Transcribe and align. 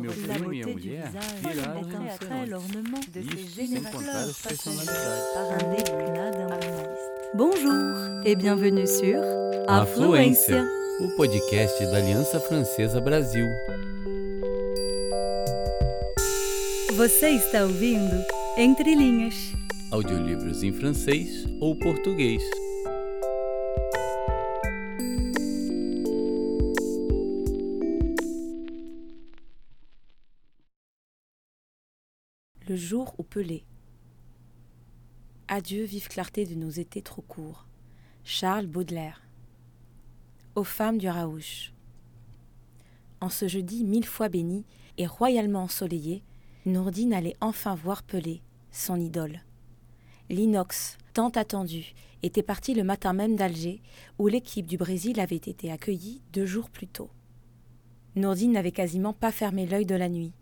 Meu 0.00 0.12
la 0.26 0.34
primo 0.34 0.44
e 0.44 0.48
minha 0.48 0.64
beauté 0.64 0.72
du 0.72 0.78
mulher 0.80 1.06
visage, 1.12 1.34
viraram 1.42 1.82
Isso, 3.16 3.54
sem 3.54 3.82
contar 3.82 4.20
as. 4.20 4.42
Bonjour 7.34 8.24
et 8.24 8.34
bienvenue 8.34 8.86
sur 8.86 9.22
Afluência, 9.68 10.64
o 11.00 11.16
podcast 11.16 11.84
da 11.86 11.98
Aliança 11.98 12.40
Francesa 12.40 13.00
Brasil. 13.00 13.46
Você 16.96 17.28
está 17.30 17.64
ouvindo 17.64 18.24
Entre 18.56 18.94
Linhas. 18.94 19.34
Audiolivros 19.90 20.62
em 20.62 20.72
francês 20.72 21.46
ou 21.60 21.76
português. 21.76 22.42
Le 32.70 32.76
jour 32.76 33.16
où 33.18 33.24
Pelé. 33.24 33.64
Adieu, 35.48 35.82
vive 35.82 36.06
clarté 36.06 36.46
de 36.46 36.54
nos 36.54 36.70
étés 36.70 37.02
trop 37.02 37.20
courts. 37.20 37.66
Charles 38.22 38.68
Baudelaire. 38.68 39.22
Aux 40.54 40.62
femmes 40.62 40.98
du 40.98 41.08
Raouche. 41.08 41.72
En 43.20 43.28
ce 43.28 43.48
jeudi 43.48 43.82
mille 43.82 44.06
fois 44.06 44.28
béni 44.28 44.64
et 44.98 45.08
royalement 45.08 45.64
ensoleillé, 45.64 46.22
Nourdine 46.64 47.12
allait 47.12 47.34
enfin 47.40 47.74
voir 47.74 48.04
Pelé, 48.04 48.40
son 48.70 49.00
idole. 49.00 49.40
L'inox, 50.28 50.96
tant 51.12 51.30
attendu, 51.30 51.92
était 52.22 52.44
parti 52.44 52.74
le 52.74 52.84
matin 52.84 53.12
même 53.12 53.34
d'Alger, 53.34 53.82
où 54.20 54.28
l'équipe 54.28 54.66
du 54.66 54.76
Brésil 54.76 55.18
avait 55.18 55.34
été 55.34 55.72
accueillie 55.72 56.22
deux 56.32 56.46
jours 56.46 56.70
plus 56.70 56.86
tôt. 56.86 57.10
Nourdine 58.14 58.52
n'avait 58.52 58.70
quasiment 58.70 59.12
pas 59.12 59.32
fermé 59.32 59.66
l'œil 59.66 59.86
de 59.86 59.96
la 59.96 60.08
nuit 60.08 60.32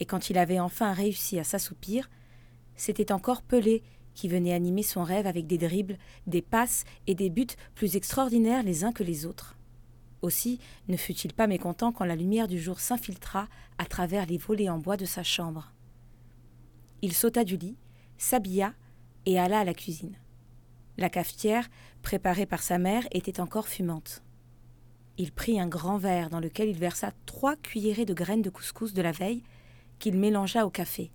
et 0.00 0.06
quand 0.06 0.30
il 0.30 0.38
avait 0.38 0.58
enfin 0.58 0.92
réussi 0.92 1.38
à 1.38 1.44
s'assoupir, 1.44 2.10
c'était 2.74 3.12
encore 3.12 3.42
Pelé 3.42 3.82
qui 4.14 4.28
venait 4.28 4.54
animer 4.54 4.82
son 4.82 5.04
rêve 5.04 5.26
avec 5.26 5.46
des 5.46 5.58
dribbles, 5.58 5.98
des 6.26 6.42
passes 6.42 6.84
et 7.06 7.14
des 7.14 7.30
buts 7.30 7.46
plus 7.74 7.96
extraordinaires 7.96 8.62
les 8.62 8.84
uns 8.84 8.92
que 8.92 9.04
les 9.04 9.26
autres. 9.26 9.56
Aussi 10.22 10.58
ne 10.88 10.96
fut-il 10.96 11.32
pas 11.32 11.46
mécontent 11.46 11.92
quand 11.92 12.04
la 12.04 12.16
lumière 12.16 12.48
du 12.48 12.58
jour 12.58 12.80
s'infiltra 12.80 13.48
à 13.78 13.84
travers 13.86 14.26
les 14.26 14.38
volets 14.38 14.68
en 14.68 14.78
bois 14.78 14.96
de 14.96 15.04
sa 15.04 15.22
chambre. 15.22 15.72
Il 17.02 17.14
sauta 17.14 17.44
du 17.44 17.56
lit, 17.56 17.76
s'habilla 18.18 18.74
et 19.26 19.38
alla 19.38 19.60
à 19.60 19.64
la 19.64 19.74
cuisine. 19.74 20.16
La 20.98 21.08
cafetière, 21.08 21.68
préparée 22.02 22.46
par 22.46 22.62
sa 22.62 22.78
mère, 22.78 23.06
était 23.12 23.40
encore 23.40 23.68
fumante. 23.68 24.22
Il 25.16 25.32
prit 25.32 25.60
un 25.60 25.68
grand 25.68 25.96
verre 25.96 26.30
dans 26.30 26.40
lequel 26.40 26.68
il 26.68 26.78
versa 26.78 27.12
trois 27.26 27.56
cuillerées 27.56 28.04
de 28.04 28.14
graines 28.14 28.42
de 28.42 28.50
couscous 28.50 28.92
de 28.92 29.02
la 29.02 29.12
veille 29.12 29.42
qu'il 30.00 30.18
mélangea 30.18 30.66
au 30.66 30.70
café. 30.70 31.12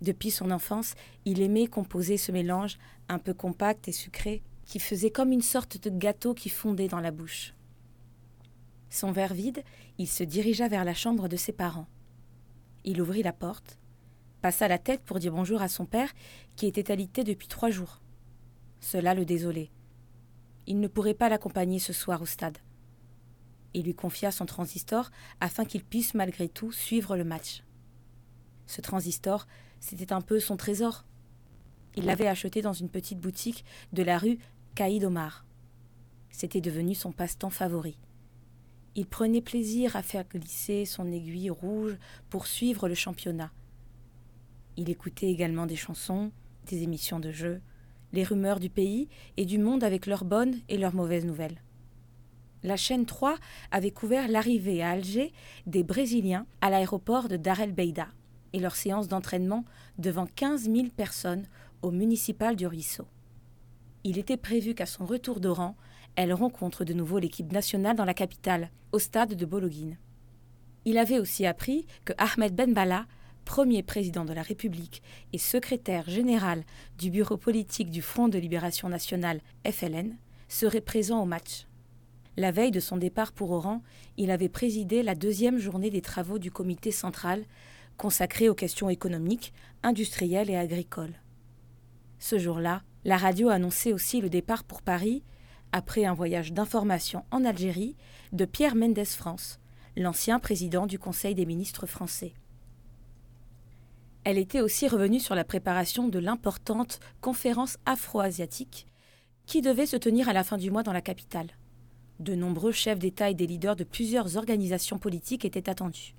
Depuis 0.00 0.32
son 0.32 0.50
enfance, 0.50 0.94
il 1.24 1.40
aimait 1.40 1.66
composer 1.68 2.16
ce 2.16 2.32
mélange 2.32 2.78
un 3.08 3.18
peu 3.18 3.34
compact 3.34 3.86
et 3.86 3.92
sucré 3.92 4.42
qui 4.64 4.80
faisait 4.80 5.10
comme 5.10 5.32
une 5.32 5.42
sorte 5.42 5.80
de 5.80 5.90
gâteau 5.90 6.34
qui 6.34 6.48
fondait 6.48 6.88
dans 6.88 7.00
la 7.00 7.10
bouche. 7.10 7.54
Son 8.90 9.12
verre 9.12 9.34
vide, 9.34 9.62
il 9.98 10.08
se 10.08 10.24
dirigea 10.24 10.68
vers 10.68 10.84
la 10.84 10.94
chambre 10.94 11.28
de 11.28 11.36
ses 11.36 11.52
parents. 11.52 11.88
Il 12.84 13.00
ouvrit 13.00 13.22
la 13.22 13.32
porte, 13.32 13.78
passa 14.40 14.68
la 14.68 14.78
tête 14.78 15.02
pour 15.02 15.18
dire 15.18 15.32
bonjour 15.32 15.62
à 15.62 15.68
son 15.68 15.84
père 15.84 16.12
qui 16.56 16.66
était 16.66 16.90
alité 16.90 17.24
depuis 17.24 17.48
trois 17.48 17.70
jours. 17.70 18.00
Cela 18.80 19.14
le 19.14 19.24
désolait. 19.24 19.70
Il 20.66 20.80
ne 20.80 20.88
pourrait 20.88 21.14
pas 21.14 21.28
l'accompagner 21.28 21.78
ce 21.78 21.92
soir 21.92 22.22
au 22.22 22.26
stade. 22.26 22.58
Il 23.74 23.84
lui 23.84 23.94
confia 23.94 24.30
son 24.30 24.46
transistor 24.46 25.10
afin 25.40 25.64
qu'il 25.64 25.84
puisse 25.84 26.14
malgré 26.14 26.48
tout 26.48 26.72
suivre 26.72 27.16
le 27.16 27.24
match. 27.24 27.62
Ce 28.66 28.80
transistor, 28.80 29.46
c'était 29.80 30.12
un 30.12 30.20
peu 30.20 30.40
son 30.40 30.56
trésor. 30.56 31.04
Il 31.96 32.04
l'avait 32.04 32.28
acheté 32.28 32.62
dans 32.62 32.72
une 32.72 32.88
petite 32.88 33.20
boutique 33.20 33.64
de 33.92 34.02
la 34.02 34.18
rue 34.18 34.38
Caïd 34.74 35.04
Omar. 35.04 35.44
C'était 36.30 36.60
devenu 36.60 36.94
son 36.94 37.12
passe-temps 37.12 37.50
favori. 37.50 37.98
Il 38.94 39.06
prenait 39.06 39.40
plaisir 39.40 39.96
à 39.96 40.02
faire 40.02 40.24
glisser 40.24 40.84
son 40.84 41.10
aiguille 41.10 41.50
rouge 41.50 41.96
pour 42.30 42.46
suivre 42.46 42.88
le 42.88 42.94
championnat. 42.94 43.52
Il 44.76 44.90
écoutait 44.90 45.30
également 45.30 45.66
des 45.66 45.76
chansons, 45.76 46.30
des 46.66 46.82
émissions 46.82 47.20
de 47.20 47.32
jeux, 47.32 47.60
les 48.12 48.24
rumeurs 48.24 48.60
du 48.60 48.70
pays 48.70 49.08
et 49.36 49.44
du 49.44 49.58
monde 49.58 49.84
avec 49.84 50.06
leurs 50.06 50.24
bonnes 50.24 50.56
et 50.68 50.78
leurs 50.78 50.94
mauvaises 50.94 51.26
nouvelles 51.26 51.60
la 52.62 52.76
chaîne 52.76 53.06
3 53.06 53.36
avait 53.70 53.90
couvert 53.90 54.28
l'arrivée 54.28 54.82
à 54.82 54.90
Alger 54.90 55.32
des 55.66 55.82
Brésiliens 55.82 56.46
à 56.60 56.70
l'aéroport 56.70 57.28
de 57.28 57.36
Dar 57.36 57.60
el 57.60 57.72
Beida 57.72 58.08
et 58.52 58.58
leur 58.58 58.76
séance 58.76 59.08
d'entraînement 59.08 59.64
devant 59.98 60.26
15 60.26 60.64
000 60.64 60.88
personnes 60.96 61.46
au 61.82 61.90
municipal 61.90 62.56
du 62.56 62.66
Ruisseau. 62.66 63.06
Il 64.04 64.18
était 64.18 64.36
prévu 64.36 64.74
qu'à 64.74 64.86
son 64.86 65.06
retour 65.06 65.40
d'Oran, 65.40 65.76
elle 66.16 66.32
rencontre 66.32 66.84
de 66.84 66.94
nouveau 66.94 67.18
l'équipe 67.18 67.52
nationale 67.52 67.96
dans 67.96 68.04
la 68.04 68.14
capitale, 68.14 68.70
au 68.92 68.98
stade 68.98 69.34
de 69.34 69.46
Bologhine. 69.46 69.98
Il 70.84 70.98
avait 70.98 71.18
aussi 71.18 71.46
appris 71.46 71.86
que 72.04 72.12
Ahmed 72.18 72.54
Ben 72.54 72.72
Balla, 72.72 73.06
premier 73.44 73.82
président 73.82 74.24
de 74.24 74.32
la 74.32 74.42
République 74.42 75.02
et 75.32 75.38
secrétaire 75.38 76.08
général 76.08 76.64
du 76.98 77.10
bureau 77.10 77.36
politique 77.36 77.90
du 77.90 78.02
Front 78.02 78.28
de 78.28 78.38
libération 78.38 78.88
nationale 78.88 79.40
FLN, 79.70 80.16
serait 80.48 80.80
présent 80.80 81.22
au 81.22 81.26
match. 81.26 81.67
La 82.38 82.52
veille 82.52 82.70
de 82.70 82.78
son 82.78 82.98
départ 82.98 83.32
pour 83.32 83.50
Oran, 83.50 83.82
il 84.16 84.30
avait 84.30 84.48
présidé 84.48 85.02
la 85.02 85.16
deuxième 85.16 85.58
journée 85.58 85.90
des 85.90 86.00
travaux 86.00 86.38
du 86.38 86.52
comité 86.52 86.92
central 86.92 87.44
consacré 87.96 88.48
aux 88.48 88.54
questions 88.54 88.88
économiques, 88.88 89.52
industrielles 89.82 90.48
et 90.48 90.56
agricoles. 90.56 91.14
Ce 92.20 92.38
jour-là, 92.38 92.84
la 93.04 93.16
radio 93.16 93.48
annonçait 93.48 93.92
aussi 93.92 94.20
le 94.20 94.30
départ 94.30 94.62
pour 94.62 94.82
Paris, 94.82 95.24
après 95.72 96.04
un 96.04 96.14
voyage 96.14 96.52
d'information 96.52 97.24
en 97.32 97.44
Algérie, 97.44 97.96
de 98.30 98.44
Pierre 98.44 98.76
Mendès 98.76 99.04
France, 99.04 99.58
l'ancien 99.96 100.38
président 100.38 100.86
du 100.86 101.00
Conseil 101.00 101.34
des 101.34 101.44
ministres 101.44 101.86
français. 101.86 102.34
Elle 104.22 104.38
était 104.38 104.60
aussi 104.60 104.86
revenue 104.86 105.18
sur 105.18 105.34
la 105.34 105.42
préparation 105.42 106.06
de 106.06 106.20
l'importante 106.20 107.00
conférence 107.20 107.78
afro-asiatique 107.84 108.86
qui 109.46 109.60
devait 109.60 109.86
se 109.86 109.96
tenir 109.96 110.28
à 110.28 110.32
la 110.32 110.44
fin 110.44 110.56
du 110.56 110.70
mois 110.70 110.84
dans 110.84 110.92
la 110.92 111.02
capitale. 111.02 111.48
De 112.20 112.34
nombreux 112.34 112.72
chefs 112.72 112.98
d'État 112.98 113.30
et 113.30 113.34
des 113.34 113.46
leaders 113.46 113.76
de 113.76 113.84
plusieurs 113.84 114.36
organisations 114.36 114.98
politiques 114.98 115.44
étaient 115.44 115.70
attendus. 115.70 116.14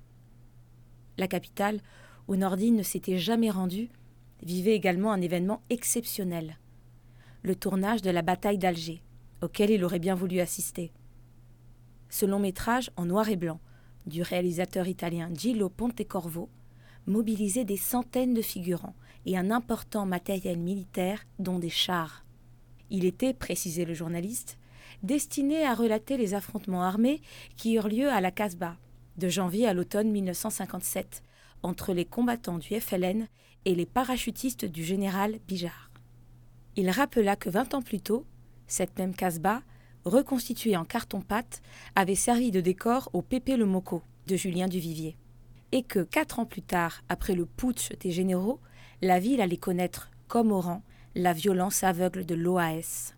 La 1.18 1.28
capitale, 1.28 1.80
où 2.28 2.36
Nordine 2.36 2.76
ne 2.76 2.82
s'était 2.82 3.18
jamais 3.18 3.50
rendue, 3.50 3.90
vivait 4.42 4.74
également 4.74 5.12
un 5.12 5.20
événement 5.20 5.62
exceptionnel 5.68 6.56
le 7.42 7.54
tournage 7.54 8.02
de 8.02 8.10
la 8.10 8.22
bataille 8.22 8.58
d'Alger, 8.58 9.02
auquel 9.42 9.70
il 9.70 9.84
aurait 9.84 9.98
bien 9.98 10.14
voulu 10.14 10.40
assister. 10.40 10.92
Ce 12.08 12.26
long 12.26 12.38
métrage 12.38 12.90
en 12.96 13.06
noir 13.06 13.28
et 13.28 13.36
blanc, 13.36 13.60
du 14.06 14.22
réalisateur 14.22 14.88
italien 14.88 15.30
Gillo 15.32 15.68
Pontecorvo, 15.68 16.48
mobilisait 17.06 17.64
des 17.64 17.76
centaines 17.76 18.34
de 18.34 18.42
figurants 18.42 18.94
et 19.26 19.38
un 19.38 19.50
important 19.50 20.06
matériel 20.06 20.58
militaire, 20.58 21.24
dont 21.38 21.58
des 21.58 21.70
chars. 21.70 22.24
Il 22.90 23.04
était, 23.04 23.32
précisait 23.32 23.84
le 23.84 23.94
journaliste, 23.94 24.58
destiné 25.02 25.64
à 25.64 25.74
relater 25.74 26.16
les 26.16 26.34
affrontements 26.34 26.82
armés 26.82 27.20
qui 27.56 27.74
eurent 27.74 27.88
lieu 27.88 28.08
à 28.08 28.20
la 28.20 28.30
Casbah, 28.30 28.76
de 29.16 29.28
janvier 29.28 29.66
à 29.66 29.74
l'automne 29.74 30.10
1957, 30.10 31.22
entre 31.62 31.92
les 31.92 32.04
combattants 32.04 32.58
du 32.58 32.78
FLN 32.80 33.28
et 33.64 33.74
les 33.74 33.86
parachutistes 33.86 34.64
du 34.64 34.84
général 34.84 35.38
Bijard. 35.46 35.90
Il 36.76 36.90
rappela 36.90 37.36
que 37.36 37.50
vingt 37.50 37.74
ans 37.74 37.82
plus 37.82 38.00
tôt, 38.00 38.24
cette 38.66 38.98
même 38.98 39.14
Casbah, 39.14 39.62
reconstituée 40.04 40.76
en 40.76 40.84
carton-pâte, 40.84 41.60
avait 41.94 42.14
servi 42.14 42.50
de 42.50 42.60
décor 42.60 43.10
au 43.12 43.22
Pépé 43.22 43.56
le 43.56 43.66
Moco 43.66 44.02
de 44.26 44.36
Julien 44.36 44.68
Duvivier, 44.68 45.16
et 45.72 45.82
que 45.82 46.00
quatre 46.00 46.38
ans 46.38 46.46
plus 46.46 46.62
tard, 46.62 47.02
après 47.08 47.34
le 47.34 47.44
putsch 47.44 47.90
des 48.00 48.10
généraux, 48.10 48.60
la 49.02 49.18
ville 49.18 49.40
allait 49.40 49.56
connaître, 49.56 50.10
comme 50.28 50.52
Oran, 50.52 50.82
la 51.14 51.32
violence 51.32 51.82
aveugle 51.82 52.24
de 52.24 52.34
l'OAS. 52.34 53.14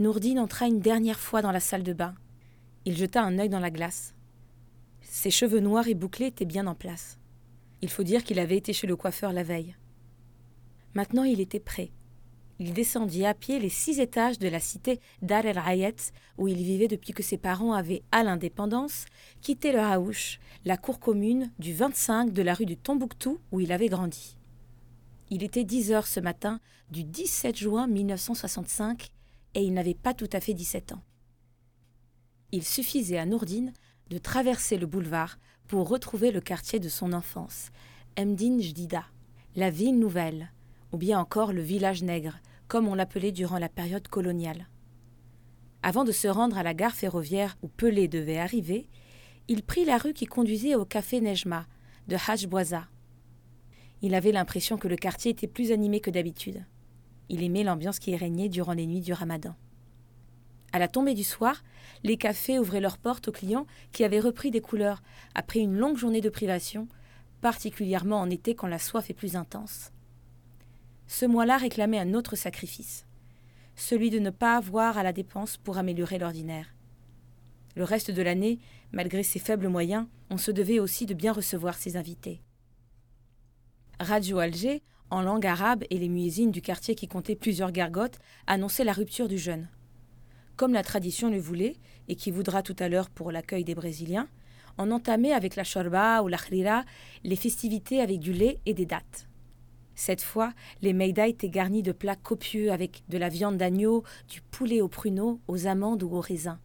Nourdine 0.00 0.38
entra 0.38 0.66
une 0.66 0.80
dernière 0.80 1.20
fois 1.20 1.42
dans 1.42 1.52
la 1.52 1.60
salle 1.60 1.82
de 1.82 1.92
bain. 1.92 2.14
Il 2.86 2.96
jeta 2.96 3.22
un 3.22 3.38
œil 3.38 3.50
dans 3.50 3.60
la 3.60 3.70
glace. 3.70 4.14
Ses 5.02 5.30
cheveux 5.30 5.60
noirs 5.60 5.88
et 5.88 5.94
bouclés 5.94 6.28
étaient 6.28 6.46
bien 6.46 6.66
en 6.66 6.74
place. 6.74 7.18
Il 7.82 7.90
faut 7.90 8.02
dire 8.02 8.24
qu'il 8.24 8.38
avait 8.38 8.56
été 8.56 8.72
chez 8.72 8.86
le 8.86 8.96
coiffeur 8.96 9.34
la 9.34 9.42
veille. 9.42 9.76
Maintenant 10.94 11.24
il 11.24 11.38
était 11.38 11.60
prêt. 11.60 11.90
Il 12.58 12.72
descendit 12.72 13.26
à 13.26 13.34
pied 13.34 13.58
les 13.58 13.68
six 13.68 14.00
étages 14.00 14.38
de 14.38 14.48
la 14.48 14.58
cité 14.58 15.00
Dar 15.20 15.44
el 15.44 15.58
Rayet, 15.58 15.96
où 16.38 16.48
il 16.48 16.56
vivait 16.56 16.88
depuis 16.88 17.12
que 17.12 17.22
ses 17.22 17.36
parents 17.36 17.74
avaient, 17.74 18.02
à 18.10 18.22
l'indépendance, 18.22 19.04
quitté 19.42 19.70
le 19.70 19.80
Haouch, 19.80 20.40
la 20.64 20.78
cour 20.78 20.98
commune 20.98 21.52
du 21.58 21.74
25 21.74 22.32
de 22.32 22.42
la 22.42 22.54
rue 22.54 22.66
du 22.66 22.78
Tombouctou, 22.78 23.38
où 23.52 23.60
il 23.60 23.70
avait 23.70 23.88
grandi. 23.90 24.38
Il 25.28 25.42
était 25.42 25.64
10 25.64 25.92
heures 25.92 26.06
ce 26.06 26.20
matin 26.20 26.58
du 26.90 27.04
17 27.04 27.56
juin 27.56 27.86
1965 27.86 29.10
et 29.54 29.62
il 29.62 29.72
n'avait 29.74 29.94
pas 29.94 30.14
tout 30.14 30.28
à 30.32 30.40
fait 30.40 30.54
17 30.54 30.92
ans. 30.92 31.02
Il 32.52 32.64
suffisait 32.64 33.18
à 33.18 33.26
Nourdine 33.26 33.72
de 34.08 34.18
traverser 34.18 34.76
le 34.76 34.86
boulevard 34.86 35.38
pour 35.68 35.88
retrouver 35.88 36.32
le 36.32 36.40
quartier 36.40 36.80
de 36.80 36.88
son 36.88 37.12
enfance, 37.12 37.70
Mdine 38.18 38.60
Jdida, 38.60 39.04
la 39.54 39.70
ville 39.70 39.98
nouvelle, 39.98 40.50
ou 40.92 40.96
bien 40.96 41.18
encore 41.18 41.52
le 41.52 41.62
village 41.62 42.02
nègre, 42.02 42.38
comme 42.66 42.88
on 42.88 42.94
l'appelait 42.94 43.32
durant 43.32 43.58
la 43.58 43.68
période 43.68 44.08
coloniale. 44.08 44.68
Avant 45.82 46.04
de 46.04 46.12
se 46.12 46.28
rendre 46.28 46.58
à 46.58 46.62
la 46.62 46.74
gare 46.74 46.94
ferroviaire 46.94 47.56
où 47.62 47.68
Pelé 47.68 48.08
devait 48.08 48.38
arriver, 48.38 48.88
il 49.48 49.62
prit 49.62 49.84
la 49.84 49.96
rue 49.96 50.12
qui 50.12 50.26
conduisait 50.26 50.74
au 50.74 50.84
café 50.84 51.20
Nejma 51.20 51.66
de 52.08 52.16
Hajbouaza. 52.16 52.88
Il 54.02 54.14
avait 54.14 54.32
l'impression 54.32 54.76
que 54.76 54.88
le 54.88 54.96
quartier 54.96 55.30
était 55.30 55.46
plus 55.46 55.72
animé 55.72 56.00
que 56.00 56.10
d'habitude. 56.10 56.64
Il 57.30 57.44
aimait 57.44 57.62
l'ambiance 57.62 58.00
qui 58.00 58.16
régnait 58.16 58.48
durant 58.48 58.72
les 58.72 58.86
nuits 58.86 59.00
du 59.00 59.12
ramadan. 59.12 59.54
À 60.72 60.80
la 60.80 60.88
tombée 60.88 61.14
du 61.14 61.22
soir, 61.22 61.62
les 62.02 62.16
cafés 62.16 62.58
ouvraient 62.58 62.80
leurs 62.80 62.98
portes 62.98 63.28
aux 63.28 63.32
clients 63.32 63.68
qui 63.92 64.02
avaient 64.02 64.18
repris 64.18 64.50
des 64.50 64.60
couleurs 64.60 65.00
après 65.36 65.60
une 65.60 65.76
longue 65.76 65.96
journée 65.96 66.20
de 66.20 66.28
privation, 66.28 66.88
particulièrement 67.40 68.20
en 68.20 68.28
été 68.28 68.56
quand 68.56 68.66
la 68.66 68.80
soif 68.80 69.10
est 69.10 69.14
plus 69.14 69.36
intense. 69.36 69.92
Ce 71.06 71.24
mois-là 71.24 71.56
réclamait 71.56 72.00
un 72.00 72.14
autre 72.14 72.34
sacrifice, 72.34 73.06
celui 73.76 74.10
de 74.10 74.18
ne 74.18 74.30
pas 74.30 74.56
avoir 74.56 74.98
à 74.98 75.04
la 75.04 75.12
dépense 75.12 75.56
pour 75.56 75.78
améliorer 75.78 76.18
l'ordinaire. 76.18 76.74
Le 77.76 77.84
reste 77.84 78.10
de 78.10 78.22
l'année, 78.22 78.58
malgré 78.90 79.22
ses 79.22 79.38
faibles 79.38 79.68
moyens, 79.68 80.06
on 80.30 80.36
se 80.36 80.50
devait 80.50 80.80
aussi 80.80 81.06
de 81.06 81.14
bien 81.14 81.32
recevoir 81.32 81.76
ses 81.76 81.96
invités. 81.96 82.42
Radio 84.00 84.38
Alger, 84.38 84.82
en 85.10 85.22
langue 85.22 85.46
arabe 85.46 85.84
et 85.90 85.98
les 85.98 86.08
muezzines 86.08 86.50
du 86.50 86.62
quartier 86.62 86.94
qui 86.94 87.08
comptait 87.08 87.36
plusieurs 87.36 87.72
gargotes, 87.72 88.18
annonçaient 88.46 88.84
la 88.84 88.92
rupture 88.92 89.28
du 89.28 89.38
jeûne 89.38 89.68
comme 90.60 90.74
la 90.74 90.82
tradition 90.82 91.30
le 91.30 91.38
voulait, 91.38 91.76
et 92.08 92.16
qui 92.16 92.30
voudra 92.30 92.62
tout 92.62 92.76
à 92.80 92.90
l'heure 92.90 93.08
pour 93.08 93.32
l'accueil 93.32 93.64
des 93.64 93.74
Brésiliens, 93.74 94.28
on 94.76 94.90
entamait 94.90 95.32
avec 95.32 95.56
la 95.56 95.64
shorba 95.64 96.20
ou 96.22 96.28
la 96.28 96.36
khrira 96.36 96.84
les 97.24 97.36
festivités 97.36 98.02
avec 98.02 98.18
du 98.18 98.34
lait 98.34 98.58
et 98.66 98.74
des 98.74 98.84
dattes. 98.84 99.26
Cette 99.94 100.20
fois, 100.20 100.52
les 100.82 100.92
meida 100.92 101.26
étaient 101.26 101.48
garnis 101.48 101.82
de 101.82 101.92
plats 101.92 102.14
copieux 102.14 102.72
avec 102.72 103.04
de 103.08 103.16
la 103.16 103.30
viande 103.30 103.56
d'agneau, 103.56 104.04
du 104.28 104.42
poulet 104.42 104.82
aux 104.82 104.88
pruneaux, 104.88 105.40
aux 105.48 105.66
amandes 105.66 106.02
ou 106.02 106.14
aux 106.14 106.20
raisins. 106.20 106.58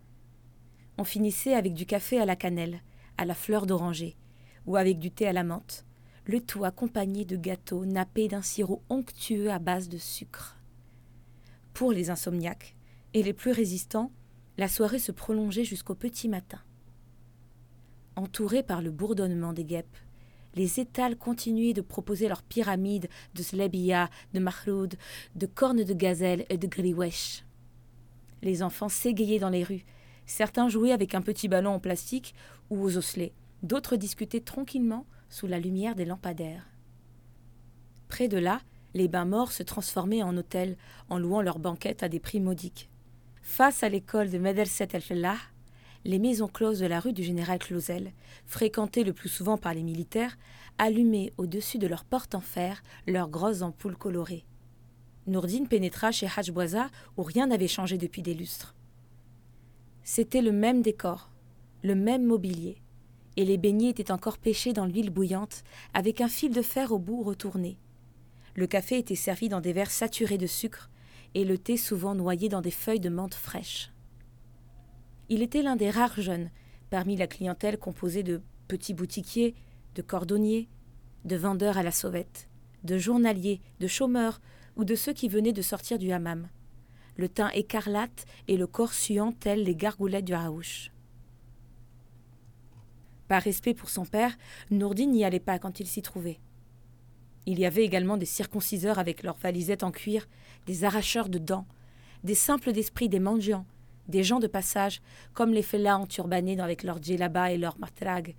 On 0.97 1.05
finissait 1.05 1.53
avec 1.53 1.73
du 1.73 1.85
café 1.85 2.19
à 2.19 2.25
la 2.25 2.35
cannelle, 2.35 2.81
à 3.17 3.23
la 3.23 3.33
fleur 3.33 3.65
d'oranger, 3.65 4.17
ou 4.65 4.75
avec 4.75 4.99
du 4.99 5.09
thé 5.09 5.25
à 5.25 5.31
la 5.31 5.45
menthe, 5.45 5.85
le 6.25 6.41
tout 6.41 6.65
accompagné 6.65 7.25
de 7.25 7.35
gâteaux 7.35 7.85
nappés 7.85 8.27
d'un 8.27 8.41
sirop 8.41 8.81
onctueux 8.89 9.51
à 9.51 9.59
base 9.59 9.89
de 9.89 9.97
sucre. 9.97 10.57
Pour 11.73 11.91
les 11.91 12.09
insomniaques, 12.09 12.75
et 13.13 13.23
les 13.23 13.33
plus 13.33 13.51
résistants, 13.51 14.11
la 14.57 14.67
soirée 14.67 14.99
se 14.99 15.11
prolongeait 15.11 15.63
jusqu'au 15.63 15.95
petit 15.95 16.27
matin. 16.27 16.59
Entourés 18.15 18.63
par 18.63 18.81
le 18.81 18.91
bourdonnement 18.91 19.53
des 19.53 19.63
guêpes, 19.63 19.97
les 20.55 20.79
étals 20.79 21.17
continuaient 21.17 21.73
de 21.73 21.81
proposer 21.81 22.27
leurs 22.27 22.43
pyramides 22.43 23.09
de 23.33 23.43
slabia, 23.43 24.09
de 24.33 24.39
mahloud, 24.39 24.95
de 25.35 25.45
cornes 25.45 25.83
de 25.83 25.93
gazelle 25.93 26.45
et 26.49 26.57
de 26.57 26.67
griwesh. 26.67 27.43
Les 28.41 28.63
enfants 28.63 28.89
s'égayaient 28.89 29.39
dans 29.39 29.49
les 29.49 29.63
rues. 29.63 29.85
Certains 30.25 30.69
jouaient 30.69 30.91
avec 30.91 31.13
un 31.15 31.21
petit 31.21 31.47
ballon 31.47 31.71
en 31.71 31.79
plastique 31.79 32.33
ou 32.69 32.81
aux 32.83 32.97
osselets. 32.97 33.33
D'autres 33.63 33.95
discutaient 33.95 34.39
tranquillement 34.39 35.05
sous 35.29 35.47
la 35.47 35.59
lumière 35.59 35.95
des 35.95 36.05
lampadaires. 36.05 36.67
Près 38.07 38.27
de 38.27 38.37
là, 38.37 38.61
les 38.93 39.07
bains 39.07 39.25
morts 39.25 39.51
se 39.51 39.63
transformaient 39.63 40.23
en 40.23 40.37
hôtels 40.37 40.77
en 41.09 41.19
louant 41.19 41.41
leurs 41.41 41.59
banquettes 41.59 42.03
à 42.03 42.09
des 42.09 42.19
prix 42.19 42.39
modiques. 42.39 42.89
Face 43.41 43.83
à 43.83 43.89
l'école 43.89 44.29
de 44.29 44.37
Medelset 44.37 44.87
el 44.93 45.03
les 46.05 46.19
maisons 46.19 46.47
closes 46.47 46.79
de 46.79 46.85
la 46.85 46.99
rue 46.99 47.13
du 47.13 47.23
général 47.23 47.57
Clausel, 47.57 48.13
fréquentées 48.45 49.03
le 49.03 49.11
plus 49.11 49.27
souvent 49.27 49.57
par 49.57 49.73
les 49.73 49.81
militaires, 49.81 50.37
allumaient 50.77 51.33
au-dessus 51.37 51.79
de 51.79 51.87
leurs 51.87 52.05
portes 52.05 52.35
en 52.35 52.41
fer 52.41 52.83
leurs 53.07 53.29
grosses 53.29 53.63
ampoules 53.63 53.97
colorées. 53.97 54.45
Nourdine 55.25 55.67
pénétra 55.67 56.11
chez 56.11 56.27
Hajbouaza 56.27 56.89
où 57.17 57.23
rien 57.23 57.47
n'avait 57.47 57.67
changé 57.67 57.97
depuis 57.97 58.21
des 58.21 58.35
lustres. 58.35 58.75
C'était 60.03 60.43
le 60.43 60.51
même 60.51 60.83
décor, 60.83 61.31
le 61.83 61.95
même 61.95 62.23
mobilier, 62.23 62.77
et 63.37 63.45
les 63.45 63.57
beignets 63.57 63.89
étaient 63.89 64.11
encore 64.11 64.37
pêchés 64.37 64.73
dans 64.73 64.85
l'huile 64.85 65.09
bouillante 65.09 65.63
avec 65.93 66.21
un 66.21 66.27
fil 66.27 66.53
de 66.53 66.61
fer 66.61 66.91
au 66.91 66.99
bout 66.99 67.23
retourné. 67.23 67.77
Le 68.55 68.67
café 68.67 68.97
était 68.97 69.15
servi 69.15 69.49
dans 69.49 69.61
des 69.61 69.73
verres 69.73 69.91
saturés 69.91 70.37
de 70.37 70.47
sucre 70.47 70.89
et 71.33 71.43
le 71.43 71.57
thé 71.57 71.75
souvent 71.77 72.15
noyé 72.15 72.47
dans 72.47 72.61
des 72.61 72.71
feuilles 72.71 72.99
de 72.99 73.09
menthe 73.09 73.33
fraîches. 73.33 73.91
Il 75.27 75.41
était 75.41 75.61
l'un 75.61 75.75
des 75.75 75.89
rares 75.89 76.21
jeunes 76.21 76.49
parmi 76.89 77.17
la 77.17 77.27
clientèle 77.27 77.77
composée 77.77 78.23
de 78.23 78.41
petits 78.67 78.93
boutiquiers, 78.93 79.55
de 79.95 80.01
cordonniers, 80.01 80.69
de 81.25 81.35
vendeurs 81.35 81.77
à 81.77 81.83
la 81.83 81.91
sauvette, 81.91 82.47
de 82.83 82.97
journaliers, 82.97 83.59
de 83.79 83.87
chômeurs 83.87 84.39
ou 84.75 84.85
de 84.85 84.95
ceux 84.95 85.13
qui 85.13 85.27
venaient 85.27 85.53
de 85.53 85.61
sortir 85.61 85.97
du 85.97 86.11
hammam, 86.11 86.47
le 87.17 87.29
teint 87.29 87.49
écarlate 87.49 88.25
et 88.47 88.57
le 88.57 88.67
corps 88.67 88.93
suant 88.93 89.31
tels 89.31 89.63
les 89.63 89.75
gargoulettes 89.75 90.25
du 90.25 90.33
Raouche. 90.33 90.91
Par 93.27 93.41
respect 93.41 93.73
pour 93.73 93.89
son 93.89 94.05
père, 94.05 94.37
Nourdine 94.71 95.11
n'y 95.11 95.25
allait 95.25 95.39
pas 95.39 95.59
quand 95.59 95.79
il 95.79 95.87
s'y 95.87 96.01
trouvait. 96.01 96.39
Il 97.47 97.59
y 97.59 97.65
avait 97.65 97.83
également 97.83 98.17
des 98.17 98.25
circonciseurs 98.25 98.99
avec 98.99 99.23
leurs 99.23 99.37
valisettes 99.37 99.83
en 99.83 99.91
cuir, 99.91 100.27
des 100.65 100.83
arracheurs 100.83 101.29
de 101.29 101.37
dents, 101.37 101.65
des 102.23 102.35
simples 102.35 102.71
d'esprit, 102.71 103.09
des 103.09 103.19
mendiants, 103.19 103.65
des 104.07 104.23
gens 104.23 104.39
de 104.39 104.47
passage, 104.47 105.01
comme 105.33 105.53
les 105.53 105.61
fellahs 105.61 105.99
enturbanés 105.99 106.59
avec 106.59 106.83
leurs 106.83 107.01
djellabas 107.01 107.51
et 107.51 107.57
leurs 107.57 107.79
matragues, 107.79 108.35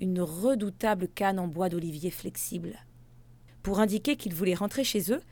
une 0.00 0.20
redoutable 0.20 1.08
canne 1.08 1.38
en 1.38 1.48
bois 1.48 1.68
d'olivier 1.68 2.10
flexible. 2.10 2.78
Pour 3.62 3.80
indiquer 3.80 4.16
qu'ils 4.16 4.34
voulaient 4.34 4.54
rentrer 4.54 4.84
chez 4.84 5.12
eux, 5.12 5.22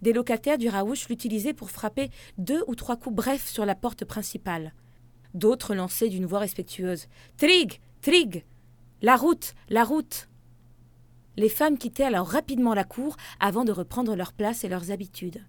des 0.00 0.12
locataires 0.12 0.58
du 0.58 0.68
Raouche 0.68 1.08
l'utilisaient 1.08 1.54
pour 1.54 1.70
frapper 1.70 2.10
deux 2.38 2.64
ou 2.66 2.74
trois 2.74 2.96
coups 2.96 3.14
brefs 3.14 3.48
sur 3.48 3.64
la 3.64 3.74
porte 3.74 4.04
principale. 4.04 4.72
D'autres 5.34 5.74
lançaient 5.74 6.08
d'une 6.08 6.26
voix 6.26 6.40
respectueuse 6.40 7.06
Trig 7.36 7.80
Trig 8.00 8.44
La 9.02 9.16
route 9.16 9.54
La 9.68 9.82
route 9.82 10.28
les 11.36 11.48
femmes 11.48 11.78
quittaient 11.78 12.04
alors 12.04 12.28
rapidement 12.28 12.74
la 12.74 12.84
cour 12.84 13.16
avant 13.40 13.64
de 13.64 13.72
reprendre 13.72 14.14
leur 14.14 14.34
place 14.34 14.64
et 14.64 14.68
leurs 14.68 14.90
habitudes. 14.90 15.42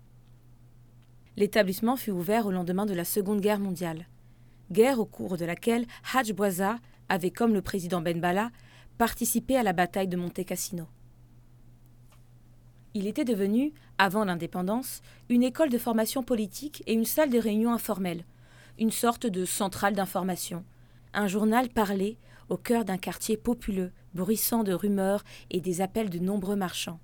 L'établissement 1.35 1.97
fut 1.97 2.11
ouvert 2.11 2.47
au 2.47 2.51
lendemain 2.51 2.85
de 2.85 2.93
la 2.93 3.03
Seconde 3.03 3.41
Guerre 3.41 3.59
mondiale, 3.59 4.07
guerre 4.71 4.99
au 4.99 5.05
cours 5.05 5.35
de 5.35 5.43
laquelle 5.43 5.85
Hajj 6.13 6.31
Bouaza 6.31 6.77
avait, 7.09 7.31
comme 7.31 7.53
le 7.53 7.61
président 7.61 8.01
Ben 8.01 8.21
Bala, 8.21 8.49
participé 8.97 9.57
à 9.57 9.63
la 9.63 9.73
bataille 9.73 10.07
de 10.07 10.15
Monte 10.15 10.45
Cassino. 10.45 10.87
Il 12.93 13.07
était 13.07 13.25
devenu, 13.25 13.73
avant 13.97 14.23
l'indépendance, 14.23 15.01
une 15.27 15.43
école 15.43 15.69
de 15.69 15.77
formation 15.77 16.23
politique 16.23 16.81
et 16.87 16.93
une 16.93 17.05
salle 17.05 17.29
de 17.29 17.39
réunion 17.39 17.73
informelle, 17.73 18.23
une 18.79 18.91
sorte 18.91 19.27
de 19.27 19.43
centrale 19.43 19.95
d'information, 19.95 20.63
un 21.13 21.27
journal 21.27 21.67
parlé 21.67 22.17
au 22.53 22.57
cœur 22.57 22.85
d'un 22.85 22.99
quartier 22.99 23.35
populeux, 23.35 23.91
bruissant 24.13 24.63
de 24.63 24.73
rumeurs 24.73 25.23
et 25.49 25.59
des 25.59 25.81
appels 25.81 26.11
de 26.11 26.19
nombreux 26.19 26.55
marchands. 26.55 26.99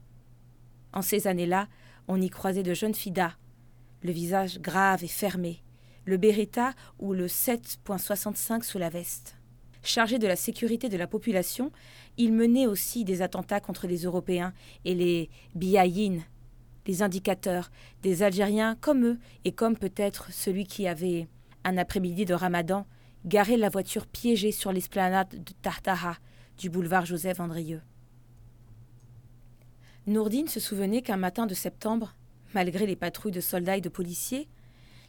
En 0.93 1.01
ces 1.01 1.25
années-là, 1.25 1.67
on 2.07 2.21
y 2.21 2.29
croisait 2.29 2.61
de 2.61 2.75
jeunes 2.75 2.93
fidas, 2.93 3.33
le 4.03 4.11
visage 4.11 4.59
grave 4.59 5.03
et 5.03 5.07
fermé, 5.07 5.63
le 6.05 6.17
beretta 6.17 6.73
ou 6.99 7.13
le 7.13 7.25
7.65 7.25 8.61
sous 8.61 8.77
la 8.77 8.89
veste. 8.89 9.37
Chargé 9.81 10.19
de 10.19 10.27
la 10.27 10.35
sécurité 10.35 10.87
de 10.87 10.97
la 10.97 11.07
population, 11.07 11.71
il 12.17 12.31
menait 12.31 12.67
aussi 12.67 13.03
des 13.03 13.23
attentats 13.23 13.59
contre 13.59 13.87
les 13.87 14.03
Européens 14.03 14.53
et 14.85 14.93
les 14.93 15.31
biaïnes, 15.55 16.25
les 16.85 17.01
indicateurs, 17.01 17.71
des 18.03 18.21
Algériens 18.21 18.75
comme 18.79 19.03
eux 19.03 19.19
et 19.45 19.51
comme 19.51 19.77
peut-être 19.77 20.31
celui 20.31 20.65
qui 20.65 20.87
avait, 20.87 21.27
un 21.63 21.77
après-midi 21.77 22.25
de 22.25 22.35
ramadan, 22.35 22.85
garé 23.25 23.57
la 23.57 23.69
voiture 23.69 24.07
piégée 24.07 24.51
sur 24.51 24.71
l'esplanade 24.71 25.43
de 25.43 25.53
Tartaha 25.61 26.17
du 26.57 26.69
boulevard 26.69 27.05
Joseph 27.05 27.39
Andrieux. 27.39 27.81
Nourdine 30.07 30.47
se 30.47 30.59
souvenait 30.59 31.01
qu'un 31.01 31.17
matin 31.17 31.45
de 31.45 31.53
septembre, 31.53 32.15
malgré 32.53 32.85
les 32.85 32.95
patrouilles 32.95 33.31
de 33.31 33.41
soldats 33.41 33.77
et 33.77 33.81
de 33.81 33.89
policiers, 33.89 34.47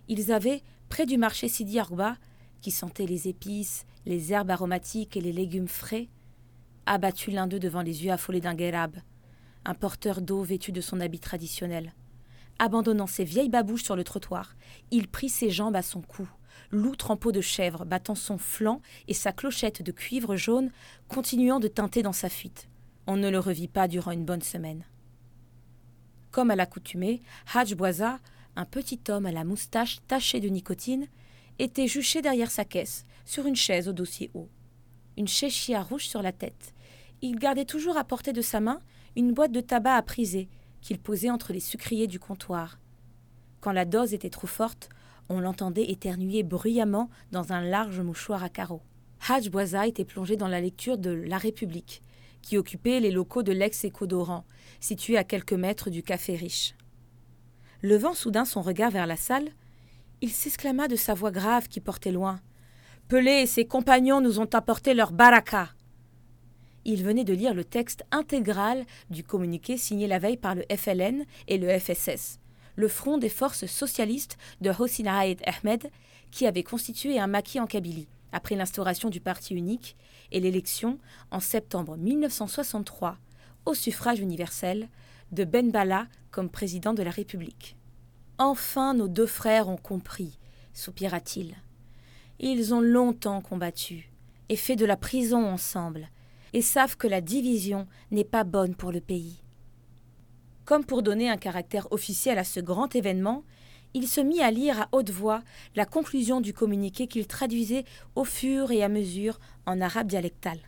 ils 0.09 0.33
avaient, 0.33 0.63
près 0.89 1.07
du 1.07 1.17
marché 1.17 1.49
Sidi 1.49 1.79
Arba, 1.79 2.17
qui 2.61 2.71
sentait 2.71 3.07
les 3.07 3.29
épices, 3.29 3.87
les 4.07 4.33
herbes 4.33 4.51
aromatiques 4.51 5.17
et 5.17 5.21
les 5.21 5.33
légumes 5.33 5.69
frais, 5.69 6.09
abattu 6.87 7.31
l'un 7.31 7.47
d'eux 7.47 7.61
devant 7.61 7.83
les 7.83 8.05
yeux 8.05 8.11
affolés 8.11 8.41
d'un 8.41 8.55
guérab, 8.55 8.97
un 9.65 9.75
porteur 9.75 10.21
d'eau 10.21 10.43
vêtu 10.43 10.73
de 10.73 10.81
son 10.81 11.01
habit 11.01 11.21
traditionnel. 11.21 11.95
Abandonnant 12.59 13.07
ses 13.07 13.25
vieilles 13.25 13.49
babouches 13.49 13.85
sur 13.85 13.97
le 13.97 14.05
trottoir, 14.05 14.57
il 14.91 15.09
prit 15.09 15.29
ses 15.29 15.51
jambes 15.51 15.77
à 15.77 15.83
son 15.83 16.03
cou 16.03 16.29
l'outre 16.71 17.11
en 17.11 17.17
peau 17.17 17.33
de 17.33 17.41
chèvre 17.41 17.85
battant 17.85 18.15
son 18.15 18.39
flanc 18.39 18.81
et 19.09 19.15
sa 19.15 19.33
clochette 19.33 19.83
de 19.83 19.93
cuivre 19.93 20.37
jaune 20.37 20.71
continuant 21.09 21.61
de 21.61 21.69
teinter 21.69 22.03
dans 22.03 22.13
sa 22.13 22.29
fuite. 22.29 22.69
On 23.07 23.17
ne 23.17 23.29
le 23.29 23.39
revit 23.39 23.69
pas 23.69 23.89
durant 23.89 24.13
une 24.13 24.25
bonne 24.25 24.43
semaine. 24.43 24.85
Comme 26.31 26.51
à 26.51 26.57
l'accoutumée, 26.57 27.23
Hajj 27.53 27.75
Boisa, 27.75 28.21
un 28.57 28.65
petit 28.65 29.01
homme 29.09 29.27
à 29.27 29.33
la 29.33 29.45
moustache 29.45 29.99
tachée 30.07 30.41
de 30.41 30.49
nicotine, 30.49 31.09
était 31.59 31.89
juché 31.89 32.23
derrière 32.23 32.51
sa 32.51 32.65
caisse, 32.65 33.05
sur 33.25 33.47
une 33.47 33.57
chaise 33.57 33.89
au 33.89 33.93
dossier 33.93 34.31
haut. 34.35 34.49
Une 35.17 35.29
chéchia 35.29 35.83
rouge 35.83 36.07
sur 36.07 36.23
la 36.23 36.33
tête. 36.33 36.73
Il 37.21 37.39
gardait 37.39 37.65
toujours 37.65 37.97
à 37.97 38.05
portée 38.05 38.33
de 38.33 38.43
sa 38.43 38.61
main 38.61 38.81
une 39.17 39.33
boîte 39.33 39.53
de 39.53 39.61
tabac 39.61 39.97
à 39.97 40.03
priser 40.03 40.49
qu'il 40.81 40.99
posait 40.99 41.31
entre 41.31 41.53
les 41.53 41.61
sucriers 41.61 42.07
du 42.07 42.19
comptoir. 42.19 42.79
Quand 43.61 43.73
la 43.73 43.85
dose 43.85 44.15
était 44.15 44.31
trop 44.31 44.47
forte, 44.47 44.89
on 45.31 45.39
l'entendait 45.41 45.91
éternuer 45.91 46.43
bruyamment 46.43 47.09
dans 47.31 47.53
un 47.53 47.63
large 47.63 48.01
mouchoir 48.01 48.43
à 48.43 48.49
carreaux. 48.49 48.83
Haj 49.29 49.49
Bouaza 49.49 49.87
était 49.87 50.05
plongé 50.05 50.37
dans 50.37 50.49
la 50.49 50.61
lecture 50.61 50.99
de 50.99 51.11
La 51.11 51.39
République, 51.39 52.03
qui 52.43 52.59
occupait 52.59 53.01
les 53.01 53.13
locaux 53.13 53.45
de 53.45 53.53
l'ex-écho 53.53 54.07
d'Oran, 54.07 54.45
situé 54.81 55.17
à 55.17 55.25
quelques 55.25 55.53
mètres 55.53 55.89
du 55.89 56.03
café 56.03 56.35
riche. 56.35 56.75
Levant 57.83 58.13
soudain 58.13 58.45
son 58.45 58.61
regard 58.61 58.91
vers 58.91 59.07
la 59.07 59.17
salle, 59.17 59.51
il 60.21 60.31
s'exclama 60.31 60.89
de 60.89 60.97
sa 60.97 61.15
voix 61.15 61.31
grave 61.31 61.69
qui 61.69 61.81
portait 61.81 62.13
loin. 62.13 62.41
Pelé 63.09 63.43
et 63.43 63.47
ses 63.47 63.67
compagnons 63.67 64.21
nous 64.21 64.41
ont 64.41 64.53
apporté 64.53 64.95
leur 64.95 65.13
baraka. 65.13 65.69
Il 66.85 67.05
venait 67.05 67.25
de 67.25 67.35
lire 67.35 67.55
le 67.55 67.65
texte 67.65 68.05
intégral 68.11 68.85
du 69.11 69.23
communiqué 69.23 69.77
signé 69.77 70.09
la 70.09 70.19
veille 70.19 70.37
par 70.37 70.57
le 70.57 70.65
FLN 70.75 71.25
et 71.47 71.59
le 71.59 71.79
FSS, 71.79 72.40
le 72.77 72.89
Front 72.89 73.19
des 73.19 73.29
forces 73.29 73.67
socialistes 73.67 74.39
de 74.61 74.71
Hossein 74.71 75.11
Raed 75.11 75.43
Ahmed, 75.45 75.91
qui 76.31 76.47
avait 76.47 76.63
constitué 76.63 77.19
un 77.19 77.27
maquis 77.27 77.61
en 77.61 77.67
Kabylie 77.67 78.09
après 78.33 78.55
l'instauration 78.55 79.11
du 79.11 79.21
parti 79.21 79.55
unique 79.55 79.97
et 80.31 80.41
l'élection, 80.41 80.99
en 81.31 81.41
septembre 81.41 81.97
1963, 81.97 83.19
au 83.67 83.75
suffrage 83.75 84.21
universel, 84.21 84.89
de 85.33 85.45
Ben 85.45 85.71
Bala 85.71 86.07
comme 86.31 86.49
président 86.49 86.95
de 86.95 87.03
la 87.03 87.11
République. 87.11 87.77
Enfin 88.39 88.95
nos 88.95 89.09
deux 89.09 89.27
frères 89.27 89.69
ont 89.69 89.77
compris, 89.77 90.39
soupira-t-il. 90.73 91.57
Ils 92.39 92.73
ont 92.73 92.81
longtemps 92.81 93.43
combattu 93.43 94.11
et 94.49 94.57
fait 94.57 94.77
de 94.77 94.85
la 94.85 94.97
prison 94.97 95.47
ensemble, 95.47 96.09
et 96.53 96.63
savent 96.63 96.97
que 96.97 97.07
la 97.07 97.21
division 97.21 97.87
n'est 98.11 98.25
pas 98.25 98.43
bonne 98.43 98.75
pour 98.75 98.91
le 98.91 99.01
pays. 99.01 99.45
Comme 100.71 100.85
pour 100.85 101.03
donner 101.03 101.29
un 101.29 101.37
caractère 101.37 101.91
officiel 101.91 102.39
à 102.39 102.45
ce 102.45 102.61
grand 102.61 102.95
événement, 102.95 103.43
il 103.93 104.07
se 104.07 104.21
mit 104.21 104.41
à 104.41 104.53
lire 104.53 104.81
à 104.81 104.89
haute 104.93 105.11
voix 105.11 105.43
la 105.75 105.85
conclusion 105.85 106.41
du 106.41 106.55
communiqué 106.55 107.09
qu'il 107.09 107.27
traduisait 107.27 107.83
au 108.15 108.23
fur 108.23 108.71
et 108.71 108.85
à 108.85 108.89
mesure 108.89 109.41
en 109.67 109.81
arabe 109.81 110.07
dialectal. 110.07 110.61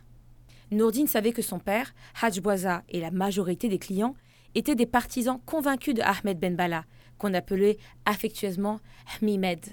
Nourdine 0.71 1.07
savait 1.07 1.31
que 1.31 1.41
son 1.41 1.57
père, 1.57 1.95
Haj 2.21 2.41
Bouaza 2.41 2.83
et 2.89 2.99
la 2.99 3.11
majorité 3.11 3.69
des 3.69 3.79
clients 3.79 4.17
étaient 4.55 4.75
des 4.75 4.85
partisans 4.85 5.39
convaincus 5.45 5.93
de 5.93 6.01
Ahmed 6.01 6.37
Ben 6.37 6.57
Bala, 6.57 6.83
qu'on 7.17 7.33
appelait 7.33 7.77
affectueusement 8.05 8.81
Hmimed. 9.21 9.65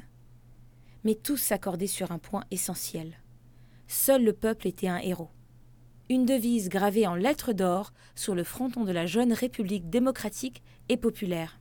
Mais 1.02 1.16
tous 1.16 1.38
s'accordaient 1.38 1.88
sur 1.88 2.12
un 2.12 2.18
point 2.20 2.44
essentiel. 2.52 3.18
Seul 3.88 4.22
le 4.22 4.32
peuple 4.32 4.68
était 4.68 4.86
un 4.86 4.98
héros. 4.98 5.30
Une 6.10 6.26
devise 6.26 6.68
gravée 6.68 7.06
en 7.06 7.14
lettres 7.14 7.52
d'or 7.52 7.92
sur 8.16 8.34
le 8.34 8.42
fronton 8.42 8.84
de 8.84 8.90
la 8.90 9.06
jeune 9.06 9.32
République 9.32 9.90
démocratique 9.90 10.60
et 10.88 10.96
populaire. 10.96 11.60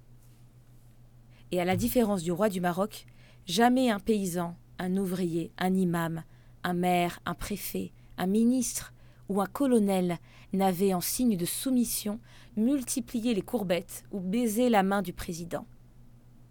Et 1.52 1.62
à 1.62 1.66
la 1.66 1.76
différence 1.76 2.24
du 2.24 2.32
roi 2.32 2.50
du 2.50 2.60
Maroc, 2.60 3.06
jamais 3.46 3.92
un 3.92 4.00
paysan, 4.00 4.58
un 4.80 4.98
ouvrier, 4.98 5.52
un 5.60 5.76
imam, 5.76 6.24
un 6.64 6.74
maire, 6.74 7.20
un 7.28 7.36
préfet, 7.36 7.92
un 8.18 8.26
ministre 8.26 8.92
ou 9.30 9.40
un 9.40 9.46
colonel 9.46 10.18
n'avait 10.52 10.96
en 10.96 11.02
signe 11.02 11.38
de 11.38 11.46
soumission 11.46 12.20
multiplié 12.58 13.36
les 13.36 13.44
courbettes 13.44 14.04
ou 14.10 14.20
baisé 14.20 14.70
la 14.70 14.82
main 14.82 15.04
du 15.04 15.14
président. 15.14 15.68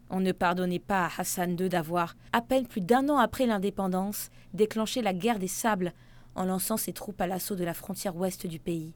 On 0.09 0.21
ne 0.21 0.31
pardonnait 0.31 0.79
pas 0.79 1.07
à 1.07 1.21
Hassan 1.21 1.57
II 1.59 1.69
d'avoir, 1.69 2.15
à 2.33 2.43
peine 2.43 2.69
plus 2.69 2.81
d'un 2.81 3.09
an 3.09 3.19
après 3.19 3.47
l'indépendance, 3.47 4.31
déclenché 4.55 5.03
la 5.03 5.15
guerre 5.15 5.41
des 5.41 5.49
sables 5.49 5.93
en 6.35 6.45
lançant 6.45 6.77
ses 6.77 6.93
troupes 6.93 7.21
à 7.21 7.27
l'assaut 7.27 7.57
de 7.57 7.65
la 7.65 7.75
frontière 7.75 8.17
ouest 8.17 8.47
du 8.47 8.59
pays. 8.59 8.93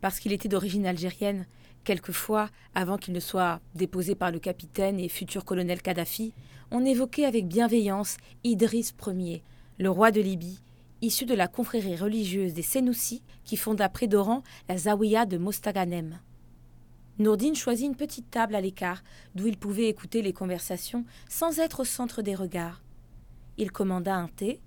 Parce 0.00 0.18
qu'il 0.18 0.32
était 0.32 0.48
d'origine 0.48 0.86
algérienne, 0.86 1.46
Quelquefois, 1.84 2.50
avant 2.74 2.98
qu'il 2.98 3.14
ne 3.14 3.20
soit 3.20 3.60
déposé 3.74 4.14
par 4.14 4.30
le 4.30 4.38
capitaine 4.38 5.00
et 5.00 5.08
futur 5.08 5.44
colonel 5.44 5.80
Kadhafi, 5.80 6.34
on 6.70 6.84
évoquait 6.84 7.24
avec 7.24 7.48
bienveillance 7.48 8.18
Idriss 8.44 8.94
Ier, 9.06 9.42
le 9.78 9.90
roi 9.90 10.10
de 10.10 10.20
Libye, 10.20 10.60
issu 11.00 11.24
de 11.24 11.34
la 11.34 11.48
confrérie 11.48 11.96
religieuse 11.96 12.52
des 12.52 12.62
Senoussi 12.62 13.22
qui 13.44 13.56
fonda 13.56 13.88
près 13.88 14.08
d'Oran 14.08 14.42
la 14.68 14.76
Zawiya 14.76 15.24
de 15.24 15.38
Mostaganem. 15.38 16.18
Nourdine 17.18 17.56
choisit 17.56 17.86
une 17.86 17.96
petite 17.96 18.30
table 18.30 18.54
à 18.54 18.60
l'écart 18.60 19.02
d'où 19.34 19.46
il 19.46 19.56
pouvait 19.56 19.88
écouter 19.88 20.22
les 20.22 20.32
conversations 20.32 21.04
sans 21.28 21.58
être 21.58 21.80
au 21.80 21.84
centre 21.84 22.22
des 22.22 22.34
regards. 22.34 22.82
Il 23.56 23.72
commanda 23.72 24.14
un 24.14 24.28
thé 24.28 24.60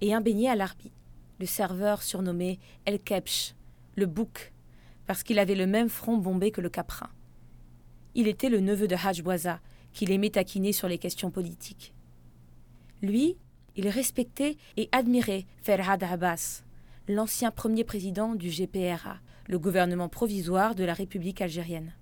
et 0.00 0.14
un 0.14 0.20
beignet 0.20 0.48
à 0.48 0.56
l'arbi. 0.56 0.90
Le 1.38 1.46
serveur 1.46 2.02
surnommé 2.02 2.58
El 2.86 2.98
Kebch, 2.98 3.54
le 3.94 4.06
bouc, 4.06 4.52
parce 5.06 5.22
qu'il 5.22 5.38
avait 5.38 5.54
le 5.54 5.66
même 5.66 5.88
front 5.88 6.16
bombé 6.16 6.50
que 6.50 6.60
le 6.60 6.70
caprin. 6.70 7.10
Il 8.14 8.28
était 8.28 8.48
le 8.48 8.60
neveu 8.60 8.88
de 8.88 8.96
Haj 8.96 9.22
Bouaza, 9.22 9.60
qu'il 9.92 10.10
aimait 10.10 10.30
taquiner 10.30 10.72
sur 10.72 10.88
les 10.88 10.98
questions 10.98 11.30
politiques. 11.30 11.92
Lui, 13.02 13.36
il 13.76 13.88
respectait 13.88 14.56
et 14.76 14.88
admirait 14.92 15.44
Ferhad 15.62 16.02
Abbas, 16.02 16.62
l'ancien 17.08 17.50
premier 17.50 17.84
président 17.84 18.34
du 18.34 18.48
GPRA, 18.48 19.18
le 19.48 19.58
gouvernement 19.58 20.08
provisoire 20.08 20.74
de 20.74 20.84
la 20.84 20.94
République 20.94 21.40
algérienne. 21.40 21.94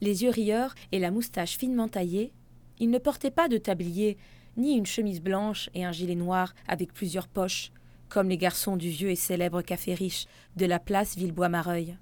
Les 0.00 0.22
yeux 0.22 0.30
rieurs 0.30 0.74
et 0.92 0.98
la 0.98 1.10
moustache 1.10 1.58
finement 1.58 1.88
taillée, 1.88 2.32
il 2.78 2.90
ne 2.90 2.98
portait 2.98 3.30
pas 3.30 3.48
de 3.48 3.58
tablier, 3.58 4.16
ni 4.56 4.76
une 4.76 4.86
chemise 4.86 5.20
blanche 5.20 5.68
et 5.74 5.84
un 5.84 5.92
gilet 5.92 6.14
noir 6.14 6.54
avec 6.66 6.94
plusieurs 6.94 7.28
poches, 7.28 7.72
comme 8.10 8.28
les 8.28 8.36
garçons 8.36 8.76
du 8.76 8.90
vieux 8.90 9.10
et 9.10 9.16
célèbre 9.16 9.62
café 9.62 9.94
riche 9.94 10.26
de 10.56 10.66
la 10.66 10.80
place 10.80 11.16
Villebois-Mareuil. 11.16 11.96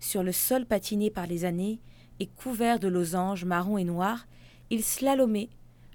Sur 0.00 0.22
le 0.22 0.32
sol 0.32 0.64
patiné 0.64 1.10
par 1.10 1.26
les 1.26 1.44
années 1.44 1.78
et 2.18 2.26
couvert 2.26 2.80
de 2.80 2.88
losanges 2.88 3.44
marron 3.44 3.78
et 3.78 3.84
noirs, 3.84 4.26
il 4.70 4.82
slalomait, 4.82 5.50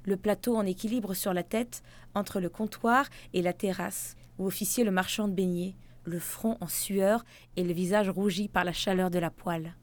le 0.05 0.15
plateau 0.15 0.55
en 0.55 0.65
équilibre 0.65 1.13
sur 1.13 1.33
la 1.33 1.43
tête, 1.43 1.81
entre 2.13 2.39
le 2.39 2.49
comptoir 2.49 3.07
et 3.33 3.41
la 3.41 3.53
terrasse, 3.53 4.15
où 4.37 4.45
officiait 4.45 4.83
le 4.83 4.91
marchand 4.91 5.27
de 5.27 5.33
beignets, 5.33 5.75
le 6.05 6.19
front 6.19 6.57
en 6.61 6.67
sueur 6.67 7.25
et 7.55 7.63
le 7.63 7.73
visage 7.73 8.09
rougi 8.09 8.47
par 8.47 8.63
la 8.63 8.73
chaleur 8.73 9.09
de 9.09 9.19
la 9.19 9.31
poêle. 9.31 9.73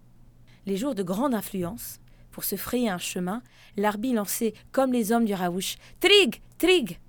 Les 0.67 0.77
jours 0.77 0.95
de 0.95 1.03
grande 1.03 1.35
influence, 1.35 1.99
pour 2.31 2.45
se 2.45 2.57
frayer 2.57 2.91
un 2.91 2.99
chemin, 2.99 3.43
l'arbi 3.77 4.13
lançait, 4.13 4.55
comme 4.71 4.93
les 4.93 5.11
hommes 5.11 5.25
du 5.25 5.35
Raouche, 5.35 5.77
Trig 5.99 6.41
Trig 6.59 7.01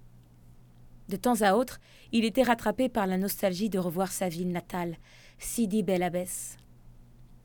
de 1.12 1.18
temps 1.18 1.42
à 1.42 1.54
autre, 1.54 1.80
il 2.12 2.26
était 2.26 2.44
rattrapé 2.44 2.90
par 2.90 3.08
la 3.08 3.18
nostalgie 3.18 3.70
de 3.70 3.80
revoir 3.80 4.12
sa 4.12 4.30
ville 4.30 4.52
natale, 4.52 4.98
Sidi 5.40 5.84
Bel. 5.84 6.10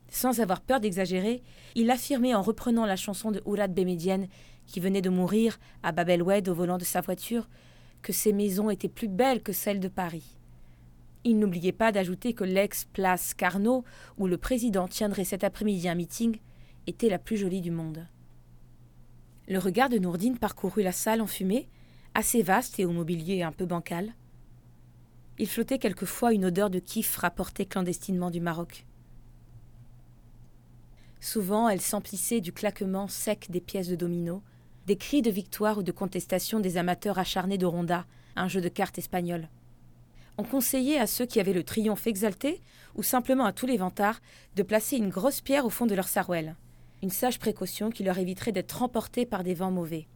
Sans 0.08 0.40
avoir 0.40 0.60
peur 0.60 0.80
d'exagérer, 0.80 1.42
il 1.74 1.90
affirmait 1.90 2.34
en 2.34 2.42
reprenant 2.42 2.86
la 2.86 2.96
chanson 2.96 3.30
de 3.30 3.42
Ourad 3.44 3.74
Bémédienne, 3.74 4.28
qui 4.66 4.80
venait 4.80 5.02
de 5.02 5.10
mourir 5.10 5.58
à 5.82 5.92
Bab 5.92 6.08
el-Oued 6.08 6.48
au 6.48 6.54
volant 6.54 6.78
de 6.78 6.84
sa 6.84 7.00
voiture, 7.00 7.48
que 8.02 8.12
ces 8.12 8.32
maisons 8.32 8.70
étaient 8.70 8.88
plus 8.88 9.08
belles 9.08 9.42
que 9.42 9.52
celles 9.52 9.80
de 9.80 9.88
Paris. 9.88 10.38
Il 11.24 11.38
n'oubliait 11.38 11.72
pas 11.72 11.90
d'ajouter 11.90 12.34
que 12.34 12.44
l'ex-place 12.44 13.34
Carnot, 13.34 13.84
où 14.16 14.26
le 14.26 14.38
président 14.38 14.86
tiendrait 14.86 15.24
cet 15.24 15.42
après-midi 15.42 15.88
un 15.88 15.96
meeting, 15.96 16.38
était 16.86 17.08
la 17.08 17.18
plus 17.18 17.36
jolie 17.36 17.60
du 17.60 17.72
monde. 17.72 18.06
Le 19.48 19.58
regard 19.58 19.88
de 19.88 19.98
Nourdine 19.98 20.38
parcourut 20.38 20.82
la 20.82 20.92
salle 20.92 21.20
enfumée, 21.20 21.68
assez 22.14 22.42
vaste 22.42 22.78
et 22.78 22.84
au 22.84 22.92
mobilier 22.92 23.42
un 23.42 23.52
peu 23.52 23.66
bancal. 23.66 24.14
Il 25.38 25.46
flottait 25.46 25.78
quelquefois 25.78 26.32
une 26.32 26.46
odeur 26.46 26.70
de 26.70 26.78
kiff 26.78 27.16
rapportée 27.16 27.66
clandestinement 27.66 28.30
du 28.30 28.40
Maroc. 28.40 28.86
Souvent, 31.20 31.68
elle 31.68 31.82
s'emplissait 31.82 32.40
du 32.40 32.52
claquement 32.52 33.06
sec 33.06 33.50
des 33.50 33.60
pièces 33.60 33.88
de 33.88 33.96
domino, 33.96 34.42
des 34.86 34.96
cris 34.96 35.20
de 35.20 35.30
victoire 35.30 35.78
ou 35.78 35.82
de 35.82 35.92
contestation 35.92 36.58
des 36.58 36.78
amateurs 36.78 37.18
acharnés 37.18 37.58
de 37.58 37.66
ronda, 37.66 38.06
un 38.34 38.48
jeu 38.48 38.62
de 38.62 38.68
cartes 38.68 38.98
espagnol. 38.98 39.48
On 40.38 40.44
conseillait 40.44 40.98
à 40.98 41.06
ceux 41.06 41.26
qui 41.26 41.40
avaient 41.40 41.52
le 41.52 41.64
triomphe 41.64 42.06
exalté, 42.06 42.62
ou 42.94 43.02
simplement 43.02 43.44
à 43.44 43.52
tous 43.52 43.66
les 43.66 43.76
vantards, 43.76 44.20
de 44.54 44.62
placer 44.62 44.96
une 44.96 45.10
grosse 45.10 45.42
pierre 45.42 45.66
au 45.66 45.70
fond 45.70 45.86
de 45.86 45.94
leur 45.94 46.08
sarouel, 46.08 46.56
une 47.02 47.10
sage 47.10 47.38
précaution 47.38 47.90
qui 47.90 48.04
leur 48.04 48.18
éviterait 48.18 48.52
d'être 48.52 48.82
emportés 48.82 49.26
par 49.26 49.42
des 49.42 49.54
vents 49.54 49.70
mauvais. 49.70 50.06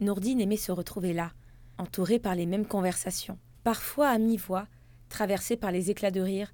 Nourdine 0.00 0.40
aimait 0.40 0.56
se 0.56 0.72
retrouver 0.72 1.12
là, 1.12 1.32
entouré 1.76 2.18
par 2.18 2.34
les 2.34 2.46
mêmes 2.46 2.66
conversations, 2.66 3.38
parfois 3.62 4.08
à 4.08 4.18
mi-voix, 4.18 4.66
traversé 5.08 5.56
par 5.56 5.72
les 5.72 5.90
éclats 5.90 6.10
de 6.10 6.20
rire, 6.20 6.52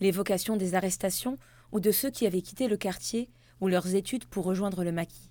l'évocation 0.00 0.56
des 0.56 0.74
arrestations 0.74 1.38
ou 1.72 1.80
de 1.80 1.90
ceux 1.90 2.10
qui 2.10 2.26
avaient 2.26 2.42
quitté 2.42 2.68
le 2.68 2.76
quartier 2.76 3.28
ou 3.60 3.68
leurs 3.68 3.94
études 3.94 4.24
pour 4.24 4.44
rejoindre 4.44 4.84
le 4.84 4.92
maquis. 4.92 5.30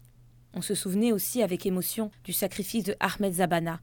On 0.53 0.61
se 0.61 0.75
souvenait 0.75 1.11
aussi 1.11 1.41
avec 1.41 1.65
émotion 1.65 2.11
du 2.23 2.33
sacrifice 2.33 2.83
de 2.83 2.95
Ahmed 2.99 3.33
Zabana, 3.33 3.81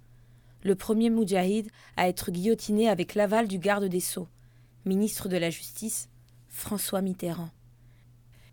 le 0.63 0.75
premier 0.75 1.11
moudjahid 1.11 1.71
à 1.97 2.09
être 2.09 2.31
guillotiné 2.31 2.89
avec 2.89 3.15
l'aval 3.15 3.49
du 3.49 3.59
garde 3.59 3.85
des 3.85 4.01
Sceaux, 4.01 4.29
ministre 4.85 5.29
de 5.29 5.37
la 5.37 5.51
Justice, 5.51 6.09
François 6.49 7.03
Mitterrand. 7.03 7.51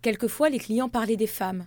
Quelquefois, 0.02 0.50
les 0.50 0.58
clients 0.58 0.88
parlaient 0.88 1.16
des 1.16 1.26
femmes, 1.26 1.66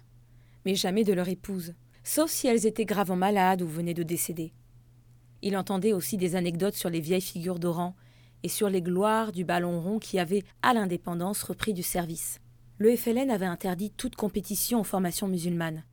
mais 0.65 0.75
jamais 0.75 1.03
de 1.03 1.13
leur 1.13 1.29
épouse, 1.29 1.73
sauf 2.03 2.29
si 2.29 2.47
elles 2.47 2.65
étaient 2.65 2.85
gravement 2.85 3.15
malades 3.15 3.61
ou 3.61 3.67
venaient 3.67 3.93
de 3.93 4.03
décéder 4.03 4.53
Il 5.45 5.55
entendait 5.55 5.93
aussi 5.93 6.17
des 6.17 6.35
anecdotes 6.35 6.73
sur 6.73 6.89
les 6.89 6.99
vieilles 6.99 7.21
figures 7.21 7.59
d'Oran 7.59 7.95
et 8.41 8.49
sur 8.49 8.67
les 8.67 8.81
gloires 8.81 9.31
du 9.31 9.45
ballon 9.45 9.79
rond 9.79 9.99
qui 9.99 10.17
avait, 10.17 10.43
à 10.63 10.73
l'indépendance, 10.73 11.43
repris 11.43 11.71
du 11.71 11.83
service. 11.83 12.39
Le 12.79 12.95
FLN 12.95 13.29
avait 13.29 13.45
interdit 13.45 13.91
toute 13.91 14.15
compétition 14.15 14.79
aux 14.79 14.83
formations 14.83 15.27
musulmanes, 15.27 15.83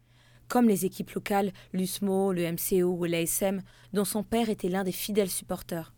comme 0.48 0.68
les 0.68 0.86
équipes 0.86 1.10
locales, 1.10 1.52
l'USMO, 1.74 2.32
le 2.32 2.50
MCO 2.50 2.96
ou 2.96 3.04
l'ASM, 3.04 3.60
dont 3.92 4.06
son 4.06 4.22
père 4.22 4.48
était 4.48 4.70
l'un 4.70 4.84
des 4.84 4.90
fidèles 4.90 5.30
supporters. 5.30 5.92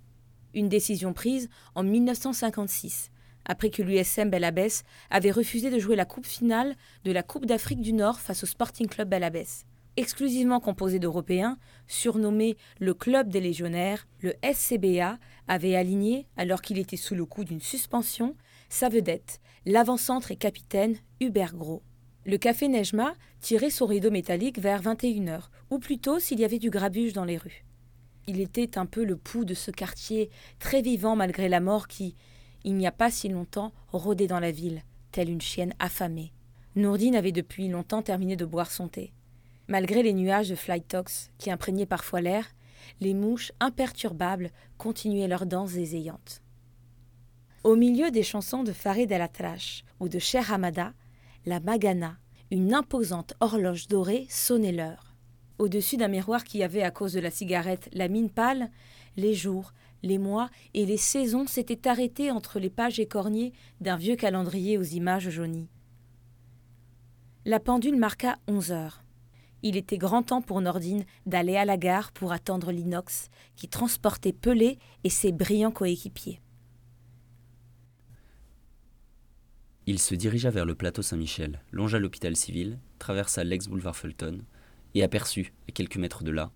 Une 0.53 0.69
décision 0.69 1.13
prise 1.13 1.49
en 1.77 1.85
1956, 1.85 3.13
après 3.45 3.71
que 3.71 3.83
l'USM 3.83 4.31
Belabès 4.31 4.83
avait 5.11 5.31
refusé 5.31 5.71
de 5.71 5.79
jouer 5.79 5.95
la 5.95 6.05
coupe 6.05 6.27
finale 6.27 6.75
de 7.05 7.13
la 7.13 7.23
Coupe 7.23 7.47
d'Afrique 7.47 7.83
du 7.83 7.93
Nord 7.93 8.19
face 8.19 8.43
au 8.43 8.47
Sporting 8.47 8.89
Club 8.89 9.09
Belabès. 9.09 9.65
Exclusivement 9.97 10.59
composé 10.59 10.99
d'Européens, 10.99 11.57
surnommé 11.87 12.57
le 12.81 12.95
Club 12.95 13.29
des 13.29 13.41
Légionnaires, 13.41 14.09
le 14.21 14.35
SCBA 14.43 15.19
avait 15.47 15.77
aligné, 15.77 16.27
alors 16.37 16.63
qu'il 16.63 16.79
était 16.79 16.97
sous 16.97 17.15
le 17.15 17.25
coup 17.25 17.45
d'une 17.45 17.61
suspension, 17.61 18.35
sa 18.69 18.89
vedette, 18.89 19.41
l'avant-centre 19.67 20.33
et 20.33 20.37
capitaine 20.37 20.97
Hubert 21.21 21.55
Gros. 21.55 21.83
Le 22.27 22.39
café 22.39 22.67
Nejma 22.67 23.15
tirait 23.41 23.71
son 23.71 23.87
rideau 23.87 24.11
métallique 24.11 24.59
vers 24.59 24.83
21h, 24.83 25.43
ou 25.71 25.79
plutôt 25.79 26.19
s'il 26.19 26.41
y 26.41 26.45
avait 26.45 26.59
du 26.59 26.71
grabuge 26.71 27.13
dans 27.13 27.25
les 27.25 27.37
rues. 27.37 27.65
Il 28.27 28.41
était 28.41 28.79
un 28.79 28.87
peu 28.87 29.05
le 29.05 29.17
pouls 29.17 29.45
de 29.45 29.55
ce 29.55 29.71
quartier, 29.71 30.29
très 30.59 30.83
vivant 30.83 31.15
malgré 31.15 31.49
la 31.49 31.61
mort 31.61 31.87
qui, 31.87 32.17
il 32.65 32.75
n'y 32.75 32.87
a 32.87 32.93
pas 32.93 33.13
si 33.13 33.29
longtemps, 33.29 33.73
rôdait 33.93 34.27
dans 34.27 34.41
la 34.41 34.51
ville, 34.51 34.83
telle 35.13 35.31
une 35.31 35.43
chienne 35.43 35.75
affamée. 35.79 36.33
Nourdine 36.75 37.15
avait 37.15 37.31
depuis 37.31 37.69
longtemps 37.69 38.03
terminé 38.03 38.35
de 38.35 38.45
boire 38.45 38.73
son 38.73 38.89
thé. 38.89 39.13
Malgré 39.69 40.03
les 40.03 40.13
nuages 40.13 40.51
de 40.51 40.55
flytox 40.55 41.31
qui 41.39 41.51
imprégnaient 41.51 41.87
parfois 41.87 42.21
l'air, 42.21 42.55
les 43.01 43.15
mouches 43.15 43.53
imperturbables 43.61 44.51
continuaient 44.77 45.29
leur 45.29 45.47
danse 45.47 45.75
ézeillante. 45.75 46.43
Au 47.63 47.77
milieu 47.77 48.11
des 48.11 48.23
chansons 48.23 48.63
de 48.63 48.73
Farid 48.73 49.11
El 49.11 49.27
ou 50.01 50.09
de 50.09 50.19
Cher 50.19 50.53
Hamada, 50.53 50.93
la 51.47 51.61
Magana, 51.61 52.19
une 52.51 52.75
imposante 52.75 53.35
horloge 53.41 53.89
dorée, 53.89 54.27
sonnait 54.29 54.73
l'heure. 54.73 55.15
Au-dessus 55.59 55.97
d'un 55.97 56.09
miroir 56.09 56.45
qui 56.45 56.63
avait, 56.63 56.83
à 56.83 56.91
cause 56.91 57.15
de 57.15 57.21
la 57.21 57.31
cigarette, 57.31 57.89
la 57.93 58.09
mine 58.09 58.29
pâle, 58.29 58.71
les 59.17 59.35
jours, 59.35 59.73
les 60.03 60.19
mois 60.19 60.51
et 60.75 60.85
les 60.85 60.99
saisons 60.99 61.47
s'étaient 61.47 61.89
arrêtés 61.89 62.31
entre 62.31 62.59
les 62.59 62.71
pages 62.71 63.01
écornées 63.01 63.53
d'un 63.81 63.97
vieux 63.97 64.17
calendrier 64.17 64.77
aux 64.77 64.83
images 64.83 65.31
jaunies. 65.31 65.71
La 67.47 67.61
pendule 67.61 67.97
marqua 67.97 68.37
onze 68.47 68.73
heures. 68.73 69.04
Il 69.67 69.79
était 69.79 69.97
grand 69.97 70.23
temps 70.23 70.43
pour 70.43 70.61
Nordine 70.61 71.07
d'aller 71.25 71.57
à 71.57 71.65
la 71.65 71.79
gare 71.79 72.13
pour 72.13 72.33
attendre 72.33 72.71
l'inox 72.71 73.31
qui 73.57 73.67
transportait 73.67 74.35
Pelé 74.35 74.79
et 75.05 75.09
ses 75.09 75.33
brillants 75.33 75.71
coéquipiers. 75.71 76.43
Il 79.87 79.99
se 79.99 80.15
dirigea 80.15 80.51
vers 80.51 80.67
le 80.67 80.75
plateau 80.75 81.01
Saint-Michel, 81.01 81.63
longea 81.73 81.99
l'hôpital 81.99 82.37
civil, 82.37 82.79
traversa 82.99 83.43
l'ex-boulevard 83.43 83.97
Fulton 83.97 84.43
et 84.93 85.03
aperçut, 85.03 85.55
à 85.67 85.73
quelques 85.73 85.97
mètres 85.97 86.25
de 86.25 86.31
là, 86.31 86.53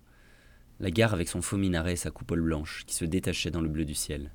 la 0.79 0.91
gare 0.91 1.15
avec 1.15 1.29
son 1.29 1.41
faux 1.41 1.57
minaret 1.57 1.93
et 1.93 1.95
sa 1.95 2.11
coupole 2.11 2.41
blanche 2.41 2.83
qui 2.85 2.93
se 2.93 3.05
détachait 3.05 3.49
dans 3.49 3.61
le 3.61 3.69
bleu 3.69 3.85
du 3.85 3.95
ciel. 3.95 4.31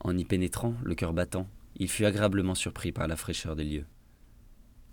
En 0.00 0.16
y 0.16 0.24
pénétrant, 0.24 0.74
le 0.82 0.94
cœur 0.94 1.12
battant, 1.12 1.46
il 1.76 1.88
fut 1.88 2.06
agréablement 2.06 2.54
surpris 2.54 2.90
par 2.90 3.06
la 3.06 3.16
fraîcheur 3.16 3.54
des 3.54 3.64
lieux. 3.64 3.86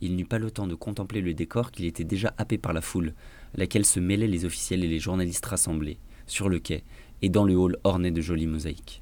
Il 0.06 0.16
n'eut 0.16 0.24
pas 0.24 0.38
le 0.38 0.52
temps 0.52 0.68
de 0.68 0.76
contempler 0.76 1.20
le 1.20 1.34
décor 1.34 1.72
qu'il 1.72 1.86
était 1.86 2.04
déjà 2.04 2.32
happé 2.38 2.60
par 2.60 2.74
la 2.74 2.82
foule, 2.82 3.16
laquelle 3.56 3.88
se 3.88 4.00
mêlaient 4.00 4.28
les 4.28 4.46
officiels 4.46 4.84
et 4.84 4.88
les 4.88 5.00
journalistes 5.00 5.48
rassemblés, 5.48 5.98
sur 6.28 6.48
le 6.48 6.60
quai 6.60 6.84
et 7.24 7.30
dans 7.30 7.44
le 7.44 7.56
hall 7.56 7.78
orné 7.84 8.12
de 8.12 8.22
jolies 8.22 8.46
mosaïques. 8.46 9.02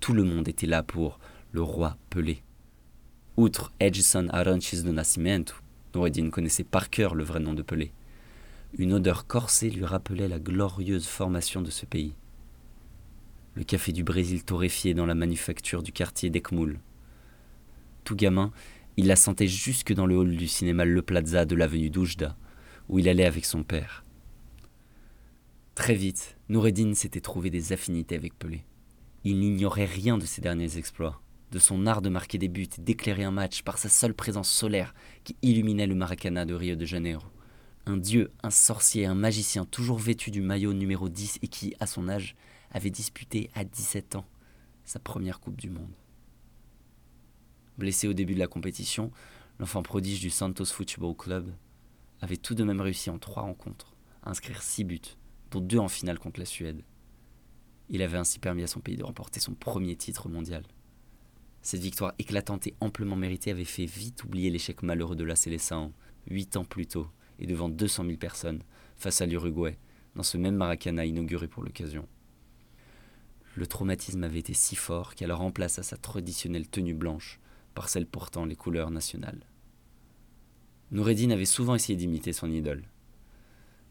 Tout 0.00 0.12
le 0.12 0.24
monde 0.24 0.48
était 0.48 0.66
là 0.66 0.82
pour 0.82 1.20
le 1.52 1.62
roi 1.62 1.96
Pelé. 2.10 2.42
Outre 3.36 3.72
Edson 3.78 4.26
Aranches 4.32 4.82
de 4.82 4.90
Nascimento, 4.90 5.54
Noureddin 5.94 6.30
connaissait 6.30 6.64
par 6.64 6.90
cœur 6.90 7.14
le 7.14 7.22
vrai 7.22 7.38
nom 7.38 7.54
de 7.54 7.62
Pelé. 7.62 7.92
Une 8.78 8.92
odeur 8.92 9.28
corsée 9.28 9.70
lui 9.70 9.84
rappelait 9.84 10.26
la 10.26 10.40
glorieuse 10.40 11.06
formation 11.06 11.62
de 11.62 11.70
ce 11.70 11.86
pays. 11.86 12.14
Le 13.54 13.62
café 13.62 13.92
du 13.92 14.02
Brésil 14.02 14.42
torréfié 14.42 14.92
dans 14.92 15.06
la 15.06 15.14
manufacture 15.14 15.84
du 15.84 15.92
quartier 15.92 16.30
d'Ekmoul. 16.30 16.80
Tout 18.02 18.16
gamin, 18.16 18.50
il 18.96 19.06
la 19.06 19.16
sentait 19.16 19.46
jusque 19.46 19.92
dans 19.92 20.06
le 20.06 20.16
hall 20.16 20.36
du 20.36 20.48
cinéma 20.48 20.84
Le 20.84 21.02
Plaza 21.02 21.44
de 21.44 21.54
l'avenue 21.54 21.90
d'Oujda, 21.90 22.36
où 22.88 22.98
il 22.98 23.08
allait 23.08 23.24
avec 23.24 23.44
son 23.44 23.62
père. 23.62 24.04
Très 25.74 25.94
vite, 25.94 26.36
Noureddin 26.48 26.94
s'était 26.94 27.20
trouvé 27.20 27.48
des 27.48 27.72
affinités 27.72 28.16
avec 28.16 28.38
Pelé. 28.38 28.64
Il 29.24 29.38
n'ignorait 29.38 29.86
rien 29.86 30.18
de 30.18 30.26
ses 30.26 30.40
derniers 30.40 30.76
exploits, 30.76 31.20
de 31.52 31.58
son 31.58 31.86
art 31.86 32.02
de 32.02 32.08
marquer 32.08 32.38
des 32.38 32.48
buts 32.48 32.68
et 32.76 32.80
d'éclairer 32.80 33.24
un 33.24 33.30
match 33.30 33.62
par 33.62 33.78
sa 33.78 33.88
seule 33.88 34.14
présence 34.14 34.50
solaire 34.50 34.94
qui 35.24 35.36
illuminait 35.42 35.86
le 35.86 35.94
Maracana 35.94 36.44
de 36.44 36.54
Rio 36.54 36.76
de 36.76 36.84
Janeiro. 36.84 37.26
Un 37.86 37.96
dieu, 37.96 38.30
un 38.42 38.50
sorcier, 38.50 39.06
un 39.06 39.14
magicien 39.14 39.64
toujours 39.64 39.98
vêtu 39.98 40.30
du 40.30 40.42
maillot 40.42 40.72
numéro 40.72 41.08
10 41.08 41.38
et 41.42 41.48
qui, 41.48 41.74
à 41.80 41.86
son 41.86 42.08
âge, 42.08 42.36
avait 42.70 42.90
disputé 42.90 43.50
à 43.54 43.64
17 43.64 44.16
ans 44.16 44.26
sa 44.84 44.98
première 44.98 45.40
Coupe 45.40 45.60
du 45.60 45.70
Monde. 45.70 45.94
Blessé 47.78 48.08
au 48.08 48.12
début 48.12 48.34
de 48.34 48.38
la 48.38 48.46
compétition, 48.46 49.10
l'enfant 49.58 49.82
prodige 49.82 50.20
du 50.20 50.30
Santos 50.30 50.66
Football 50.66 51.16
Club 51.16 51.54
avait 52.20 52.36
tout 52.36 52.54
de 52.54 52.64
même 52.64 52.80
réussi 52.80 53.10
en 53.10 53.18
trois 53.18 53.42
rencontres 53.42 53.94
à 54.22 54.30
inscrire 54.30 54.62
six 54.62 54.84
buts, 54.84 55.00
dont 55.50 55.60
deux 55.60 55.78
en 55.78 55.88
finale 55.88 56.18
contre 56.18 56.40
la 56.40 56.46
Suède. 56.46 56.82
Il 57.88 58.02
avait 58.02 58.18
ainsi 58.18 58.38
permis 58.38 58.62
à 58.62 58.66
son 58.66 58.80
pays 58.80 58.96
de 58.96 59.04
remporter 59.04 59.40
son 59.40 59.54
premier 59.54 59.96
titre 59.96 60.28
mondial. 60.28 60.64
Cette 61.62 61.80
victoire 61.80 62.14
éclatante 62.18 62.66
et 62.66 62.74
amplement 62.80 63.16
méritée 63.16 63.50
avait 63.50 63.64
fait 63.64 63.86
vite 63.86 64.24
oublier 64.24 64.50
l'échec 64.50 64.82
malheureux 64.82 65.16
de 65.16 65.24
la 65.24 65.36
Célestin 65.36 65.92
huit 66.28 66.56
ans 66.56 66.64
plus 66.64 66.86
tôt, 66.86 67.08
et 67.38 67.46
devant 67.46 67.68
200 67.68 68.04
000 68.04 68.16
personnes, 68.16 68.62
face 68.96 69.20
à 69.20 69.26
l'Uruguay, 69.26 69.78
dans 70.14 70.22
ce 70.22 70.36
même 70.36 70.56
Maracana 70.56 71.06
inauguré 71.06 71.48
pour 71.48 71.62
l'occasion. 71.62 72.06
Le 73.56 73.66
traumatisme 73.66 74.22
avait 74.22 74.38
été 74.38 74.54
si 74.54 74.76
fort 74.76 75.14
qu'elle 75.14 75.32
remplaça 75.32 75.82
sa 75.82 75.96
traditionnelle 75.96 76.68
tenue 76.68 76.94
blanche 76.94 77.39
par 77.74 77.88
celle 77.88 78.06
portant 78.06 78.44
les 78.44 78.56
couleurs 78.56 78.90
nationales. 78.90 79.46
Noureddin 80.90 81.30
avait 81.30 81.44
souvent 81.44 81.74
essayé 81.74 81.96
d'imiter 81.96 82.32
son 82.32 82.50
idole. 82.50 82.84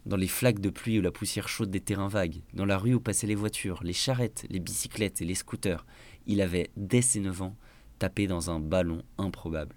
Dans 0.05 0.17
les 0.17 0.27
flaques 0.27 0.59
de 0.59 0.69
pluie 0.69 0.99
ou 0.99 1.01
la 1.01 1.11
poussière 1.11 1.47
chaude 1.47 1.71
des 1.71 1.81
terrains 1.81 2.07
vagues, 2.07 2.41
dans 2.53 2.65
la 2.65 2.77
rue 2.77 2.93
où 2.93 2.99
passaient 2.99 3.27
les 3.27 3.35
voitures, 3.35 3.83
les 3.83 3.93
charrettes, 3.93 4.45
les 4.49 4.59
bicyclettes 4.59 5.21
et 5.21 5.25
les 5.25 5.35
scooters, 5.35 5.85
il 6.25 6.41
avait, 6.41 6.71
dès 6.77 7.01
ses 7.01 7.19
neuf 7.19 7.41
ans, 7.41 7.55
tapé 7.99 8.27
dans 8.27 8.49
un 8.49 8.59
ballon 8.59 9.03
improbable. 9.17 9.75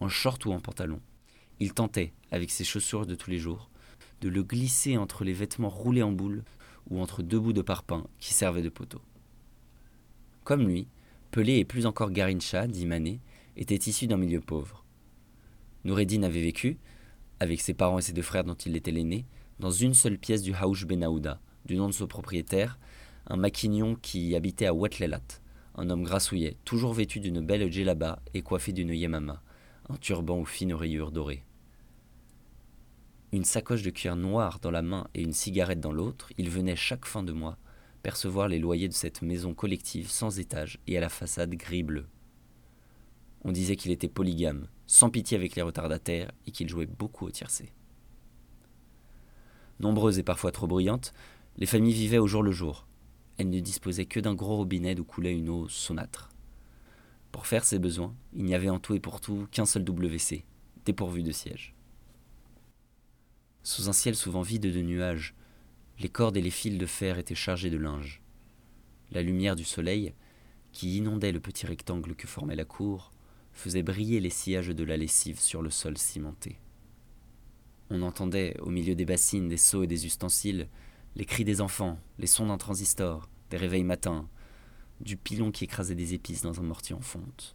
En 0.00 0.08
short 0.08 0.44
ou 0.46 0.52
en 0.52 0.60
pantalon, 0.60 1.00
il 1.60 1.74
tentait, 1.74 2.12
avec 2.30 2.50
ses 2.50 2.64
chaussures 2.64 3.06
de 3.06 3.14
tous 3.14 3.30
les 3.30 3.38
jours, 3.38 3.70
de 4.20 4.28
le 4.28 4.42
glisser 4.42 4.96
entre 4.96 5.24
les 5.24 5.32
vêtements 5.32 5.68
roulés 5.68 6.02
en 6.02 6.12
boule 6.12 6.44
ou 6.90 7.00
entre 7.00 7.22
deux 7.22 7.38
bouts 7.38 7.52
de 7.52 7.62
parpaing 7.62 8.06
qui 8.18 8.34
servaient 8.34 8.62
de 8.62 8.68
poteau. 8.68 9.00
Comme 10.44 10.66
lui, 10.66 10.88
Pelé 11.32 11.56
et 11.56 11.64
plus 11.64 11.86
encore 11.86 12.10
Garincha, 12.10 12.66
dit 12.66 12.84
Manet, 12.84 13.18
étaient 13.56 13.74
issus 13.74 14.06
d'un 14.06 14.18
milieu 14.18 14.42
pauvre. 14.42 14.84
Noureddin 15.84 16.24
avait 16.24 16.42
vécu, 16.42 16.76
avec 17.40 17.62
ses 17.62 17.72
parents 17.72 17.98
et 17.98 18.02
ses 18.02 18.12
deux 18.12 18.20
frères 18.20 18.44
dont 18.44 18.54
il 18.54 18.76
était 18.76 18.90
l'aîné, 18.90 19.24
dans 19.58 19.70
une 19.70 19.94
seule 19.94 20.18
pièce 20.18 20.42
du 20.42 20.52
Haouch 20.52 20.84
Benaouda, 20.84 21.40
du 21.64 21.76
nom 21.76 21.86
de 21.86 21.94
son 21.94 22.06
propriétaire, 22.06 22.78
un 23.28 23.38
maquignon 23.38 23.94
qui 23.94 24.36
habitait 24.36 24.66
à 24.66 24.74
Ouatlelat, 24.74 25.22
un 25.76 25.88
homme 25.88 26.04
grassouillet, 26.04 26.58
toujours 26.66 26.92
vêtu 26.92 27.18
d'une 27.18 27.40
belle 27.40 27.72
djellaba 27.72 28.20
et 28.34 28.42
coiffé 28.42 28.74
d'une 28.74 28.90
yemama, 28.90 29.42
un 29.88 29.96
turban 29.96 30.36
aux 30.36 30.44
fines 30.44 30.74
rayures 30.74 31.12
dorées. 31.12 31.44
Une 33.32 33.44
sacoche 33.44 33.82
de 33.82 33.88
cuir 33.88 34.16
noir 34.16 34.58
dans 34.60 34.70
la 34.70 34.82
main 34.82 35.08
et 35.14 35.22
une 35.22 35.32
cigarette 35.32 35.80
dans 35.80 35.92
l'autre, 35.92 36.30
il 36.36 36.50
venait 36.50 36.76
chaque 36.76 37.06
fin 37.06 37.22
de 37.22 37.32
mois 37.32 37.56
percevoir 38.02 38.48
les 38.48 38.58
loyers 38.58 38.88
de 38.88 38.94
cette 38.94 39.22
maison 39.22 39.54
collective 39.54 40.10
sans 40.10 40.38
étage 40.38 40.78
et 40.86 40.96
à 40.98 41.00
la 41.00 41.08
façade 41.08 41.54
gris-bleu. 41.54 42.06
On 43.44 43.52
disait 43.52 43.76
qu'il 43.76 43.90
était 43.90 44.08
polygame, 44.08 44.68
sans 44.86 45.10
pitié 45.10 45.36
avec 45.36 45.56
les 45.56 45.62
retardataires 45.62 46.30
et 46.46 46.50
qu'il 46.50 46.68
jouait 46.68 46.86
beaucoup 46.86 47.26
au 47.26 47.30
tiercé. 47.30 47.72
Nombreuses 49.80 50.18
et 50.18 50.22
parfois 50.22 50.52
trop 50.52 50.66
bruyantes, 50.66 51.12
les 51.56 51.66
familles 51.66 51.92
vivaient 51.92 52.18
au 52.18 52.26
jour 52.26 52.42
le 52.42 52.52
jour. 52.52 52.86
Elles 53.38 53.50
ne 53.50 53.60
disposaient 53.60 54.06
que 54.06 54.20
d'un 54.20 54.34
gros 54.34 54.56
robinet 54.56 54.94
d'où 54.94 55.04
coulait 55.04 55.36
une 55.36 55.48
eau 55.48 55.68
saunâtre. 55.68 56.30
Pour 57.32 57.46
faire 57.46 57.64
ses 57.64 57.78
besoins, 57.78 58.14
il 58.34 58.44
n'y 58.44 58.54
avait 58.54 58.70
en 58.70 58.78
tout 58.78 58.94
et 58.94 59.00
pour 59.00 59.20
tout 59.20 59.48
qu'un 59.50 59.64
seul 59.64 59.82
WC, 59.88 60.44
dépourvu 60.84 61.22
de 61.22 61.32
siège. 61.32 61.74
Sous 63.62 63.88
un 63.88 63.92
ciel 63.92 64.14
souvent 64.14 64.42
vide 64.42 64.72
de 64.72 64.82
nuages, 64.82 65.34
les 66.02 66.08
cordes 66.08 66.36
et 66.36 66.42
les 66.42 66.50
fils 66.50 66.78
de 66.78 66.86
fer 66.86 67.18
étaient 67.18 67.36
chargés 67.36 67.70
de 67.70 67.76
linge. 67.76 68.22
La 69.12 69.22
lumière 69.22 69.54
du 69.54 69.62
soleil, 69.62 70.14
qui 70.72 70.96
inondait 70.96 71.30
le 71.30 71.38
petit 71.38 71.64
rectangle 71.64 72.16
que 72.16 72.26
formait 72.26 72.56
la 72.56 72.64
cour, 72.64 73.12
faisait 73.52 73.84
briller 73.84 74.18
les 74.18 74.30
sillages 74.30 74.68
de 74.68 74.84
la 74.84 74.96
lessive 74.96 75.38
sur 75.38 75.62
le 75.62 75.70
sol 75.70 75.96
cimenté. 75.96 76.58
On 77.88 78.02
entendait, 78.02 78.58
au 78.60 78.70
milieu 78.70 78.96
des 78.96 79.04
bassines, 79.04 79.48
des 79.48 79.56
seaux 79.56 79.84
et 79.84 79.86
des 79.86 80.04
ustensiles, 80.06 80.68
Les 81.14 81.26
cris 81.26 81.44
des 81.44 81.60
enfants, 81.60 81.98
les 82.18 82.26
sons 82.26 82.46
d'un 82.46 82.56
transistor, 82.56 83.28
des 83.50 83.58
réveils 83.58 83.84
matins, 83.84 84.26
du 85.02 85.18
pilon 85.18 85.50
qui 85.50 85.64
écrasait 85.64 85.94
des 85.94 86.14
épices 86.14 86.40
dans 86.40 86.58
un 86.58 86.62
mortier 86.62 86.94
en 86.94 87.02
fonte. 87.02 87.54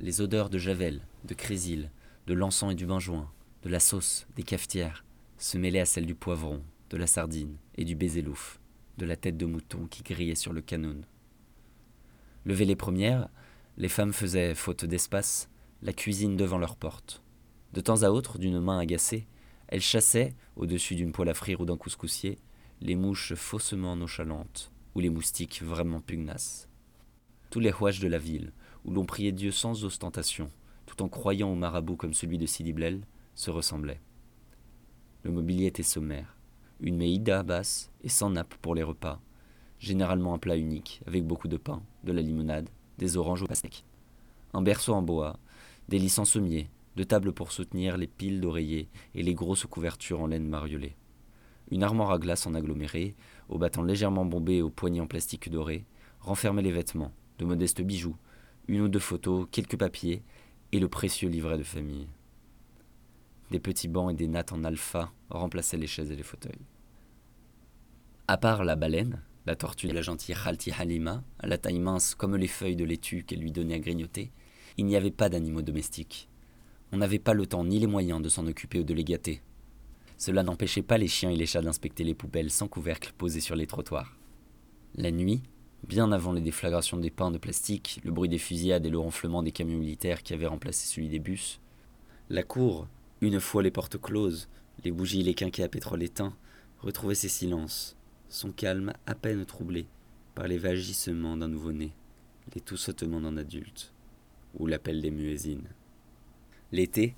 Les 0.00 0.20
odeurs 0.20 0.48
de 0.48 0.58
javel, 0.58 1.02
de 1.24 1.34
crésil, 1.34 1.90
de 2.28 2.34
l'encens 2.34 2.70
et 2.70 2.76
du 2.76 2.86
benjoin, 2.86 3.32
de 3.64 3.68
la 3.68 3.80
sauce, 3.80 4.28
des 4.36 4.44
cafetières, 4.44 5.04
se 5.38 5.58
mêlaient 5.58 5.80
à 5.80 5.86
celles 5.86 6.06
du 6.06 6.14
poivron, 6.14 6.62
de 6.90 6.96
la 6.96 7.06
sardine 7.06 7.56
et 7.76 7.84
du 7.84 7.94
baiser 7.94 8.22
louf, 8.22 8.60
de 8.98 9.06
la 9.06 9.16
tête 9.16 9.36
de 9.36 9.46
mouton 9.46 9.86
qui 9.86 10.02
grillait 10.02 10.34
sur 10.34 10.52
le 10.52 10.60
canon. 10.60 11.00
Levées 12.44 12.64
les 12.64 12.76
premières, 12.76 13.28
les 13.76 13.88
femmes 13.88 14.12
faisaient, 14.12 14.54
faute 14.54 14.84
d'espace, 14.84 15.50
la 15.82 15.92
cuisine 15.92 16.36
devant 16.36 16.58
leur 16.58 16.76
porte. 16.76 17.22
De 17.72 17.80
temps 17.80 18.02
à 18.02 18.10
autre, 18.10 18.38
d'une 18.38 18.60
main 18.60 18.78
agacée, 18.78 19.26
elles 19.68 19.80
chassaient, 19.80 20.34
au-dessus 20.54 20.94
d'une 20.94 21.12
poêle 21.12 21.28
à 21.28 21.34
frire 21.34 21.60
ou 21.60 21.64
d'un 21.64 21.76
couscoussier, 21.76 22.38
les 22.80 22.94
mouches 22.94 23.34
faussement 23.34 23.96
nonchalantes 23.96 24.70
ou 24.94 25.00
les 25.00 25.10
moustiques 25.10 25.62
vraiment 25.62 26.00
pugnaces. 26.00 26.68
Tous 27.50 27.60
les 27.60 27.70
rouages 27.70 28.00
de 28.00 28.08
la 28.08 28.18
ville, 28.18 28.52
où 28.84 28.92
l'on 28.92 29.04
priait 29.04 29.32
Dieu 29.32 29.50
sans 29.50 29.84
ostentation, 29.84 30.50
tout 30.86 31.02
en 31.02 31.08
croyant 31.08 31.50
au 31.50 31.54
marabout 31.54 31.96
comme 31.96 32.14
celui 32.14 32.38
de 32.38 32.46
Sidi 32.46 32.72
Blel, 32.72 33.06
se 33.34 33.50
ressemblaient. 33.50 34.00
Le 35.24 35.32
mobilier 35.32 35.66
était 35.66 35.82
sommaire, 35.82 36.35
une 36.80 36.96
méida 36.96 37.42
basse 37.42 37.90
et 38.02 38.08
sans 38.08 38.30
nappe 38.30 38.54
pour 38.56 38.74
les 38.74 38.82
repas, 38.82 39.20
généralement 39.78 40.34
un 40.34 40.38
plat 40.38 40.56
unique, 40.56 41.00
avec 41.06 41.24
beaucoup 41.24 41.48
de 41.48 41.56
pain, 41.56 41.82
de 42.04 42.12
la 42.12 42.22
limonade, 42.22 42.68
des 42.98 43.16
oranges 43.16 43.42
au 43.42 43.46
pastèque. 43.46 43.84
Un 44.52 44.62
berceau 44.62 44.94
en 44.94 45.02
bois, 45.02 45.38
des 45.88 45.98
lits 45.98 46.14
en 46.18 46.24
sommier, 46.24 46.68
de 46.96 47.02
tables 47.02 47.32
pour 47.32 47.52
soutenir 47.52 47.96
les 47.96 48.06
piles 48.06 48.40
d'oreillers 48.40 48.88
et 49.14 49.22
les 49.22 49.34
grosses 49.34 49.66
couvertures 49.66 50.20
en 50.20 50.26
laine 50.26 50.48
mariolée. 50.48 50.96
Une 51.70 51.82
armoire 51.82 52.12
à 52.12 52.18
glace 52.18 52.46
en 52.46 52.54
aggloméré, 52.54 53.14
au 53.48 53.58
battant 53.58 53.82
légèrement 53.82 54.24
bombé 54.24 54.56
et 54.56 54.62
aux 54.62 54.70
poignées 54.70 55.00
en 55.00 55.06
plastique 55.06 55.50
doré, 55.50 55.84
renfermait 56.20 56.62
les 56.62 56.72
vêtements, 56.72 57.12
de 57.38 57.44
modestes 57.44 57.82
bijoux, 57.82 58.16
une 58.68 58.82
ou 58.82 58.88
deux 58.88 58.98
photos, 58.98 59.46
quelques 59.50 59.76
papiers 59.76 60.22
et 60.72 60.80
le 60.80 60.88
précieux 60.88 61.28
livret 61.28 61.58
de 61.58 61.62
famille. 61.62 62.06
Des 63.50 63.60
petits 63.60 63.88
bancs 63.88 64.10
et 64.10 64.14
des 64.14 64.28
nattes 64.28 64.52
en 64.52 64.64
alpha 64.64 65.12
remplaçaient 65.30 65.76
les 65.76 65.86
chaises 65.86 66.10
et 66.10 66.16
les 66.16 66.22
fauteuils. 66.22 66.64
À 68.28 68.36
part 68.36 68.64
la 68.64 68.74
baleine, 68.74 69.22
la 69.46 69.54
tortue 69.54 69.86
de 69.86 69.92
la 69.92 70.02
gentille 70.02 70.34
Khalti 70.34 70.72
Halima, 70.72 71.22
à 71.38 71.46
la 71.46 71.56
taille 71.56 71.78
mince 71.78 72.16
comme 72.16 72.36
les 72.36 72.48
feuilles 72.48 72.74
de 72.74 72.84
laitue 72.84 73.24
qu'elle 73.24 73.38
lui 73.38 73.52
donnait 73.52 73.74
à 73.74 73.78
grignoter, 73.78 74.32
il 74.76 74.86
n'y 74.86 74.96
avait 74.96 75.12
pas 75.12 75.28
d'animaux 75.28 75.62
domestiques. 75.62 76.28
On 76.92 76.96
n'avait 76.96 77.20
pas 77.20 77.34
le 77.34 77.46
temps 77.46 77.64
ni 77.64 77.78
les 77.78 77.86
moyens 77.86 78.20
de 78.20 78.28
s'en 78.28 78.46
occuper 78.46 78.80
ou 78.80 78.84
de 78.84 78.94
les 78.94 79.04
gâter. 79.04 79.40
Cela 80.18 80.42
n'empêchait 80.42 80.82
pas 80.82 80.98
les 80.98 81.08
chiens 81.08 81.30
et 81.30 81.36
les 81.36 81.46
chats 81.46 81.62
d'inspecter 81.62 82.02
les 82.02 82.14
poubelles 82.14 82.50
sans 82.50 82.68
couvercle 82.68 83.12
posées 83.16 83.40
sur 83.40 83.54
les 83.54 83.66
trottoirs. 83.66 84.16
La 84.96 85.10
nuit, 85.10 85.42
bien 85.86 86.10
avant 86.10 86.32
les 86.32 86.40
déflagrations 86.40 86.96
des 86.96 87.10
pains 87.10 87.30
de 87.30 87.38
plastique, 87.38 88.00
le 88.02 88.10
bruit 88.10 88.28
des 88.28 88.38
fusillades 88.38 88.86
et 88.86 88.90
le 88.90 88.98
ronflement 88.98 89.42
des 89.42 89.52
camions 89.52 89.78
militaires 89.78 90.22
qui 90.22 90.34
avaient 90.34 90.46
remplacé 90.46 90.86
celui 90.86 91.08
des 91.08 91.18
bus, 91.18 91.60
la 92.28 92.42
cour, 92.42 92.88
une 93.20 93.40
fois 93.40 93.62
les 93.62 93.70
portes 93.70 94.00
closes, 94.00 94.48
les 94.84 94.90
bougies 94.90 95.20
et 95.20 95.24
les 95.24 95.34
quinquets 95.34 95.62
à 95.62 95.68
pétrole 95.68 96.02
éteints, 96.02 96.36
retrouvait 96.78 97.14
ses 97.14 97.28
silences, 97.28 97.96
son 98.28 98.52
calme 98.52 98.92
à 99.06 99.14
peine 99.14 99.44
troublé 99.46 99.86
par 100.34 100.48
les 100.48 100.58
vagissements 100.58 101.36
d'un 101.36 101.48
nouveau-né, 101.48 101.92
les 102.54 102.60
tout 102.60 102.76
sautements 102.76 103.20
d'un 103.20 103.36
adulte, 103.36 103.92
ou 104.58 104.66
l'appel 104.66 105.00
des 105.00 105.10
muezzines. 105.10 105.68
L'été, 106.72 107.14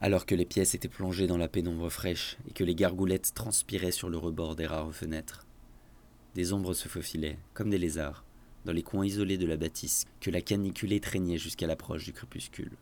alors 0.00 0.26
que 0.26 0.34
les 0.34 0.44
pièces 0.44 0.74
étaient 0.74 0.88
plongées 0.88 1.26
dans 1.26 1.38
la 1.38 1.48
pénombre 1.48 1.88
fraîche 1.88 2.36
et 2.48 2.52
que 2.52 2.64
les 2.64 2.74
gargoulettes 2.74 3.32
transpiraient 3.34 3.92
sur 3.92 4.10
le 4.10 4.18
rebord 4.18 4.56
des 4.56 4.66
rares 4.66 4.92
fenêtres, 4.92 5.46
des 6.34 6.52
ombres 6.52 6.74
se 6.74 6.88
faufilaient, 6.88 7.38
comme 7.54 7.70
des 7.70 7.78
lézards, 7.78 8.24
dans 8.64 8.72
les 8.72 8.82
coins 8.82 9.06
isolés 9.06 9.38
de 9.38 9.46
la 9.46 9.56
bâtisse 9.56 10.06
que 10.20 10.30
la 10.30 10.40
canicule 10.40 10.92
étreignait 10.92 11.38
jusqu'à 11.38 11.66
l'approche 11.66 12.04
du 12.04 12.12
crépuscule. 12.12 12.72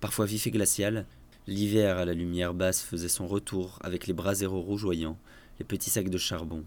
Parfois 0.00 0.26
vif 0.26 0.46
et 0.46 0.50
glacial, 0.50 1.06
l'hiver 1.46 1.98
à 1.98 2.04
la 2.04 2.14
lumière 2.14 2.54
basse 2.54 2.82
faisait 2.82 3.08
son 3.08 3.26
retour 3.26 3.78
avec 3.82 4.06
les 4.06 4.14
braseros 4.14 4.62
rougeoyants, 4.62 5.18
les 5.58 5.64
petits 5.64 5.90
sacs 5.90 6.08
de 6.08 6.18
charbon, 6.18 6.64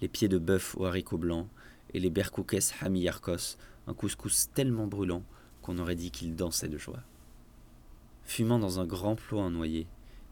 les 0.00 0.08
pieds 0.08 0.28
de 0.28 0.38
bœuf 0.38 0.76
aux 0.76 0.86
haricots 0.86 1.18
blancs 1.18 1.48
et 1.92 2.00
les 2.00 2.10
berkoukes 2.10 2.72
hamiyarkos, 2.80 3.56
un 3.86 3.94
couscous 3.94 4.48
tellement 4.54 4.86
brûlant 4.86 5.22
qu'on 5.62 5.78
aurait 5.78 5.94
dit 5.94 6.10
qu'il 6.10 6.34
dansait 6.36 6.68
de 6.68 6.78
joie. 6.78 7.02
Fumant 8.24 8.58
dans 8.58 8.80
un 8.80 8.86
grand 8.86 9.16
plot 9.16 9.38
en 9.38 9.50
noyer, 9.50 9.86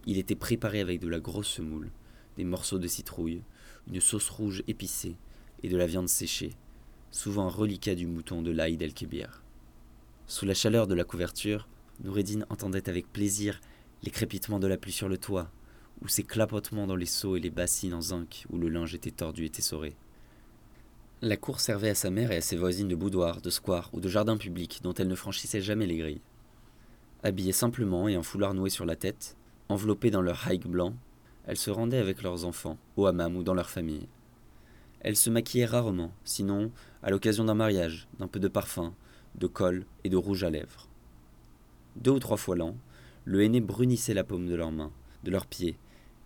il 0.07 0.18
était 0.18 0.35
préparé 0.35 0.81
avec 0.81 1.00
de 1.00 1.09
la 1.09 1.20
grosse 1.20 1.48
semoule, 1.48 1.90
des 2.37 2.44
morceaux 2.44 2.78
de 2.78 2.88
citrouille, 2.88 3.42
une 3.87 4.00
sauce 4.00 4.31
rouge 4.31 4.62
épicée 4.66 5.16
et 5.62 5.68
de 5.68 5.76
la 5.76 5.87
viande 5.87 6.09
séchée, 6.09 6.55
souvent 7.11 7.46
un 7.46 7.50
reliquat 7.50 7.94
du 7.94 8.07
mouton 8.07 8.42
de 8.42 8.50
l'Aïd 8.50 8.81
el-Kébir. 8.81 9.42
Sous 10.26 10.46
la 10.46 10.55
chaleur 10.55 10.87
de 10.87 10.94
la 10.94 11.05
couverture, 11.05 11.68
Noureddin 12.02 12.44
entendait 12.48 12.88
avec 12.88 13.12
plaisir 13.12 13.61
les 14.03 14.11
crépitements 14.11 14.59
de 14.59 14.67
la 14.67 14.77
pluie 14.77 14.93
sur 14.93 15.09
le 15.09 15.19
toit, 15.19 15.51
ou 16.03 16.09
ses 16.09 16.25
clapotements 16.25 16.87
dans 16.87 16.97
les 16.97 17.07
seaux 17.07 17.37
et 17.37 17.41
les 17.41 17.51
bassines 17.51 17.95
en 17.95 18.01
zinc 18.01 18.45
où 18.51 18.59
le 18.59 18.69
linge 18.69 18.95
était 18.95 19.11
tordu 19.11 19.45
et 19.45 19.51
tessoré. 19.51 19.95
La 21.21 21.37
cour 21.37 21.61
servait 21.61 21.91
à 21.91 21.95
sa 21.95 22.11
mère 22.11 22.33
et 22.33 22.38
à 22.38 22.41
ses 22.41 22.57
voisines 22.57 22.88
de 22.88 22.97
boudoir, 22.97 23.41
de 23.41 23.51
square 23.51 23.91
ou 23.93 24.01
de 24.01 24.09
jardin 24.09 24.37
public 24.37 24.81
dont 24.83 24.95
elle 24.95 25.07
ne 25.07 25.15
franchissait 25.15 25.61
jamais 25.61 25.87
les 25.87 25.99
grilles. 25.99 26.21
Habillées 27.23 27.53
simplement 27.53 28.09
et 28.09 28.17
en 28.17 28.25
foulard 28.25 28.55
noué 28.55 28.71
sur 28.71 28.85
la 28.85 28.97
tête, 28.97 29.37
enveloppées 29.69 30.11
dans 30.11 30.23
leur 30.23 30.49
haïk 30.49 30.67
blanc, 30.67 30.95
elles 31.47 31.57
se 31.57 31.71
rendaient 31.71 31.99
avec 31.99 32.23
leurs 32.23 32.45
enfants, 32.45 32.79
au 32.97 33.07
hammam 33.07 33.37
ou 33.37 33.45
dans 33.45 33.55
leur 33.55 33.71
famille. 33.71 34.09
Elles 35.01 35.17
se 35.17 35.31
maquillaient 35.31 35.67
rarement, 35.67 36.12
sinon 36.25 36.73
à 37.05 37.11
l'occasion 37.11 37.45
d'un 37.45 37.55
mariage, 37.55 38.09
d'un 38.19 38.27
peu 38.27 38.41
de 38.41 38.49
parfum, 38.49 38.93
de 39.37 39.47
colle 39.47 39.85
et 40.03 40.09
de 40.09 40.17
rouge 40.17 40.43
à 40.43 40.51
lèvres. 40.51 40.88
Deux 41.95 42.12
ou 42.12 42.19
trois 42.19 42.37
fois 42.37 42.57
l'an, 42.57 42.77
le 43.25 43.43
aîné 43.43 43.61
brunissait 43.61 44.15
la 44.15 44.25
paume 44.25 44.47
de 44.47 44.55
leurs 44.55 44.73
mains, 44.73 44.93
de 45.25 45.31
leurs 45.31 45.47
pieds, 45.47 45.77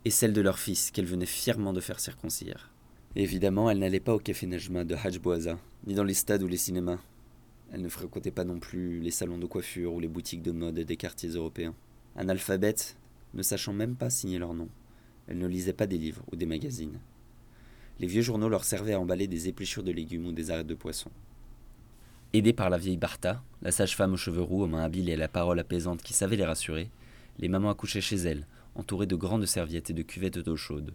et 0.04 0.10
celle 0.10 0.32
de 0.32 0.40
leur 0.40 0.58
fils 0.58 0.90
qu'elle 0.90 1.06
venait 1.06 1.26
fièrement 1.26 1.72
de 1.72 1.80
faire 1.80 2.00
circoncire. 2.00 2.70
Évidemment, 3.16 3.70
elle 3.70 3.78
n'allait 3.78 4.00
pas 4.00 4.14
au 4.14 4.18
café 4.18 4.46
Najma 4.46 4.84
de 4.84 4.94
Hajj 4.94 5.20
ni 5.86 5.94
dans 5.94 6.04
les 6.04 6.14
stades 6.14 6.42
ou 6.42 6.48
les 6.48 6.56
cinémas. 6.56 6.98
Elle 7.72 7.82
ne 7.82 7.88
fréquentait 7.88 8.30
pas 8.30 8.44
non 8.44 8.58
plus 8.58 9.00
les 9.00 9.10
salons 9.10 9.38
de 9.38 9.46
coiffure 9.46 9.94
ou 9.94 10.00
les 10.00 10.08
boutiques 10.08 10.42
de 10.42 10.52
mode 10.52 10.78
des 10.78 10.96
quartiers 10.96 11.30
européens. 11.30 11.74
Un 12.14 12.28
alphabet, 12.28 12.74
ne 13.34 13.42
sachant 13.42 13.72
même 13.72 13.96
pas 13.96 14.10
signer 14.10 14.38
leur 14.38 14.54
nom. 14.54 14.68
Elle 15.28 15.38
ne 15.38 15.46
lisait 15.46 15.72
pas 15.72 15.86
des 15.86 15.98
livres 15.98 16.22
ou 16.32 16.36
des 16.36 16.46
magazines. 16.46 17.00
Les 17.98 18.06
vieux 18.06 18.22
journaux 18.22 18.48
leur 18.48 18.64
servaient 18.64 18.92
à 18.92 19.00
emballer 19.00 19.26
des 19.26 19.48
épluchures 19.48 19.82
de 19.82 19.92
légumes 19.92 20.26
ou 20.26 20.32
des 20.32 20.50
arêtes 20.50 20.66
de 20.66 20.74
poisson. 20.74 21.10
Aidée 22.36 22.52
par 22.52 22.68
la 22.68 22.76
vieille 22.76 22.98
Bartha, 22.98 23.42
la 23.62 23.72
sage-femme 23.72 24.12
aux 24.12 24.18
cheveux 24.18 24.42
roux, 24.42 24.62
aux 24.62 24.66
mains 24.66 24.84
habiles 24.84 25.08
et 25.08 25.14
à 25.14 25.16
la 25.16 25.26
parole 25.26 25.58
apaisante 25.58 26.02
qui 26.02 26.12
savait 26.12 26.36
les 26.36 26.44
rassurer, 26.44 26.90
les 27.38 27.48
mamans 27.48 27.70
accouchaient 27.70 28.02
chez 28.02 28.16
elles, 28.16 28.46
entourées 28.74 29.06
de 29.06 29.16
grandes 29.16 29.46
serviettes 29.46 29.88
et 29.88 29.94
de 29.94 30.02
cuvettes 30.02 30.40
d'eau 30.40 30.54
chaude. 30.54 30.92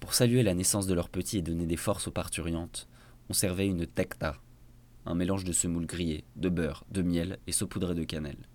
Pour 0.00 0.14
saluer 0.14 0.42
la 0.42 0.54
naissance 0.54 0.86
de 0.86 0.94
leur 0.94 1.10
petit 1.10 1.36
et 1.36 1.42
donner 1.42 1.66
des 1.66 1.76
forces 1.76 2.08
aux 2.08 2.12
parturiantes, 2.12 2.88
on 3.28 3.34
servait 3.34 3.66
une 3.66 3.86
tekta, 3.86 4.38
un 5.04 5.14
mélange 5.14 5.44
de 5.44 5.52
semoule 5.52 5.84
grillée, 5.84 6.24
de 6.36 6.48
beurre, 6.48 6.86
de 6.92 7.02
miel 7.02 7.38
et 7.46 7.52
saupoudrée 7.52 7.94
de 7.94 8.04
cannelle. 8.04 8.48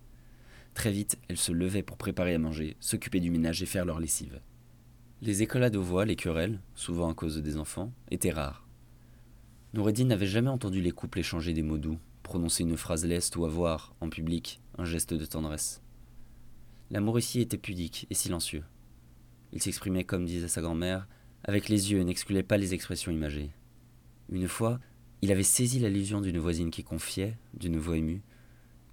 Très 0.74 0.90
vite, 0.90 1.16
elles 1.28 1.36
se 1.36 1.52
levaient 1.52 1.84
pour 1.84 1.96
préparer 1.96 2.34
à 2.34 2.40
manger, 2.40 2.76
s'occuper 2.80 3.20
du 3.20 3.30
ménage 3.30 3.62
et 3.62 3.66
faire 3.66 3.84
leur 3.84 4.00
lessive. 4.00 4.40
Les 5.22 5.44
écolades 5.44 5.76
aux 5.76 5.82
voix, 5.84 6.06
les 6.06 6.16
querelles, 6.16 6.58
souvent 6.74 7.08
à 7.08 7.14
cause 7.14 7.40
des 7.40 7.56
enfants, 7.56 7.92
étaient 8.10 8.32
rares. 8.32 8.63
Noureddin 9.74 10.04
n'avait 10.04 10.28
jamais 10.28 10.50
entendu 10.50 10.80
les 10.80 10.92
couples 10.92 11.18
échanger 11.18 11.52
des 11.52 11.64
mots 11.64 11.78
doux, 11.78 11.98
prononcer 12.22 12.62
une 12.62 12.76
phrase 12.76 13.04
leste 13.04 13.34
ou 13.34 13.44
avoir, 13.44 13.96
en 14.00 14.08
public, 14.08 14.60
un 14.78 14.84
geste 14.84 15.14
de 15.14 15.24
tendresse. 15.24 15.82
L'amour 16.92 17.18
ici 17.18 17.40
était 17.40 17.58
pudique 17.58 18.06
et 18.08 18.14
silencieux. 18.14 18.62
Il 19.52 19.60
s'exprimait, 19.60 20.04
comme 20.04 20.26
disait 20.26 20.46
sa 20.46 20.62
grand-mère, 20.62 21.08
avec 21.42 21.68
les 21.68 21.90
yeux 21.90 21.98
et 21.98 22.04
n'excluait 22.04 22.44
pas 22.44 22.56
les 22.56 22.72
expressions 22.72 23.10
imagées. 23.10 23.50
Une 24.28 24.46
fois, 24.46 24.78
il 25.22 25.32
avait 25.32 25.42
saisi 25.42 25.80
l'allusion 25.80 26.20
d'une 26.20 26.38
voisine 26.38 26.70
qui 26.70 26.84
confiait, 26.84 27.36
d'une 27.54 27.76
voix 27.76 27.96
émue, 27.96 28.22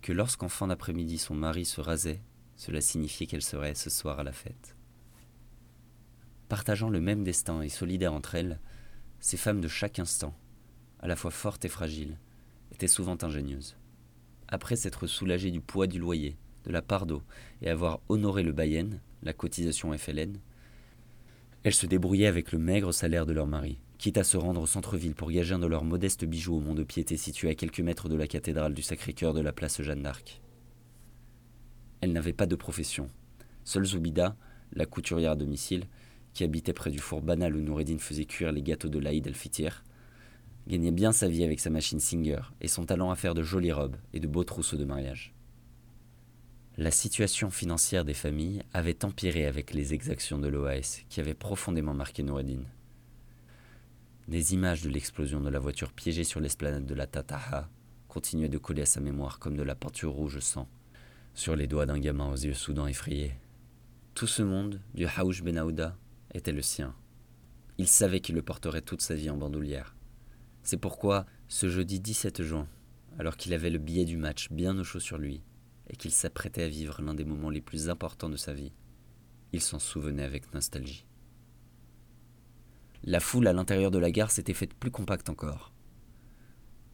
que 0.02 0.14
lorsqu'en 0.14 0.50
fin 0.50 0.66
d'après-midi 0.66 1.20
son 1.20 1.36
mari 1.36 1.64
se 1.64 1.80
rasait, 1.80 2.24
cela 2.56 2.82
signifiait 2.82 3.28
qu'elle 3.28 3.44
serait 3.44 3.76
ce 3.76 3.92
soir 3.92 4.20
à 4.20 4.24
la 4.24 4.32
fête. 4.32 4.76
Partageant 6.50 6.90
le 6.90 7.02
même 7.02 7.24
destin 7.24 7.62
et 7.62 7.70
solidaires 7.70 8.16
entre 8.16 8.34
elles, 8.34 8.60
ces 9.20 9.38
femmes 9.38 9.62
de 9.62 9.68
chaque 9.68 10.00
instant, 10.00 10.36
à 11.02 11.08
la 11.08 11.16
fois 11.16 11.32
fortes 11.32 11.66
et 11.66 11.70
fragiles, 11.70 12.18
étaient 12.72 12.88
souvent 12.88 13.18
ingénieuses. 13.22 13.76
Après 14.48 14.76
s'être 14.76 15.08
soulagées 15.08 15.52
du 15.52 15.62
poids 15.62 15.88
du 15.88 16.00
loyer, 16.00 16.36
de 16.66 16.72
la 16.72 16.82
part 16.82 17.06
d'eau 17.06 17.24
et 17.62 17.70
avoir 17.70 18.00
honoré 18.10 18.44
le 18.44 18.52
Bayen, 18.52 18.90
la 19.24 19.34
cotisation 19.34 19.98
FLN, 19.98 20.38
elles 21.64 21.74
se 21.74 21.86
débrouillaient 21.86 22.28
avec 22.28 22.52
le 22.52 22.60
maigre 22.60 22.92
salaire 22.92 23.26
de 23.26 23.34
leur 23.34 23.48
mari, 23.48 23.78
quitte 23.98 24.18
à 24.18 24.24
se 24.24 24.38
rendre 24.38 24.62
au 24.62 24.66
centre-ville 24.66 25.14
pour 25.14 25.32
gager 25.32 25.54
un 25.54 25.60
de 25.60 25.68
leurs 25.68 25.84
modestes 25.84 26.26
bijoux 26.26 26.56
au 26.56 26.60
mont 26.60 26.74
de 26.74 26.84
piété 26.84 27.18
situé 27.18 27.50
à 27.50 27.56
quelques 27.56 27.82
mètres 27.82 28.10
de 28.10 28.16
la 28.16 28.28
cathédrale 28.28 28.74
du 28.74 28.82
Sacré-Cœur 28.82 29.34
de 29.34 29.42
la 29.42 29.54
place 29.54 29.82
Jeanne 29.82 30.02
d'Arc. 30.02 30.42
Elle 32.02 32.14
n'avait 32.14 32.34
pas 32.34 32.48
de 32.48 32.56
profession. 32.56 33.10
Seule 33.64 33.86
Zoubida, 33.86 34.36
la 34.74 34.88
couturière 34.88 35.32
à 35.32 35.36
domicile, 35.36 35.86
qui 36.34 36.44
habitait 36.44 36.74
près 36.74 36.90
du 36.90 36.98
four 36.98 37.22
banal 37.22 37.56
où 37.56 37.62
Noureddin 37.62 38.00
faisait 38.00 38.26
cuire 38.26 38.52
les 38.52 38.64
gâteaux 38.64 38.90
de 38.90 38.98
l'Aïd 38.98 39.28
el-Fitir, 39.28 39.84
gagnait 40.68 40.92
bien 40.92 41.12
sa 41.12 41.28
vie 41.28 41.44
avec 41.44 41.60
sa 41.60 41.70
machine 41.70 42.00
Singer 42.00 42.42
et 42.62 42.68
son 42.68 42.86
talent 42.86 43.12
à 43.12 43.16
faire 43.16 43.34
de 43.34 43.44
jolies 43.44 43.72
robes 43.72 43.98
et 44.14 44.20
de 44.20 44.28
beaux 44.28 44.44
trousseaux 44.44 44.78
de 44.78 44.86
mariage. 44.86 45.34
La 46.78 46.92
situation 46.92 47.50
financière 47.50 48.06
des 48.06 48.14
familles 48.14 48.64
avait 48.74 49.04
empiré 49.04 49.46
avec 49.46 49.74
les 49.74 49.94
exactions 49.94 50.40
de 50.40 50.48
l'OAS 50.48 51.04
qui 51.10 51.20
avaient 51.20 51.34
profondément 51.34 51.94
marqué 51.94 52.24
Noureddin. 52.24 52.64
Des 54.28 54.54
images 54.54 54.82
de 54.82 54.90
l'explosion 54.90 55.42
de 55.42 55.50
la 55.50 55.60
voiture 55.60 55.92
piégée 55.92 56.24
sur 56.24 56.40
l'esplanade 56.40 56.86
de 56.86 56.96
la 56.96 57.08
Tataha 57.08 57.70
continuaient 58.08 58.50
de 58.50 58.58
coller 58.58 58.84
à 58.84 58.86
sa 58.86 59.02
mémoire 59.02 59.40
comme 59.40 59.58
de 59.58 59.64
la 59.64 59.76
peinture 59.76 60.12
rouge 60.12 60.40
sang 60.40 60.68
sur 61.34 61.56
les 61.56 61.68
doigts 61.68 61.86
d'un 61.86 62.00
gamin 62.00 62.30
aux 62.30 62.36
yeux 62.36 62.54
soudains 62.54 62.88
effrayés. 62.88 63.34
Tout 64.16 64.28
ce 64.28 64.42
monde, 64.42 64.82
du 64.94 65.06
Haouch 65.06 65.44
Ben 65.44 65.58
Aouda, 65.58 65.98
était 66.34 66.52
le 66.52 66.62
sien. 66.62 66.94
Il 67.78 67.88
savait 67.88 68.20
qu'il 68.20 68.36
le 68.36 68.42
porterait 68.42 68.82
toute 68.82 69.02
sa 69.02 69.16
vie 69.16 69.30
en 69.30 69.38
bandoulière. 69.38 69.96
C'est 70.64 70.78
pourquoi, 70.78 71.26
ce 71.48 71.70
jeudi 71.70 72.00
17 72.00 72.44
juin, 72.44 72.68
alors 73.20 73.38
qu'il 73.38 73.54
avait 73.54 73.70
le 73.70 73.80
billet 73.80 74.06
du 74.06 74.18
match 74.18 74.50
bien 74.52 74.78
au 74.78 74.84
chaud 74.84 75.00
sur 75.00 75.18
lui, 75.18 75.42
et 75.90 75.96
qu'il 75.96 76.12
s'apprêtait 76.12 76.64
à 76.64 76.70
vivre 76.70 77.02
l'un 77.02 77.14
des 77.14 77.26
moments 77.26 77.50
les 77.50 77.62
plus 77.62 77.90
importants 77.90 78.30
de 78.30 78.38
sa 78.38 78.54
vie, 78.54 78.72
il 79.54 79.62
s'en 79.62 79.80
souvenait 79.80 80.24
avec 80.24 80.54
nostalgie. 80.54 81.06
La 83.04 83.20
foule 83.20 83.48
à 83.48 83.54
l'intérieur 83.54 83.92
de 83.92 83.98
la 83.98 84.12
gare 84.12 84.32
s'était 84.32 84.54
faite 84.54 84.74
plus 84.74 84.92
compacte 84.92 85.30
encore. 85.30 85.74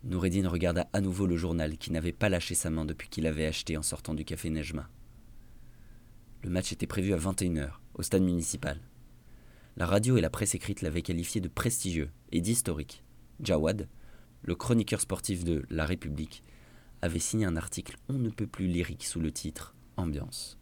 Noureddin 0.04 0.48
regarda 0.48 0.88
à 0.94 1.02
nouveau 1.02 1.28
le 1.28 1.36
journal 1.36 1.78
qui 1.78 1.92
n'avait 1.92 2.14
pas 2.14 2.30
lâché 2.30 2.56
sa 2.56 2.70
main 2.70 2.86
depuis 2.86 3.10
qu'il 3.10 3.28
avait 3.28 3.46
acheté 3.46 3.78
en 3.78 3.84
sortant 3.84 4.14
du 4.14 4.24
café 4.24 4.50
Nejma. 4.50 4.90
Le 6.44 6.50
match 6.50 6.72
était 6.72 6.88
prévu 6.88 7.14
à 7.14 7.18
21h, 7.18 7.72
au 7.96 8.04
stade 8.04 8.24
municipal. 8.24 8.80
La 9.76 9.86
radio 9.86 10.18
et 10.18 10.22
la 10.22 10.30
presse 10.30 10.56
écrite 10.56 10.82
l'avaient 10.82 11.02
qualifié 11.02 11.42
de 11.42 11.50
prestigieux 11.50 12.10
et 12.32 12.42
d'historique. 12.42 13.04
Jawad, 13.42 13.88
le 14.42 14.56
chroniqueur 14.56 15.02
sportif 15.02 15.44
de 15.44 15.64
La 15.70 15.86
République, 15.86 16.44
avait 17.02 17.20
signé 17.20 17.46
un 17.46 17.56
article 17.56 17.98
on 18.10 18.14
ne 18.14 18.30
peut 18.30 18.48
plus 18.48 18.68
lyrique 18.68 19.06
sous 19.06 19.20
le 19.20 19.32
titre 19.32 19.76
Ambiance. 19.98 20.58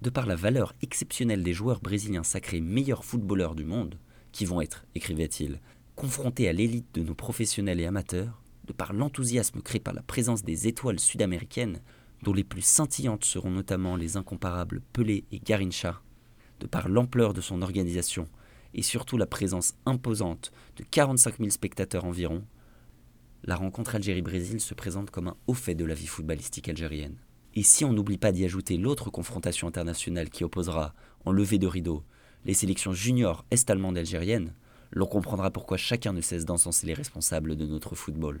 De 0.00 0.10
par 0.10 0.26
la 0.26 0.34
valeur 0.34 0.74
exceptionnelle 0.82 1.44
des 1.44 1.52
joueurs 1.52 1.80
brésiliens 1.80 2.24
sacrés 2.24 2.60
meilleurs 2.60 3.04
footballeurs 3.04 3.54
du 3.54 3.64
monde, 3.64 3.98
qui 4.32 4.44
vont 4.44 4.60
être, 4.60 4.84
écrivait-il, 4.94 5.60
confrontés 5.94 6.48
à 6.48 6.52
l'élite 6.52 6.94
de 6.94 7.02
nos 7.02 7.14
professionnels 7.14 7.80
et 7.80 7.86
amateurs, 7.86 8.42
de 8.64 8.72
par 8.72 8.92
l'enthousiasme 8.92 9.60
créé 9.60 9.80
par 9.80 9.94
la 9.94 10.02
présence 10.02 10.42
des 10.42 10.66
étoiles 10.66 10.98
sud-américaines, 10.98 11.80
dont 12.22 12.32
les 12.32 12.44
plus 12.44 12.62
scintillantes 12.62 13.24
seront 13.24 13.50
notamment 13.50 13.96
les 13.96 14.16
incomparables 14.16 14.80
Pelé 14.92 15.24
et 15.30 15.40
Garincha, 15.40 16.02
de 16.60 16.66
par 16.66 16.88
l'ampleur 16.88 17.34
de 17.34 17.40
son 17.40 17.62
organisation 17.62 18.28
et 18.74 18.82
surtout 18.82 19.16
la 19.16 19.26
présence 19.26 19.74
imposante 19.86 20.52
de 20.76 20.84
45 20.84 21.38
000 21.38 21.50
spectateurs 21.50 22.04
environ, 22.04 22.44
la 23.44 23.56
rencontre 23.56 23.96
Algérie-Brésil 23.96 24.60
se 24.60 24.74
présente 24.74 25.10
comme 25.10 25.28
un 25.28 25.36
haut 25.46 25.54
fait 25.54 25.74
de 25.74 25.84
la 25.84 25.94
vie 25.94 26.06
footballistique 26.06 26.68
algérienne. 26.68 27.16
Et 27.54 27.62
si 27.62 27.84
on 27.84 27.92
n'oublie 27.92 28.18
pas 28.18 28.32
d'y 28.32 28.44
ajouter 28.44 28.76
l'autre 28.76 29.10
confrontation 29.10 29.68
internationale 29.68 30.30
qui 30.30 30.44
opposera, 30.44 30.94
en 31.24 31.32
levée 31.32 31.58
de 31.58 31.66
rideau, 31.66 32.02
les 32.44 32.54
sélections 32.54 32.92
juniors 32.92 33.44
est-allemandes 33.50 33.98
algériennes, 33.98 34.54
l'on 34.90 35.06
comprendra 35.06 35.50
pourquoi 35.50 35.76
chacun 35.76 36.12
ne 36.12 36.20
cesse 36.20 36.44
d'encenser 36.44 36.86
les 36.86 36.94
responsables 36.94 37.56
de 37.56 37.66
notre 37.66 37.94
football. 37.94 38.40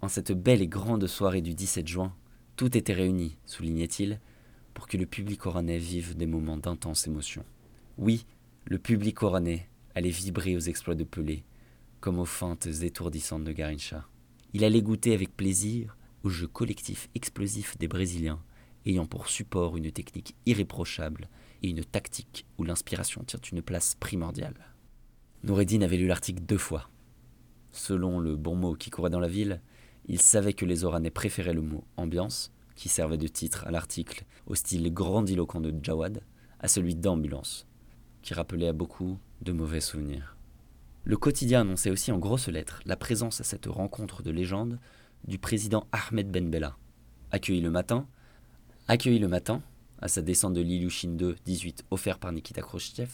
En 0.00 0.08
cette 0.08 0.32
belle 0.32 0.62
et 0.62 0.68
grande 0.68 1.06
soirée 1.06 1.42
du 1.42 1.54
17 1.54 1.86
juin, 1.86 2.14
tout 2.56 2.76
était 2.76 2.92
réuni, 2.92 3.36
soulignait-il, 3.46 4.20
pour 4.74 4.86
que 4.86 4.96
le 4.96 5.06
public 5.06 5.46
oranais 5.46 5.78
vive 5.78 6.16
des 6.16 6.26
moments 6.26 6.56
d'intense 6.56 7.06
émotion. 7.06 7.44
Oui, 7.98 8.26
le 8.70 8.78
public 8.78 9.24
oranais 9.24 9.68
allait 9.96 10.10
vibrer 10.10 10.56
aux 10.56 10.60
exploits 10.60 10.94
de 10.94 11.02
Pelé, 11.02 11.42
comme 11.98 12.20
aux 12.20 12.24
feintes 12.24 12.68
étourdissantes 12.68 13.42
de 13.42 13.50
Garincha. 13.50 14.06
Il 14.52 14.62
allait 14.62 14.80
goûter 14.80 15.12
avec 15.12 15.36
plaisir 15.36 15.96
au 16.22 16.28
jeu 16.28 16.46
collectif 16.46 17.08
explosif 17.16 17.76
des 17.78 17.88
Brésiliens, 17.88 18.40
ayant 18.86 19.06
pour 19.06 19.28
support 19.28 19.76
une 19.76 19.90
technique 19.90 20.36
irréprochable 20.46 21.28
et 21.64 21.70
une 21.70 21.84
tactique 21.84 22.46
où 22.58 22.62
l'inspiration 22.62 23.24
tient 23.24 23.40
une 23.50 23.60
place 23.60 23.96
primordiale. 23.96 24.72
Noureddin 25.42 25.82
avait 25.82 25.96
lu 25.96 26.06
l'article 26.06 26.44
deux 26.44 26.56
fois. 26.56 26.88
Selon 27.72 28.20
le 28.20 28.36
bon 28.36 28.54
mot 28.54 28.74
qui 28.74 28.90
courait 28.90 29.10
dans 29.10 29.18
la 29.18 29.26
ville, 29.26 29.62
il 30.06 30.22
savait 30.22 30.52
que 30.52 30.64
les 30.64 30.84
Oranais 30.84 31.10
préféraient 31.10 31.54
le 31.54 31.60
mot 31.60 31.82
ambiance 31.96 32.52
qui 32.76 32.88
servait 32.88 33.18
de 33.18 33.26
titre 33.26 33.66
à 33.66 33.72
l'article 33.72 34.24
au 34.46 34.54
style 34.54 34.94
grandiloquent 34.94 35.60
de 35.60 35.74
Jawad, 35.82 36.22
à 36.60 36.68
celui 36.68 36.94
d'ambulance, 36.94 37.66
qui 38.22 38.34
rappelait 38.34 38.68
à 38.68 38.72
beaucoup 38.72 39.18
de 39.42 39.52
mauvais 39.52 39.80
souvenirs. 39.80 40.36
Le 41.04 41.16
quotidien 41.16 41.62
annonçait 41.62 41.90
aussi 41.90 42.12
en 42.12 42.18
grosses 42.18 42.48
lettres 42.48 42.82
la 42.84 42.96
présence 42.96 43.40
à 43.40 43.44
cette 43.44 43.66
rencontre 43.66 44.22
de 44.22 44.30
légende 44.30 44.78
du 45.26 45.38
président 45.38 45.86
Ahmed 45.92 46.30
Ben 46.30 46.50
Bella. 46.50 46.76
Accueilli 47.30 47.60
le 47.60 47.70
matin, 47.70 48.06
accueilli 48.88 49.18
le 49.18 49.28
matin, 49.28 49.62
à 50.00 50.08
sa 50.08 50.22
descente 50.22 50.54
de 50.54 50.60
l'Ilyushin 50.60 51.10
2 51.10 51.36
18 51.44 51.84
offert 51.90 52.18
par 52.18 52.32
Nikita 52.32 52.62
Khrouchtchev, 52.62 53.10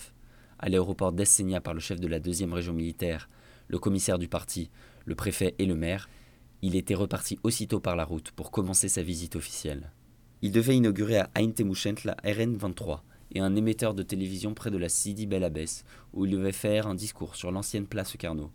à 0.58 0.68
l'aéroport 0.68 1.12
d'Essenia 1.12 1.60
par 1.60 1.74
le 1.74 1.80
chef 1.80 2.00
de 2.00 2.08
la 2.08 2.20
deuxième 2.20 2.52
région 2.52 2.72
militaire, 2.72 3.28
le 3.68 3.78
commissaire 3.78 4.18
du 4.18 4.28
parti, 4.28 4.70
le 5.04 5.14
préfet 5.14 5.54
et 5.58 5.66
le 5.66 5.74
maire, 5.74 6.08
il 6.62 6.76
était 6.76 6.94
reparti 6.94 7.38
aussitôt 7.42 7.80
par 7.80 7.96
la 7.96 8.04
route 8.04 8.30
pour 8.32 8.50
commencer 8.50 8.88
sa 8.88 9.02
visite 9.02 9.36
officielle. 9.36 9.92
Il 10.42 10.52
devait 10.52 10.76
inaugurer 10.76 11.18
à 11.18 11.30
Ain 11.36 11.52
la 12.04 12.14
RN23 12.24 13.00
et 13.32 13.40
un 13.40 13.54
émetteur 13.56 13.94
de 13.94 14.02
télévision 14.02 14.54
près 14.54 14.70
de 14.70 14.78
la 14.78 14.88
Sidi 14.88 15.26
Bel 15.26 15.44
Abbès, 15.44 15.84
où 16.12 16.24
il 16.24 16.30
devait 16.30 16.52
faire 16.52 16.86
un 16.86 16.94
discours 16.94 17.36
sur 17.36 17.50
l'ancienne 17.50 17.86
place 17.86 18.16
Carnot, 18.16 18.50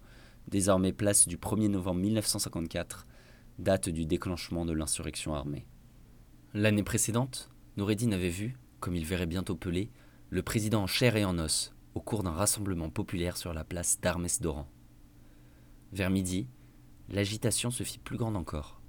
désormais 0.48 0.94
place 0.94 1.28
du 1.28 1.38
1er 1.38 1.68
novembre 1.68 2.02
1954, 2.02 3.06
date 3.60 3.90
du 3.90 4.06
déclenchement 4.06 4.66
de 4.66 4.74
l'insurrection 4.74 5.36
armée. 5.36 5.66
L'année 6.54 6.84
précédente, 6.84 7.50
Noureddin 7.78 8.12
avait 8.12 8.30
vu, 8.30 8.58
comme 8.80 8.96
il 8.96 9.06
verrait 9.06 9.26
bientôt 9.26 9.56
Pelé, 9.56 9.90
le 10.30 10.42
président 10.42 10.84
en 10.84 10.88
chair 10.88 11.16
et 11.16 11.26
en 11.26 11.38
os, 11.40 11.74
au 11.94 12.02
cours 12.02 12.24
d'un 12.24 12.32
rassemblement 12.32 12.90
populaire 12.90 13.38
sur 13.38 13.54
la 13.54 13.64
place 13.64 14.00
d'Armès 14.02 14.42
Doran. 14.42 14.68
Vers 15.94 16.10
midi, 16.10 16.48
l'agitation 17.10 17.70
se 17.72 17.84
fit 17.84 18.00
plus 18.00 18.18
grande 18.18 18.38
encore. 18.38 18.82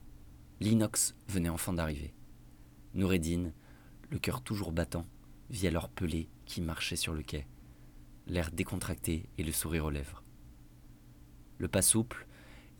L'inox 0.60 1.16
venait 1.28 1.48
enfin 1.48 1.72
d'arriver. 1.72 2.14
Noureddin, 2.94 3.50
le 4.10 4.18
cœur 4.18 4.42
toujours 4.42 4.72
battant, 4.72 5.06
vit 5.52 5.68
alors 5.68 5.90
Pelé 5.90 6.30
qui 6.46 6.62
marchait 6.62 6.96
sur 6.96 7.12
le 7.12 7.22
quai, 7.22 7.46
l'air 8.26 8.50
décontracté 8.50 9.28
et 9.36 9.42
le 9.42 9.52
sourire 9.52 9.84
aux 9.84 9.90
lèvres. 9.90 10.24
Le 11.58 11.68
pas 11.68 11.82
souple, 11.82 12.26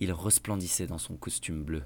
il 0.01 0.11
resplendissait 0.11 0.87
dans 0.87 0.99
son 0.99 1.17
costume 1.17 1.63
bleu, 1.63 1.85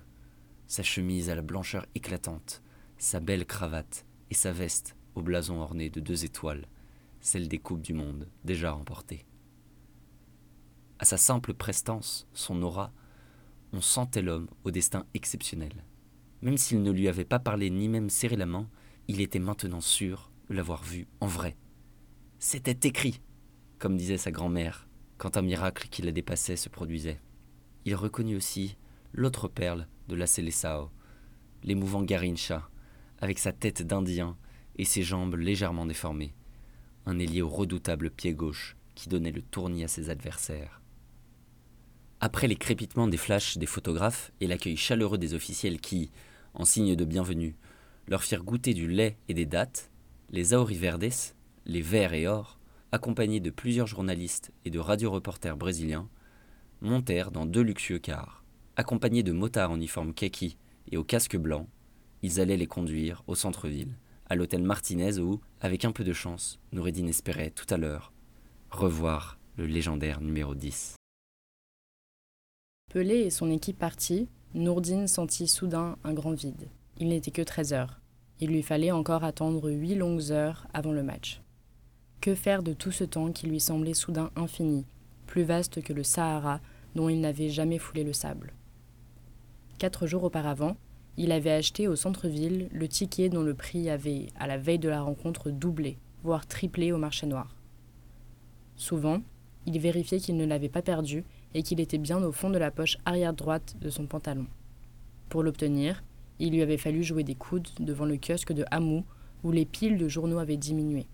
sa 0.69 0.85
chemise 0.85 1.29
à 1.29 1.35
la 1.35 1.43
blancheur 1.43 1.87
éclatante, 1.97 2.63
sa 2.99 3.21
belle 3.21 3.47
cravate 3.47 4.07
et 4.31 4.35
sa 4.35 4.53
veste 4.53 4.97
au 5.17 5.23
blason 5.23 5.61
orné 5.61 5.91
de 5.91 6.01
deux 6.01 6.25
étoiles, 6.25 6.67
celle 7.21 7.49
des 7.49 7.59
Coupes 7.59 7.83
du 7.83 7.93
Monde 7.93 8.29
déjà 8.45 8.71
remportées. 8.71 9.27
À 11.01 11.05
sa 11.05 11.17
simple 11.17 11.53
prestance, 11.53 12.29
son 12.33 12.63
aura, 12.63 12.93
on 13.73 13.81
sentait 13.81 14.23
l'homme 14.23 14.49
au 14.65 14.71
destin 14.71 15.05
exceptionnel. 15.15 15.85
Même 16.43 16.57
s'il 16.57 16.83
ne 16.83 16.93
lui 16.93 17.09
avait 17.09 17.25
pas 17.25 17.41
parlé 17.41 17.71
ni 17.71 17.89
même 17.89 18.09
serré 18.09 18.37
la 18.37 18.47
main, 18.47 18.69
il 19.09 19.21
était 19.21 19.41
maintenant 19.41 19.81
sûr 19.81 20.31
l'avoir 20.49 20.83
vu 20.83 21.07
en 21.21 21.27
vrai. 21.27 21.57
C'était 22.39 22.89
écrit, 22.89 23.21
comme 23.79 23.97
disait 23.97 24.19
sa 24.19 24.31
grand-mère, 24.31 24.87
quand 25.19 25.37
un 25.37 25.43
miracle 25.43 25.89
qui 25.89 26.03
la 26.03 26.13
dépassait 26.13 26.57
se 26.57 26.69
produisait. 26.69 27.21
Il 27.85 27.95
reconnut 27.95 28.37
aussi 28.37 28.77
l'autre 29.13 29.49
perle 29.49 29.89
de 30.09 30.17
la 30.17 30.27
Célessao, 30.27 30.91
l'émouvant 31.63 32.03
Garincha, 32.03 32.69
avec 33.19 33.39
sa 33.39 33.53
tête 33.53 33.83
d'Indien 33.83 34.37
et 34.77 34.85
ses 34.85 35.03
jambes 35.03 35.37
légèrement 35.37 35.87
déformées, 35.87 36.35
un 37.07 37.19
ailier 37.19 37.43
au 37.43 37.49
redoutable 37.49 38.11
pied 38.11 38.35
gauche 38.35 38.77
qui 38.95 39.09
donnait 39.09 39.33
le 39.33 39.43
tournis 39.43 39.85
à 39.85 39.89
ses 39.89 40.11
adversaires. 40.11 40.81
Après 42.21 42.49
les 42.49 42.57
crépitements 42.57 43.09
des 43.09 43.17
flashs 43.17 43.59
des 43.59 43.67
photographes 43.67 44.33
et 44.41 44.47
l'accueil 44.47 44.77
chaleureux 44.77 45.19
des 45.19 45.35
officiels 45.35 45.81
qui, 45.81 46.11
en 46.55 46.65
signe 46.65 46.97
de 46.97 47.05
bienvenue, 47.05 47.57
leur 48.09 48.23
firent 48.23 48.43
goûter 48.43 48.75
du 48.75 48.89
lait 48.89 49.19
et 49.29 49.35
des 49.35 49.47
dattes, 49.47 49.91
les 50.31 50.55
Auriverdes, 50.55 51.13
les 51.67 51.83
Verts 51.83 52.15
et 52.15 52.27
Or, 52.27 52.59
accompagnés 52.93 53.41
de 53.41 53.51
plusieurs 53.51 53.87
journalistes 53.87 54.53
et 54.65 54.71
de 54.71 54.79
radioreporters 54.79 55.57
brésiliens, 55.57 56.09
montèrent 56.81 57.31
dans 57.31 57.47
deux 57.47 57.63
luxueux 57.63 57.99
cars. 57.99 58.45
Accompagnés 58.77 59.23
de 59.23 59.33
motards 59.33 59.71
en 59.71 59.77
uniforme 59.77 60.13
kaki 60.13 60.57
et 60.91 60.97
au 60.97 61.05
casque 61.05 61.37
blanc, 61.37 61.69
ils 62.23 62.41
allaient 62.41 62.57
les 62.57 62.67
conduire 62.67 63.23
au 63.27 63.35
centre-ville, 63.35 63.97
à 64.29 64.35
l'hôtel 64.35 64.63
Martinez 64.63 65.19
où, 65.19 65.41
avec 65.61 65.85
un 65.85 65.93
peu 65.93 66.05
de 66.05 66.13
chance, 66.13 66.59
Noureddin 66.73 67.07
espérait 67.07 67.51
tout 67.51 67.67
à 67.71 67.77
l'heure 67.77 68.13
revoir 68.71 69.39
le 69.57 69.67
légendaire 69.67 70.21
numéro 70.21 70.55
10. 70.55 70.97
Pelé 72.93 73.21
et 73.21 73.31
son 73.31 73.51
équipe 73.51 73.79
partis, 73.79 74.29
Nourdine 74.55 75.07
sentit 75.07 75.49
soudain 75.49 75.97
un 76.05 76.13
grand 76.13 76.33
vide. 76.33 76.69
Il 76.99 77.09
n'était 77.09 77.31
que 77.31 77.43
13 77.43 77.73
heures. 77.73 78.01
Il 78.41 78.51
lui 78.51 78.63
fallait 78.63 78.91
encore 78.91 79.25
attendre 79.25 79.71
huit 79.71 79.95
longues 79.95 80.31
heures 80.31 80.67
avant 80.75 80.93
le 80.93 81.03
match. 81.03 81.41
Que 82.21 82.35
faire 82.35 82.63
de 82.63 82.73
tout 82.73 82.93
ce 82.93 83.05
temps 83.05 83.33
qui 83.33 83.47
lui 83.47 83.61
semblait 83.61 83.95
soudain 83.95 84.31
infini, 84.37 84.85
plus 85.27 85.43
vaste 85.43 85.83
que 85.83 85.93
le 85.93 86.03
Sahara 86.03 86.61
dont 86.95 87.09
il 87.09 87.21
n'avait 87.21 87.49
jamais 87.49 87.79
foulé 87.79 88.05
le 88.05 88.13
sable? 88.13 88.53
Quatre 89.79 90.07
jours 90.07 90.25
auparavant, 90.25 90.77
il 91.17 91.33
avait 91.33 91.53
acheté 91.53 91.89
au 91.89 91.97
centre-ville 91.97 92.69
le 92.73 92.89
ticket 92.89 93.29
dont 93.29 93.43
le 93.43 93.55
prix 93.55 93.89
avait, 93.89 94.27
à 94.39 94.47
la 94.47 94.59
veille 94.59 94.79
de 94.79 94.89
la 94.89 95.01
rencontre, 95.01 95.51
doublé, 95.51 95.97
voire 96.23 96.47
triplé 96.47 96.93
au 96.93 96.99
marché 96.99 97.27
noir. 97.27 97.55
Souvent, 98.77 99.21
il 99.65 99.79
vérifiait 99.79 100.21
qu'il 100.21 100.37
ne 100.37 100.45
l'avait 100.45 100.69
pas 100.69 100.83
perdu 100.83 101.25
et 101.55 101.63
qu'il 101.63 101.81
était 101.81 101.99
bien 101.99 102.23
au 102.23 102.33
fond 102.33 102.51
de 102.51 102.59
la 102.59 102.71
poche 102.71 102.99
arrière 103.07 103.33
droite 103.33 103.77
de 103.81 103.89
son 103.89 104.07
pantalon. 104.07 104.47
Pour 105.31 105.43
l'obtenir, 105.43 106.03
il 106.39 106.53
lui 106.53 106.63
avait 106.63 106.77
fallu 106.77 107.03
jouer 107.03 107.25
des 107.25 107.35
coudes 107.35 107.69
devant 107.81 108.05
le 108.05 108.19
kiosque 108.19 108.53
de 108.53 108.65
Hamou 108.71 109.05
où 109.45 109.53
les 109.53 109.65
piles 109.65 109.99
de 109.99 110.09
journaux 110.09 110.39
avaient 110.39 110.57
diminué. 110.57 111.07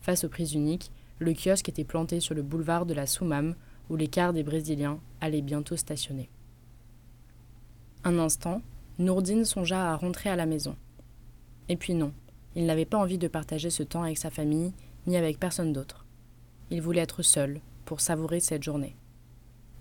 Face 0.00 0.24
au 0.24 0.28
prix 0.28 0.54
unique, 0.54 0.90
le 1.18 1.34
kiosque 1.34 1.68
était 1.68 1.84
planté 1.84 2.20
sur 2.20 2.34
le 2.34 2.42
boulevard 2.42 2.86
de 2.86 2.94
la 2.94 3.06
Soumam 3.06 3.54
où 3.90 3.96
les 3.96 4.08
cars 4.08 4.32
des 4.32 4.42
Brésiliens 4.42 5.00
allaient 5.20 5.42
bientôt 5.42 5.76
stationner. 5.76 6.30
Un 8.04 8.18
instant, 8.18 8.62
Nourdine 8.98 9.44
songea 9.44 9.92
à 9.92 9.96
rentrer 9.96 10.30
à 10.30 10.36
la 10.36 10.46
maison. 10.46 10.76
Et 11.68 11.76
puis 11.76 11.94
non, 11.94 12.12
il 12.56 12.66
n'avait 12.66 12.86
pas 12.86 12.98
envie 12.98 13.18
de 13.18 13.28
partager 13.28 13.70
ce 13.70 13.82
temps 13.82 14.02
avec 14.02 14.18
sa 14.18 14.30
famille, 14.30 14.72
ni 15.06 15.16
avec 15.16 15.38
personne 15.38 15.72
d'autre. 15.72 16.06
Il 16.70 16.80
voulait 16.80 17.02
être 17.02 17.22
seul, 17.22 17.60
pour 17.84 18.00
savourer 18.00 18.40
cette 18.40 18.62
journée. 18.62 18.96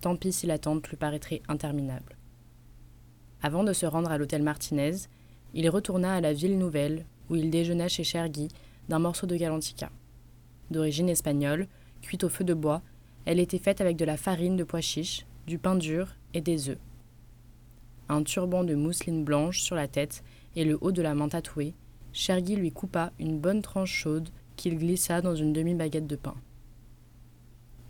Tant 0.02 0.16
pis 0.16 0.32
si 0.32 0.48
l'attente 0.48 0.88
lui 0.88 0.98
paraîtrait 0.98 1.42
interminable. 1.48 2.19
Avant 3.42 3.64
de 3.64 3.74
se 3.74 3.86
rendre 3.86 4.12
à 4.12 4.18
l'hôtel 4.18 4.44
Martinez, 4.44 4.96
il 5.54 5.70
retourna 5.70 6.16
à 6.16 6.22
la 6.22 6.34
ville 6.34 6.58
nouvelle, 6.58 7.06
où 7.30 7.36
il 7.36 7.50
déjeuna 7.50 7.88
chez 7.88 8.04
Chergui 8.04 8.50
d'un 8.90 9.00
morceau 9.00 9.28
de 9.28 9.36
galantica. 9.36 9.92
D'origine 10.72 11.10
espagnole, 11.10 11.68
cuite 12.02 12.24
au 12.24 12.30
feu 12.30 12.44
de 12.44 12.54
bois, 12.54 12.82
elle 13.26 13.40
était 13.40 13.60
faite 13.60 13.82
avec 13.82 13.98
de 13.98 14.06
la 14.06 14.18
farine 14.18 14.58
de 14.58 14.64
pois 14.64 14.82
chiches, 14.82 15.26
du 15.48 15.58
pain 15.58 15.76
dur 15.76 16.16
et 16.34 16.42
des 16.42 16.70
œufs 16.70 16.80
un 18.10 18.24
turban 18.24 18.64
de 18.64 18.76
mousseline 18.76 19.24
blanche 19.24 19.62
sur 19.62 19.76
la 19.76 19.88
tête 19.88 20.24
et 20.56 20.66
le 20.66 20.78
haut 20.82 20.92
de 20.92 21.02
la 21.02 21.14
main 21.14 21.30
tatouée, 21.30 21.76
Chergui 22.12 22.56
lui 22.56 22.72
coupa 22.72 23.12
une 23.20 23.40
bonne 23.40 23.62
tranche 23.62 23.94
chaude 23.94 24.30
qu'il 24.56 24.78
glissa 24.78 25.22
dans 25.22 25.36
une 25.36 25.54
demi-baguette 25.54 26.08
de 26.08 26.16
pain. 26.16 26.36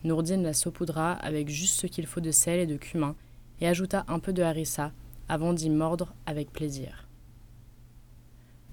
Nourdine 0.03 0.43
la 0.43 0.53
saupoudra 0.53 1.13
avec 1.13 1.49
juste 1.49 1.79
ce 1.79 1.87
qu'il 1.87 2.05
faut 2.05 2.19
de 2.19 2.31
sel 2.31 2.59
et 2.59 2.67
de 2.67 2.77
cumin 2.77 3.15
et 3.61 3.67
ajouta 3.67 4.05
un 4.07 4.19
peu 4.19 4.33
de 4.33 4.43
harissa 4.43 4.91
avant 5.29 5.53
d'y 5.53 5.69
mordre 5.69 6.13
avec 6.25 6.51
plaisir. 6.51 7.07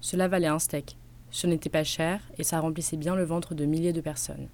Cela 0.01 0.27
valait 0.27 0.47
un 0.47 0.59
steak. 0.59 0.97
Ce 1.31 1.47
n'était 1.47 1.69
pas 1.69 1.83
cher 1.83 2.21
et 2.37 2.43
ça 2.43 2.59
remplissait 2.59 2.97
bien 2.97 3.15
le 3.15 3.23
ventre 3.23 3.55
de 3.55 3.65
milliers 3.65 3.93
de 3.93 4.01
personnes. 4.01 4.49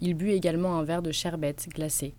Il 0.00 0.14
but 0.14 0.30
également 0.30 0.78
un 0.78 0.84
verre 0.84 1.02
de 1.02 1.12
sherbet 1.12 1.56
glacé, 1.68 2.14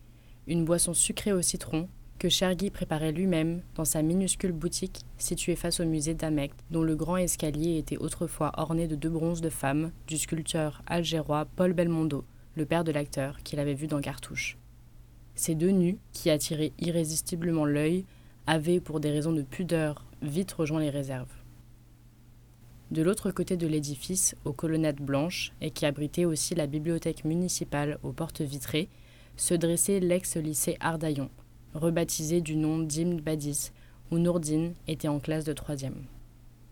une 0.48 0.66
boisson 0.66 0.94
sucrée 0.94 1.34
au 1.34 1.42
citron 1.42 1.88
que 2.20 2.28
Chergui 2.28 2.70
préparait 2.70 3.14
lui-même 3.14 3.62
dans 3.76 3.86
sa 3.86 4.02
minuscule 4.02 4.52
boutique 4.52 5.00
située 5.18 5.56
face 5.56 5.80
au 5.80 5.86
musée 5.86 6.14
d'Amect, 6.14 6.54
dont 6.70 6.84
le 6.84 6.96
grand 6.96 7.16
escalier 7.16 7.78
était 7.78 7.98
autrefois 7.98 8.52
orné 8.58 8.88
de 8.88 8.96
deux 8.96 9.10
bronzes 9.10 9.42
de 9.42 9.50
femmes 9.50 9.92
du 10.06 10.18
sculpteur 10.18 10.84
algérois 10.86 11.48
Paul 11.56 11.72
Belmondo, 11.72 12.26
le 12.56 12.66
père 12.66 12.84
de 12.84 12.92
l'acteur 12.92 13.42
qu'il 13.44 13.60
avait 13.60 13.74
vu 13.74 13.88
dans 13.88 14.02
Cartouche. 14.02 14.58
Ces 15.36 15.56
deux 15.56 15.72
nus, 15.72 15.98
qui 16.12 16.30
attiraient 16.30 16.74
irrésistiblement 16.80 17.64
l'œil, 17.64 18.04
avaient, 18.50 18.80
pour 18.80 19.00
des 19.00 19.12
raisons 19.12 19.32
de 19.32 19.44
pudeur, 19.44 20.04
vite 20.24 20.54
rejoint 20.54 20.80
les 20.80 20.90
réserves. 20.90 21.32
De 22.90 23.04
l'autre 23.04 23.30
côté 23.30 23.58
de 23.58 23.68
l'édifice, 23.68 24.36
aux 24.44 24.54
colonnettes 24.54 25.04
blanches, 25.04 25.54
et 25.62 25.70
qui 25.70 25.86
abritait 25.86 26.26
aussi 26.26 26.56
la 26.56 26.66
bibliothèque 26.66 27.26
municipale 27.26 28.00
aux 28.02 28.12
portes 28.12 28.42
vitrées, 28.42 28.90
se 29.38 29.54
dressait 29.54 30.00
l'ex-lycée 30.00 30.78
Ardaillon, 30.80 31.30
rebaptisé 31.76 32.42
du 32.42 32.56
nom 32.56 32.80
d'Ibn 32.80 33.22
Badis, 33.22 33.70
où 34.10 34.18
Nourdine 34.18 34.74
était 34.88 35.08
en 35.08 35.20
classe 35.20 35.46
de 35.46 35.54
troisième. 35.54 36.06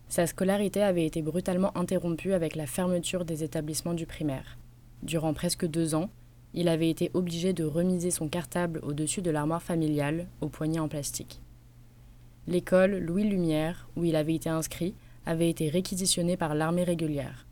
Sa 0.10 0.26
scolarité 0.26 0.82
avait 0.82 1.06
été 1.06 1.22
brutalement 1.22 1.78
interrompue 1.78 2.34
avec 2.34 2.56
la 2.56 2.66
fermeture 2.66 3.24
des 3.24 3.44
établissements 3.44 3.94
du 3.94 4.08
primaire. 4.08 4.58
Durant 5.04 5.36
presque 5.36 5.68
deux 5.68 5.94
ans, 5.94 6.10
il 6.56 6.70
avait 6.70 6.90
été 6.90 7.12
obligé 7.14 7.54
de 7.54 7.66
remiser 7.66 8.10
son 8.10 8.28
cartable 8.28 8.80
au-dessus 8.82 9.22
de 9.22 9.30
l'armoire 9.30 9.62
familiale, 9.62 10.26
au 10.42 10.48
poignet 10.48 10.80
en 10.80 10.88
plastique. 10.88 11.40
L'école 12.48 12.98
Louis 12.98 13.24
Lumière, 13.24 13.90
où 13.96 14.06
il 14.06 14.16
avait 14.16 14.36
été 14.36 14.50
inscrit, 14.50 14.96
avait 15.26 15.50
été 15.50 15.70
réquisitionnée 15.70 16.38
par 16.38 16.56
l'armée 16.56 16.84
régulière. 16.84 17.46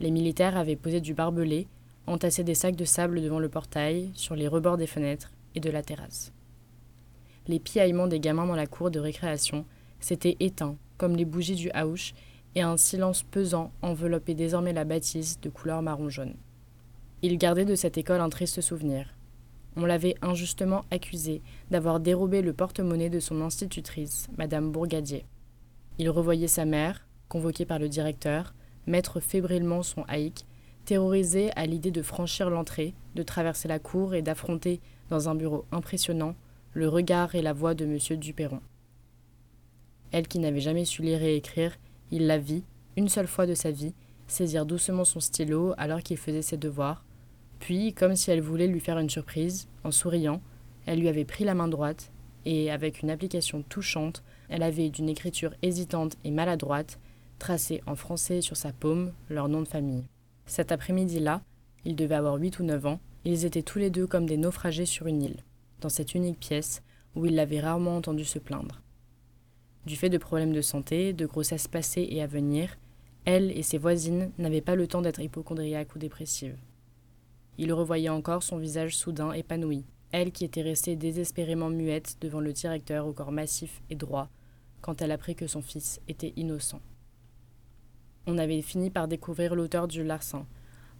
Les 0.00 0.10
militaires 0.10 0.56
avaient 0.56 0.76
posé 0.76 1.00
du 1.00 1.14
barbelé, 1.14 1.68
entassé 2.06 2.42
des 2.42 2.54
sacs 2.54 2.76
de 2.76 2.84
sable 2.84 3.22
devant 3.22 3.38
le 3.38 3.48
portail, 3.48 4.10
sur 4.14 4.34
les 4.34 4.48
rebords 4.48 4.78
des 4.78 4.86
fenêtres 4.86 5.32
et 5.54 5.60
de 5.60 5.70
la 5.70 5.82
terrasse 5.82 6.32
les 7.50 7.58
piaillements 7.58 8.06
des 8.06 8.20
gamins 8.20 8.46
dans 8.46 8.54
la 8.54 8.66
cour 8.66 8.90
de 8.90 9.00
récréation 9.00 9.64
s'étaient 9.98 10.36
éteints, 10.40 10.76
comme 10.96 11.16
les 11.16 11.24
bougies 11.24 11.56
du 11.56 11.70
haouch, 11.72 12.14
et 12.54 12.62
un 12.62 12.76
silence 12.76 13.22
pesant 13.22 13.72
enveloppait 13.82 14.34
désormais 14.34 14.72
la 14.72 14.84
bâtisse 14.84 15.40
de 15.40 15.50
couleur 15.50 15.82
marron-jaune. 15.82 16.34
Il 17.22 17.38
gardait 17.38 17.64
de 17.64 17.74
cette 17.74 17.98
école 17.98 18.20
un 18.20 18.30
triste 18.30 18.60
souvenir. 18.60 19.14
On 19.76 19.86
l'avait 19.86 20.16
injustement 20.22 20.84
accusé 20.90 21.42
d'avoir 21.70 22.00
dérobé 22.00 22.42
le 22.42 22.52
porte-monnaie 22.52 23.10
de 23.10 23.20
son 23.20 23.40
institutrice, 23.40 24.28
Madame 24.36 24.72
Bourgadier. 24.72 25.24
Il 25.98 26.10
revoyait 26.10 26.48
sa 26.48 26.64
mère, 26.64 27.06
convoquée 27.28 27.64
par 27.64 27.78
le 27.78 27.88
directeur, 27.88 28.54
mettre 28.86 29.20
fébrilement 29.20 29.82
son 29.82 30.02
haïk, 30.08 30.44
terrorisé 30.84 31.50
à 31.56 31.66
l'idée 31.66 31.90
de 31.90 32.02
franchir 32.02 32.50
l'entrée, 32.50 32.94
de 33.14 33.22
traverser 33.22 33.68
la 33.68 33.78
cour 33.78 34.14
et 34.14 34.22
d'affronter, 34.22 34.80
dans 35.08 35.28
un 35.28 35.34
bureau 35.34 35.64
impressionnant, 35.70 36.34
le 36.72 36.88
regard 36.88 37.34
et 37.34 37.42
la 37.42 37.52
voix 37.52 37.74
de 37.74 37.84
M. 37.84 38.18
Duperron. 38.18 38.60
Elle 40.12 40.26
qui 40.26 40.38
n'avait 40.38 40.60
jamais 40.60 40.84
su 40.84 41.02
lire 41.02 41.22
et 41.22 41.36
écrire, 41.36 41.76
il 42.10 42.26
la 42.26 42.38
vit, 42.38 42.64
une 42.96 43.08
seule 43.08 43.28
fois 43.28 43.46
de 43.46 43.54
sa 43.54 43.70
vie, 43.70 43.94
saisir 44.26 44.66
doucement 44.66 45.04
son 45.04 45.20
stylo 45.20 45.74
alors 45.78 46.02
qu'il 46.02 46.16
faisait 46.16 46.42
ses 46.42 46.56
devoirs, 46.56 47.04
puis, 47.60 47.92
comme 47.92 48.16
si 48.16 48.30
elle 48.30 48.40
voulait 48.40 48.66
lui 48.66 48.80
faire 48.80 48.98
une 48.98 49.10
surprise, 49.10 49.68
en 49.84 49.90
souriant, 49.90 50.40
elle 50.86 50.98
lui 50.98 51.08
avait 51.08 51.24
pris 51.24 51.44
la 51.44 51.54
main 51.54 51.68
droite, 51.68 52.10
et, 52.46 52.70
avec 52.70 53.02
une 53.02 53.10
application 53.10 53.62
touchante, 53.62 54.24
elle 54.48 54.62
avait, 54.62 54.88
d'une 54.88 55.08
écriture 55.08 55.54
hésitante 55.62 56.16
et 56.24 56.30
maladroite, 56.30 56.98
tracé 57.38 57.82
en 57.86 57.94
français 57.94 58.40
sur 58.40 58.56
sa 58.56 58.72
paume 58.72 59.12
leur 59.28 59.48
nom 59.48 59.60
de 59.60 59.68
famille. 59.68 60.04
Cet 60.46 60.72
après-midi-là, 60.72 61.42
ils 61.84 61.96
devaient 61.96 62.16
avoir 62.16 62.34
huit 62.34 62.58
ou 62.58 62.64
neuf 62.64 62.84
ans, 62.86 62.98
ils 63.24 63.44
étaient 63.44 63.62
tous 63.62 63.78
les 63.78 63.90
deux 63.90 64.06
comme 64.06 64.26
des 64.26 64.38
naufragés 64.38 64.86
sur 64.86 65.06
une 65.06 65.22
île 65.22 65.44
dans 65.80 65.88
cette 65.88 66.14
unique 66.14 66.38
pièce 66.38 66.82
où 67.14 67.26
il 67.26 67.34
l'avait 67.34 67.60
rarement 67.60 67.96
entendu 67.96 68.24
se 68.24 68.38
plaindre. 68.38 68.82
Du 69.86 69.96
fait 69.96 70.10
de 70.10 70.18
problèmes 70.18 70.52
de 70.52 70.60
santé, 70.60 71.12
de 71.12 71.26
grossesses 71.26 71.68
passées 71.68 72.06
et 72.10 72.22
à 72.22 72.26
venir, 72.26 72.76
elle 73.24 73.50
et 73.56 73.62
ses 73.62 73.78
voisines 73.78 74.30
n'avaient 74.38 74.60
pas 74.60 74.76
le 74.76 74.86
temps 74.86 75.02
d'être 75.02 75.20
hypochondriaques 75.20 75.94
ou 75.94 75.98
dépressives. 75.98 76.56
Il 77.62 77.74
revoyait 77.74 78.08
encore 78.08 78.42
son 78.42 78.56
visage 78.56 78.96
soudain 78.96 79.32
épanoui, 79.32 79.84
elle 80.12 80.32
qui 80.32 80.46
était 80.46 80.62
restée 80.62 80.96
désespérément 80.96 81.68
muette 81.68 82.16
devant 82.22 82.40
le 82.40 82.54
directeur 82.54 83.06
au 83.06 83.12
corps 83.12 83.32
massif 83.32 83.82
et 83.90 83.96
droit, 83.96 84.30
quand 84.80 85.02
elle 85.02 85.12
apprit 85.12 85.34
que 85.34 85.46
son 85.46 85.60
fils 85.60 86.00
était 86.08 86.32
innocent. 86.36 86.80
On 88.26 88.38
avait 88.38 88.62
fini 88.62 88.88
par 88.88 89.08
découvrir 89.08 89.54
l'auteur 89.54 89.88
du 89.88 90.02
larcin, 90.02 90.46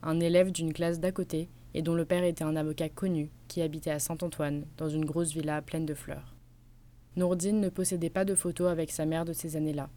un 0.03 0.21
élève 0.21 0.53
d'une 0.53 0.75
classe 0.75 1.01
d'à 1.01 1.13
côté 1.13 1.49
et 1.73 1.81
dont 1.81 1.95
le 1.95 2.05
père 2.05 2.25
était 2.25 2.45
un 2.45 2.57
avocat 2.57 2.91
connu 2.91 3.31
qui 3.49 3.63
habitait 3.63 3.93
à 3.93 3.99
Saint-Antoine, 3.99 4.67
dans 4.77 4.91
une 4.91 5.07
grosse 5.07 5.33
villa 5.33 5.63
pleine 5.63 5.87
de 5.87 5.95
fleurs. 5.95 6.35
Nourdine 7.17 7.63
ne 7.63 7.71
possédait 7.71 8.11
pas 8.11 8.27
de 8.27 8.35
photos 8.35 8.71
avec 8.71 8.91
sa 8.91 9.07
mère 9.07 9.25
de 9.25 9.33
ces 9.33 9.57
années-là, 9.57 9.89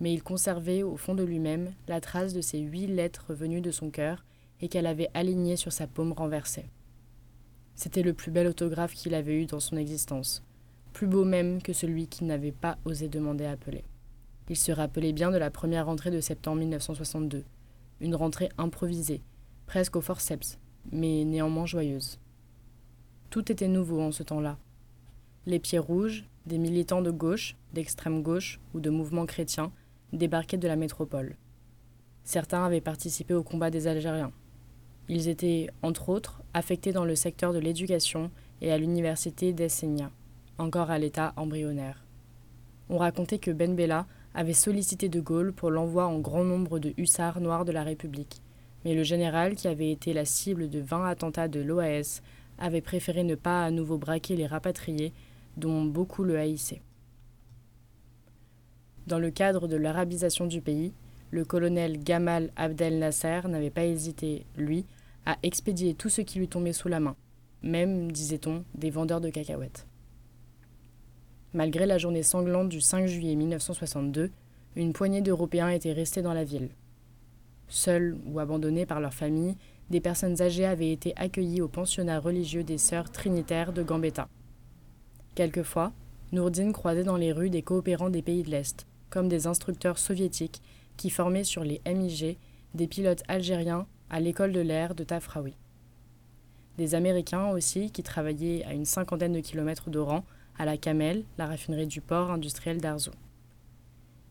mais 0.00 0.12
il 0.12 0.24
conservait 0.24 0.82
au 0.82 0.96
fond 0.96 1.14
de 1.14 1.22
lui-même 1.22 1.70
la 1.86 2.00
trace 2.00 2.34
de 2.34 2.40
ces 2.40 2.58
huit 2.58 2.88
lettres 2.88 3.32
venues 3.32 3.60
de 3.60 3.70
son 3.70 3.90
cœur 3.90 4.24
et 4.60 4.68
qu'elle 4.68 4.86
avait 4.86 5.10
alignées 5.14 5.56
sur 5.56 5.72
sa 5.72 5.86
paume 5.86 6.12
renversée. 6.12 6.66
C'était 7.74 8.02
le 8.02 8.12
plus 8.12 8.30
bel 8.30 8.46
autographe 8.46 8.94
qu'il 8.94 9.14
avait 9.14 9.40
eu 9.42 9.46
dans 9.46 9.60
son 9.60 9.76
existence, 9.76 10.42
plus 10.92 11.06
beau 11.06 11.24
même 11.24 11.62
que 11.62 11.72
celui 11.72 12.06
qu'il 12.06 12.26
n'avait 12.26 12.52
pas 12.52 12.78
osé 12.84 13.08
demander 13.08 13.44
à 13.44 13.52
appeler. 13.52 13.84
Il 14.48 14.56
se 14.56 14.72
rappelait 14.72 15.12
bien 15.12 15.30
de 15.30 15.38
la 15.38 15.50
première 15.50 15.86
rentrée 15.86 16.10
de 16.10 16.20
septembre 16.20 16.58
1962, 16.58 17.44
une 18.00 18.14
rentrée 18.14 18.48
improvisée, 18.58 19.22
presque 19.66 19.96
au 19.96 20.00
forceps, 20.00 20.58
mais 20.90 21.24
néanmoins 21.24 21.66
joyeuse. 21.66 22.18
Tout 23.30 23.52
était 23.52 23.68
nouveau 23.68 24.00
en 24.00 24.10
ce 24.10 24.24
temps-là. 24.24 24.58
Les 25.46 25.60
pieds 25.60 25.78
rouges, 25.78 26.24
des 26.46 26.58
militants 26.58 27.02
de 27.02 27.10
gauche, 27.10 27.56
d'extrême 27.72 28.22
gauche 28.22 28.60
ou 28.74 28.80
de 28.80 28.90
mouvements 28.90 29.26
chrétiens 29.26 29.72
débarquaient 30.12 30.58
de 30.58 30.68
la 30.68 30.76
métropole. 30.76 31.36
Certains 32.24 32.64
avaient 32.64 32.80
participé 32.80 33.34
au 33.34 33.42
combat 33.42 33.70
des 33.70 33.86
Algériens. 33.86 34.32
Ils 35.12 35.26
étaient, 35.26 35.66
entre 35.82 36.08
autres, 36.08 36.40
affectés 36.54 36.92
dans 36.92 37.04
le 37.04 37.16
secteur 37.16 37.52
de 37.52 37.58
l'éducation 37.58 38.30
et 38.60 38.70
à 38.70 38.78
l'université 38.78 39.52
d'Essénia, 39.52 40.08
encore 40.56 40.88
à 40.88 41.00
l'état 41.00 41.32
embryonnaire. 41.34 42.04
On 42.88 42.96
racontait 42.96 43.40
que 43.40 43.50
Ben 43.50 43.74
Bella 43.74 44.06
avait 44.34 44.52
sollicité 44.52 45.08
De 45.08 45.18
Gaulle 45.18 45.52
pour 45.52 45.70
l'envoi 45.70 46.06
en 46.06 46.20
grand 46.20 46.44
nombre 46.44 46.78
de 46.78 46.94
hussards 46.96 47.40
noirs 47.40 47.64
de 47.64 47.72
la 47.72 47.82
République, 47.82 48.40
mais 48.84 48.94
le 48.94 49.02
général, 49.02 49.56
qui 49.56 49.66
avait 49.66 49.90
été 49.90 50.12
la 50.12 50.24
cible 50.24 50.70
de 50.70 50.78
20 50.78 51.04
attentats 51.08 51.48
de 51.48 51.58
l'OAS, 51.58 52.22
avait 52.60 52.80
préféré 52.80 53.24
ne 53.24 53.34
pas 53.34 53.64
à 53.64 53.72
nouveau 53.72 53.98
braquer 53.98 54.36
les 54.36 54.46
rapatriés, 54.46 55.12
dont 55.56 55.86
beaucoup 55.86 56.22
le 56.22 56.38
haïssaient. 56.38 56.82
Dans 59.08 59.18
le 59.18 59.32
cadre 59.32 59.66
de 59.66 59.74
l'arabisation 59.74 60.46
du 60.46 60.60
pays, 60.60 60.92
le 61.32 61.44
colonel 61.44 61.98
Gamal 61.98 62.52
Abdel 62.54 63.00
Nasser 63.00 63.40
n'avait 63.48 63.70
pas 63.70 63.84
hésité, 63.84 64.46
lui, 64.56 64.84
à 65.26 65.36
expédier 65.42 65.94
tout 65.94 66.08
ce 66.08 66.20
qui 66.20 66.38
lui 66.38 66.48
tombait 66.48 66.72
sous 66.72 66.88
la 66.88 67.00
main, 67.00 67.16
même, 67.62 68.10
disait-on, 68.10 68.64
des 68.74 68.90
vendeurs 68.90 69.20
de 69.20 69.30
cacahuètes. 69.30 69.86
Malgré 71.52 71.84
la 71.84 71.98
journée 71.98 72.22
sanglante 72.22 72.68
du 72.68 72.80
5 72.80 73.06
juillet 73.06 73.34
1962, 73.34 74.30
une 74.76 74.92
poignée 74.92 75.20
d'Européens 75.20 75.70
étaient 75.70 75.92
restés 75.92 76.22
dans 76.22 76.32
la 76.32 76.44
ville. 76.44 76.70
Seuls 77.68 78.16
ou 78.26 78.38
abandonnés 78.38 78.86
par 78.86 79.00
leurs 79.00 79.14
familles, 79.14 79.56
des 79.90 80.00
personnes 80.00 80.40
âgées 80.40 80.64
avaient 80.64 80.92
été 80.92 81.12
accueillies 81.16 81.60
au 81.60 81.68
pensionnat 81.68 82.20
religieux 82.20 82.62
des 82.62 82.78
Sœurs 82.78 83.10
Trinitaires 83.10 83.72
de 83.72 83.82
Gambetta. 83.82 84.28
Quelquefois, 85.34 85.92
Nourdine 86.32 86.72
croisait 86.72 87.04
dans 87.04 87.16
les 87.16 87.32
rues 87.32 87.50
des 87.50 87.62
coopérants 87.62 88.10
des 88.10 88.22
pays 88.22 88.44
de 88.44 88.50
l'Est, 88.50 88.86
comme 89.10 89.28
des 89.28 89.48
instructeurs 89.48 89.98
soviétiques 89.98 90.62
qui 90.96 91.10
formaient 91.10 91.44
sur 91.44 91.64
les 91.64 91.80
MIG 91.84 92.36
des 92.74 92.86
pilotes 92.86 93.24
algériens 93.26 93.86
à 94.10 94.18
l'école 94.18 94.52
de 94.52 94.60
l'air 94.60 94.94
de 94.94 95.04
Tafraoui. 95.04 95.54
Des 96.76 96.94
Américains 96.94 97.48
aussi 97.50 97.90
qui 97.90 98.02
travaillaient 98.02 98.64
à 98.64 98.72
une 98.72 98.84
cinquantaine 98.84 99.32
de 99.32 99.40
kilomètres 99.40 99.88
d'Oran, 99.88 100.24
à 100.58 100.64
la 100.64 100.76
Camel, 100.76 101.24
la 101.38 101.46
raffinerie 101.46 101.86
du 101.86 102.00
port 102.00 102.30
industriel 102.30 102.78
d'Arzo. 102.78 103.12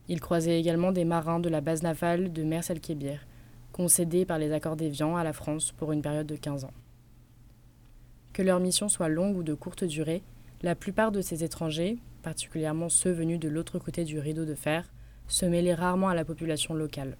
Il 0.09 0.19
croisait 0.19 0.59
également 0.59 0.91
des 0.91 1.05
marins 1.05 1.39
de 1.39 1.49
la 1.49 1.61
base 1.61 1.83
navale 1.83 2.33
de 2.33 2.43
Mers 2.43 2.69
el-Kébir, 2.69 3.25
concédés 3.71 4.25
par 4.25 4.37
les 4.37 4.51
accords 4.51 4.75
d'Évian 4.75 5.15
à 5.15 5.23
la 5.23 5.33
France 5.33 5.71
pour 5.71 5.91
une 5.91 6.01
période 6.01 6.27
de 6.27 6.35
15 6.35 6.65
ans. 6.65 6.73
Que 8.33 8.41
leur 8.41 8.59
mission 8.59 8.89
soit 8.89 9.09
longue 9.09 9.37
ou 9.37 9.43
de 9.43 9.53
courte 9.53 9.83
durée, 9.83 10.23
la 10.61 10.75
plupart 10.75 11.11
de 11.11 11.21
ces 11.21 11.43
étrangers, 11.43 11.97
particulièrement 12.21 12.89
ceux 12.89 13.11
venus 13.11 13.39
de 13.39 13.47
l'autre 13.47 13.79
côté 13.79 14.03
du 14.03 14.19
rideau 14.19 14.45
de 14.45 14.55
fer, 14.55 14.91
se 15.27 15.45
mêlaient 15.45 15.73
rarement 15.73 16.09
à 16.09 16.15
la 16.15 16.25
population 16.25 16.73
locale. 16.73 17.15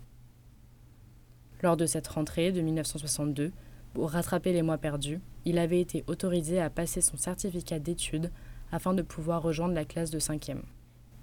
Lors 1.62 1.76
de 1.76 1.86
cette 1.86 2.08
rentrée 2.08 2.52
de 2.52 2.62
1962, 2.62 3.52
pour 3.94 4.12
rattraper 4.12 4.54
les 4.54 4.62
mois 4.62 4.78
perdus, 4.78 5.20
il 5.46 5.58
avait 5.58 5.82
été 5.82 6.04
autorisé 6.08 6.62
à 6.62 6.70
passer 6.70 7.02
son 7.02 7.18
certificat 7.18 7.80
d'études 7.80 8.32
afin 8.72 8.94
de 8.94 9.02
pouvoir 9.02 9.42
rejoindre 9.42 9.74
la 9.74 9.86
classe 9.86 10.12
de 10.12 10.20
5e. 10.20 10.62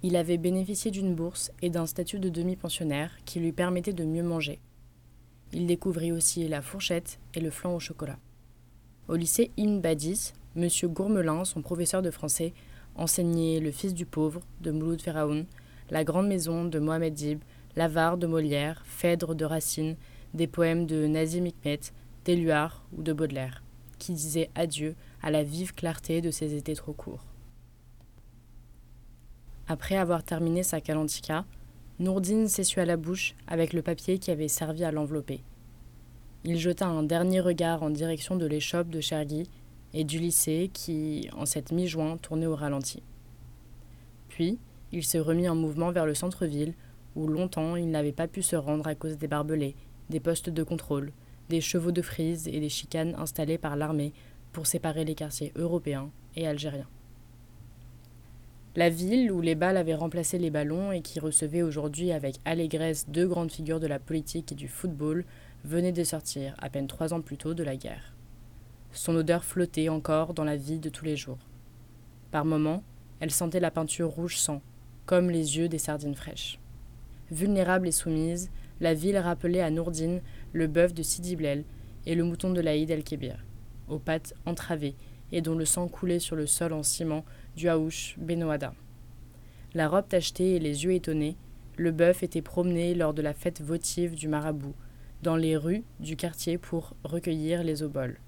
Il 0.03 0.15
avait 0.15 0.37
bénéficié 0.37 0.91
d'une 0.91 1.15
bourse 1.15 1.51
et 1.63 1.71
d'un 1.71 1.87
statut 1.87 2.19
de 2.19 2.29
demi-pensionnaire 2.29 3.13
qui 3.25 3.41
lui 3.41 3.53
permettait 3.53 3.93
de 3.93 4.05
mieux 4.05 4.23
manger. 4.23 4.61
Il 5.53 5.67
découvrit 5.67 6.13
aussi 6.13 6.47
la 6.49 6.61
fourchette 6.61 7.19
et 7.35 7.41
le 7.41 7.51
flan 7.51 7.75
au 7.75 7.81
chocolat. 7.81 8.19
Au 9.09 9.15
lycée 9.15 9.53
Ibn 9.57 9.81
Badis, 9.81 10.33
M. 10.57 10.69
Gourmelin, 10.85 11.45
son 11.45 11.63
professeur 11.63 12.03
de 12.03 12.11
français, 12.11 12.53
enseignait 12.95 13.61
Le 13.61 13.71
fils 13.71 13.95
du 13.95 14.05
pauvre 14.05 14.43
de 14.61 14.71
Mouloud 14.71 15.01
Feraoun, 15.01 15.47
La 15.91 16.05
grande 16.05 16.29
maison 16.29 16.65
de 16.65 16.79
Mohamed 16.79 17.15
Dib, 17.15 17.41
L'avare 17.77 18.19
de 18.19 18.27
Molière, 18.27 18.83
Phèdre 18.87 19.35
de 19.35 19.45
Racine, 19.45 19.97
des 20.37 20.47
poèmes 20.47 20.87
de 20.87 21.07
Nazim 21.07 21.47
Hikmet, 21.47 21.81
d'Éluard 22.25 22.85
ou 22.97 23.03
de 23.03 23.13
Baudelaire, 23.13 23.63
qui 23.99 24.13
disaient 24.13 24.51
adieu 24.55 24.95
à 25.23 25.31
la 25.31 25.43
vive 25.43 25.75
clarté 25.75 26.21
de 26.21 26.31
ces 26.31 26.55
étés 26.55 26.75
trop 26.75 26.93
courts. 26.93 27.25
Après 29.67 29.97
avoir 29.97 30.23
terminé 30.23 30.63
sa 30.63 30.81
calentica, 30.81 31.45
Nourdine 31.99 32.49
s'essuia 32.49 32.85
la 32.85 32.99
bouche 32.99 33.35
avec 33.47 33.73
le 33.73 33.81
papier 33.83 34.19
qui 34.19 34.31
avait 34.31 34.49
servi 34.49 34.85
à 34.85 34.93
l'envelopper. 34.93 35.41
Il 36.45 36.59
jeta 36.59 36.87
un 36.87 37.03
dernier 37.03 37.41
regard 37.41 37.83
en 37.83 37.91
direction 37.91 38.37
de 38.37 38.47
l'échoppe 38.47 38.91
de 38.91 39.01
Chergui 39.01 39.49
et 39.95 40.05
du 40.05 40.19
lycée 40.19 40.71
qui, 40.73 41.29
en 41.35 41.47
cette 41.47 41.73
mi-juin, 41.73 42.19
tournait 42.19 42.47
au 42.47 42.55
ralenti. 42.55 43.03
Puis, 44.29 44.59
il 44.93 45.03
se 45.03 45.19
remit 45.19 45.49
en 45.49 45.57
mouvement 45.57 45.91
vers 45.91 46.07
le 46.07 46.15
centre-ville, 46.15 46.75
où 47.17 47.27
longtemps 47.27 47.77
il 47.77 47.91
n'avait 47.91 48.13
pas 48.13 48.29
pu 48.29 48.43
se 48.43 48.55
rendre 48.55 48.87
à 48.87 48.95
cause 48.95 49.17
des 49.17 49.27
barbelés, 49.27 49.75
des 50.11 50.21
postes 50.21 50.51
de 50.51 50.63
contrôle, 50.63 51.13
des 51.49 51.61
chevaux 51.61 51.93
de 51.93 52.03
frise 52.03 52.49
et 52.49 52.61
des 52.61 52.69
chicanes 52.69 53.15
installées 53.19 53.59
par 53.59 53.77
l'armée 53.77 54.13
pour 54.53 54.67
séparer 54.67 55.05
les 55.05 55.15
quartiers 55.15 55.53
européens 55.57 56.11
et 56.35 56.47
algériens. 56.47 56.89
La 58.77 58.91
ville 58.91 59.33
où 59.33 59.41
les 59.41 59.55
balles 59.55 59.79
avaient 59.79 59.95
remplacé 59.95 60.39
les 60.39 60.51
ballons 60.51 60.93
et 60.93 61.01
qui 61.01 61.19
recevait 61.19 61.63
aujourd'hui 61.63 62.13
avec 62.13 62.37
allégresse 62.45 63.09
deux 63.09 63.27
grandes 63.27 63.51
figures 63.51 63.81
de 63.81 63.87
la 63.87 63.99
politique 63.99 64.53
et 64.53 64.55
du 64.55 64.69
football 64.69 65.25
venait 65.65 65.93
de 65.93 66.05
sortir, 66.05 66.55
à 66.59 66.69
peine 66.69 66.87
trois 66.87 67.15
ans 67.15 67.23
plus 67.23 67.39
tôt, 67.39 67.55
de 67.55 67.65
la 67.65 67.77
guerre. 67.77 68.15
Son 68.93 69.17
odeur 69.17 69.45
flottait 69.45 69.89
encore 69.89 70.35
dans 70.35 70.45
la 70.45 70.57
vie 70.57 70.79
de 70.79 70.91
tous 70.91 71.07
les 71.07 71.17
jours. 71.17 71.39
Par 72.31 72.45
moments, 72.45 72.83
elle 73.21 73.31
sentait 73.31 73.61
la 73.61 73.71
peinture 73.71 74.11
rouge 74.11 74.37
sang, 74.37 74.61
comme 75.07 75.31
les 75.31 75.57
yeux 75.57 75.69
des 75.69 75.79
sardines 75.79 76.15
fraîches. 76.15 76.59
Vulnérable 77.31 77.89
et 77.89 77.93
soumise, 77.93 78.51
la 78.81 78.95
ville 78.95 79.19
rappelait 79.19 79.61
à 79.61 79.71
Nourdine 79.71 80.21
le 80.53 80.67
bœuf 80.67 80.95
de 80.95 81.03
Sidi 81.03 81.37
Blel 81.37 81.65
et 82.07 82.15
le 82.15 82.25
mouton 82.25 82.53
de 82.53 82.61
l'Aïd 82.61 82.91
el-Kébir, 82.91 83.45
aux 83.89 83.99
pattes 83.99 84.35
entravées 84.45 84.97
et 85.33 85.41
dont 85.41 85.57
le 85.57 85.65
sang 85.65 85.89
coulait 85.89 86.19
sur 86.19 86.37
le 86.37 86.47
sol 86.47 86.73
en 86.73 86.83
ciment 86.83 87.25
du 87.57 87.69
Haouch 87.69 88.17
Benoada. 88.19 88.75
La 89.75 89.89
robe 89.89 90.09
tachetée 90.09 90.57
et 90.57 90.59
les 90.59 90.85
yeux 90.85 90.93
étonnés, 90.93 91.37
le 91.77 91.91
bœuf 91.91 92.23
était 92.23 92.43
promené 92.43 92.95
lors 92.95 93.13
de 93.13 93.23
la 93.23 93.35
fête 93.35 93.61
votive 93.61 94.15
du 94.15 94.29
marabout, 94.29 94.75
dans 95.23 95.37
les 95.37 95.57
rues 95.57 95.85
du 96.01 96.17
quartier 96.17 96.59
pour 96.59 96.95
recueillir 97.05 97.63
les 97.63 97.83
oboles. 97.83 98.19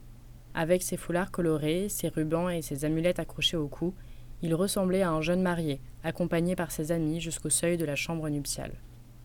Avec 0.55 0.83
ses 0.83 0.97
foulards 0.97 1.31
colorés, 1.31 1.89
ses 1.89 2.09
rubans 2.09 2.51
et 2.51 2.63
ses 2.63 2.85
amulettes 2.85 3.21
accrochées 3.21 3.57
au 3.57 3.69
cou, 3.69 3.95
il 4.43 4.55
ressemblait 4.55 5.03
à 5.03 5.11
un 5.11 5.21
jeune 5.21 5.43
marié, 5.43 5.81
accompagné 6.03 6.57
par 6.57 6.71
ses 6.71 6.93
amis 6.93 7.21
jusqu'au 7.21 7.51
seuil 7.51 7.77
de 7.77 7.85
la 7.85 7.97
chambre 7.97 8.29
nuptiale. 8.29 8.73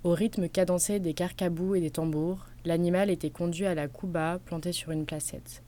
Au 0.04 0.12
rythme 0.12 0.50
cadencé 0.50 1.00
des 1.00 1.14
carcabous 1.14 1.76
et 1.76 1.80
des 1.80 1.90
tambours, 1.90 2.48
l'animal 2.66 3.10
était 3.10 3.30
conduit 3.30 3.66
à 3.66 3.74
la 3.74 3.88
couba 3.88 4.38
plantée 4.44 4.74
sur 4.74 4.92
une 4.92 5.06
placette. 5.06 5.64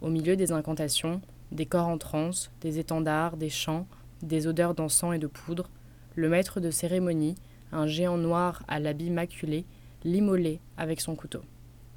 Au 0.00 0.08
milieu 0.08 0.34
des 0.34 0.50
incantations, 0.50 1.20
des 1.52 1.64
corps 1.64 1.86
en 1.86 1.96
transe, 1.96 2.50
des 2.62 2.80
étendards, 2.80 3.36
des 3.36 3.50
chants, 3.50 3.86
des 4.22 4.48
odeurs 4.48 4.74
d'encens 4.74 5.14
et 5.14 5.20
de 5.20 5.28
poudre, 5.28 5.70
le 6.16 6.28
maître 6.28 6.58
de 6.58 6.72
cérémonie, 6.72 7.36
un 7.70 7.86
géant 7.86 8.16
noir 8.16 8.64
à 8.66 8.80
l'habit 8.80 9.10
maculé, 9.10 9.64
l'immolait 10.02 10.58
avec 10.76 11.00
son 11.00 11.14
couteau. 11.14 11.42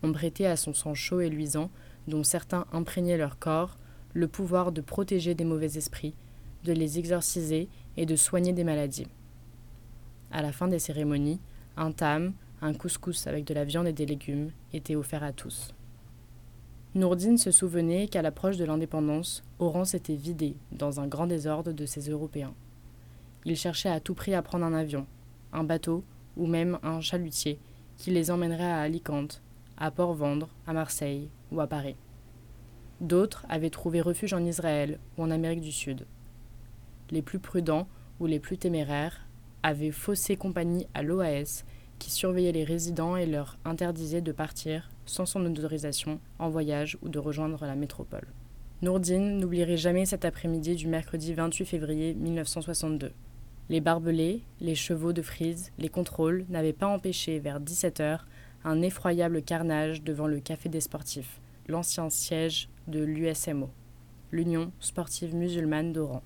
On 0.03 0.11
prêtait 0.11 0.45
à 0.45 0.57
son 0.57 0.75
sang 0.75 0.93
chaud 0.93 1.21
et 1.21 1.29
luisant, 1.29 1.71
dont 2.07 2.23
certains 2.23 2.67
imprégnaient 2.71 3.17
leur 3.17 3.39
corps, 3.39 3.77
le 4.13 4.27
pouvoir 4.27 4.71
de 4.71 4.81
protéger 4.81 5.33
des 5.33 5.43
mauvais 5.43 5.75
esprits, 5.75 6.13
de 6.65 6.73
les 6.73 6.99
exorciser 6.99 7.67
et 7.97 8.05
de 8.05 8.15
soigner 8.15 8.53
des 8.53 8.63
maladies. 8.63 9.07
À 10.31 10.41
la 10.41 10.51
fin 10.51 10.67
des 10.67 10.79
cérémonies, 10.79 11.39
un 11.77 11.91
tam, 11.91 12.33
un 12.61 12.73
couscous 12.73 13.27
avec 13.27 13.45
de 13.45 13.53
la 13.53 13.65
viande 13.65 13.87
et 13.87 13.93
des 13.93 14.05
légumes, 14.05 14.51
était 14.73 14.95
offert 14.95 15.23
à 15.23 15.31
tous. 15.31 15.73
Nourdine 16.95 17.37
se 17.37 17.51
souvenait 17.51 18.07
qu'à 18.07 18.21
l'approche 18.21 18.57
de 18.57 18.65
l'indépendance, 18.65 19.43
Oran 19.59 19.85
s'était 19.85 20.15
vidé 20.15 20.55
dans 20.71 20.99
un 20.99 21.07
grand 21.07 21.27
désordre 21.27 21.71
de 21.71 21.85
ses 21.85 22.09
Européens. 22.09 22.53
Il 23.45 23.55
cherchait 23.55 23.89
à 23.89 23.99
tout 23.99 24.15
prix 24.15 24.33
à 24.33 24.41
prendre 24.41 24.65
un 24.65 24.73
avion, 24.73 25.05
un 25.53 25.63
bateau 25.63 26.03
ou 26.35 26.47
même 26.47 26.79
un 26.83 26.99
chalutier 27.01 27.59
qui 27.97 28.11
les 28.11 28.31
emmènerait 28.31 28.71
à 28.71 28.79
Alicante, 28.79 29.41
à 29.77 29.91
Port-Vendre, 29.91 30.49
à 30.65 30.73
Marseille 30.73 31.29
ou 31.51 31.61
à 31.61 31.67
Paris. 31.67 31.95
D'autres 32.99 33.45
avaient 33.47 33.69
trouvé 33.69 34.01
refuge 34.01 34.33
en 34.33 34.43
Israël 34.43 34.99
ou 35.17 35.23
en 35.23 35.29
Amérique 35.29 35.61
du 35.61 35.71
Sud. 35.71 36.07
Les 37.11 37.21
plus 37.21 37.39
prudents 37.39 37.87
ou 38.19 38.25
les 38.25 38.39
plus 38.39 38.57
téméraires 38.57 39.26
avait 39.67 39.91
faussé 39.91 40.37
compagnie 40.37 40.87
à 40.93 41.03
l'OAS 41.03 41.65
qui 41.99 42.09
surveillait 42.09 42.53
les 42.53 42.63
résidents 42.63 43.17
et 43.17 43.25
leur 43.25 43.57
interdisait 43.65 44.21
de 44.21 44.31
partir 44.31 44.89
sans 45.05 45.25
son 45.25 45.45
autorisation 45.45 46.21
en 46.39 46.49
voyage 46.49 46.97
ou 47.01 47.09
de 47.09 47.19
rejoindre 47.19 47.65
la 47.65 47.75
métropole. 47.75 48.27
Nourdine 48.81 49.39
n'oublierait 49.39 49.75
jamais 49.75 50.05
cet 50.05 50.23
après-midi 50.23 50.75
du 50.75 50.87
mercredi 50.87 51.33
28 51.33 51.65
février 51.65 52.13
1962. 52.13 53.11
Les 53.69 53.81
barbelés, 53.81 54.41
les 54.61 54.75
chevaux 54.75 55.11
de 55.11 55.21
frise, 55.21 55.71
les 55.77 55.89
contrôles 55.89 56.45
n'avaient 56.47 56.71
pas 56.71 56.87
empêché 56.87 57.39
vers 57.39 57.59
17 57.59 57.99
heures 57.99 58.25
un 58.63 58.81
effroyable 58.81 59.41
carnage 59.41 60.01
devant 60.01 60.27
le 60.27 60.39
Café 60.39 60.69
des 60.69 60.81
Sportifs, 60.81 61.41
l'ancien 61.67 62.09
siège 62.09 62.69
de 62.87 63.03
l'USMO, 63.03 63.69
l'Union 64.31 64.71
sportive 64.79 65.35
musulmane 65.35 65.91
d'Oran 65.91 66.23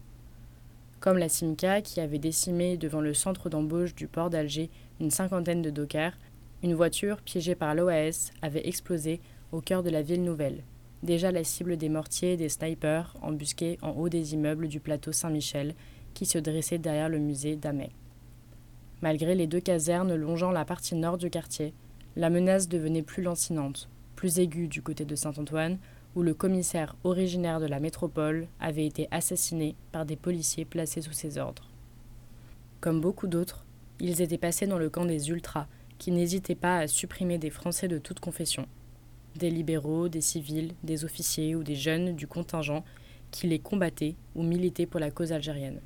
comme 1.01 1.17
la 1.17 1.29
Simca 1.29 1.81
qui 1.81 1.99
avait 1.99 2.19
décimé 2.19 2.77
devant 2.77 3.01
le 3.01 3.15
centre 3.15 3.49
d'embauche 3.49 3.95
du 3.95 4.07
port 4.07 4.29
d'Alger 4.29 4.69
une 4.99 5.09
cinquantaine 5.09 5.63
de 5.63 5.71
dockers, 5.71 6.17
une 6.63 6.75
voiture 6.75 7.17
piégée 7.17 7.55
par 7.55 7.73
l'OAS 7.73 8.31
avait 8.43 8.67
explosé 8.67 9.19
au 9.51 9.61
cœur 9.61 9.81
de 9.81 9.89
la 9.89 10.03
ville 10.03 10.23
nouvelle, 10.23 10.63
déjà 11.01 11.31
la 11.31 11.43
cible 11.43 11.75
des 11.75 11.89
mortiers 11.89 12.33
et 12.33 12.37
des 12.37 12.49
snipers 12.49 13.17
embusqués 13.23 13.79
en 13.81 13.89
haut 13.91 14.09
des 14.09 14.35
immeubles 14.35 14.67
du 14.67 14.79
plateau 14.79 15.11
Saint-Michel 15.11 15.73
qui 16.13 16.27
se 16.27 16.37
dressait 16.37 16.77
derrière 16.77 17.09
le 17.09 17.17
musée 17.17 17.55
d'Amay. 17.55 17.89
Malgré 19.01 19.33
les 19.33 19.47
deux 19.47 19.59
casernes 19.59 20.13
longeant 20.13 20.51
la 20.51 20.65
partie 20.65 20.93
nord 20.93 21.17
du 21.17 21.31
quartier, 21.31 21.73
la 22.15 22.29
menace 22.29 22.69
devenait 22.69 23.01
plus 23.01 23.23
lancinante, 23.23 23.89
plus 24.15 24.37
aiguë 24.37 24.67
du 24.67 24.83
côté 24.83 25.03
de 25.03 25.15
Saint-Antoine, 25.15 25.79
où 26.15 26.23
le 26.23 26.33
commissaire 26.33 26.95
originaire 27.03 27.59
de 27.59 27.65
la 27.65 27.79
métropole 27.79 28.47
avait 28.59 28.85
été 28.85 29.07
assassiné 29.11 29.75
par 29.91 30.05
des 30.05 30.15
policiers 30.15 30.65
placés 30.65 31.01
sous 31.01 31.13
ses 31.13 31.37
ordres. 31.37 31.69
Comme 32.81 32.99
beaucoup 32.99 33.27
d'autres, 33.27 33.65
ils 33.99 34.21
étaient 34.21 34.37
passés 34.37 34.67
dans 34.67 34.79
le 34.79 34.89
camp 34.89 35.05
des 35.05 35.29
ultras, 35.29 35.67
qui 35.97 36.11
n'hésitaient 36.11 36.55
pas 36.55 36.79
à 36.79 36.87
supprimer 36.87 37.37
des 37.37 37.51
Français 37.51 37.87
de 37.87 37.99
toute 37.99 38.19
confession. 38.19 38.67
Des 39.35 39.51
libéraux, 39.51 40.09
des 40.09 40.21
civils, 40.21 40.73
des 40.83 41.05
officiers 41.05 41.55
ou 41.55 41.63
des 41.63 41.75
jeunes 41.75 42.15
du 42.15 42.27
contingent 42.27 42.83
qui 43.29 43.47
les 43.47 43.59
combattaient 43.59 44.15
ou 44.35 44.43
militaient 44.43 44.87
pour 44.87 44.99
la 44.99 45.11
cause 45.11 45.31
algérienne. 45.31 45.79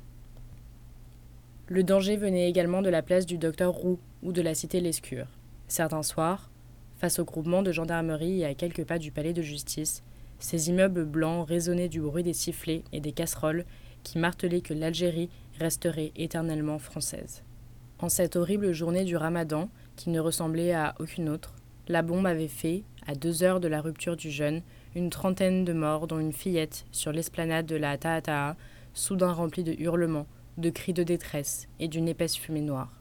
Le 1.68 1.84
danger 1.84 2.16
venait 2.16 2.48
également 2.48 2.80
de 2.80 2.88
la 2.88 3.02
place 3.02 3.26
du 3.26 3.38
docteur 3.38 3.72
Roux 3.72 3.98
ou 4.22 4.32
de 4.32 4.40
la 4.40 4.54
cité 4.54 4.80
Lescure. 4.80 5.26
Certains 5.68 6.02
soirs, 6.02 6.50
face 6.98 7.18
au 7.18 7.24
groupement 7.24 7.62
de 7.62 7.72
gendarmerie 7.72 8.40
et 8.40 8.46
à 8.46 8.54
quelques 8.54 8.84
pas 8.84 8.98
du 8.98 9.12
palais 9.12 9.32
de 9.32 9.42
justice, 9.42 10.02
ces 10.38 10.68
immeubles 10.68 11.04
blancs 11.04 11.48
résonnaient 11.48 11.88
du 11.88 12.00
bruit 12.00 12.22
des 12.22 12.32
sifflets 12.32 12.84
et 12.92 13.00
des 13.00 13.12
casseroles 13.12 13.64
qui 14.02 14.18
martelaient 14.18 14.60
que 14.60 14.74
l'Algérie 14.74 15.30
resterait 15.58 16.12
éternellement 16.16 16.78
française. 16.78 17.42
En 17.98 18.08
cette 18.08 18.36
horrible 18.36 18.72
journée 18.72 19.04
du 19.04 19.16
ramadan, 19.16 19.70
qui 19.96 20.10
ne 20.10 20.20
ressemblait 20.20 20.74
à 20.74 20.94
aucune 21.00 21.28
autre, 21.28 21.54
la 21.88 22.02
bombe 22.02 22.26
avait 22.26 22.48
fait, 22.48 22.82
à 23.06 23.14
deux 23.14 23.42
heures 23.42 23.60
de 23.60 23.68
la 23.68 23.80
rupture 23.80 24.16
du 24.16 24.30
jeûne, 24.30 24.62
une 24.94 25.10
trentaine 25.10 25.64
de 25.64 25.72
morts, 25.72 26.06
dont 26.06 26.18
une 26.18 26.32
fillette, 26.32 26.84
sur 26.92 27.12
l'esplanade 27.12 27.66
de 27.66 27.76
la 27.76 27.96
Taataa, 27.96 28.56
soudain 28.92 29.32
remplie 29.32 29.64
de 29.64 29.74
hurlements, 29.78 30.26
de 30.58 30.70
cris 30.70 30.92
de 30.92 31.02
détresse 31.02 31.68
et 31.78 31.88
d'une 31.88 32.08
épaisse 32.08 32.36
fumée 32.36 32.60
noire. 32.60 32.92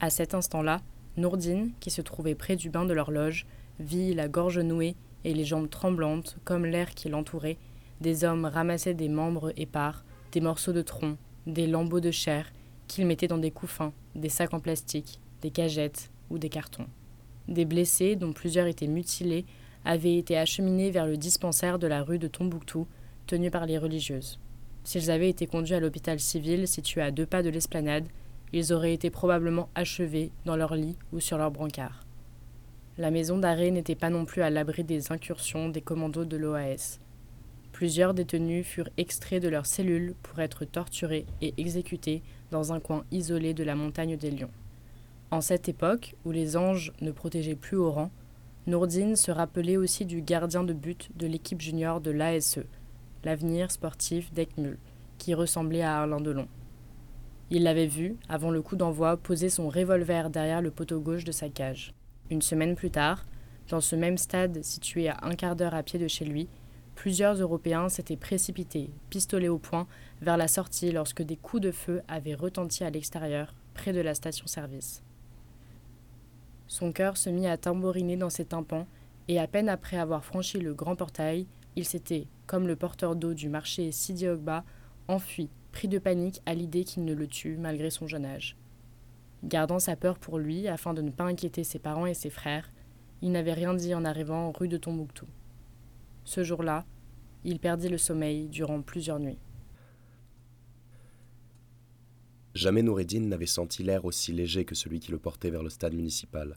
À 0.00 0.10
cet 0.10 0.34
instant-là, 0.34 0.80
Nourdine, 1.16 1.72
qui 1.80 1.90
se 1.90 2.02
trouvait 2.02 2.34
près 2.34 2.56
du 2.56 2.70
bain 2.70 2.84
de 2.84 2.92
l'horloge, 2.92 3.46
vit 3.80 4.14
la 4.14 4.28
gorge 4.28 4.58
nouée 4.58 4.94
et 5.28 5.34
les 5.34 5.44
jambes 5.44 5.68
tremblantes 5.68 6.38
comme 6.44 6.64
l'air 6.64 6.94
qui 6.94 7.10
l'entourait, 7.10 7.58
des 8.00 8.24
hommes 8.24 8.46
ramassaient 8.46 8.94
des 8.94 9.10
membres 9.10 9.52
épars, 9.58 10.02
des 10.32 10.40
morceaux 10.40 10.72
de 10.72 10.80
tronc, 10.80 11.18
des 11.46 11.66
lambeaux 11.66 12.00
de 12.00 12.10
chair 12.10 12.50
qu'ils 12.86 13.06
mettaient 13.06 13.28
dans 13.28 13.36
des 13.36 13.50
couffins, 13.50 13.92
des 14.14 14.30
sacs 14.30 14.54
en 14.54 14.60
plastique, 14.60 15.20
des 15.42 15.50
cagettes 15.50 16.10
ou 16.30 16.38
des 16.38 16.48
cartons. 16.48 16.86
Des 17.46 17.66
blessés, 17.66 18.16
dont 18.16 18.32
plusieurs 18.32 18.66
étaient 18.66 18.86
mutilés, 18.86 19.44
avaient 19.84 20.16
été 20.16 20.38
acheminés 20.38 20.90
vers 20.90 21.06
le 21.06 21.18
dispensaire 21.18 21.78
de 21.78 21.86
la 21.86 22.02
rue 22.02 22.18
de 22.18 22.26
Tombouctou, 22.26 22.86
tenu 23.26 23.50
par 23.50 23.66
les 23.66 23.76
religieuses. 23.76 24.40
S'ils 24.84 25.10
avaient 25.10 25.28
été 25.28 25.46
conduits 25.46 25.74
à 25.74 25.80
l'hôpital 25.80 26.18
civil 26.18 26.66
situé 26.66 27.02
à 27.02 27.10
deux 27.10 27.26
pas 27.26 27.42
de 27.42 27.50
l'esplanade, 27.50 28.08
ils 28.54 28.72
auraient 28.72 28.94
été 28.94 29.10
probablement 29.10 29.68
achevés 29.74 30.30
dans 30.46 30.56
leur 30.56 30.74
lit 30.74 30.96
ou 31.12 31.20
sur 31.20 31.36
leur 31.36 31.50
brancard. 31.50 32.07
La 32.98 33.12
maison 33.12 33.38
d'arrêt 33.38 33.70
n'était 33.70 33.94
pas 33.94 34.10
non 34.10 34.24
plus 34.24 34.42
à 34.42 34.50
l'abri 34.50 34.82
des 34.82 35.12
incursions 35.12 35.68
des 35.68 35.80
commandos 35.80 36.24
de 36.24 36.36
l'OAS. 36.36 36.98
Plusieurs 37.70 38.12
détenus 38.12 38.66
furent 38.66 38.90
extraits 38.96 39.40
de 39.40 39.48
leurs 39.48 39.66
cellules 39.66 40.16
pour 40.24 40.40
être 40.40 40.64
torturés 40.64 41.24
et 41.40 41.54
exécutés 41.58 42.24
dans 42.50 42.72
un 42.72 42.80
coin 42.80 43.04
isolé 43.12 43.54
de 43.54 43.62
la 43.62 43.76
montagne 43.76 44.16
des 44.16 44.32
Lions. 44.32 44.50
En 45.30 45.40
cette 45.40 45.68
époque, 45.68 46.16
où 46.24 46.32
les 46.32 46.56
anges 46.56 46.92
ne 47.00 47.12
protégeaient 47.12 47.54
plus 47.54 47.76
au 47.76 47.92
rang, 47.92 48.10
Nourdine 48.66 49.14
se 49.14 49.30
rappelait 49.30 49.76
aussi 49.76 50.04
du 50.04 50.20
gardien 50.20 50.64
de 50.64 50.72
but 50.72 51.08
de 51.14 51.28
l'équipe 51.28 51.60
junior 51.60 52.00
de 52.00 52.10
l'ASE, 52.10 52.64
l'avenir 53.22 53.70
sportif 53.70 54.32
d'Ekmul, 54.32 54.76
qui 55.18 55.34
ressemblait 55.34 55.82
à 55.82 55.98
Arlin 55.98 56.20
Delon. 56.20 56.48
Il 57.50 57.62
l'avait 57.62 57.86
vu, 57.86 58.16
avant 58.28 58.50
le 58.50 58.60
coup 58.60 58.74
d'envoi, 58.74 59.16
poser 59.16 59.50
son 59.50 59.68
revolver 59.68 60.30
derrière 60.30 60.62
le 60.62 60.72
poteau 60.72 60.98
gauche 60.98 61.22
de 61.22 61.32
sa 61.32 61.48
cage. 61.48 61.94
Une 62.30 62.42
semaine 62.42 62.74
plus 62.74 62.90
tard, 62.90 63.24
dans 63.68 63.80
ce 63.80 63.96
même 63.96 64.18
stade 64.18 64.62
situé 64.62 65.08
à 65.08 65.18
un 65.22 65.34
quart 65.34 65.56
d'heure 65.56 65.74
à 65.74 65.82
pied 65.82 65.98
de 65.98 66.08
chez 66.08 66.26
lui, 66.26 66.48
plusieurs 66.94 67.36
Européens 67.36 67.88
s'étaient 67.88 68.16
précipités, 68.16 68.90
pistolets 69.08 69.48
au 69.48 69.58
poing, 69.58 69.86
vers 70.20 70.36
la 70.36 70.48
sortie 70.48 70.92
lorsque 70.92 71.22
des 71.22 71.36
coups 71.36 71.62
de 71.62 71.70
feu 71.70 72.02
avaient 72.06 72.34
retenti 72.34 72.84
à 72.84 72.90
l'extérieur, 72.90 73.54
près 73.72 73.92
de 73.92 74.00
la 74.00 74.14
station-service. 74.14 75.02
Son 76.66 76.92
cœur 76.92 77.16
se 77.16 77.30
mit 77.30 77.46
à 77.46 77.56
tambouriner 77.56 78.16
dans 78.16 78.30
ses 78.30 78.44
tympans, 78.44 78.86
et 79.28 79.38
à 79.38 79.46
peine 79.46 79.68
après 79.68 79.96
avoir 79.96 80.24
franchi 80.24 80.58
le 80.58 80.74
grand 80.74 80.96
portail, 80.96 81.46
il 81.76 81.84
s'était, 81.84 82.26
comme 82.46 82.66
le 82.66 82.76
porteur 82.76 83.16
d'eau 83.16 83.32
du 83.32 83.48
marché 83.48 83.90
Sidi 83.92 84.26
Ogba, 84.28 84.64
enfui, 85.06 85.48
pris 85.72 85.88
de 85.88 85.98
panique 85.98 86.42
à 86.44 86.54
l'idée 86.54 86.84
qu'il 86.84 87.04
ne 87.04 87.14
le 87.14 87.26
tue 87.26 87.56
malgré 87.56 87.88
son 87.88 88.06
jeune 88.06 88.24
âge. 88.26 88.56
Gardant 89.44 89.78
sa 89.78 89.96
peur 89.96 90.18
pour 90.18 90.38
lui 90.38 90.66
afin 90.66 90.94
de 90.94 91.02
ne 91.02 91.10
pas 91.10 91.24
inquiéter 91.24 91.64
ses 91.64 91.78
parents 91.78 92.06
et 92.06 92.14
ses 92.14 92.30
frères, 92.30 92.70
il 93.22 93.32
n'avait 93.32 93.52
rien 93.52 93.74
dit 93.74 93.94
en 93.94 94.04
arrivant 94.04 94.52
rue 94.52 94.68
de 94.68 94.76
Tombouctou. 94.76 95.26
Ce 96.24 96.42
jour-là, 96.42 96.84
il 97.44 97.60
perdit 97.60 97.88
le 97.88 97.98
sommeil 97.98 98.48
durant 98.48 98.82
plusieurs 98.82 99.20
nuits. 99.20 99.38
Jamais 102.54 102.82
Noureddin 102.82 103.20
n'avait 103.20 103.46
senti 103.46 103.84
l'air 103.84 104.04
aussi 104.04 104.32
léger 104.32 104.64
que 104.64 104.74
celui 104.74 104.98
qui 104.98 105.12
le 105.12 105.18
portait 105.18 105.50
vers 105.50 105.62
le 105.62 105.70
stade 105.70 105.94
municipal. 105.94 106.56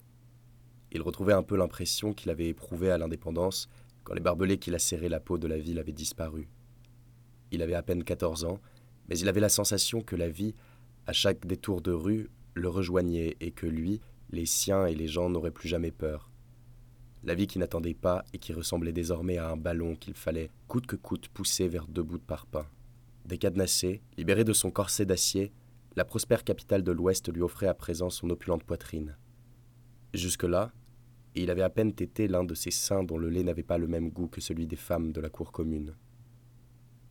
Il 0.91 1.01
retrouvait 1.03 1.33
un 1.33 1.43
peu 1.43 1.55
l'impression 1.55 2.13
qu'il 2.13 2.31
avait 2.31 2.49
éprouvée 2.49 2.91
à 2.91 2.97
l'indépendance 2.97 3.69
quand 4.03 4.15
les 4.15 4.19
barbelés 4.19 4.57
qui 4.57 4.71
lacéraient 4.71 5.09
la 5.09 5.19
peau 5.19 5.37
de 5.37 5.47
la 5.47 5.59
ville 5.59 5.77
avaient 5.77 5.91
disparu. 5.91 6.49
Il 7.51 7.61
avait 7.61 7.75
à 7.75 7.83
peine 7.83 8.03
14 8.03 8.45
ans, 8.45 8.59
mais 9.07 9.19
il 9.19 9.29
avait 9.29 9.39
la 9.39 9.49
sensation 9.49 10.01
que 10.01 10.15
la 10.15 10.29
vie, 10.29 10.55
à 11.05 11.13
chaque 11.13 11.45
détour 11.45 11.81
de 11.81 11.91
rue, 11.91 12.29
le 12.53 12.69
rejoignait 12.69 13.37
et 13.39 13.51
que 13.51 13.67
lui, 13.67 14.01
les 14.31 14.45
siens 14.45 14.85
et 14.85 14.95
les 14.95 15.07
gens 15.07 15.29
n'auraient 15.29 15.51
plus 15.51 15.69
jamais 15.69 15.91
peur. 15.91 16.29
La 17.23 17.35
vie 17.35 17.47
qui 17.47 17.59
n'attendait 17.59 17.93
pas 17.93 18.25
et 18.33 18.39
qui 18.39 18.51
ressemblait 18.51 18.93
désormais 18.93 19.37
à 19.37 19.49
un 19.49 19.57
ballon 19.57 19.95
qu'il 19.95 20.15
fallait 20.15 20.49
coûte 20.67 20.87
que 20.87 20.95
coûte 20.95 21.27
pousser 21.27 21.67
vers 21.67 21.87
deux 21.87 22.01
bouts 22.01 22.17
de 22.17 22.23
parpaing. 22.23 22.65
Décadenassé, 23.25 24.01
libéré 24.17 24.43
de 24.43 24.53
son 24.53 24.71
corset 24.71 25.05
d'acier, 25.05 25.51
la 25.95 26.05
prospère 26.05 26.43
capitale 26.43 26.83
de 26.83 26.91
l'Ouest 26.91 27.31
lui 27.31 27.41
offrait 27.41 27.67
à 27.67 27.73
présent 27.73 28.09
son 28.09 28.29
opulente 28.29 28.63
poitrine. 28.63 29.17
Jusque-là, 30.13 30.71
il 31.35 31.51
avait 31.51 31.61
à 31.61 31.69
peine 31.69 31.93
tété 31.93 32.27
l'un 32.27 32.43
de 32.43 32.55
ces 32.55 32.71
seins 32.71 33.03
dont 33.03 33.17
le 33.17 33.29
lait 33.29 33.43
n'avait 33.43 33.63
pas 33.63 33.77
le 33.77 33.87
même 33.87 34.09
goût 34.09 34.27
que 34.27 34.41
celui 34.41 34.65
des 34.65 34.75
femmes 34.75 35.11
de 35.11 35.21
la 35.21 35.29
cour 35.29 35.51
commune. 35.51 35.95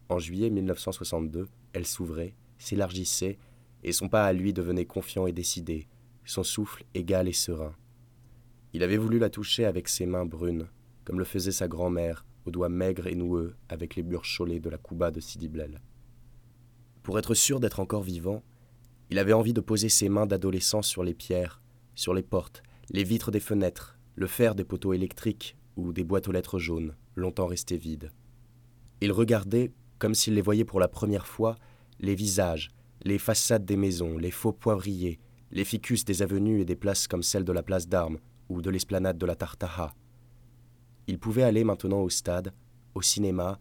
En 0.09 0.19
juillet 0.19 0.51
1962, 0.51 1.47
elle 1.73 1.87
s'ouvrait, 1.87 2.35
s'élargissait 2.59 3.39
et 3.83 3.93
son 3.93 4.09
pas 4.09 4.27
à 4.27 4.33
lui 4.33 4.53
devenait 4.53 4.85
confiant 4.85 5.27
et 5.27 5.33
décidé, 5.33 5.89
son 6.25 6.43
souffle 6.43 6.85
égal 6.95 7.29
et 7.29 7.33
serein. 7.33 7.75
Il 8.73 8.83
avait 8.83 8.97
voulu 8.97 9.19
la 9.19 9.31
toucher 9.31 9.65
avec 9.65 9.89
ses 9.89 10.07
mains 10.07 10.27
brunes, 10.27 10.69
comme 11.05 11.19
le 11.19 11.25
faisait 11.25 11.53
sa 11.53 11.67
grand-mère, 11.67 12.25
aux 12.47 12.51
doigts 12.51 12.69
maigres 12.69 13.07
et 13.07 13.15
noueux, 13.15 13.55
avec 13.69 13.97
les 13.97 14.03
bures 14.03 14.25
cholées 14.25 14.61
de 14.61 14.71
la 14.71 14.79
Kouba 14.79 15.11
de 15.11 15.21
Sidi 15.21 15.49
Blel. 15.49 15.81
Pour 17.03 17.19
être 17.19 17.35
sûr 17.35 17.61
d'être 17.61 17.81
encore 17.81 18.03
vivant, 18.03 18.43
il 19.11 19.19
avait 19.19 19.33
envie 19.33 19.53
de 19.53 19.61
poser 19.61 19.89
ses 19.89 20.09
mains 20.09 20.27
d'adolescent 20.27 20.83
sur 20.83 21.03
les 21.03 21.15
pierres, 21.15 21.61
sur 21.95 22.15
les 22.15 22.23
portes, 22.23 22.63
les 22.91 23.03
vitres 23.03 23.31
des 23.31 23.41
fenêtres, 23.41 23.99
le 24.15 24.27
fer 24.27 24.55
des 24.55 24.65
poteaux 24.65 24.93
électriques 24.93 25.57
ou 25.77 25.93
des 25.93 26.05
boîtes 26.05 26.29
aux 26.29 26.33
lettres 26.33 26.59
jaunes, 26.59 26.95
longtemps 27.17 27.47
restées 27.47 27.77
vides. 27.77 28.13
Il 29.01 29.13
regardait, 29.13 29.73
comme 29.99 30.15
s'il 30.15 30.35
les 30.35 30.43
voyait 30.43 30.65
pour 30.65 30.79
la 30.79 30.89
première 30.89 31.27
fois, 31.27 31.57
les 31.99 32.15
visages, 32.15 32.71
les 33.03 33.19
façades 33.19 33.65
des 33.65 33.77
maisons, 33.77 34.19
les 34.19 34.31
faux 34.31 34.53
poivriers, 34.53 35.19
les 35.51 35.65
ficus 35.65 36.05
des 36.05 36.23
avenues 36.23 36.61
et 36.61 36.65
des 36.65 36.77
places 36.77 37.09
comme 37.09 37.23
celle 37.23 37.45
de 37.45 37.53
la 37.53 37.63
place 37.63 37.89
d'Armes 37.89 38.19
ou 38.49 38.63
de 38.63 38.71
l'esplanade 38.71 39.19
de 39.19 39.27
la 39.27 39.37
Tartaha. 39.37 39.95
Il 41.07 41.19
pouvait 41.19 41.43
aller 41.43 41.65
maintenant 41.65 42.03
au 42.03 42.11
stade, 42.11 42.53
au 42.95 43.03
cinéma, 43.03 43.59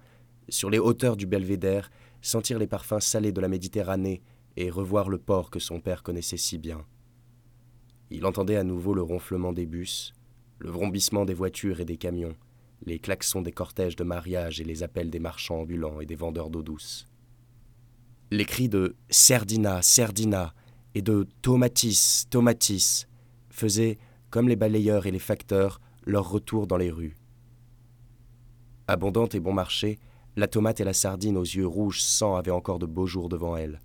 sur 0.50 0.70
les 0.70 0.80
hauteurs 0.80 1.16
du 1.16 1.26
belvédère, 1.26 1.90
sentir 2.22 2.60
les 2.60 2.68
parfums 2.68 3.00
salés 3.00 3.32
de 3.32 3.42
la 3.42 3.48
Méditerranée 3.48 4.22
et 4.58 4.70
revoir 4.70 5.10
le 5.10 5.18
port 5.18 5.50
que 5.50 5.60
son 5.60 5.80
père 5.80 6.04
connaissait 6.04 6.38
si 6.38 6.58
bien. 6.58 6.86
Il 8.10 8.26
entendait 8.26 8.58
à 8.58 8.64
nouveau 8.64 8.94
le 8.94 9.02
ronflement 9.02 9.54
des 9.54 9.66
bus, 9.66 10.14
le 10.58 10.70
vrombissement 10.70 11.26
des 11.26 11.34
voitures 11.34 11.80
et 11.80 11.86
des 11.86 11.98
camions, 11.98 12.36
les 12.86 13.00
klaxons 13.00 13.42
des 13.42 13.52
cortèges 13.52 13.96
de 13.96 14.04
mariage 14.04 14.60
et 14.60 14.64
les 14.64 14.84
appels 14.84 15.10
des 15.10 15.20
marchands 15.20 15.62
ambulants 15.62 16.02
et 16.02 16.06
des 16.06 16.16
vendeurs 16.16 16.50
d'eau 16.50 16.64
douce. 16.64 17.08
Les 18.32 18.46
cris 18.46 18.70
de 18.70 18.96
Serdina, 19.10 19.82
Serdina 19.82 20.54
et 20.94 21.02
de 21.02 21.28
Tomatis, 21.42 22.28
Tomatis 22.30 23.08
faisaient, 23.50 23.98
comme 24.30 24.48
les 24.48 24.56
balayeurs 24.56 25.08
et 25.08 25.12
les 25.12 25.18
facteurs, 25.18 25.82
leur 26.06 26.30
retour 26.30 26.68
dans 26.68 26.78
les 26.78 26.92
rues. 26.92 27.18
Abondante 28.88 29.34
et 29.34 29.40
bon 29.40 29.54
marché, 29.54 29.98
la 30.36 30.48
tomate 30.48 30.80
et 30.80 30.84
la 30.84 30.94
sardine 30.94 31.38
aux 31.38 31.44
yeux 31.44 31.66
rouges 31.66 32.02
sang 32.02 32.36
avaient 32.36 32.52
encore 32.52 32.78
de 32.78 32.86
beaux 32.86 33.08
jours 33.08 33.30
devant 33.30 33.58
elles. 33.58 33.80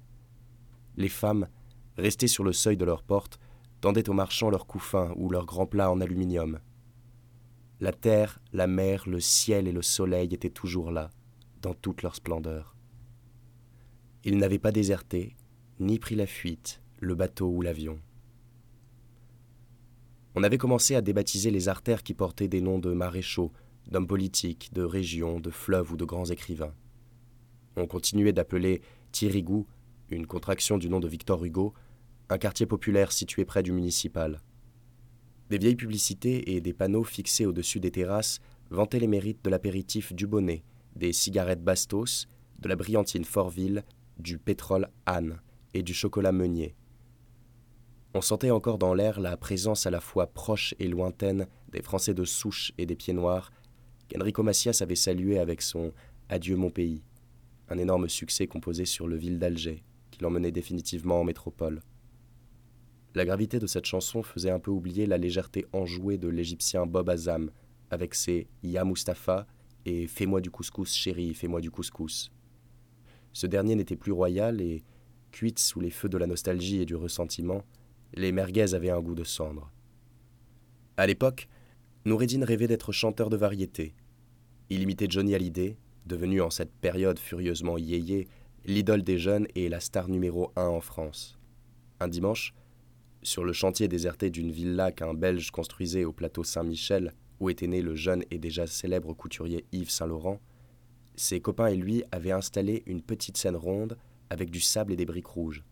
Les 0.97 1.09
femmes, 1.09 1.49
restées 1.97 2.29
sur 2.29 2.45
le 2.45 2.53
seuil 2.53 2.77
de 2.77 2.85
leur 2.85 3.03
porte, 3.03 3.39
tendaient 3.81 4.11
aux 4.11 4.15
marchands 4.15 4.51
leurs 4.51 4.67
couffins 4.67 5.13
ou 5.17 5.31
leurs 5.31 5.47
grands 5.47 5.67
plats 5.67 5.91
en 5.91 6.03
aluminium. 6.03 6.59
La 7.81 7.93
terre, 7.93 8.41
la 8.53 8.67
mer, 8.67 9.09
le 9.09 9.21
ciel 9.21 9.69
et 9.69 9.73
le 9.73 9.83
soleil 9.83 10.35
étaient 10.35 10.51
toujours 10.51 10.91
là, 10.91 11.11
dans 11.63 11.75
toute 11.75 12.03
leur 12.03 12.15
splendeur. 12.15 12.74
Ils 14.25 14.39
n'avaient 14.39 14.59
pas 14.59 14.73
déserté, 14.73 15.37
ni 15.81 15.99
pris 15.99 16.15
la 16.15 16.27
fuite, 16.27 16.81
le 17.01 17.15
bateau 17.15 17.49
ou 17.49 17.61
l'avion. 17.61 18.01
On 20.35 20.43
avait 20.43 20.59
commencé 20.59 20.95
à 20.95 21.03
débaptiser 21.03 21.51
les 21.51 21.69
artères 21.69 22.03
qui 22.03 22.15
portaient 22.15 22.49
des 22.49 22.63
noms 22.63 22.79
de 22.79 22.93
maréchaux, 22.93 23.53
d'hommes 23.87 24.07
politiques, 24.07 24.71
de 24.73 24.83
régions, 24.83 25.41
de 25.41 25.51
fleuves 25.51 25.93
ou 25.93 25.97
de 25.97 26.07
grands 26.07 26.25
écrivains. 26.25 26.75
On 27.77 27.87
continuait 27.87 28.33
d'appeler 28.33 28.81
Thirigou, 29.13 29.67
une 30.11 30.27
contraction 30.27 30.79
du 30.79 30.89
nom 30.89 31.01
de 31.01 31.09
Victor 31.09 31.45
Hugo, 31.45 31.75
un 32.31 32.39
quartier 32.39 32.65
populaire 32.65 33.13
situé 33.13 33.45
près 33.45 33.63
du 33.63 33.73
municipal. 33.73 34.41
Des 35.51 35.59
vieilles 35.59 35.77
publicités 35.77 36.55
et 36.55 36.63
des 36.63 36.73
panneaux 36.73 37.05
fixés 37.05 37.45
au-dessus 37.45 37.79
des 37.79 37.91
terrasses 37.91 38.41
vantaient 38.71 38.99
les 38.99 39.07
mérites 39.07 39.45
de 39.45 39.51
l'apéritif 39.51 40.15
du 40.15 40.27
bonnet, 40.27 40.65
des 40.97 41.13
cigarettes 41.13 41.63
Bastos, 41.63 42.27
de 42.59 42.69
la 42.69 42.77
brillantine 42.77 43.25
Fortville, 43.25 43.85
du 44.19 44.39
pétrole 44.39 44.89
Anne 45.07 45.41
et 45.73 45.83
du 45.83 45.95
chocolat 45.95 46.33
Meunier. 46.33 46.75
On 48.15 48.21
sentait 48.21 48.51
encore 48.51 48.79
dans 48.79 48.95
l'air 48.95 49.19
la 49.19 49.37
présence 49.37 49.87
à 49.87 49.91
la 49.91 50.01
fois 50.01 50.29
proche 50.29 50.75
et 50.79 50.87
lointaine 50.87 51.47
des 51.73 51.83
Français 51.83 52.15
de 52.15 52.25
souche 52.25 52.73
et 52.79 52.87
des 52.87 52.95
pieds 52.95 53.13
noirs 53.13 53.51
qu'Enrico 54.09 54.43
Macias 54.43 54.79
avait 54.83 54.95
salué 54.95 55.39
avec 55.39 55.63
son 55.63 55.93
Adieu 56.29 56.57
mon 56.57 56.71
pays, 56.71 57.03
un 57.69 57.79
énorme 57.79 58.09
succès 58.09 58.47
composé 58.47 58.85
sur 58.85 59.09
le 59.09 59.17
ville 59.17 59.39
d'Alger, 59.39 59.83
qui 60.11 60.23
l'emmenait 60.23 60.53
définitivement 60.53 61.21
en 61.21 61.25
métropole. 61.25 61.83
La 63.15 63.25
gravité 63.25 63.59
de 63.59 63.67
cette 63.67 63.85
chanson 63.85 64.23
faisait 64.23 64.51
un 64.51 64.59
peu 64.59 64.71
oublier 64.71 65.07
la 65.07 65.19
légèreté 65.19 65.67
enjouée 65.73 66.19
de 66.19 66.29
l'égyptien 66.29 66.87
Bob 66.87 67.09
Azam, 67.09 67.51
avec 67.91 68.15
ses 68.15 68.49
Ya 68.63 68.85
Mustapha 68.85 69.47
et 69.87 70.07
Fais-moi 70.07 70.41
du 70.41 70.51
couscous, 70.51 70.93
chérie, 70.93 71.35
fais-moi 71.35 71.61
du 71.61 71.71
couscous. 71.71 72.33
Ce 73.35 73.47
dernier 73.47 73.75
n'était 73.75 73.97
plus 73.97 74.13
royal 74.13 74.61
et, 74.61 74.85
cuite 75.33 75.59
sous 75.59 75.81
les 75.81 75.91
feux 75.91 76.09
de 76.09 76.17
la 76.17 76.29
nostalgie 76.29 76.81
et 76.81 76.87
du 76.87 76.95
ressentiment, 76.95 77.65
les 78.15 78.31
merguez 78.31 78.75
avaient 78.75 78.91
un 78.91 79.01
goût 79.01 79.17
de 79.17 79.25
cendre. 79.25 79.71
À 80.97 81.07
l'époque, 81.07 81.49
Noureddin 82.05 82.45
rêvait 82.45 82.69
d'être 82.69 82.93
chanteur 82.93 83.31
de 83.31 83.37
variété. 83.37 83.95
Il 84.71 84.83
imitait 84.83 85.09
Johnny 85.11 85.35
Hallyday, 85.35 85.77
devenu 86.07 86.41
en 86.41 86.51
cette 86.51 86.73
période 86.73 87.19
furieusement 87.19 87.77
yéyé 87.77 88.29
l'idole 88.67 89.03
des 89.03 89.19
jeunes 89.19 89.49
et 89.57 89.69
la 89.69 89.81
star 89.81 90.09
numéro 90.09 90.53
un 90.55 90.69
en 90.69 90.81
France. 90.81 91.37
Un 91.99 92.09
dimanche, 92.09 92.55
sur 93.23 93.45
le 93.45 93.53
chantier 93.53 93.89
déserté 93.89 94.31
d'une 94.31 94.53
villa 94.53 94.93
qu'un 94.93 95.13
Belge 95.13 95.51
construisait 95.51 96.05
au 96.05 96.13
plateau 96.13 96.45
Saint-Michel, 96.45 97.13
où 97.41 97.51
était 97.51 97.67
né 97.67 97.83
le 97.83 97.97
jeune 97.97 98.23
et 98.31 98.39
déjà 98.39 98.69
célèbre 98.69 99.13
couturier 99.13 99.65
Yves 99.73 99.91
Saint-Laurent, 99.91 100.41
ses 101.17 101.41
copains 101.41 101.69
et 101.69 101.77
lui 101.77 102.05
avaient 102.13 102.33
installé 102.33 102.83
une 102.87 103.03
petite 103.03 103.37
scène 103.37 103.57
ronde 103.57 103.97
avec 104.31 104.51
du 104.51 104.61
sable 104.61 104.93
et 104.93 104.97
des 104.97 105.07
briques 105.07 105.27
rouges. 105.27 105.65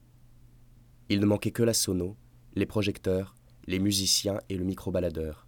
Il 1.09 1.21
ne 1.21 1.27
manquait 1.27 1.51
que 1.51 1.63
la 1.63 1.75
sono, 1.75 2.17
les 2.55 2.67
projecteurs, 2.67 3.35
les 3.67 3.79
musiciens 3.79 4.41
et 4.49 4.57
le 4.57 4.65
micro-baladeur. 4.65 5.47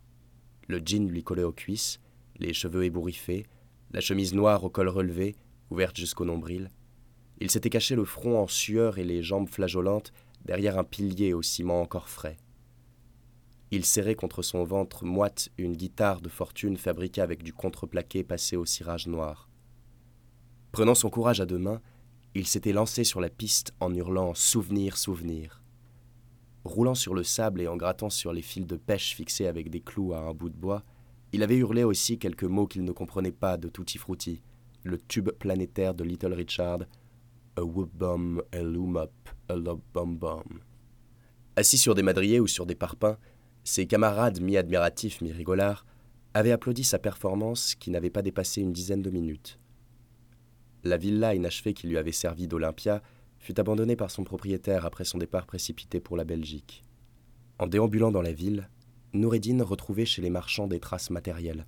Le 0.69 0.81
jean 0.85 1.09
lui 1.09 1.23
collait 1.23 1.43
aux 1.43 1.53
cuisses, 1.53 2.01
les 2.39 2.53
cheveux 2.53 2.85
ébouriffés, 2.85 3.47
la 3.93 4.01
chemise 4.01 4.35
noire 4.35 4.65
au 4.65 4.71
col 4.71 4.89
relevé, 4.89 5.37
ouverte 5.71 5.97
jusqu'au 5.97 6.25
nombril. 6.25 6.71
Il 7.41 7.51
s'était 7.51 7.71
caché 7.71 7.95
le 7.95 8.05
front 8.05 8.39
en 8.39 8.47
sueur 8.47 8.99
et 8.99 9.05
les 9.05 9.23
jambes 9.23 9.49
flageolantes 9.49 10.13
derrière 10.45 10.79
un 10.79 10.85
pilier 10.85 11.33
au 11.33 11.43
ciment 11.43 11.81
encore 11.81 12.09
frais. 12.09 12.37
Il 13.71 13.85
serrait 13.85 14.15
contre 14.15 14.43
son 14.43 14.63
ventre 14.63 15.05
moite 15.05 15.49
une 15.59 15.75
guitare 15.75 16.21
de 16.21 16.29
fortune 16.29 16.77
fabriquée 16.77 17.23
avec 17.23 17.43
du 17.43 17.53
contreplaqué 17.53 18.23
passé 18.23 18.57
au 18.57 18.65
cirage 18.65 19.07
noir. 19.07 19.49
Prenant 20.75 20.97
son 20.97 21.09
courage 21.09 21.41
à 21.41 21.47
deux 21.47 21.61
mains, 21.61 21.81
il 22.35 22.49
s'était 22.49 22.73
lancé 22.73 23.05
sur 23.05 23.21
la 23.21 23.29
piste 23.29 23.73
en 23.79 23.95
hurlant 23.95 24.35
Souvenir, 24.35 24.97
souvenir. 24.97 25.63
Roulant 26.65 26.97
sur 26.97 27.15
le 27.15 27.23
sable 27.23 27.61
et 27.61 27.69
en 27.69 27.77
grattant 27.77 28.11
sur 28.11 28.33
les 28.33 28.43
fils 28.43 28.67
de 28.67 28.75
pêche 28.75 29.15
fixés 29.15 29.47
avec 29.47 29.71
des 29.71 29.79
clous 29.79 30.15
à 30.15 30.19
un 30.19 30.35
bout 30.35 30.49
de 30.49 30.57
bois, 30.57 30.83
il 31.33 31.45
avait 31.45 31.59
hurlé 31.59 31.85
aussi 31.85 32.19
quelques 32.19 32.43
mots 32.43 32.67
qu'il 32.67 32.83
ne 32.83 32.91
comprenait 32.91 33.31
pas 33.31 33.57
de 33.57 33.69
Tutti 33.69 33.99
Frutti, 33.99 34.43
le 34.83 34.99
tube 34.99 35.31
planétaire 35.31 35.95
de 35.95 36.03
Little 36.03 36.35
Richard, 36.35 36.81
A 37.55 37.63
whoop 37.63 37.93
bomb, 37.95 38.43
a 38.51 38.61
loom 38.61 38.97
up, 38.97 39.13
a 39.49 39.55
lob 39.55 39.79
bomb 39.93 40.19
bomb. 40.19 40.59
Assis 41.55 41.79
sur 41.79 41.95
des 41.95 42.03
madriers 42.03 42.41
ou 42.41 42.49
sur 42.49 42.67
des 42.67 42.75
parpaings, 42.75 43.17
ses 43.63 43.87
camarades 43.87 44.41
mi-admiratifs, 44.41 45.21
mi-rigolards, 45.21 45.87
avaient 46.35 46.51
applaudi 46.51 46.83
sa 46.83 46.99
performance 46.99 47.77
qui 47.77 47.93
n'avait 47.93 48.11
pas 48.11 48.23
dépassé 48.23 48.61
une 48.61 48.73
dizaine 48.73 49.03
de 49.03 49.11
minutes. 49.11 49.61
La 50.85 50.99
villa 50.99 51.35
inachevée 51.35 51.73
qui 51.73 51.87
lui 51.87 51.97
avait 51.97 52.13
servi 52.13 52.47
d'Olympia 52.47 53.03
fut 53.39 53.59
abandonnée 53.59 53.97
par 53.97 54.11
son 54.11 54.23
propriétaire 54.23 54.85
après 54.85 55.05
son 55.05 55.17
départ 55.17 55.47
précipité 55.47 55.99
pour 55.99 56.15
la 56.19 56.25
Belgique. 56.25 56.85
En 57.59 57.67
déambulant 57.67 58.13
dans 58.13 58.21
la 58.21 58.35
ville, 58.35 58.69
Noureddin 59.15 59.65
retrouvait 59.65 60.05
chez 60.05 60.21
les 60.21 60.29
marchands 60.29 60.67
des 60.67 60.81
traces 60.81 61.09
matérielles, 61.09 61.67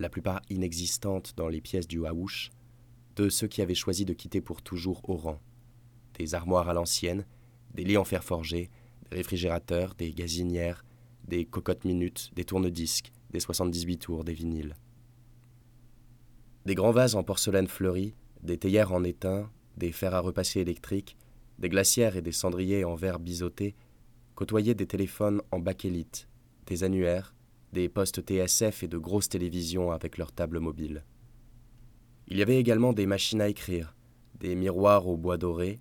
la 0.00 0.08
plupart 0.08 0.40
inexistantes 0.50 1.34
dans 1.36 1.46
les 1.46 1.60
pièces 1.60 1.86
du 1.86 2.04
Haouch, 2.04 2.50
de 3.14 3.28
ceux 3.28 3.46
qui 3.46 3.62
avaient 3.62 3.74
choisi 3.74 4.04
de 4.04 4.14
quitter 4.14 4.40
pour 4.40 4.62
toujours 4.62 5.08
Oran. 5.08 5.38
Des 6.18 6.34
armoires 6.34 6.68
à 6.68 6.74
l'ancienne, 6.74 7.26
des 7.74 7.84
lits 7.84 7.98
en 7.98 8.04
fer 8.04 8.24
forgé, 8.24 8.68
des 9.10 9.16
réfrigérateurs, 9.18 9.94
des 9.94 10.12
gazinières, 10.12 10.84
des 11.28 11.44
cocottes 11.44 11.84
minutes, 11.84 12.30
des 12.34 12.44
tourne-disques, 12.44 13.12
des 13.30 13.40
78 13.40 13.98
tours, 13.98 14.24
des 14.24 14.34
vinyles. 14.34 14.74
Des 16.66 16.74
grands 16.74 16.90
vases 16.90 17.14
en 17.14 17.22
porcelaine 17.22 17.68
fleurie, 17.68 18.14
des 18.42 18.58
théières 18.58 18.92
en 18.92 19.04
étain, 19.04 19.50
des 19.76 19.92
fers 19.92 20.14
à 20.14 20.20
repasser 20.20 20.60
électriques, 20.60 21.16
des 21.58 21.68
glacières 21.68 22.16
et 22.16 22.22
des 22.22 22.32
cendriers 22.32 22.84
en 22.84 22.94
verre 22.94 23.18
biseauté, 23.18 23.74
côtoyaient 24.34 24.74
des 24.74 24.86
téléphones 24.86 25.42
en 25.50 25.58
bakélite, 25.58 26.28
des 26.66 26.84
annuaires, 26.84 27.34
des 27.72 27.88
postes 27.88 28.22
TSF 28.22 28.82
et 28.82 28.88
de 28.88 28.98
grosses 28.98 29.28
télévisions 29.28 29.92
avec 29.92 30.18
leurs 30.18 30.32
tables 30.32 30.58
mobiles. 30.58 31.04
Il 32.28 32.38
y 32.38 32.42
avait 32.42 32.58
également 32.58 32.92
des 32.92 33.06
machines 33.06 33.40
à 33.40 33.48
écrire, 33.48 33.94
des 34.38 34.54
miroirs 34.54 35.06
au 35.06 35.16
bois 35.16 35.36
doré, 35.36 35.80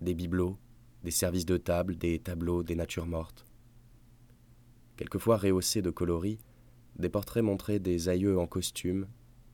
des 0.00 0.14
bibelots, 0.14 0.58
des 1.04 1.10
services 1.10 1.46
de 1.46 1.56
table, 1.56 1.96
des 1.96 2.18
tableaux, 2.18 2.62
des 2.62 2.74
natures 2.74 3.06
mortes. 3.06 3.46
Quelquefois 4.96 5.36
rehaussés 5.36 5.82
de 5.82 5.90
coloris, 5.90 6.38
des 6.98 7.08
portraits 7.08 7.44
montraient 7.44 7.78
des 7.78 8.08
aïeux 8.08 8.38
en 8.38 8.46
costume, 8.46 9.06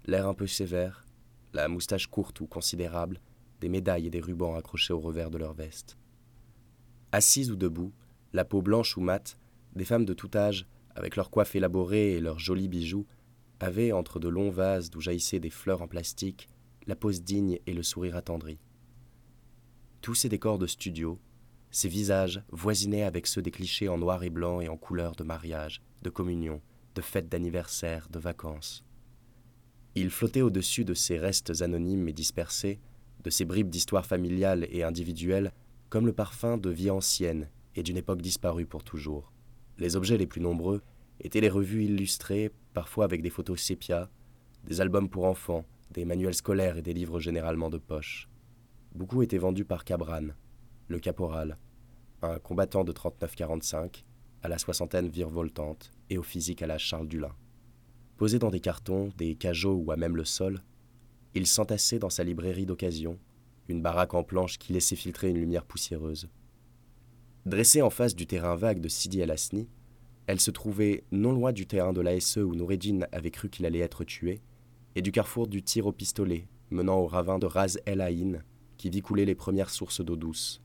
l'air 0.06 0.26
un 0.26 0.34
peu 0.34 0.46
sévère, 0.46 1.05
la 1.56 1.68
moustache 1.68 2.06
courte 2.06 2.40
ou 2.40 2.46
considérable, 2.46 3.20
des 3.60 3.68
médailles 3.68 4.06
et 4.06 4.10
des 4.10 4.20
rubans 4.20 4.54
accrochés 4.54 4.92
au 4.92 5.00
revers 5.00 5.30
de 5.30 5.38
leur 5.38 5.54
veste. 5.54 5.96
Assises 7.12 7.50
ou 7.50 7.56
debout, 7.56 7.92
la 8.32 8.44
peau 8.44 8.62
blanche 8.62 8.96
ou 8.96 9.00
mate, 9.00 9.38
des 9.74 9.84
femmes 9.84 10.04
de 10.04 10.14
tout 10.14 10.30
âge, 10.34 10.66
avec 10.94 11.16
leurs 11.16 11.30
coiffes 11.30 11.54
élaborées 11.54 12.12
et 12.12 12.20
leurs 12.20 12.38
jolis 12.38 12.68
bijoux, 12.68 13.06
avaient, 13.60 13.92
entre 13.92 14.20
de 14.20 14.28
longs 14.28 14.50
vases 14.50 14.90
d'où 14.90 15.00
jaillissaient 15.00 15.40
des 15.40 15.50
fleurs 15.50 15.82
en 15.82 15.88
plastique, 15.88 16.48
la 16.86 16.96
pose 16.96 17.22
digne 17.22 17.58
et 17.66 17.72
le 17.72 17.82
sourire 17.82 18.16
attendri. 18.16 18.58
Tous 20.02 20.14
ces 20.14 20.28
décors 20.28 20.58
de 20.58 20.66
studio, 20.66 21.18
ces 21.70 21.88
visages 21.88 22.42
voisinaient 22.50 23.02
avec 23.02 23.26
ceux 23.26 23.42
des 23.42 23.50
clichés 23.50 23.88
en 23.88 23.98
noir 23.98 24.22
et 24.22 24.30
blanc 24.30 24.60
et 24.60 24.68
en 24.68 24.76
couleur 24.76 25.16
de 25.16 25.24
mariage, 25.24 25.82
de 26.02 26.10
communion, 26.10 26.60
de 26.94 27.00
fête 27.00 27.28
d'anniversaire, 27.28 28.08
de 28.10 28.18
vacances. 28.18 28.85
Ils 29.98 30.10
flottaient 30.10 30.42
au-dessus 30.42 30.84
de 30.84 30.92
ces 30.92 31.18
restes 31.18 31.62
anonymes 31.62 32.06
et 32.06 32.12
dispersés, 32.12 32.80
de 33.24 33.30
ces 33.30 33.46
bribes 33.46 33.70
d'histoire 33.70 34.04
familiale 34.04 34.66
et 34.70 34.82
individuelle, 34.82 35.52
comme 35.88 36.04
le 36.04 36.12
parfum 36.12 36.58
de 36.58 36.68
vie 36.68 36.90
ancienne 36.90 37.48
et 37.74 37.82
d'une 37.82 37.96
époque 37.96 38.20
disparue 38.20 38.66
pour 38.66 38.84
toujours. 38.84 39.32
Les 39.78 39.96
objets 39.96 40.18
les 40.18 40.26
plus 40.26 40.42
nombreux 40.42 40.82
étaient 41.20 41.40
les 41.40 41.48
revues 41.48 41.84
illustrées, 41.84 42.52
parfois 42.74 43.06
avec 43.06 43.22
des 43.22 43.30
photos 43.30 43.58
sépia, 43.58 44.10
des 44.64 44.82
albums 44.82 45.08
pour 45.08 45.24
enfants, 45.24 45.64
des 45.92 46.04
manuels 46.04 46.34
scolaires 46.34 46.76
et 46.76 46.82
des 46.82 46.92
livres 46.92 47.18
généralement 47.18 47.70
de 47.70 47.78
poche. 47.78 48.28
Beaucoup 48.94 49.22
étaient 49.22 49.38
vendus 49.38 49.64
par 49.64 49.82
Cabran, 49.84 50.28
le 50.88 50.98
caporal, 50.98 51.56
un 52.20 52.38
combattant 52.38 52.84
de 52.84 52.92
39-45, 52.92 54.04
à 54.42 54.48
la 54.48 54.58
soixantaine 54.58 55.08
virevoltante 55.08 55.90
et 56.10 56.18
au 56.18 56.22
physique 56.22 56.60
à 56.60 56.66
la 56.66 56.76
Charles 56.76 57.08
Dulin. 57.08 57.34
Posé 58.16 58.38
dans 58.38 58.50
des 58.50 58.60
cartons, 58.60 59.12
des 59.18 59.34
cajots 59.34 59.82
ou 59.84 59.92
à 59.92 59.96
même 59.96 60.16
le 60.16 60.24
sol, 60.24 60.62
il 61.34 61.46
s'entassait 61.46 61.98
dans 61.98 62.10
sa 62.10 62.24
librairie 62.24 62.64
d'occasion, 62.64 63.18
une 63.68 63.82
baraque 63.82 64.14
en 64.14 64.22
planche 64.22 64.58
qui 64.58 64.72
laissait 64.72 64.96
filtrer 64.96 65.30
une 65.30 65.38
lumière 65.38 65.64
poussiéreuse. 65.64 66.28
Dressée 67.44 67.82
en 67.82 67.90
face 67.90 68.16
du 68.16 68.26
terrain 68.26 68.56
vague 68.56 68.80
de 68.80 68.88
Sidi 68.88 69.20
El 69.20 69.30
Asni, 69.30 69.68
elle 70.26 70.40
se 70.40 70.50
trouvait 70.50 71.04
non 71.12 71.32
loin 71.32 71.52
du 71.52 71.66
terrain 71.66 71.92
de 71.92 72.00
l'ASE 72.00 72.38
où 72.38 72.54
Noureddin 72.54 73.00
avait 73.12 73.30
cru 73.30 73.48
qu'il 73.50 73.66
allait 73.66 73.80
être 73.80 74.02
tué, 74.04 74.40
et 74.94 75.02
du 75.02 75.12
carrefour 75.12 75.46
du 75.46 75.62
tir 75.62 75.86
au 75.86 75.92
pistolet 75.92 76.48
menant 76.70 76.98
au 76.98 77.06
ravin 77.06 77.38
de 77.38 77.46
Raz 77.46 77.78
El 77.86 78.00
Aïn, 78.00 78.42
qui 78.76 78.90
vit 78.90 79.02
couler 79.02 79.24
les 79.24 79.34
premières 79.34 79.70
sources 79.70 80.00
d'eau 80.00 80.16
douce. 80.16 80.60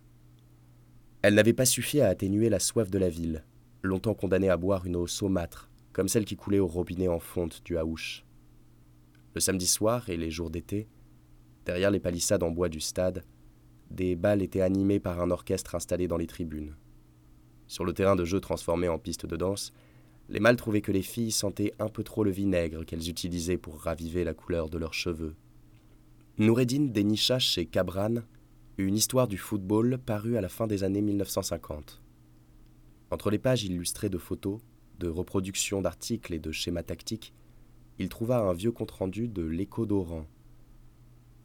Elle 1.21 1.35
n'avait 1.35 1.53
pas 1.53 1.65
suffi 1.65 2.01
à 2.01 2.07
atténuer 2.07 2.49
la 2.49 2.59
soif 2.59 2.89
de 2.89 2.97
la 2.97 3.09
ville, 3.09 3.45
longtemps 3.83 4.15
condamnée 4.15 4.49
à 4.49 4.57
boire 4.57 4.85
une 4.85 4.95
eau 4.95 5.05
saumâtre, 5.05 5.69
comme 5.93 6.07
celle 6.07 6.25
qui 6.25 6.35
coulait 6.35 6.59
au 6.59 6.67
robinet 6.67 7.07
en 7.07 7.19
fonte 7.19 7.61
du 7.65 7.77
Haouch. 7.77 8.25
Le 9.33 9.41
samedi 9.41 9.67
soir 9.67 10.09
et 10.09 10.17
les 10.17 10.31
jours 10.31 10.49
d'été, 10.49 10.87
derrière 11.65 11.91
les 11.91 11.99
palissades 11.99 12.43
en 12.43 12.51
bois 12.51 12.69
du 12.69 12.79
stade, 12.79 13.23
des 13.89 14.15
balles 14.15 14.41
étaient 14.41 14.61
animées 14.61 14.99
par 14.99 15.19
un 15.19 15.31
orchestre 15.31 15.75
installé 15.75 16.07
dans 16.07 16.17
les 16.17 16.27
tribunes. 16.27 16.75
Sur 17.67 17.85
le 17.85 17.93
terrain 17.93 18.15
de 18.15 18.25
jeu 18.25 18.39
transformé 18.39 18.87
en 18.87 18.99
piste 18.99 19.25
de 19.25 19.35
danse, 19.35 19.73
Les 20.29 20.39
mâles 20.39 20.55
trouvaient 20.55 20.81
que 20.81 20.93
les 20.93 21.01
filles 21.01 21.31
sentaient 21.31 21.73
un 21.77 21.89
peu 21.89 22.03
trop 22.03 22.23
le 22.23 22.31
vinaigre 22.31 22.85
qu'elles 22.85 23.09
utilisaient 23.09 23.57
pour 23.57 23.81
raviver 23.81 24.23
la 24.23 24.33
couleur 24.33 24.69
de 24.69 24.77
leurs 24.77 24.93
cheveux. 24.93 25.35
Noureddin 26.37 26.85
dénicha 26.85 27.37
chez 27.37 27.65
Cabran 27.65 28.21
une 28.77 28.95
histoire 28.95 29.27
du 29.27 29.37
football 29.37 29.97
parue 29.97 30.37
à 30.37 30.41
la 30.41 30.49
fin 30.49 30.67
des 30.67 30.83
années 30.83 31.01
1950. 31.01 32.01
Entre 33.11 33.29
les 33.29 33.39
pages 33.39 33.63
illustrées 33.63 34.09
de 34.09 34.17
photos, 34.17 34.59
de 35.01 35.09
reproductions 35.09 35.81
d'articles 35.81 36.33
et 36.33 36.39
de 36.39 36.51
schémas 36.51 36.83
tactiques, 36.83 37.33
il 37.97 38.07
trouva 38.07 38.37
un 38.37 38.53
vieux 38.53 38.71
compte-rendu 38.71 39.27
de 39.27 39.41
l'écho 39.41 39.87
d'Oran. 39.87 40.25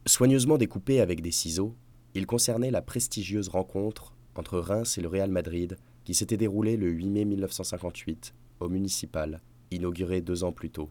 Soigneusement 0.05 0.59
découpé 0.59 1.01
avec 1.01 1.23
des 1.23 1.31
ciseaux, 1.31 1.75
il 2.15 2.27
concernait 2.27 2.71
la 2.71 2.83
prestigieuse 2.83 3.49
rencontre 3.49 4.15
entre 4.35 4.59
Reims 4.59 4.99
et 4.99 5.01
le 5.01 5.09
Real 5.09 5.31
Madrid 5.31 5.79
qui 6.05 6.15
s'était 6.15 6.37
déroulée 6.37 6.77
le 6.77 6.89
8 6.91 7.09
mai 7.09 7.25
1958 7.25 8.35
au 8.61 8.69
municipal, 8.69 9.41
inauguré 9.71 10.21
deux 10.21 10.45
ans 10.45 10.53
plus 10.53 10.71
tôt. 10.71 10.91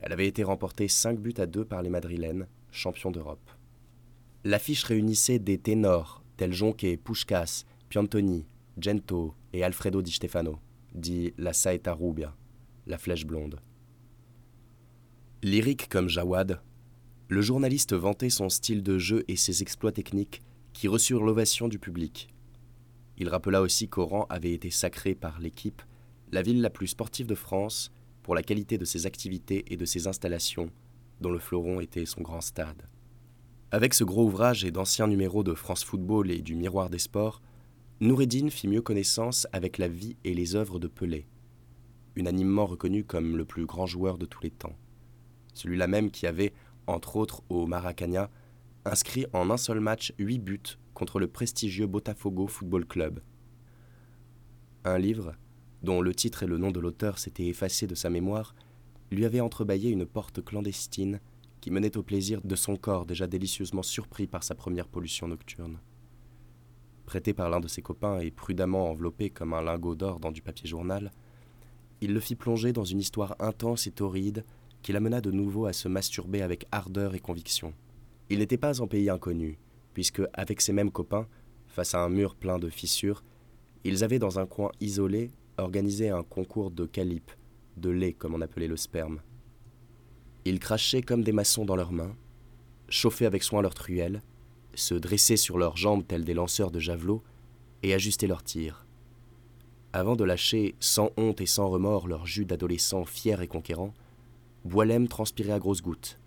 Elle 0.00 0.12
avait 0.12 0.26
été 0.26 0.42
remportée 0.42 0.88
5 0.88 1.20
buts 1.20 1.34
à 1.36 1.46
2 1.46 1.64
par 1.66 1.82
les 1.82 1.90
Madrilènes, 1.90 2.48
champions 2.70 3.10
d'Europe. 3.10 3.50
L'affiche 4.42 4.84
réunissait 4.84 5.38
des 5.38 5.58
ténors 5.58 6.22
tels 6.36 6.52
Jonquet, 6.52 6.96
Pushkas, 6.96 7.64
Piantoni, 7.88 8.46
Gento 8.78 9.34
et 9.52 9.62
Alfredo 9.62 10.02
Di 10.02 10.12
Stefano, 10.12 10.58
dit 10.96 11.32
la 11.38 11.52
Saeta 11.52 11.92
Rubia, 11.92 12.34
la 12.86 12.98
flèche 12.98 13.26
blonde. 13.26 13.60
Lyrique 15.42 15.88
comme 15.88 16.08
Jawad, 16.08 16.60
le 17.28 17.42
journaliste 17.42 17.94
vantait 17.94 18.30
son 18.30 18.48
style 18.48 18.82
de 18.82 18.98
jeu 18.98 19.24
et 19.28 19.36
ses 19.36 19.62
exploits 19.62 19.92
techniques 19.92 20.42
qui 20.72 20.88
reçurent 20.88 21.24
l'ovation 21.24 21.68
du 21.68 21.78
public. 21.78 22.28
Il 23.18 23.28
rappela 23.28 23.62
aussi 23.62 23.88
qu'Oran 23.88 24.26
avait 24.28 24.52
été 24.52 24.70
sacré 24.70 25.14
par 25.14 25.40
l'équipe 25.40 25.82
la 26.32 26.42
ville 26.42 26.60
la 26.60 26.70
plus 26.70 26.88
sportive 26.88 27.26
de 27.26 27.34
France 27.34 27.92
pour 28.22 28.34
la 28.34 28.42
qualité 28.42 28.78
de 28.78 28.84
ses 28.84 29.06
activités 29.06 29.64
et 29.68 29.76
de 29.76 29.84
ses 29.84 30.06
installations, 30.06 30.70
dont 31.20 31.30
le 31.30 31.38
fleuron 31.38 31.80
était 31.80 32.06
son 32.06 32.20
grand 32.20 32.40
stade. 32.40 32.88
Avec 33.70 33.94
ce 33.94 34.04
gros 34.04 34.24
ouvrage 34.24 34.64
et 34.64 34.70
d'anciens 34.70 35.06
numéros 35.06 35.44
de 35.44 35.54
France 35.54 35.84
Football 35.84 36.30
et 36.30 36.42
du 36.42 36.54
Miroir 36.54 36.90
des 36.90 36.98
Sports, 36.98 37.40
Noureddin 37.98 38.50
fit 38.50 38.68
mieux 38.68 38.82
connaissance 38.82 39.46
avec 39.52 39.78
la 39.78 39.88
vie 39.88 40.18
et 40.22 40.34
les 40.34 40.54
œuvres 40.54 40.78
de 40.78 40.86
Pelé, 40.86 41.26
unanimement 42.14 42.66
reconnu 42.66 43.04
comme 43.04 43.38
le 43.38 43.46
plus 43.46 43.64
grand 43.64 43.86
joueur 43.86 44.18
de 44.18 44.26
tous 44.26 44.42
les 44.42 44.50
temps. 44.50 44.76
Celui-là 45.54 45.86
même 45.86 46.10
qui 46.10 46.26
avait, 46.26 46.52
entre 46.86 47.16
autres 47.16 47.42
au 47.48 47.66
Maracana, 47.66 48.30
inscrit 48.84 49.24
en 49.32 49.48
un 49.48 49.56
seul 49.56 49.80
match 49.80 50.12
huit 50.18 50.38
buts 50.38 50.76
contre 50.92 51.18
le 51.18 51.26
prestigieux 51.26 51.86
Botafogo 51.86 52.46
Football 52.48 52.84
Club. 52.84 53.20
Un 54.84 54.98
livre, 54.98 55.34
dont 55.82 56.02
le 56.02 56.14
titre 56.14 56.42
et 56.42 56.46
le 56.46 56.58
nom 56.58 56.72
de 56.72 56.80
l'auteur 56.80 57.18
s'étaient 57.18 57.46
effacés 57.46 57.86
de 57.86 57.94
sa 57.94 58.10
mémoire, 58.10 58.54
lui 59.10 59.24
avait 59.24 59.40
entrebâillé 59.40 59.88
une 59.88 60.04
porte 60.04 60.44
clandestine 60.44 61.18
qui 61.62 61.70
menait 61.70 61.96
au 61.96 62.02
plaisir 62.02 62.42
de 62.44 62.56
son 62.56 62.76
corps 62.76 63.06
déjà 63.06 63.26
délicieusement 63.26 63.82
surpris 63.82 64.26
par 64.26 64.42
sa 64.42 64.54
première 64.54 64.86
pollution 64.86 65.28
nocturne. 65.28 65.78
Prêté 67.06 67.32
par 67.32 67.48
l'un 67.48 67.60
de 67.60 67.68
ses 67.68 67.82
copains 67.82 68.18
et 68.18 68.30
prudemment 68.30 68.90
enveloppé 68.90 69.30
comme 69.30 69.54
un 69.54 69.62
lingot 69.62 69.94
d'or 69.94 70.18
dans 70.18 70.32
du 70.32 70.42
papier 70.42 70.68
journal, 70.68 71.12
il 72.00 72.12
le 72.12 72.20
fit 72.20 72.34
plonger 72.34 72.72
dans 72.72 72.84
une 72.84 72.98
histoire 72.98 73.36
intense 73.38 73.86
et 73.86 73.92
torride 73.92 74.44
qui 74.82 74.92
l'amena 74.92 75.20
de 75.20 75.30
nouveau 75.30 75.66
à 75.66 75.72
se 75.72 75.88
masturber 75.88 76.42
avec 76.42 76.66
ardeur 76.72 77.14
et 77.14 77.20
conviction. 77.20 77.72
Il 78.28 78.40
n'était 78.40 78.58
pas 78.58 78.80
en 78.80 78.86
pays 78.86 79.08
inconnu, 79.08 79.58
puisque, 79.94 80.22
avec 80.34 80.60
ses 80.60 80.72
mêmes 80.72 80.90
copains, 80.90 81.26
face 81.68 81.94
à 81.94 82.00
un 82.00 82.08
mur 82.08 82.34
plein 82.34 82.58
de 82.58 82.68
fissures, 82.68 83.22
ils 83.84 84.02
avaient 84.02 84.18
dans 84.18 84.38
un 84.38 84.46
coin 84.46 84.70
isolé 84.80 85.30
organisé 85.58 86.10
un 86.10 86.22
concours 86.22 86.70
de 86.70 86.86
calipe, 86.86 87.30
de 87.76 87.90
lait 87.90 88.12
comme 88.12 88.34
on 88.34 88.40
appelait 88.40 88.68
le 88.68 88.76
sperme. 88.76 89.20
Ils 90.44 90.58
crachaient 90.58 91.02
comme 91.02 91.22
des 91.22 91.32
maçons 91.32 91.64
dans 91.64 91.76
leurs 91.76 91.92
mains, 91.92 92.14
chauffaient 92.88 93.26
avec 93.26 93.42
soin 93.42 93.62
leurs 93.62 93.74
truelles, 93.74 94.22
se 94.76 94.94
dressaient 94.94 95.36
sur 95.36 95.58
leurs 95.58 95.76
jambes 95.76 96.06
tels 96.06 96.24
des 96.24 96.34
lanceurs 96.34 96.70
de 96.70 96.78
javelots 96.78 97.22
et 97.82 97.94
ajustaient 97.94 98.26
leurs 98.26 98.44
tirs. 98.44 98.86
Avant 99.92 100.16
de 100.16 100.24
lâcher 100.24 100.74
sans 100.78 101.10
honte 101.16 101.40
et 101.40 101.46
sans 101.46 101.68
remords 101.68 102.06
leur 102.06 102.26
jus 102.26 102.44
d'adolescents 102.44 103.04
fiers 103.04 103.42
et 103.42 103.48
conquérants, 103.48 103.94
Boilem 104.64 105.08
transpirait 105.08 105.52
à 105.52 105.58
grosses 105.58 105.82
gouttes. 105.82 106.18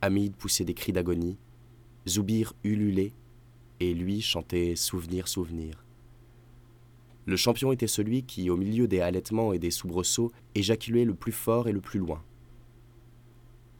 Hamid 0.00 0.34
poussait 0.36 0.64
des 0.64 0.74
cris 0.74 0.92
d'agonie, 0.92 1.38
Zoubir 2.08 2.52
ululait, 2.64 3.12
et 3.80 3.94
lui 3.94 4.20
chantait 4.20 4.76
Souvenir, 4.76 5.28
souvenir. 5.28 5.84
Le 7.26 7.36
champion 7.36 7.72
était 7.72 7.86
celui 7.86 8.22
qui, 8.22 8.50
au 8.50 8.56
milieu 8.56 8.86
des 8.86 9.00
halètements 9.00 9.52
et 9.52 9.58
des 9.58 9.70
soubresauts, 9.70 10.30
éjaculait 10.54 11.04
le 11.04 11.14
plus 11.14 11.32
fort 11.32 11.68
et 11.68 11.72
le 11.72 11.80
plus 11.80 11.98
loin. 11.98 12.22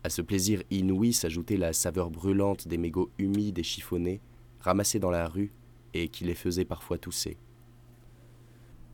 À 0.04 0.10
ce 0.10 0.20
plaisir 0.20 0.62
inouï 0.70 1.14
s'ajoutait 1.14 1.56
la 1.56 1.72
saveur 1.72 2.10
brûlante 2.10 2.68
des 2.68 2.76
mégots 2.76 3.10
humides 3.16 3.58
et 3.58 3.62
chiffonnés, 3.62 4.20
ramassés 4.60 4.98
dans 4.98 5.10
la 5.10 5.26
rue 5.26 5.50
et 5.94 6.08
qui 6.08 6.24
les 6.24 6.34
faisaient 6.34 6.66
parfois 6.66 6.98
tousser. 6.98 7.38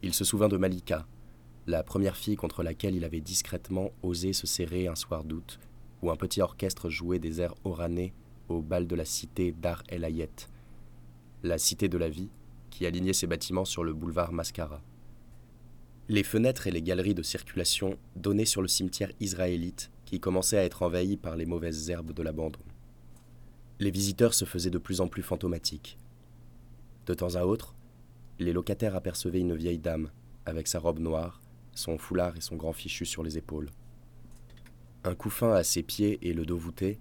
Il 0.03 0.15
se 0.15 0.25
souvint 0.25 0.47
de 0.47 0.57
Malika, 0.57 1.09
la 1.67 1.83
première 1.83 2.17
fille 2.17 2.37
contre 2.37 2.63
laquelle 2.63 2.95
il 2.95 3.05
avait 3.05 3.21
discrètement 3.21 3.91
osé 4.05 4.33
se 4.33 4.47
serrer 4.47 4.87
un 4.87 4.95
soir 4.95 5.25
d'août, 5.25 5.59
où 6.01 6.13
un 6.13 6.17
petit 6.17 6.43
orchestre 6.43 6.89
jouait 6.91 7.19
des 7.19 7.41
airs 7.41 7.57
oranais 7.65 8.13
au 8.49 8.63
bal 8.63 8.87
de 8.87 8.95
la 8.95 9.05
cité 9.05 9.51
Dar 9.51 9.83
El 9.89 10.05
Ayet, 10.05 10.31
la 11.43 11.59
cité 11.59 11.89
de 11.89 11.99
la 11.99 12.09
vie, 12.09 12.31
qui 12.71 12.87
alignait 12.87 13.15
ses 13.15 13.27
bâtiments 13.27 13.65
sur 13.65 13.83
le 13.83 13.95
boulevard 13.95 14.33
Mascara. 14.33 14.81
Les 16.09 16.23
fenêtres 16.23 16.69
et 16.69 16.71
les 16.71 16.83
galeries 16.83 17.15
de 17.15 17.25
circulation 17.25 17.99
donnaient 18.15 18.45
sur 18.45 18.63
le 18.63 18.69
cimetière 18.69 19.11
israélite 19.19 19.91
qui 20.11 20.19
commençait 20.19 20.59
à 20.59 20.65
être 20.65 20.83
envahi 20.83 21.17
par 21.17 21.37
les 21.37 21.47
mauvaises 21.47 21.89
herbes 21.89 22.13
de 22.13 22.23
l'abandon. 22.25 22.59
Les 23.79 23.93
visiteurs 23.93 24.35
se 24.35 24.45
faisaient 24.45 24.69
de 24.69 24.79
plus 24.79 25.01
en 25.01 25.07
plus 25.07 25.23
fantomatiques. 25.23 25.99
De 27.07 27.15
temps 27.15 27.37
à 27.37 27.45
autre, 27.45 27.77
les 28.41 28.53
locataires 28.53 28.97
apercevaient 28.97 29.39
une 29.39 29.55
vieille 29.55 29.79
dame, 29.79 30.11
avec 30.47 30.67
sa 30.67 30.81
robe 30.81 30.99
noire, 30.99 31.41
son 31.75 31.97
foulard 31.97 32.37
et 32.37 32.41
son 32.41 32.57
grand 32.57 32.73
fichu 32.73 33.07
sur 33.07 33.23
les 33.23 33.39
épaules. 33.39 33.71
Un 35.05 35.15
couffin 35.15 35.53
à 35.53 35.63
ses 35.63 35.85
pieds 35.85 36.19
et 36.23 36.33
le 36.33 36.45
dos 36.45 36.59
voûté, 36.59 36.99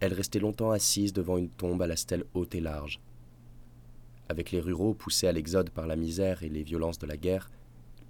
elle 0.00 0.12
restait 0.12 0.38
longtemps 0.38 0.70
assise 0.70 1.14
devant 1.14 1.38
une 1.38 1.48
tombe 1.48 1.80
à 1.80 1.86
la 1.86 1.96
stèle 1.96 2.24
haute 2.34 2.54
et 2.54 2.60
large. 2.60 3.00
Avec 4.28 4.50
les 4.50 4.60
ruraux 4.60 4.92
poussés 4.92 5.28
à 5.28 5.32
l'exode 5.32 5.70
par 5.70 5.86
la 5.86 5.96
misère 5.96 6.42
et 6.42 6.50
les 6.50 6.62
violences 6.62 6.98
de 6.98 7.06
la 7.06 7.16
guerre, 7.16 7.50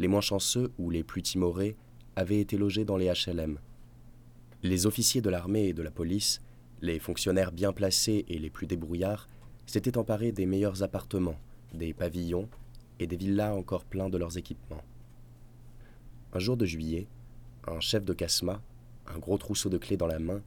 les 0.01 0.09
moins 0.09 0.21
chanceux 0.21 0.73
ou 0.77 0.91
les 0.91 1.05
plus 1.05 1.23
timorés 1.23 1.77
avaient 2.17 2.41
été 2.41 2.57
logés 2.57 2.85
dans 2.85 2.97
les 2.97 3.13
HLM. 3.13 3.61
Les 4.65 4.87
officiers 4.87 5.21
de 5.21 5.29
l'armée 5.29 5.69
et 5.69 5.73
de 5.75 5.83
la 5.83 5.91
police, 5.91 6.41
les 6.81 6.99
fonctionnaires 6.99 7.53
bien 7.53 7.75
placés 7.75 8.25
et 8.29 8.39
les 8.39 8.49
plus 8.49 8.67
débrouillards, 8.67 9.29
s'étaient 9.67 9.99
emparés 9.99 10.33
des 10.33 10.47
meilleurs 10.47 10.83
appartements, 10.83 11.39
des 11.75 11.93
pavillons 11.93 12.49
et 12.99 13.07
des 13.07 13.19
villas 13.19 13.55
encore 13.55 13.85
pleins 13.85 14.09
de 14.09 14.17
leurs 14.17 14.39
équipements. 14.39 14.81
Un 16.33 16.39
jour 16.39 16.57
de 16.57 16.65
juillet, 16.65 17.07
un 17.67 17.81
chef 17.81 18.07
de 18.07 18.15
Casma, 18.15 18.63
un 19.07 19.19
gros 19.19 19.37
trousseau 19.37 19.69
de 19.69 19.77
clés 19.77 19.99
dans 19.99 20.07
la 20.07 20.19
main, 20.19 20.43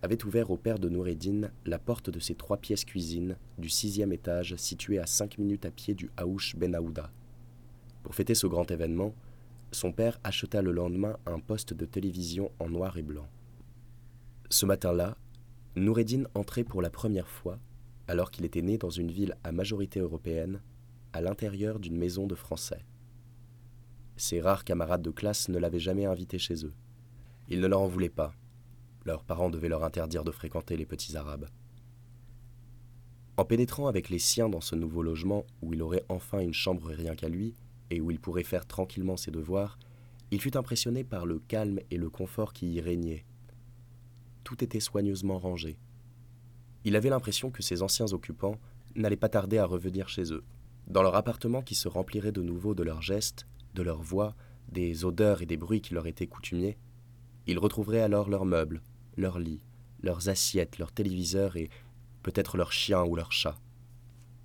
avait 0.00 0.24
ouvert 0.24 0.50
au 0.50 0.56
père 0.56 0.78
de 0.78 0.88
Noureddin 0.88 1.50
la 1.66 1.78
porte 1.78 2.08
de 2.08 2.20
ses 2.20 2.36
trois 2.36 2.56
pièces 2.56 2.86
cuisine 2.86 3.36
du 3.58 3.68
sixième 3.68 4.14
étage 4.14 4.56
situé 4.56 4.98
à 4.98 5.04
cinq 5.04 5.36
minutes 5.36 5.66
à 5.66 5.70
pied 5.70 5.92
du 5.92 6.10
Haouch 6.16 6.56
Ben 6.56 6.74
Aouda. 6.74 7.10
Pour 8.02 8.14
fêter 8.14 8.34
ce 8.34 8.46
grand 8.46 8.70
événement, 8.70 9.14
son 9.72 9.92
père 9.92 10.18
acheta 10.24 10.62
le 10.62 10.72
lendemain 10.72 11.18
un 11.26 11.38
poste 11.38 11.74
de 11.74 11.84
télévision 11.84 12.50
en 12.60 12.70
noir 12.70 12.96
et 12.96 13.02
blanc. 13.02 13.28
Ce 14.50 14.64
matin-là, 14.64 15.16
Noureddin 15.76 16.24
entrait 16.34 16.64
pour 16.64 16.80
la 16.80 16.90
première 16.90 17.28
fois, 17.28 17.58
alors 18.06 18.30
qu'il 18.30 18.44
était 18.44 18.62
né 18.62 18.78
dans 18.78 18.90
une 18.90 19.10
ville 19.10 19.36
à 19.44 19.52
majorité 19.52 20.00
européenne, 20.00 20.62
à 21.12 21.20
l'intérieur 21.20 21.78
d'une 21.78 21.96
maison 21.96 22.26
de 22.26 22.34
Français. 22.34 22.84
Ses 24.16 24.40
rares 24.40 24.64
camarades 24.64 25.02
de 25.02 25.10
classe 25.10 25.48
ne 25.48 25.58
l'avaient 25.58 25.78
jamais 25.78 26.06
invité 26.06 26.38
chez 26.38 26.64
eux. 26.64 26.72
Ils 27.48 27.60
ne 27.60 27.66
leur 27.66 27.80
en 27.80 27.88
voulaient 27.88 28.08
pas, 28.08 28.34
leurs 29.04 29.24
parents 29.24 29.50
devaient 29.50 29.68
leur 29.68 29.84
interdire 29.84 30.24
de 30.24 30.30
fréquenter 30.30 30.76
les 30.76 30.86
petits 30.86 31.16
Arabes. 31.16 31.48
En 33.36 33.44
pénétrant 33.44 33.86
avec 33.86 34.08
les 34.08 34.18
siens 34.18 34.48
dans 34.48 34.60
ce 34.60 34.74
nouveau 34.74 35.02
logement 35.02 35.44
où 35.62 35.72
il 35.72 35.82
aurait 35.82 36.04
enfin 36.08 36.40
une 36.40 36.52
chambre 36.52 36.90
rien 36.90 37.14
qu'à 37.14 37.28
lui 37.28 37.54
et 37.90 38.00
où 38.00 38.10
il 38.10 38.18
pourrait 38.18 38.42
faire 38.42 38.66
tranquillement 38.66 39.16
ses 39.16 39.30
devoirs, 39.30 39.78
il 40.30 40.40
fut 40.40 40.56
impressionné 40.56 41.04
par 41.04 41.24
le 41.24 41.38
calme 41.38 41.80
et 41.90 41.96
le 41.96 42.10
confort 42.10 42.52
qui 42.52 42.72
y 42.72 42.80
régnait. 42.80 43.24
Tout 44.48 44.64
était 44.64 44.80
soigneusement 44.80 45.38
rangé. 45.38 45.78
Il 46.86 46.96
avait 46.96 47.10
l'impression 47.10 47.50
que 47.50 47.62
ses 47.62 47.82
anciens 47.82 48.14
occupants 48.14 48.56
n'allaient 48.94 49.14
pas 49.14 49.28
tarder 49.28 49.58
à 49.58 49.66
revenir 49.66 50.08
chez 50.08 50.32
eux. 50.32 50.42
Dans 50.86 51.02
leur 51.02 51.16
appartement 51.16 51.60
qui 51.60 51.74
se 51.74 51.86
remplirait 51.86 52.32
de 52.32 52.40
nouveau 52.40 52.74
de 52.74 52.82
leurs 52.82 53.02
gestes, 53.02 53.46
de 53.74 53.82
leurs 53.82 54.00
voix, 54.00 54.34
des 54.72 55.04
odeurs 55.04 55.42
et 55.42 55.46
des 55.46 55.58
bruits 55.58 55.82
qui 55.82 55.92
leur 55.92 56.06
étaient 56.06 56.26
coutumiers, 56.26 56.78
ils 57.46 57.58
retrouveraient 57.58 58.00
alors 58.00 58.30
leurs 58.30 58.46
meubles, 58.46 58.80
leurs 59.18 59.38
lits, 59.38 59.60
leurs 60.00 60.30
assiettes, 60.30 60.78
leurs 60.78 60.92
téléviseurs 60.92 61.58
et 61.58 61.68
peut-être 62.22 62.56
leurs 62.56 62.72
chiens 62.72 63.04
ou 63.04 63.16
leurs 63.16 63.32
chats. 63.32 63.58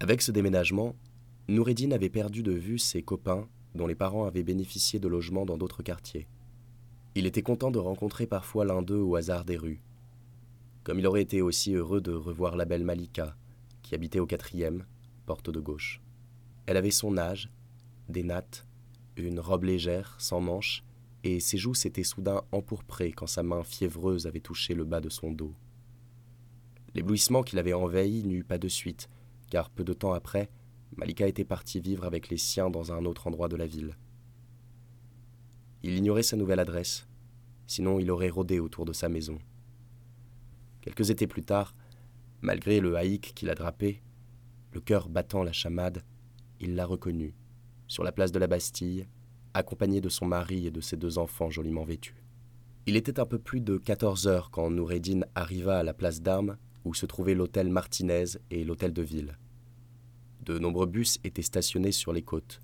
Avec 0.02 0.22
ce 0.22 0.34
déménagement, 0.34 0.98
Noureddin 1.48 1.92
avait 1.92 2.10
perdu 2.10 2.44
de 2.44 2.52
vue 2.52 2.78
ses 2.78 3.04
copains 3.04 3.48
dont 3.74 3.88
les 3.88 3.96
parents 3.96 4.26
avaient 4.26 4.44
bénéficié 4.44 5.00
de 5.00 5.08
logements 5.08 5.46
dans 5.46 5.58
d'autres 5.58 5.82
quartiers. 5.82 6.28
Il 7.16 7.26
était 7.26 7.42
content 7.42 7.72
de 7.72 7.80
rencontrer 7.80 8.28
parfois 8.28 8.66
l'un 8.66 8.82
d'eux 8.82 9.00
au 9.00 9.16
hasard 9.16 9.46
des 9.46 9.56
rues, 9.56 9.82
comme 10.84 11.00
il 11.00 11.08
aurait 11.08 11.22
été 11.22 11.42
aussi 11.42 11.74
heureux 11.74 12.02
de 12.02 12.14
revoir 12.14 12.56
la 12.56 12.66
belle 12.66 12.84
Malika, 12.84 13.36
qui 13.82 13.96
habitait 13.96 14.20
au 14.20 14.26
quatrième, 14.26 14.86
porte 15.26 15.50
de 15.50 15.60
gauche. 15.60 16.02
Elle 16.66 16.78
avait 16.78 16.92
son 16.92 17.18
âge, 17.18 17.50
des 18.10 18.24
nattes, 18.24 18.68
une 19.16 19.40
robe 19.40 19.64
légère, 19.64 20.16
sans 20.20 20.42
manches, 20.42 20.84
et 21.24 21.40
ses 21.40 21.58
joues 21.58 21.74
s'étaient 21.74 22.04
soudain 22.04 22.42
empourprées 22.52 23.14
quand 23.14 23.28
sa 23.28 23.44
main 23.44 23.64
fiévreuse 23.64 24.28
avait 24.28 24.42
touché 24.42 24.74
le 24.74 24.84
bas 24.84 25.00
de 25.00 25.10
son 25.10 25.32
dos. 25.32 25.54
L'éblouissement 26.96 27.44
qui 27.44 27.56
l'avait 27.56 27.74
envahi 27.74 28.24
n'eut 28.24 28.44
pas 28.44 28.58
de 28.58 28.68
suite, 28.68 29.10
car 29.50 29.70
peu 29.70 29.84
de 29.84 29.94
temps 29.94 30.14
après, 30.14 30.50
Malika 30.98 31.28
était 31.28 31.46
partie 31.46 31.80
vivre 31.80 32.04
avec 32.06 32.30
les 32.30 32.38
siens 32.38 32.70
dans 32.70 32.92
un 32.92 33.06
autre 33.06 33.28
endroit 33.28 33.48
de 33.48 33.56
la 33.56 33.66
ville. 33.66 33.98
Il 35.82 35.98
ignorait 35.98 36.24
sa 36.24 36.38
nouvelle 36.38 36.60
adresse, 36.60 37.08
sinon 37.68 38.00
il 38.00 38.12
aurait 38.12 38.30
rôdé 38.30 38.60
autour 38.60 38.86
de 38.86 38.94
sa 38.94 39.10
maison. 39.10 39.40
Quelques 40.84 41.12
étés 41.12 41.28
plus 41.28 41.44
tard, 41.44 41.74
malgré 42.42 42.82
le 42.82 42.98
haïk 42.98 43.32
qui 43.34 43.46
l'a 43.46 43.56
drapé, 43.56 44.04
le 44.74 44.82
cœur 44.82 45.08
battant 45.08 45.42
la 45.42 45.54
chamade, 45.54 46.04
il 46.60 46.76
l'a 46.76 46.86
reconnue, 46.86 47.34
sur 47.88 48.04
la 48.04 48.12
place 48.12 48.34
de 48.34 48.40
la 48.40 48.48
Bastille, 48.48 49.08
accompagné 49.54 50.02
de 50.02 50.10
son 50.10 50.26
mari 50.26 50.68
et 50.68 50.72
de 50.72 50.82
ses 50.82 50.98
deux 50.98 51.20
enfants 51.20 51.50
joliment 51.50 51.86
vêtus. 51.86 52.26
Il 52.86 52.98
était 52.98 53.22
un 53.22 53.26
peu 53.26 53.40
plus 53.40 53.62
de 53.62 53.78
14 53.78 54.28
heures 54.28 54.52
quand 54.52 54.70
Noureddin 54.70 55.22
arriva 55.36 55.80
à 55.80 55.84
la 55.84 55.94
place 55.94 56.22
d'armes 56.22 56.58
où 56.84 56.94
se 56.94 57.06
trouvaient 57.06 57.34
l'hôtel 57.34 57.70
Martinez 57.70 58.26
et 58.52 58.66
l'hôtel 58.66 58.92
de 58.92 59.04
ville. 59.04 59.38
De 60.42 60.60
nombreux 60.60 60.88
bus 60.88 61.18
étaient 61.24 61.42
stationnés 61.44 61.94
sur 61.94 62.12
les 62.12 62.24
côtes. 62.24 62.60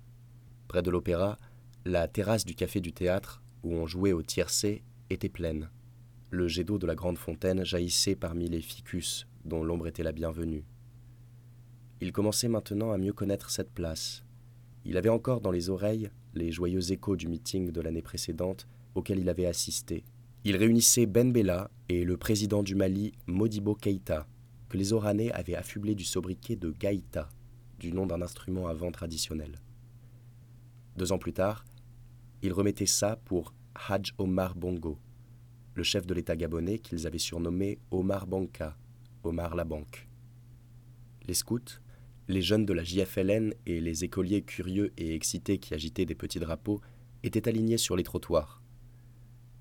Près 0.68 0.82
de 0.82 0.90
l'opéra, 0.90 1.38
la 1.86 2.06
terrasse 2.06 2.44
du 2.44 2.54
café 2.54 2.82
du 2.82 2.92
théâtre, 2.92 3.42
où 3.62 3.72
on 3.72 3.86
jouait 3.86 4.12
au 4.12 4.22
tiercé, 4.22 4.84
était 5.08 5.30
pleine. 5.30 5.70
Le 6.32 6.46
jet 6.46 6.62
d'eau 6.62 6.78
de 6.78 6.86
la 6.86 6.94
grande 6.94 7.18
fontaine 7.18 7.64
jaillissait 7.64 8.14
parmi 8.14 8.48
les 8.48 8.60
ficus, 8.60 9.26
dont 9.44 9.64
l'ombre 9.64 9.88
était 9.88 10.04
la 10.04 10.12
bienvenue. 10.12 10.64
Il 12.00 12.12
commençait 12.12 12.46
maintenant 12.46 12.92
à 12.92 12.98
mieux 12.98 13.12
connaître 13.12 13.50
cette 13.50 13.72
place. 13.72 14.22
Il 14.84 14.96
avait 14.96 15.08
encore 15.08 15.40
dans 15.40 15.50
les 15.50 15.70
oreilles 15.70 16.08
les 16.34 16.52
joyeux 16.52 16.92
échos 16.92 17.16
du 17.16 17.26
meeting 17.26 17.72
de 17.72 17.80
l'année 17.80 18.00
précédente 18.00 18.68
auquel 18.94 19.18
il 19.18 19.28
avait 19.28 19.46
assisté. 19.46 20.04
Il 20.44 20.56
réunissait 20.56 21.06
Ben 21.06 21.32
Bella 21.32 21.68
et 21.88 22.04
le 22.04 22.16
président 22.16 22.62
du 22.62 22.76
Mali, 22.76 23.12
Modibo 23.26 23.74
Keïta, 23.74 24.28
que 24.68 24.78
les 24.78 24.92
Oranais 24.92 25.32
avaient 25.32 25.56
affublé 25.56 25.96
du 25.96 26.04
sobriquet 26.04 26.54
de 26.54 26.70
Gaïta, 26.70 27.28
du 27.80 27.92
nom 27.92 28.06
d'un 28.06 28.22
instrument 28.22 28.68
à 28.68 28.74
vent 28.74 28.92
traditionnel. 28.92 29.60
Deux 30.96 31.10
ans 31.10 31.18
plus 31.18 31.32
tard, 31.32 31.64
il 32.42 32.52
remettait 32.52 32.86
ça 32.86 33.16
pour 33.24 33.52
Hajj 33.74 34.14
Omar 34.16 34.54
Bongo, 34.54 34.96
le 35.80 35.84
chef 35.84 36.06
de 36.06 36.12
l'État 36.12 36.36
gabonais 36.36 36.78
qu'ils 36.78 37.06
avaient 37.06 37.16
surnommé 37.16 37.78
Omar 37.90 38.26
Banka, 38.26 38.76
Omar 39.24 39.54
la 39.54 39.64
Banque. 39.64 40.08
Les 41.26 41.32
scouts, 41.32 41.80
les 42.28 42.42
jeunes 42.42 42.66
de 42.66 42.74
la 42.74 42.84
JFLN 42.84 43.54
et 43.64 43.80
les 43.80 44.04
écoliers 44.04 44.42
curieux 44.42 44.92
et 44.98 45.14
excités 45.14 45.56
qui 45.56 45.72
agitaient 45.72 46.04
des 46.04 46.14
petits 46.14 46.38
drapeaux 46.38 46.82
étaient 47.22 47.48
alignés 47.48 47.78
sur 47.78 47.96
les 47.96 48.02
trottoirs. 48.02 48.62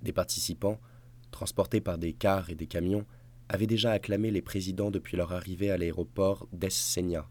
Des 0.02 0.12
participants, 0.12 0.82
transportés 1.32 1.80
par 1.80 1.98
des 1.98 2.12
cars 2.12 2.50
et 2.50 2.56
des 2.56 2.68
camions, 2.68 3.06
avaient 3.48 3.66
déjà 3.66 3.92
acclamé 3.92 4.30
les 4.30 4.42
présidents 4.42 4.92
depuis 4.92 5.16
leur 5.16 5.32
arrivée 5.32 5.72
à 5.72 5.78
l'aéroport 5.78 6.50
d'Es-Senia. 6.52 7.30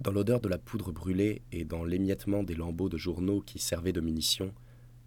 Dans 0.00 0.10
l'odeur 0.10 0.40
de 0.40 0.48
la 0.48 0.58
poudre 0.58 0.90
brûlée 0.90 1.42
et 1.52 1.64
dans 1.64 1.84
l'émiettement 1.84 2.42
des 2.42 2.56
lambeaux 2.56 2.88
de 2.88 2.98
journaux 2.98 3.42
qui 3.42 3.60
servaient 3.60 3.92
de 3.92 4.00
munitions, 4.00 4.52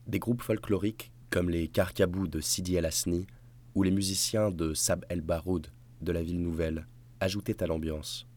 des 0.08 0.20
groupes 0.20 0.44
folkloriques 0.44 1.11
comme 1.32 1.50
les 1.50 1.70
Karkabous 1.70 2.28
de 2.28 2.42
Sidi 2.42 2.76
El 2.76 2.86
Hasni 2.86 3.26
ou 3.74 3.84
les 3.84 3.92
musiciens 3.92 4.52
de 4.52 4.74
Sab 4.74 5.06
El 5.08 5.22
Baroud 5.22 5.68
de 6.02 6.12
la 6.12 6.22
ville 6.22 6.42
nouvelle 6.42 6.86
ajoutaient 7.22 7.64
à 7.64 7.68
l'ambiance. 7.68 8.28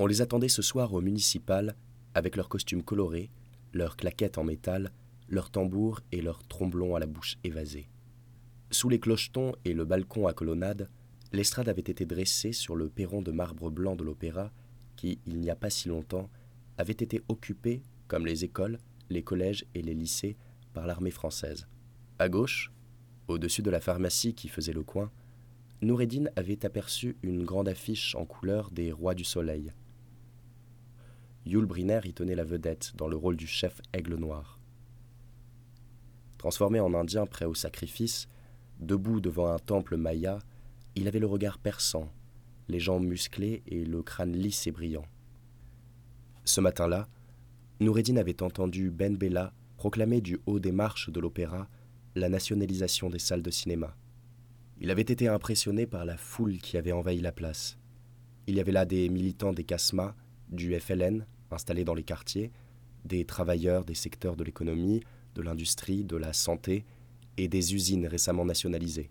On 0.00 0.06
les 0.06 0.22
attendait 0.22 0.48
ce 0.48 0.60
soir 0.60 0.92
au 0.92 1.00
municipal 1.00 1.76
avec 2.14 2.34
leurs 2.34 2.48
costumes 2.48 2.82
colorés, 2.82 3.30
leurs 3.72 3.96
claquettes 3.96 4.38
en 4.38 4.44
métal, 4.44 4.90
leurs 5.28 5.50
tambours 5.50 6.00
et 6.10 6.20
leurs 6.20 6.42
tromblons 6.48 6.96
à 6.96 6.98
la 6.98 7.06
bouche 7.06 7.38
évasée. 7.44 7.88
Sous 8.72 8.88
les 8.88 8.98
clochetons 8.98 9.52
et 9.64 9.72
le 9.72 9.84
balcon 9.84 10.26
à 10.26 10.32
colonnade, 10.32 10.90
l'estrade 11.32 11.68
avait 11.68 11.80
été 11.80 12.06
dressée 12.06 12.52
sur 12.52 12.74
le 12.74 12.88
perron 12.88 13.22
de 13.22 13.30
marbre 13.30 13.70
blanc 13.70 13.94
de 13.94 14.02
l'opéra 14.02 14.50
qui, 14.96 15.20
il 15.26 15.38
n'y 15.38 15.50
a 15.50 15.56
pas 15.56 15.70
si 15.70 15.88
longtemps, 15.88 16.28
avait 16.76 16.92
été 16.92 17.22
occupé, 17.28 17.82
comme 18.08 18.26
les 18.26 18.44
écoles, 18.44 18.80
les 19.10 19.22
collèges 19.22 19.64
et 19.76 19.82
les 19.82 19.94
lycées, 19.94 20.36
par 20.72 20.88
l'armée 20.88 21.12
française. 21.12 21.68
À 22.18 22.30
gauche, 22.30 22.72
au-dessus 23.28 23.60
de 23.60 23.70
la 23.70 23.80
pharmacie 23.80 24.32
qui 24.32 24.48
faisait 24.48 24.72
le 24.72 24.82
coin, 24.82 25.10
Noureddin 25.82 26.24
avait 26.34 26.64
aperçu 26.64 27.18
une 27.22 27.44
grande 27.44 27.68
affiche 27.68 28.14
en 28.14 28.24
couleur 28.24 28.70
des 28.70 28.90
Rois 28.90 29.14
du 29.14 29.24
Soleil. 29.24 29.74
Yul 31.44 31.66
Brynner 31.66 32.00
y 32.04 32.14
tenait 32.14 32.34
la 32.34 32.44
vedette 32.44 32.92
dans 32.96 33.06
le 33.06 33.16
rôle 33.16 33.36
du 33.36 33.46
chef 33.46 33.82
Aigle 33.92 34.14
Noir. 34.14 34.58
Transformé 36.38 36.80
en 36.80 36.94
Indien 36.94 37.26
prêt 37.26 37.44
au 37.44 37.54
sacrifice, 37.54 38.28
debout 38.80 39.20
devant 39.20 39.52
un 39.52 39.58
temple 39.58 39.98
maya, 39.98 40.38
il 40.94 41.08
avait 41.08 41.18
le 41.18 41.26
regard 41.26 41.58
perçant, 41.58 42.10
les 42.68 42.80
jambes 42.80 43.04
musclées 43.04 43.62
et 43.66 43.84
le 43.84 44.02
crâne 44.02 44.32
lisse 44.32 44.66
et 44.66 44.72
brillant. 44.72 45.04
Ce 46.44 46.62
matin-là, 46.62 47.08
Noureddin 47.80 48.16
avait 48.16 48.42
entendu 48.42 48.90
Ben 48.90 49.18
Bella 49.18 49.52
proclamer 49.76 50.22
du 50.22 50.38
haut 50.46 50.58
des 50.58 50.72
marches 50.72 51.10
de 51.10 51.20
l'opéra 51.20 51.68
la 52.16 52.28
nationalisation 52.30 53.10
des 53.10 53.18
salles 53.18 53.42
de 53.42 53.50
cinéma. 53.50 53.94
Il 54.80 54.90
avait 54.90 55.02
été 55.02 55.28
impressionné 55.28 55.86
par 55.86 56.04
la 56.04 56.16
foule 56.16 56.58
qui 56.58 56.76
avait 56.76 56.92
envahi 56.92 57.20
la 57.20 57.30
place. 57.30 57.78
Il 58.46 58.56
y 58.56 58.60
avait 58.60 58.72
là 58.72 58.84
des 58.86 59.08
militants 59.10 59.52
des 59.52 59.64
CASMA, 59.64 60.16
du 60.48 60.78
FLN, 60.78 61.26
installés 61.50 61.84
dans 61.84 61.94
les 61.94 62.02
quartiers, 62.02 62.52
des 63.04 63.24
travailleurs 63.24 63.84
des 63.84 63.94
secteurs 63.94 64.34
de 64.34 64.44
l'économie, 64.44 65.02
de 65.34 65.42
l'industrie, 65.42 66.04
de 66.04 66.16
la 66.16 66.32
santé 66.32 66.84
et 67.36 67.48
des 67.48 67.74
usines 67.74 68.06
récemment 68.06 68.44
nationalisées. 68.44 69.10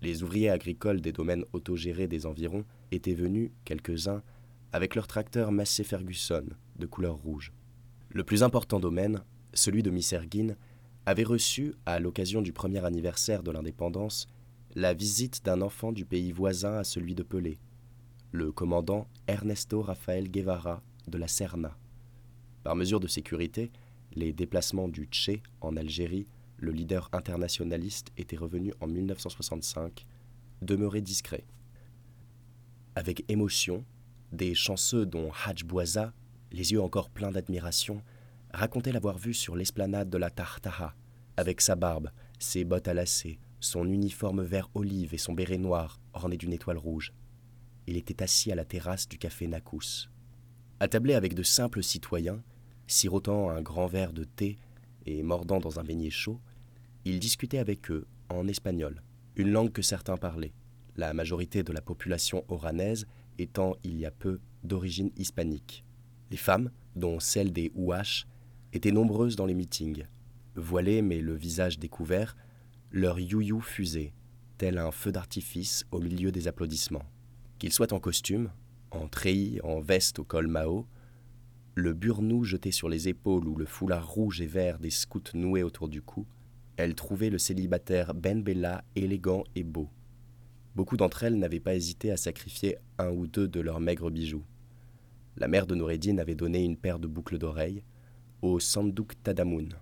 Les 0.00 0.22
ouvriers 0.22 0.50
agricoles 0.50 1.00
des 1.00 1.12
domaines 1.12 1.44
autogérés 1.52 2.06
des 2.06 2.26
environs 2.26 2.64
étaient 2.92 3.14
venus, 3.14 3.50
quelques-uns, 3.64 4.22
avec 4.72 4.94
leurs 4.94 5.08
tracteurs 5.08 5.50
Massey 5.50 5.82
Ferguson 5.82 6.44
de 6.78 6.86
couleur 6.86 7.16
rouge. 7.16 7.52
Le 8.10 8.22
plus 8.22 8.44
important 8.44 8.78
domaine, 8.78 9.22
celui 9.52 9.82
de 9.82 9.90
Miss 9.90 10.12
Ergin, 10.12 10.54
avait 11.08 11.24
reçu, 11.24 11.74
à 11.86 12.00
l'occasion 12.00 12.42
du 12.42 12.52
premier 12.52 12.84
anniversaire 12.84 13.42
de 13.42 13.50
l'indépendance, 13.50 14.26
la 14.74 14.92
visite 14.92 15.42
d'un 15.42 15.62
enfant 15.62 15.90
du 15.90 16.04
pays 16.04 16.32
voisin 16.32 16.74
à 16.74 16.84
celui 16.84 17.14
de 17.14 17.22
Pelé, 17.22 17.58
le 18.30 18.52
commandant 18.52 19.08
Ernesto 19.26 19.80
Rafael 19.80 20.30
Guevara 20.30 20.82
de 21.06 21.16
la 21.16 21.26
Serna. 21.26 21.78
Par 22.62 22.76
mesure 22.76 23.00
de 23.00 23.06
sécurité, 23.06 23.70
les 24.16 24.34
déplacements 24.34 24.86
du 24.86 25.06
Tché 25.06 25.42
en 25.62 25.78
Algérie, 25.78 26.26
le 26.58 26.72
leader 26.72 27.08
internationaliste 27.12 28.12
était 28.18 28.36
revenu 28.36 28.74
en 28.82 28.86
1965, 28.86 30.04
demeuré 30.60 31.00
discret. 31.00 31.46
Avec 32.96 33.24
émotion, 33.30 33.82
des 34.32 34.54
chanceux 34.54 35.06
dont 35.06 35.30
Hadj 35.46 35.64
Bouaza, 35.64 36.12
les 36.52 36.72
yeux 36.72 36.82
encore 36.82 37.08
pleins 37.08 37.30
d'admiration, 37.30 38.02
racontait 38.58 38.90
l'avoir 38.90 39.18
vu 39.18 39.34
sur 39.34 39.54
l'esplanade 39.54 40.10
de 40.10 40.18
la 40.18 40.30
Tartaha, 40.30 40.96
avec 41.36 41.60
sa 41.60 41.76
barbe, 41.76 42.10
ses 42.40 42.64
bottes 42.64 42.88
à 42.88 42.94
lacets, 42.94 43.38
son 43.60 43.86
uniforme 43.86 44.42
vert 44.42 44.68
olive 44.74 45.14
et 45.14 45.18
son 45.18 45.32
béret 45.32 45.58
noir 45.58 46.00
orné 46.12 46.36
d'une 46.36 46.52
étoile 46.52 46.76
rouge. 46.76 47.12
Il 47.86 47.96
était 47.96 48.20
assis 48.20 48.50
à 48.50 48.56
la 48.56 48.64
terrasse 48.64 49.08
du 49.08 49.16
café 49.16 49.46
Nakous. 49.46 50.10
Attablé 50.80 51.14
avec 51.14 51.34
de 51.34 51.44
simples 51.44 51.84
citoyens, 51.84 52.42
sirotant 52.88 53.48
un 53.48 53.62
grand 53.62 53.86
verre 53.86 54.12
de 54.12 54.24
thé 54.24 54.58
et 55.06 55.22
mordant 55.22 55.60
dans 55.60 55.78
un 55.78 55.84
beignet 55.84 56.10
chaud, 56.10 56.40
il 57.04 57.20
discutait 57.20 57.58
avec 57.58 57.92
eux 57.92 58.08
en 58.28 58.48
espagnol, 58.48 59.02
une 59.36 59.52
langue 59.52 59.72
que 59.72 59.82
certains 59.82 60.16
parlaient, 60.16 60.52
la 60.96 61.14
majorité 61.14 61.62
de 61.62 61.72
la 61.72 61.80
population 61.80 62.44
oranaise 62.48 63.06
étant 63.38 63.76
il 63.84 63.96
y 63.98 64.04
a 64.04 64.10
peu 64.10 64.40
d'origine 64.64 65.12
hispanique. 65.16 65.84
Les 66.32 66.36
femmes, 66.36 66.72
dont 66.96 67.20
celles 67.20 67.52
des 67.52 67.70
Ouaches, 67.76 68.26
étaient 68.72 68.92
nombreuses 68.92 69.36
dans 69.36 69.46
les 69.46 69.54
meetings. 69.54 70.04
Voilées 70.54 71.02
mais 71.02 71.20
le 71.20 71.34
visage 71.34 71.78
découvert, 71.78 72.36
leur 72.90 73.20
you-you 73.20 73.60
fusait, 73.60 74.12
tel 74.56 74.78
un 74.78 74.90
feu 74.90 75.12
d'artifice 75.12 75.84
au 75.90 76.00
milieu 76.00 76.32
des 76.32 76.48
applaudissements. 76.48 77.04
Qu'ils 77.58 77.72
soient 77.72 77.92
en 77.92 78.00
costume, 78.00 78.50
en 78.90 79.08
treillis, 79.08 79.60
en 79.62 79.80
veste 79.80 80.18
au 80.18 80.24
col 80.24 80.48
Mao, 80.48 80.86
le 81.74 81.92
burnou 81.92 82.42
jeté 82.42 82.72
sur 82.72 82.88
les 82.88 83.08
épaules 83.08 83.46
ou 83.46 83.56
le 83.56 83.66
foulard 83.66 84.08
rouge 84.08 84.40
et 84.40 84.46
vert 84.46 84.78
des 84.78 84.90
scouts 84.90 85.22
noués 85.34 85.62
autour 85.62 85.88
du 85.88 86.02
cou, 86.02 86.26
elles 86.76 86.94
trouvaient 86.94 87.30
le 87.30 87.38
célibataire 87.38 88.14
Ben 88.14 88.42
Bella 88.42 88.84
élégant 88.96 89.44
et 89.54 89.64
beau. 89.64 89.88
Beaucoup 90.74 90.96
d'entre 90.96 91.24
elles 91.24 91.38
n'avaient 91.38 91.60
pas 91.60 91.74
hésité 91.74 92.10
à 92.10 92.16
sacrifier 92.16 92.76
un 92.98 93.10
ou 93.10 93.26
deux 93.26 93.48
de 93.48 93.60
leurs 93.60 93.80
maigres 93.80 94.10
bijoux. 94.10 94.44
La 95.36 95.48
mère 95.48 95.66
de 95.66 95.74
Noureddin 95.74 96.18
avait 96.18 96.34
donné 96.34 96.64
une 96.64 96.76
paire 96.76 96.98
de 96.98 97.06
boucles 97.06 97.38
d'oreilles 97.38 97.82
au 98.42 98.60
Sandouk 98.60 99.20
Tadamoun, 99.22 99.74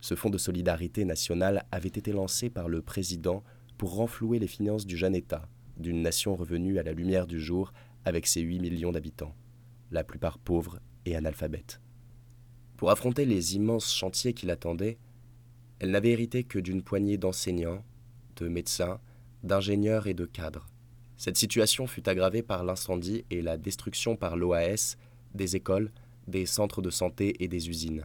Ce 0.00 0.16
fonds 0.16 0.30
de 0.30 0.38
solidarité 0.38 1.04
nationale 1.04 1.64
avait 1.70 1.88
été 1.88 2.12
lancé 2.12 2.50
par 2.50 2.68
le 2.68 2.82
président 2.82 3.44
pour 3.78 3.94
renflouer 3.94 4.40
les 4.40 4.48
finances 4.48 4.86
du 4.86 4.96
jeune 4.96 5.14
État, 5.14 5.48
d'une 5.76 6.02
nation 6.02 6.34
revenue 6.34 6.78
à 6.78 6.82
la 6.82 6.92
lumière 6.92 7.28
du 7.28 7.40
jour 7.40 7.72
avec 8.04 8.26
ses 8.26 8.40
8 8.40 8.58
millions 8.58 8.90
d'habitants, 8.90 9.34
la 9.92 10.02
plupart 10.02 10.38
pauvres 10.38 10.80
et 11.06 11.14
analphabètes. 11.14 11.80
Pour 12.76 12.90
affronter 12.90 13.24
les 13.24 13.54
immenses 13.54 13.94
chantiers 13.94 14.32
qui 14.32 14.46
l'attendaient, 14.46 14.98
elle 15.78 15.92
n'avait 15.92 16.10
hérité 16.10 16.42
que 16.42 16.58
d'une 16.58 16.82
poignée 16.82 17.18
d'enseignants, 17.18 17.84
de 18.36 18.48
médecins, 18.48 19.00
d'ingénieurs 19.44 20.08
et 20.08 20.14
de 20.14 20.24
cadres. 20.24 20.66
Cette 21.16 21.36
situation 21.36 21.86
fut 21.86 22.08
aggravée 22.08 22.42
par 22.42 22.64
l'incendie 22.64 23.24
et 23.30 23.42
la 23.42 23.56
destruction 23.56 24.16
par 24.16 24.36
l'OAS 24.36 24.96
des 25.34 25.54
écoles, 25.54 25.92
des 26.26 26.46
centres 26.46 26.82
de 26.82 26.90
santé 26.90 27.42
et 27.42 27.48
des 27.48 27.68
usines. 27.68 28.04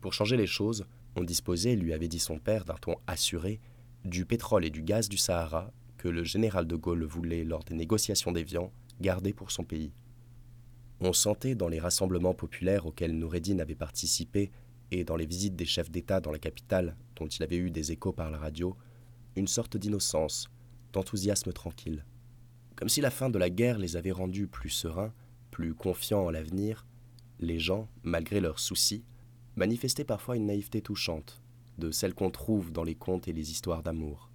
Pour 0.00 0.12
changer 0.12 0.36
les 0.36 0.46
choses, 0.46 0.86
on 1.16 1.24
disposait, 1.24 1.76
lui 1.76 1.92
avait 1.92 2.08
dit 2.08 2.18
son 2.18 2.38
père 2.38 2.64
d'un 2.64 2.74
ton 2.74 2.96
assuré, 3.06 3.60
du 4.04 4.24
pétrole 4.24 4.64
et 4.64 4.70
du 4.70 4.82
gaz 4.82 5.08
du 5.08 5.16
Sahara 5.16 5.72
que 5.96 6.08
le 6.08 6.24
général 6.24 6.66
de 6.66 6.76
Gaulle 6.76 7.04
voulait, 7.04 7.44
lors 7.44 7.64
des 7.64 7.74
négociations 7.74 8.32
d'Évian, 8.32 8.70
garder 9.00 9.32
pour 9.32 9.50
son 9.50 9.64
pays. 9.64 9.92
On 11.00 11.12
sentait 11.12 11.54
dans 11.54 11.68
les 11.68 11.80
rassemblements 11.80 12.34
populaires 12.34 12.86
auxquels 12.86 13.16
Noureddin 13.16 13.58
avait 13.58 13.74
participé 13.74 14.50
et 14.90 15.04
dans 15.04 15.16
les 15.16 15.26
visites 15.26 15.56
des 15.56 15.66
chefs 15.66 15.90
d'État 15.90 16.20
dans 16.20 16.30
la 16.30 16.38
capitale, 16.38 16.96
dont 17.16 17.26
il 17.26 17.42
avait 17.42 17.56
eu 17.56 17.70
des 17.70 17.92
échos 17.92 18.12
par 18.12 18.30
la 18.30 18.38
radio, 18.38 18.76
une 19.34 19.48
sorte 19.48 19.76
d'innocence, 19.76 20.48
d'enthousiasme 20.92 21.52
tranquille. 21.52 22.04
Comme 22.76 22.88
si 22.88 23.00
la 23.00 23.10
fin 23.10 23.30
de 23.30 23.38
la 23.38 23.50
guerre 23.50 23.78
les 23.78 23.96
avait 23.96 24.12
rendus 24.12 24.46
plus 24.46 24.70
sereins, 24.70 25.12
plus 25.50 25.74
confiants 25.74 26.24
en 26.24 26.30
l'avenir, 26.30 26.86
les 27.38 27.58
gens, 27.58 27.88
malgré 28.02 28.40
leurs 28.40 28.58
soucis, 28.58 29.04
manifestaient 29.56 30.04
parfois 30.04 30.36
une 30.36 30.46
naïveté 30.46 30.80
touchante, 30.80 31.40
de 31.78 31.90
celle 31.90 32.14
qu'on 32.14 32.30
trouve 32.30 32.72
dans 32.72 32.84
les 32.84 32.94
contes 32.94 33.28
et 33.28 33.32
les 33.32 33.50
histoires 33.50 33.82
d'amour. 33.82 34.30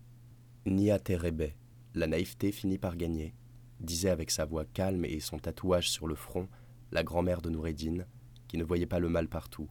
Nia 0.66 1.00
Terebe, 1.00 1.52
la 1.96 2.08
naïveté 2.08 2.52
finit 2.52 2.78
par 2.78 2.96
gagner, 2.96 3.34
disait 3.80 4.10
avec 4.10 4.32
sa 4.32 4.46
voix 4.46 4.66
calme 4.66 5.06
et 5.06 5.20
son 5.20 5.40
tatouage 5.40 5.90
sur 5.90 6.08
le 6.08 6.16
front 6.16 6.48
la 6.92 7.04
grand-mère 7.04 7.42
de 7.42 7.50
Noureddin, 7.50 8.06
qui 8.48 8.58
ne 8.58 8.64
voyait 8.64 8.86
pas 8.86 9.00
le 9.00 9.10
mal 9.10 9.28
partout. 9.28 9.70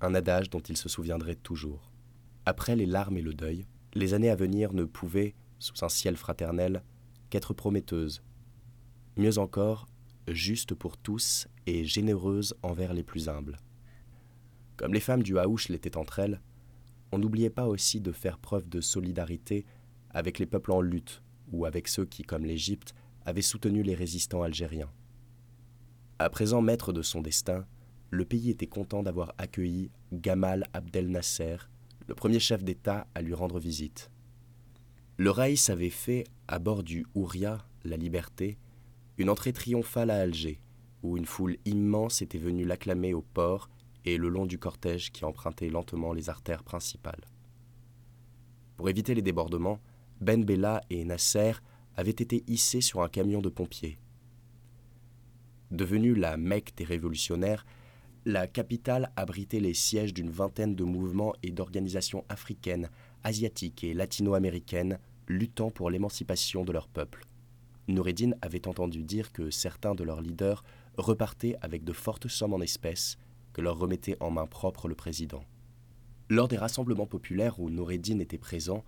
Un 0.00 0.14
adage 0.14 0.50
dont 0.50 0.60
il 0.60 0.76
se 0.76 0.88
souviendrait 0.88 1.36
toujours. 1.36 1.92
Après 2.46 2.74
les 2.74 2.86
larmes 2.86 3.16
et 3.16 3.22
le 3.22 3.32
deuil, 3.32 3.66
les 3.94 4.14
années 4.14 4.30
à 4.30 4.36
venir 4.36 4.72
ne 4.72 4.84
pouvaient, 4.84 5.34
sous 5.58 5.84
un 5.84 5.88
ciel 5.88 6.16
fraternel, 6.16 6.82
qu'être 7.30 7.54
prometteuses. 7.54 8.22
Mieux 9.16 9.38
encore, 9.38 9.86
justes 10.28 10.74
pour 10.74 10.96
tous 10.96 11.48
et 11.66 11.84
généreuses 11.84 12.54
envers 12.62 12.92
les 12.92 13.02
plus 13.02 13.28
humbles. 13.28 13.58
Comme 14.76 14.94
les 14.94 15.00
femmes 15.00 15.22
du 15.22 15.38
Haouch 15.38 15.68
l'étaient 15.68 15.96
entre 15.96 16.18
elles, 16.18 16.40
on 17.12 17.18
n'oubliait 17.18 17.50
pas 17.50 17.66
aussi 17.66 18.00
de 18.00 18.12
faire 18.12 18.38
preuve 18.38 18.68
de 18.68 18.80
solidarité 18.80 19.66
avec 20.10 20.38
les 20.38 20.46
peuples 20.46 20.72
en 20.72 20.80
lutte 20.80 21.22
ou 21.52 21.66
avec 21.66 21.88
ceux 21.88 22.06
qui, 22.06 22.22
comme 22.22 22.44
l'Égypte, 22.44 22.94
avaient 23.24 23.42
soutenu 23.42 23.82
les 23.82 23.94
résistants 23.94 24.42
algériens. 24.42 24.90
À 26.18 26.30
présent 26.30 26.62
maître 26.62 26.92
de 26.92 27.02
son 27.02 27.20
destin, 27.20 27.66
le 28.10 28.24
pays 28.24 28.50
était 28.50 28.66
content 28.66 29.02
d'avoir 29.02 29.34
accueilli 29.38 29.90
Gamal 30.12 30.66
Abdel 30.72 31.08
Nasser, 31.08 31.56
le 32.06 32.14
premier 32.14 32.40
chef 32.40 32.62
d'État 32.62 33.06
à 33.14 33.22
lui 33.22 33.34
rendre 33.34 33.58
visite. 33.58 34.10
Le 35.16 35.30
Raïs 35.30 35.70
avait 35.70 35.90
fait, 35.90 36.24
à 36.48 36.58
bord 36.58 36.82
du 36.82 37.06
Ouria, 37.14 37.66
la 37.84 37.96
Liberté, 37.96 38.58
une 39.22 39.30
entrée 39.30 39.52
triomphale 39.52 40.10
à 40.10 40.18
Alger, 40.18 40.60
où 41.04 41.16
une 41.16 41.26
foule 41.26 41.56
immense 41.64 42.22
était 42.22 42.38
venue 42.38 42.64
l'acclamer 42.64 43.14
au 43.14 43.22
port 43.22 43.70
et 44.04 44.16
le 44.16 44.28
long 44.28 44.46
du 44.46 44.58
cortège 44.58 45.12
qui 45.12 45.24
empruntait 45.24 45.70
lentement 45.70 46.12
les 46.12 46.28
artères 46.28 46.64
principales. 46.64 47.24
Pour 48.76 48.90
éviter 48.90 49.14
les 49.14 49.22
débordements, 49.22 49.78
Ben 50.20 50.44
Bella 50.44 50.80
et 50.90 51.04
Nasser 51.04 51.52
avaient 51.96 52.10
été 52.10 52.42
hissés 52.48 52.80
sur 52.80 53.00
un 53.00 53.08
camion 53.08 53.40
de 53.40 53.48
pompiers. 53.48 53.96
Devenue 55.70 56.16
la 56.16 56.36
Mecque 56.36 56.72
des 56.76 56.84
révolutionnaires, 56.84 57.64
la 58.24 58.48
capitale 58.48 59.12
abritait 59.14 59.60
les 59.60 59.74
sièges 59.74 60.14
d'une 60.14 60.30
vingtaine 60.30 60.74
de 60.74 60.82
mouvements 60.82 61.34
et 61.44 61.52
d'organisations 61.52 62.24
africaines, 62.28 62.90
asiatiques 63.22 63.84
et 63.84 63.94
latino-américaines 63.94 64.98
luttant 65.28 65.70
pour 65.70 65.90
l'émancipation 65.90 66.64
de 66.64 66.72
leur 66.72 66.88
peuple. 66.88 67.24
Noureddin 67.92 68.32
avait 68.42 68.66
entendu 68.66 69.04
dire 69.04 69.32
que 69.32 69.50
certains 69.50 69.94
de 69.94 70.04
leurs 70.04 70.20
leaders 70.20 70.64
repartaient 70.96 71.56
avec 71.60 71.84
de 71.84 71.92
fortes 71.92 72.28
sommes 72.28 72.54
en 72.54 72.60
espèces 72.60 73.18
que 73.52 73.60
leur 73.60 73.78
remettait 73.78 74.16
en 74.20 74.30
main 74.30 74.46
propre 74.46 74.88
le 74.88 74.94
président. 74.94 75.44
Lors 76.28 76.48
des 76.48 76.56
rassemblements 76.56 77.06
populaires 77.06 77.60
où 77.60 77.70
Noureddin 77.70 78.18
était 78.18 78.38
présent, 78.38 78.84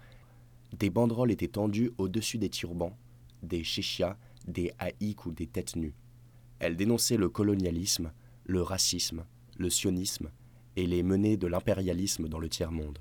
des 0.79 0.91
banderoles 0.91 1.31
étaient 1.31 1.49
tendues 1.49 1.93
au-dessus 1.99 2.39
des 2.39 2.49
turbans, 2.49 2.97
des 3.43 3.63
chéchias, 3.63 4.17
des 4.47 4.73
haïks 4.79 5.27
ou 5.27 5.33
des 5.33 5.47
têtes 5.47 5.77
nues. 5.77 5.95
Elles 6.59 6.77
dénonçaient 6.77 7.17
le 7.17 7.29
colonialisme, 7.29 8.13
le 8.45 8.63
racisme, 8.63 9.25
le 9.59 9.71
sionisme 9.71 10.31
et 10.77 10.87
les 10.87 11.03
menées 11.03 11.37
de 11.37 11.47
l'impérialisme 11.47 12.29
dans 12.29 12.39
le 12.39 12.49
tiers-monde. 12.49 12.99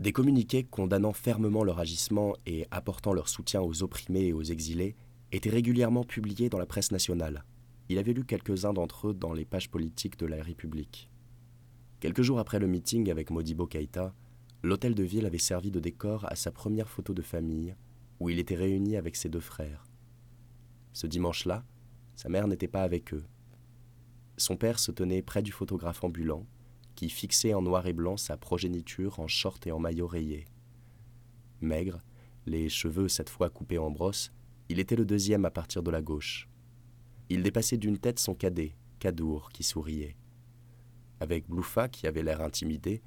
Des 0.00 0.12
communiqués 0.12 0.64
condamnant 0.64 1.12
fermement 1.12 1.62
leur 1.62 1.78
agissement 1.78 2.34
et 2.46 2.66
apportant 2.70 3.12
leur 3.12 3.28
soutien 3.28 3.60
aux 3.60 3.82
opprimés 3.82 4.28
et 4.28 4.32
aux 4.32 4.42
exilés 4.42 4.96
étaient 5.30 5.50
régulièrement 5.50 6.04
publiés 6.04 6.48
dans 6.48 6.58
la 6.58 6.64
presse 6.64 6.90
nationale. 6.90 7.44
Il 7.90 7.98
avait 7.98 8.14
lu 8.14 8.24
quelques-uns 8.24 8.72
d'entre 8.72 9.08
eux 9.08 9.14
dans 9.14 9.34
les 9.34 9.44
pages 9.44 9.70
politiques 9.70 10.18
de 10.18 10.24
la 10.24 10.42
République. 10.42 11.10
Quelques 12.00 12.22
jours 12.22 12.38
après 12.38 12.58
le 12.58 12.66
meeting 12.66 13.10
avec 13.10 13.30
Modibo 13.30 13.66
Keïta, 13.66 14.14
l'hôtel 14.62 14.94
de 14.94 15.02
ville 15.02 15.26
avait 15.26 15.36
servi 15.36 15.70
de 15.70 15.80
décor 15.80 16.24
à 16.30 16.34
sa 16.34 16.50
première 16.50 16.88
photo 16.88 17.12
de 17.12 17.20
famille, 17.20 17.76
où 18.20 18.30
il 18.30 18.38
était 18.38 18.56
réuni 18.56 18.96
avec 18.96 19.16
ses 19.16 19.28
deux 19.28 19.38
frères. 19.38 19.84
Ce 20.94 21.06
dimanche-là, 21.06 21.62
sa 22.16 22.30
mère 22.30 22.48
n'était 22.48 22.68
pas 22.68 22.84
avec 22.84 23.12
eux. 23.12 23.26
Son 24.38 24.56
père 24.56 24.78
se 24.78 24.92
tenait 24.92 25.20
près 25.20 25.42
du 25.42 25.52
photographe 25.52 26.02
ambulant, 26.02 26.46
qui 27.00 27.08
fixait 27.08 27.54
en 27.54 27.62
noir 27.62 27.86
et 27.86 27.94
blanc 27.94 28.18
sa 28.18 28.36
progéniture 28.36 29.20
en 29.20 29.26
short 29.26 29.66
et 29.66 29.72
en 29.72 29.78
maillot 29.78 30.06
rayé. 30.06 30.44
Maigre, 31.62 32.02
les 32.44 32.68
cheveux 32.68 33.08
cette 33.08 33.30
fois 33.30 33.48
coupés 33.48 33.78
en 33.78 33.90
brosse, 33.90 34.32
il 34.68 34.78
était 34.78 34.96
le 34.96 35.06
deuxième 35.06 35.46
à 35.46 35.50
partir 35.50 35.82
de 35.82 35.90
la 35.90 36.02
gauche. 36.02 36.46
Il 37.30 37.42
dépassait 37.42 37.78
d'une 37.78 37.96
tête 37.96 38.18
son 38.18 38.34
cadet, 38.34 38.76
Kadour, 38.98 39.48
qui 39.50 39.62
souriait. 39.62 40.14
Avec 41.20 41.48
Bloufa, 41.48 41.88
qui 41.88 42.06
avait 42.06 42.22
l'air 42.22 42.42
intimidé, 42.42 43.00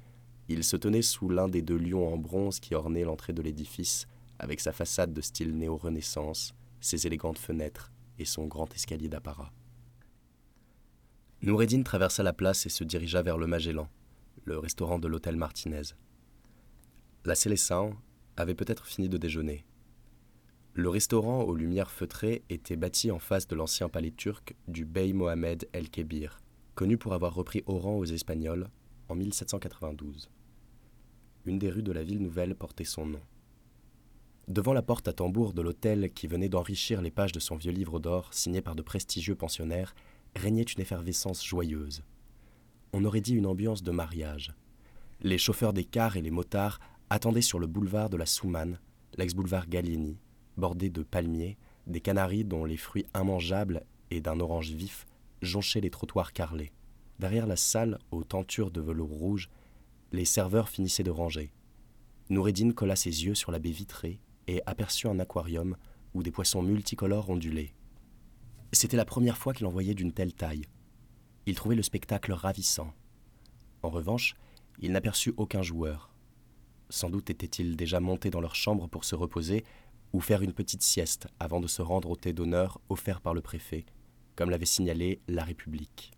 il 0.48 0.64
se 0.64 0.76
tenait 0.76 1.00
sous 1.00 1.28
l'un 1.28 1.46
des 1.46 1.62
deux 1.62 1.78
lions 1.78 2.12
en 2.12 2.16
bronze 2.16 2.58
qui 2.58 2.74
ornaient 2.74 3.04
l'entrée 3.04 3.32
de 3.32 3.42
l'édifice, 3.42 4.08
avec 4.40 4.58
sa 4.58 4.72
façade 4.72 5.12
de 5.12 5.20
style 5.20 5.56
néo-renaissance, 5.56 6.52
ses 6.80 7.06
élégantes 7.06 7.38
fenêtres 7.38 7.92
et 8.18 8.24
son 8.24 8.46
grand 8.48 8.74
escalier 8.74 9.08
d'apparat. 9.08 9.52
Noureddin 11.44 11.82
traversa 11.82 12.22
la 12.22 12.32
place 12.32 12.64
et 12.64 12.70
se 12.70 12.84
dirigea 12.84 13.20
vers 13.20 13.36
le 13.36 13.46
Magellan, 13.46 13.90
le 14.46 14.58
restaurant 14.58 14.98
de 14.98 15.08
l'hôtel 15.08 15.36
Martinez. 15.36 15.82
La 17.26 17.34
Célestin 17.34 17.90
avait 18.38 18.54
peut-être 18.54 18.86
fini 18.86 19.10
de 19.10 19.18
déjeuner. 19.18 19.66
Le 20.72 20.88
restaurant 20.88 21.42
aux 21.42 21.54
lumières 21.54 21.90
feutrées 21.90 22.44
était 22.48 22.76
bâti 22.76 23.10
en 23.10 23.18
face 23.18 23.46
de 23.46 23.54
l'ancien 23.56 23.90
palais 23.90 24.10
turc 24.10 24.56
du 24.68 24.86
Bey 24.86 25.12
Mohamed 25.12 25.68
el-Kébir, 25.74 26.40
connu 26.74 26.96
pour 26.96 27.12
avoir 27.12 27.34
repris 27.34 27.62
Oran 27.66 27.98
aux 27.98 28.06
Espagnols 28.06 28.70
en 29.10 29.14
1792. 29.14 30.30
Une 31.44 31.58
des 31.58 31.68
rues 31.68 31.82
de 31.82 31.92
la 31.92 32.04
ville 32.04 32.22
nouvelle 32.22 32.54
portait 32.54 32.84
son 32.84 33.04
nom. 33.04 33.20
Devant 34.48 34.72
la 34.72 34.82
porte 34.82 35.08
à 35.08 35.12
tambour 35.12 35.52
de 35.52 35.60
l'hôtel 35.60 36.10
qui 36.14 36.26
venait 36.26 36.48
d'enrichir 36.48 37.02
les 37.02 37.10
pages 37.10 37.32
de 37.32 37.40
son 37.40 37.56
vieux 37.56 37.72
livre 37.72 38.00
d'or 38.00 38.32
signé 38.32 38.62
par 38.62 38.74
de 38.74 38.82
prestigieux 38.82 39.34
pensionnaires, 39.34 39.94
régnait 40.36 40.62
une 40.62 40.80
effervescence 40.80 41.44
joyeuse. 41.44 42.02
On 42.92 43.04
aurait 43.04 43.20
dit 43.20 43.34
une 43.34 43.46
ambiance 43.46 43.82
de 43.82 43.90
mariage. 43.90 44.54
Les 45.20 45.38
chauffeurs 45.38 45.72
des 45.72 45.84
cars 45.84 46.16
et 46.16 46.22
les 46.22 46.30
motards 46.30 46.80
attendaient 47.10 47.40
sur 47.40 47.58
le 47.58 47.66
boulevard 47.66 48.10
de 48.10 48.16
la 48.16 48.26
Soumane, 48.26 48.78
l'ex-boulevard 49.16 49.68
Gallieni, 49.68 50.18
bordé 50.56 50.90
de 50.90 51.02
palmiers, 51.02 51.56
des 51.86 52.00
canaris 52.00 52.44
dont 52.44 52.64
les 52.64 52.76
fruits 52.76 53.06
immangeables 53.14 53.84
et 54.10 54.20
d'un 54.20 54.40
orange 54.40 54.70
vif 54.70 55.06
jonchaient 55.42 55.80
les 55.80 55.90
trottoirs 55.90 56.32
carrelés. 56.32 56.72
Derrière 57.18 57.46
la 57.46 57.56
salle, 57.56 57.98
aux 58.10 58.24
tentures 58.24 58.70
de 58.70 58.80
velours 58.80 59.10
rouge, 59.10 59.50
les 60.12 60.24
serveurs 60.24 60.68
finissaient 60.68 61.02
de 61.02 61.10
ranger. 61.10 61.52
Noureddin 62.30 62.72
colla 62.72 62.96
ses 62.96 63.24
yeux 63.24 63.34
sur 63.34 63.52
la 63.52 63.58
baie 63.58 63.70
vitrée 63.70 64.20
et 64.46 64.62
aperçut 64.66 65.08
un 65.08 65.18
aquarium 65.18 65.76
où 66.14 66.22
des 66.22 66.30
poissons 66.30 66.62
multicolores 66.62 67.30
ondulaient. 67.30 67.74
C'était 68.74 68.96
la 68.96 69.04
première 69.04 69.38
fois 69.38 69.54
qu'il 69.54 69.66
en 69.66 69.70
voyait 69.70 69.94
d'une 69.94 70.12
telle 70.12 70.34
taille. 70.34 70.66
Il 71.46 71.54
trouvait 71.54 71.76
le 71.76 71.82
spectacle 71.84 72.32
ravissant. 72.32 72.92
En 73.82 73.88
revanche, 73.88 74.34
il 74.80 74.90
n'aperçut 74.90 75.32
aucun 75.36 75.62
joueur. 75.62 76.12
Sans 76.88 77.08
doute 77.08 77.30
étaient-ils 77.30 77.76
déjà 77.76 78.00
montés 78.00 78.30
dans 78.30 78.40
leur 78.40 78.56
chambre 78.56 78.88
pour 78.88 79.04
se 79.04 79.14
reposer 79.14 79.64
ou 80.12 80.20
faire 80.20 80.42
une 80.42 80.52
petite 80.52 80.82
sieste 80.82 81.28
avant 81.38 81.60
de 81.60 81.68
se 81.68 81.82
rendre 81.82 82.10
au 82.10 82.16
thé 82.16 82.32
d'honneur 82.32 82.80
offert 82.88 83.20
par 83.20 83.32
le 83.32 83.40
préfet, 83.40 83.86
comme 84.34 84.50
l'avait 84.50 84.66
signalé 84.66 85.20
La 85.28 85.44
République. 85.44 86.10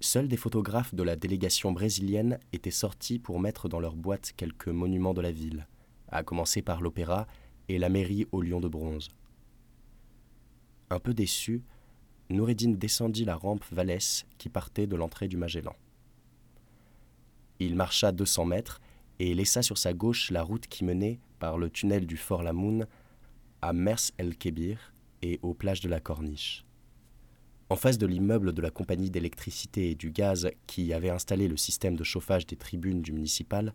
Seuls 0.00 0.28
des 0.28 0.36
photographes 0.36 0.94
de 0.94 1.02
la 1.02 1.16
délégation 1.16 1.72
brésilienne 1.72 2.38
étaient 2.52 2.70
sortis 2.70 3.18
pour 3.18 3.40
mettre 3.40 3.70
dans 3.70 3.80
leur 3.80 3.96
boîte 3.96 4.32
quelques 4.36 4.68
monuments 4.68 5.14
de 5.14 5.22
la 5.22 5.32
ville, 5.32 5.66
à 6.08 6.22
commencer 6.22 6.60
par 6.60 6.82
l'opéra 6.82 7.26
et 7.68 7.78
la 7.78 7.88
mairie 7.88 8.26
au 8.30 8.42
lion 8.42 8.60
de 8.60 8.68
bronze. 8.68 9.08
Un 10.90 10.98
peu 10.98 11.14
déçu, 11.14 11.62
Noureddin 12.30 12.72
descendit 12.72 13.24
la 13.24 13.36
rampe 13.36 13.64
Vallès 13.70 14.26
qui 14.38 14.48
partait 14.48 14.88
de 14.88 14.96
l'entrée 14.96 15.28
du 15.28 15.36
Magellan. 15.36 15.74
Il 17.60 17.76
marcha 17.76 18.10
200 18.10 18.44
mètres 18.46 18.80
et 19.20 19.34
laissa 19.34 19.62
sur 19.62 19.78
sa 19.78 19.92
gauche 19.92 20.30
la 20.30 20.42
route 20.42 20.66
qui 20.66 20.84
menait, 20.84 21.20
par 21.38 21.58
le 21.58 21.70
tunnel 21.70 22.06
du 22.06 22.16
Fort 22.16 22.42
Lamoun, 22.42 22.86
à 23.62 23.72
Mers 23.72 24.10
el-Kébir 24.18 24.92
et 25.22 25.38
aux 25.42 25.54
plages 25.54 25.80
de 25.80 25.88
la 25.88 26.00
Corniche. 26.00 26.64
En 27.68 27.76
face 27.76 27.98
de 27.98 28.06
l'immeuble 28.06 28.52
de 28.52 28.62
la 28.62 28.70
compagnie 28.70 29.10
d'électricité 29.10 29.90
et 29.90 29.94
du 29.94 30.10
gaz 30.10 30.50
qui 30.66 30.92
avait 30.92 31.10
installé 31.10 31.46
le 31.46 31.56
système 31.56 31.94
de 31.94 32.02
chauffage 32.02 32.46
des 32.46 32.56
tribunes 32.56 33.00
du 33.00 33.12
municipal, 33.12 33.74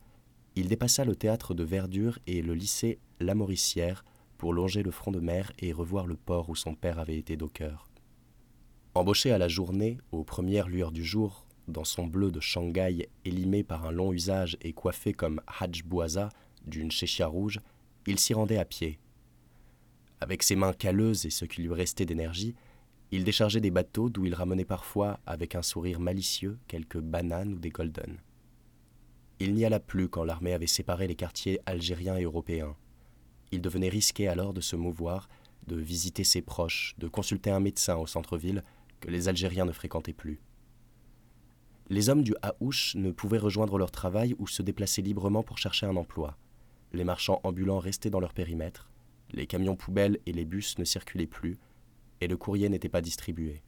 il 0.55 0.67
dépassa 0.67 1.05
le 1.05 1.15
théâtre 1.15 1.53
de 1.53 1.63
verdure 1.63 2.19
et 2.27 2.41
le 2.41 2.53
lycée 2.53 2.99
La 3.21 3.35
Mauricière 3.35 4.03
pour 4.45 4.53
longer 4.53 4.83
le 4.83 4.91
front 4.91 5.09
de 5.09 5.19
mer 5.19 5.51
et 5.57 5.73
revoir 5.73 6.05
le 6.05 6.15
port 6.15 6.51
où 6.51 6.55
son 6.55 6.75
père 6.75 6.99
avait 6.99 7.17
été 7.17 7.35
docker. 7.35 7.89
Embauché 8.93 9.31
à 9.31 9.39
la 9.39 9.47
journée, 9.47 9.97
aux 10.11 10.23
premières 10.23 10.67
lueurs 10.67 10.91
du 10.91 11.03
jour, 11.03 11.47
dans 11.67 11.83
son 11.83 12.05
bleu 12.05 12.29
de 12.29 12.39
Shanghai 12.39 13.09
élimé 13.25 13.63
par 13.63 13.87
un 13.87 13.91
long 13.91 14.13
usage 14.13 14.55
et 14.61 14.71
coiffé 14.71 15.13
comme 15.13 15.41
Hajj 15.47 15.83
Bouaza 15.83 16.29
d'une 16.63 16.91
chéchia 16.91 17.25
rouge, 17.25 17.59
il 18.05 18.19
s'y 18.19 18.35
rendait 18.35 18.59
à 18.59 18.65
pied. 18.65 18.99
Avec 20.21 20.43
ses 20.43 20.55
mains 20.55 20.73
calleuses 20.73 21.25
et 21.25 21.31
ce 21.31 21.45
qui 21.45 21.63
lui 21.63 21.73
restait 21.73 22.05
d'énergie, 22.05 22.53
il 23.09 23.23
déchargeait 23.23 23.61
des 23.61 23.71
bateaux 23.71 24.11
d'où 24.11 24.27
il 24.27 24.35
ramenait 24.35 24.63
parfois, 24.63 25.19
avec 25.25 25.55
un 25.55 25.63
sourire 25.63 25.99
malicieux, 25.99 26.59
quelques 26.67 26.99
bananes 26.99 27.53
ou 27.53 27.57
des 27.57 27.71
golden. 27.71 28.19
Il 29.39 29.55
n'y 29.55 29.65
alla 29.65 29.79
plus 29.79 30.07
quand 30.07 30.23
l'armée 30.23 30.53
avait 30.53 30.67
séparé 30.67 31.07
les 31.07 31.15
quartiers 31.15 31.59
algériens 31.65 32.17
et 32.17 32.25
européens. 32.25 32.75
Il 33.51 33.61
devenait 33.61 33.89
risqué 33.89 34.27
alors 34.27 34.53
de 34.53 34.61
se 34.61 34.75
mouvoir, 34.75 35.29
de 35.67 35.75
visiter 35.75 36.23
ses 36.23 36.41
proches, 36.41 36.95
de 36.97 37.07
consulter 37.07 37.49
un 37.49 37.59
médecin 37.59 37.95
au 37.95 38.07
centre-ville 38.07 38.63
que 38.99 39.09
les 39.09 39.27
Algériens 39.27 39.65
ne 39.65 39.71
fréquentaient 39.71 40.13
plus. 40.13 40.41
Les 41.89 42.09
hommes 42.09 42.23
du 42.23 42.33
Haouch 42.41 42.95
ne 42.95 43.11
pouvaient 43.11 43.37
rejoindre 43.37 43.77
leur 43.77 43.91
travail 43.91 44.35
ou 44.39 44.47
se 44.47 44.63
déplacer 44.63 45.01
librement 45.01 45.43
pour 45.43 45.57
chercher 45.57 45.85
un 45.85 45.95
emploi. 45.95 46.37
Les 46.93 47.03
marchands 47.03 47.41
ambulants 47.43 47.79
restaient 47.79 48.09
dans 48.09 48.19
leur 48.19 48.33
périmètre, 48.33 48.89
les 49.31 49.47
camions 49.47 49.75
poubelles 49.75 50.19
et 50.25 50.31
les 50.31 50.45
bus 50.45 50.77
ne 50.79 50.83
circulaient 50.83 51.27
plus, 51.27 51.57
et 52.21 52.27
le 52.27 52.37
courrier 52.37 52.69
n'était 52.69 52.89
pas 52.89 53.01
distribué. 53.01 53.61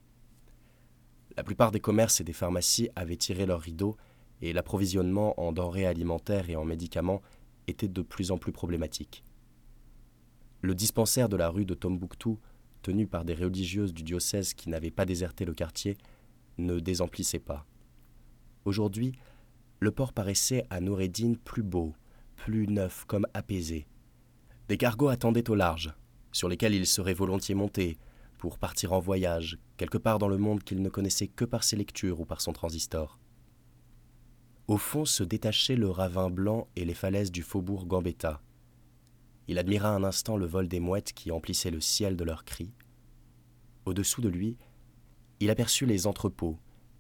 La 1.36 1.44
plupart 1.44 1.72
des 1.72 1.80
commerces 1.80 2.22
et 2.22 2.24
des 2.24 2.34
pharmacies 2.34 2.90
avaient 2.96 3.18
tiré 3.18 3.46
leurs 3.46 3.62
rideaux, 3.62 3.98
et 4.42 4.54
l'approvisionnement 4.54 5.40
en 5.40 5.52
denrées 5.52 5.86
alimentaires 5.86 6.50
et 6.50 6.56
en 6.56 6.66
médicaments 6.66 7.22
était 7.68 7.88
de 7.88 8.02
plus 8.02 8.32
en 8.32 8.38
plus 8.38 8.52
problématique. 8.52 9.24
Le 10.62 10.74
dispensaire 10.74 11.30
de 11.30 11.38
la 11.38 11.50
rue 11.50 11.66
de 11.66 11.74
Tombouctou, 11.74 12.40
tenu 12.82 13.08
par 13.08 13.26
des 13.26 13.36
religieuses 13.36 13.94
du 13.94 14.04
diocèse 14.04 14.54
qui 14.54 14.70
n'avaient 14.70 14.92
pas 14.92 15.06
déserté 15.06 15.46
le 15.46 15.54
quartier, 15.54 15.98
ne 16.58 16.80
désemplissait 16.80 17.40
pas. 17.40 17.66
Aujourd'hui, 18.66 19.14
le 19.80 19.92
port 19.92 20.14
paraissait 20.14 20.66
à 20.70 20.82
Noureddin 20.82 21.34
plus 21.44 21.64
beau, 21.64 21.94
plus 22.36 22.68
neuf, 22.68 23.06
comme 23.06 23.28
apaisé. 23.34 23.88
Des 24.68 24.78
cargos 24.78 25.10
attendaient 25.10 25.50
au 25.50 25.56
large, 25.56 25.94
sur 26.32 26.50
lesquels 26.50 26.74
il 26.74 26.86
serait 26.86 27.14
volontiers 27.14 27.56
monté, 27.56 27.98
pour 28.38 28.58
partir 28.58 28.94
en 28.94 29.00
voyage, 29.00 29.58
quelque 29.78 29.98
part 29.98 30.20
dans 30.20 30.28
le 30.28 30.38
monde 30.38 30.64
qu'il 30.64 30.82
ne 30.82 30.90
connaissait 30.90 31.28
que 31.28 31.46
par 31.46 31.64
ses 31.64 31.76
lectures 31.76 32.20
ou 32.20 32.26
par 32.26 32.42
son 32.42 32.54
transistor. 32.54 33.20
Au 34.68 34.78
fond 34.78 35.06
se 35.06 35.24
détachaient 35.24 35.76
le 35.76 35.90
ravin 35.90 36.30
blanc 36.30 36.68
et 36.76 36.86
les 36.86 36.94
falaises 36.94 37.32
du 37.32 37.42
faubourg 37.42 37.86
Gambetta. 37.86 38.42
Il 39.48 39.58
admira 39.58 39.90
un 39.90 40.04
instant 40.04 40.38
le 40.38 40.46
vol 40.46 40.68
des 40.68 40.80
mouettes 40.80 41.14
qui 41.14 41.32
emplissaient 41.32 41.72
le 41.72 41.82
ciel 41.82 42.16
de 42.18 42.24
leurs 42.24 42.44
cris. 42.44 42.74
Au-dessous 43.86 44.22
de 44.22 44.30
lui, 44.30 44.58
il 45.40 45.50
aperçut 45.50 45.86
les 45.86 46.08
entrepôts, 46.08 46.58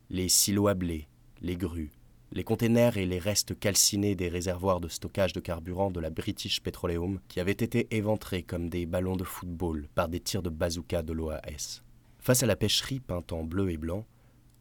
les 0.10 0.30
silos 0.30 0.68
à 0.68 0.74
blé, 0.74 1.08
les 1.42 1.58
grues, 1.58 1.92
les 2.32 2.44
containers 2.44 2.98
et 2.98 3.06
les 3.06 3.20
restes 3.20 3.58
calcinés 3.58 4.16
des 4.16 4.30
réservoirs 4.30 4.80
de 4.80 4.88
stockage 4.88 5.34
de 5.34 5.40
carburant 5.40 5.92
de 5.92 6.00
la 6.00 6.10
British 6.10 6.62
Petroleum 6.62 7.20
qui 7.28 7.40
avaient 7.40 7.52
été 7.52 7.88
éventrés 7.92 8.44
comme 8.44 8.70
des 8.70 8.86
ballons 8.86 9.16
de 9.16 9.24
football 9.24 9.88
par 9.96 10.08
des 10.08 10.20
tirs 10.20 10.44
de 10.44 10.50
bazooka 10.50 11.02
de 11.02 11.14
l'OAS. 11.14 11.84
Face 12.20 12.44
à 12.44 12.46
la 12.46 12.56
pêcherie 12.56 13.00
peinte 13.00 13.32
en 13.32 13.44
bleu 13.44 13.72
et 13.72 13.78
blanc, 13.78 14.06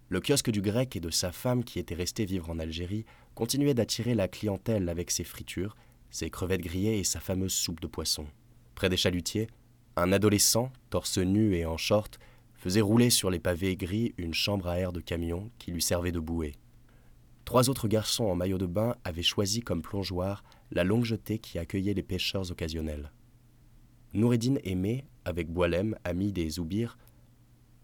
le 0.09 0.21
kiosque 0.21 0.51
du 0.51 0.63
grec 0.63 0.95
et 0.95 1.01
de 1.01 1.11
sa 1.11 1.33
femme 1.33 1.65
qui 1.65 1.81
était 1.81 1.97
resté 1.97 2.25
vivre 2.25 2.51
en 2.51 2.61
Algérie 2.61 3.05
continuait 3.35 3.75
d'attirer 3.75 4.15
la 4.15 4.29
clientèle 4.29 4.89
avec 4.89 5.11
ses 5.11 5.25
fritures, 5.25 5.77
ses 6.11 6.31
crevettes 6.31 6.63
grillées 6.63 6.99
et 6.99 7.05
sa 7.05 7.21
fameuse 7.21 7.53
soupe 7.53 7.81
de 7.81 7.87
poisson. 7.87 8.27
Près 8.75 8.89
des 8.89 8.97
chalutiers, 8.97 9.49
un 9.97 10.13
adolescent, 10.13 10.71
torse 10.91 11.19
nu 11.19 11.55
et 11.55 11.65
en 11.65 11.77
short, 11.77 12.19
faisait 12.55 12.81
rouler 12.81 13.11
sur 13.11 13.31
les 13.31 13.39
pavés 13.39 13.77
gris 13.77 14.15
une 14.19 14.35
chambre 14.35 14.69
à 14.69 14.79
air 14.79 14.93
de 14.93 15.01
camion 15.01 15.51
qui 15.59 15.71
lui 15.71 15.83
servait 15.83 16.13
de 16.13 16.21
bouée. 16.21 16.55
Trois 17.45 17.71
autres 17.71 17.87
garçons 17.87 18.25
en 18.25 18.35
maillot 18.35 18.59
de 18.59 18.67
bain 18.67 18.97
avaient 19.05 19.23
choisi 19.23 19.61
comme 19.61 19.83
plongeoir 19.83 20.43
la 20.73 20.85
longue 20.85 21.05
jetée 21.05 21.39
qui 21.39 21.59
accueillait 21.59 21.95
les 21.95 22.03
pêcheurs 22.03 22.51
occasionnels. 22.51 23.13
Noureddin 24.15 24.57
aimait, 24.65 25.05
avec 25.25 25.49
Boilem, 25.49 25.97
ami 26.05 26.33
des 26.33 26.51
Zoubirs, 26.51 26.99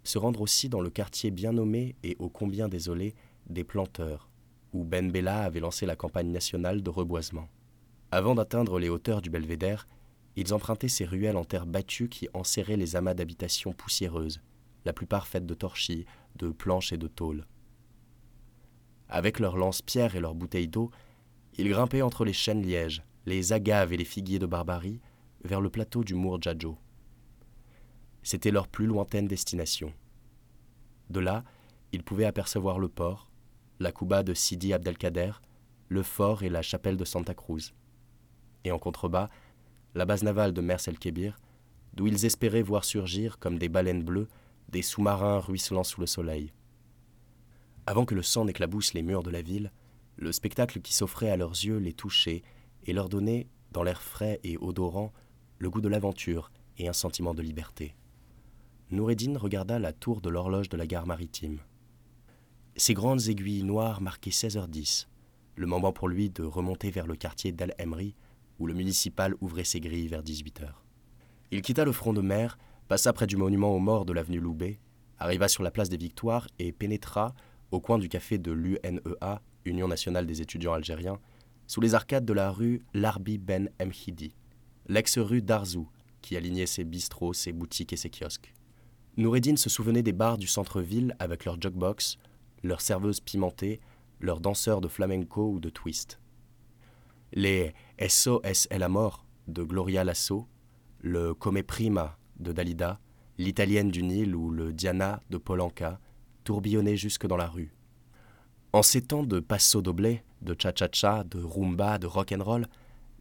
se 0.04 0.18
rendre 0.18 0.40
aussi 0.40 0.68
dans 0.68 0.80
le 0.80 0.90
quartier 0.90 1.30
bien 1.30 1.52
nommé 1.52 1.94
et 2.02 2.16
ô 2.18 2.28
combien 2.28 2.68
désolé 2.68 3.14
des 3.48 3.64
planteurs, 3.64 4.28
où 4.72 4.84
Ben 4.84 5.12
Bella 5.12 5.44
avait 5.44 5.60
lancé 5.60 5.86
la 5.86 5.96
campagne 5.96 6.32
nationale 6.32 6.82
de 6.82 6.90
reboisement. 6.90 7.48
Avant 8.14 8.34
d'atteindre 8.34 8.78
les 8.78 8.90
hauteurs 8.90 9.22
du 9.22 9.30
belvédère, 9.30 9.86
ils 10.36 10.52
empruntaient 10.52 10.86
ces 10.86 11.06
ruelles 11.06 11.38
en 11.38 11.46
terre 11.46 11.64
battue 11.64 12.10
qui 12.10 12.28
enserraient 12.34 12.76
les 12.76 12.94
amas 12.94 13.14
d'habitations 13.14 13.72
poussiéreuses, 13.72 14.42
la 14.84 14.92
plupart 14.92 15.26
faites 15.26 15.46
de 15.46 15.54
torchis, 15.54 16.04
de 16.36 16.50
planches 16.50 16.92
et 16.92 16.98
de 16.98 17.08
tôles. 17.08 17.46
Avec 19.08 19.38
leurs 19.38 19.56
lance-pierres 19.56 20.14
et 20.14 20.20
leurs 20.20 20.34
bouteilles 20.34 20.68
d'eau, 20.68 20.90
ils 21.56 21.70
grimpaient 21.70 22.02
entre 22.02 22.26
les 22.26 22.34
chênes 22.34 22.60
lièges, 22.60 23.02
les 23.24 23.54
agaves 23.54 23.94
et 23.94 23.96
les 23.96 24.04
figuiers 24.04 24.38
de 24.38 24.44
Barbarie 24.44 25.00
vers 25.42 25.62
le 25.62 25.70
plateau 25.70 26.04
du 26.04 26.14
Mourjadjo. 26.14 26.76
C'était 28.22 28.50
leur 28.50 28.68
plus 28.68 28.86
lointaine 28.86 29.26
destination. 29.26 29.90
De 31.08 31.20
là, 31.20 31.44
ils 31.92 32.02
pouvaient 32.04 32.26
apercevoir 32.26 32.78
le 32.78 32.88
port, 32.88 33.30
la 33.80 33.90
Kouba 33.90 34.22
de 34.22 34.34
Sidi 34.34 34.74
Abdelkader, 34.74 35.32
le 35.88 36.02
fort 36.02 36.42
et 36.42 36.50
la 36.50 36.60
chapelle 36.60 36.98
de 36.98 37.06
Santa 37.06 37.32
Cruz. 37.32 37.72
Et 38.64 38.72
en 38.72 38.78
contrebas, 38.78 39.28
la 39.94 40.04
base 40.04 40.22
navale 40.22 40.52
de 40.52 40.60
Mers 40.60 40.86
el-Kébir, 40.88 41.38
d'où 41.94 42.06
ils 42.06 42.24
espéraient 42.24 42.62
voir 42.62 42.84
surgir, 42.84 43.38
comme 43.38 43.58
des 43.58 43.68
baleines 43.68 44.02
bleues, 44.02 44.28
des 44.68 44.82
sous-marins 44.82 45.38
ruisselant 45.38 45.84
sous 45.84 46.00
le 46.00 46.06
soleil. 46.06 46.52
Avant 47.86 48.04
que 48.04 48.14
le 48.14 48.22
sang 48.22 48.44
n'éclabousse 48.44 48.94
les 48.94 49.02
murs 49.02 49.22
de 49.22 49.30
la 49.30 49.42
ville, 49.42 49.72
le 50.16 50.32
spectacle 50.32 50.80
qui 50.80 50.94
s'offrait 50.94 51.30
à 51.30 51.36
leurs 51.36 51.50
yeux 51.50 51.78
les 51.78 51.92
touchait 51.92 52.42
et 52.84 52.92
leur 52.92 53.08
donnait, 53.08 53.48
dans 53.72 53.82
l'air 53.82 54.02
frais 54.02 54.40
et 54.44 54.56
odorant, 54.58 55.12
le 55.58 55.70
goût 55.70 55.80
de 55.80 55.88
l'aventure 55.88 56.50
et 56.78 56.88
un 56.88 56.92
sentiment 56.92 57.34
de 57.34 57.42
liberté. 57.42 57.94
Noureddin 58.90 59.38
regarda 59.38 59.78
la 59.78 59.92
tour 59.92 60.20
de 60.20 60.28
l'horloge 60.28 60.68
de 60.68 60.76
la 60.76 60.86
gare 60.86 61.06
maritime. 61.06 61.60
Ses 62.76 62.94
grandes 62.94 63.28
aiguilles 63.28 63.62
noires 63.62 64.00
marquaient 64.00 64.30
16h10, 64.30 65.06
le 65.56 65.66
moment 65.66 65.92
pour 65.92 66.08
lui 66.08 66.30
de 66.30 66.42
remonter 66.42 66.90
vers 66.90 67.06
le 67.06 67.16
quartier 67.16 67.52
d'Al-Emri, 67.52 68.14
où 68.62 68.66
le 68.68 68.74
municipal 68.74 69.34
ouvrait 69.40 69.64
ses 69.64 69.80
grilles 69.80 70.06
vers 70.06 70.22
18h. 70.22 70.68
Il 71.50 71.62
quitta 71.62 71.84
le 71.84 71.90
front 71.90 72.12
de 72.12 72.20
mer, 72.20 72.58
passa 72.86 73.12
près 73.12 73.26
du 73.26 73.36
monument 73.36 73.74
aux 73.74 73.80
morts 73.80 74.04
de 74.04 74.12
l'avenue 74.12 74.38
Loubet, 74.38 74.78
arriva 75.18 75.48
sur 75.48 75.64
la 75.64 75.72
place 75.72 75.88
des 75.88 75.96
Victoires 75.96 76.46
et 76.60 76.70
pénétra 76.70 77.34
au 77.72 77.80
coin 77.80 77.98
du 77.98 78.08
café 78.08 78.38
de 78.38 78.52
l'UNEA, 78.52 79.42
Union 79.64 79.88
nationale 79.88 80.26
des 80.26 80.42
étudiants 80.42 80.74
algériens, 80.74 81.18
sous 81.66 81.80
les 81.80 81.96
arcades 81.96 82.24
de 82.24 82.32
la 82.32 82.52
rue 82.52 82.82
Larbi 82.94 83.36
Ben 83.36 83.68
Mhidi, 83.80 84.32
l'ex-rue 84.86 85.42
d'Arzou, 85.42 85.88
qui 86.20 86.36
alignait 86.36 86.66
ses 86.66 86.84
bistrots, 86.84 87.32
ses 87.32 87.52
boutiques 87.52 87.92
et 87.92 87.96
ses 87.96 88.10
kiosques. 88.10 88.54
Noureddin 89.16 89.56
se 89.56 89.70
souvenait 89.70 90.04
des 90.04 90.12
bars 90.12 90.38
du 90.38 90.46
centre-ville 90.46 91.16
avec 91.18 91.46
leurs 91.46 91.60
jukebox, 91.60 92.16
leurs 92.62 92.80
serveuses 92.80 93.20
pimentées, 93.20 93.80
leurs 94.20 94.40
danseurs 94.40 94.80
de 94.80 94.86
flamenco 94.86 95.50
ou 95.50 95.58
de 95.58 95.68
twist. 95.68 96.20
Les 97.32 97.72
SOS 98.06 98.68
la 98.70 98.88
mort 98.88 99.24
de 99.48 99.62
Gloria 99.62 100.04
Lasso, 100.04 100.46
le 101.00 101.34
Come 101.34 101.62
Prima 101.62 102.18
de 102.38 102.52
Dalida, 102.52 103.00
l'Italienne 103.38 103.90
du 103.90 104.02
Nil 104.02 104.34
ou 104.34 104.50
le 104.50 104.72
Diana 104.72 105.20
de 105.30 105.38
Polanka 105.38 106.00
tourbillonnait 106.44 106.96
jusque 106.96 107.26
dans 107.26 107.36
la 107.36 107.46
rue. 107.46 107.72
En 108.72 108.82
ces 108.82 109.02
temps 109.02 109.22
de 109.22 109.40
passo 109.40 109.82
doble, 109.82 110.22
de 110.40 110.56
cha-cha-cha, 110.58 111.24
de 111.24 111.42
rumba, 111.42 111.98
de 111.98 112.06
rock 112.06 112.32
and 112.32 112.42
roll, 112.42 112.66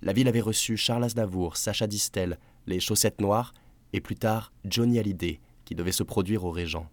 la 0.02 0.14
ville 0.14 0.28
avait 0.28 0.42
reçu 0.42 0.78
Charles 0.78 1.04
Aznavour, 1.04 1.58
Sacha 1.58 1.88
Distel, 1.88 2.40
les 2.66 2.80
Chaussettes 2.80 3.22
Noires 3.22 3.54
et 3.94 4.02
plus 4.02 4.16
tard 4.16 4.52
Johnny 4.66 4.98
Hallyday, 4.98 5.40
qui 5.66 5.76
devait 5.76 5.92
se 5.92 6.04
produire 6.04 6.46
au 6.46 6.52
Régent. 6.52 6.90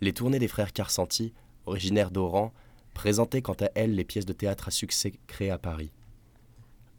Les 0.00 0.12
tournées 0.12 0.38
des 0.38 0.48
frères 0.48 0.72
Carsanti 0.72 1.32
originaire 1.66 2.10
d'Oran, 2.10 2.52
présentait 2.94 3.42
quant 3.42 3.56
à 3.60 3.68
elle 3.74 3.94
les 3.94 4.04
pièces 4.04 4.24
de 4.24 4.32
théâtre 4.32 4.68
à 4.68 4.70
succès 4.70 5.12
créées 5.26 5.50
à 5.50 5.58
Paris. 5.58 5.92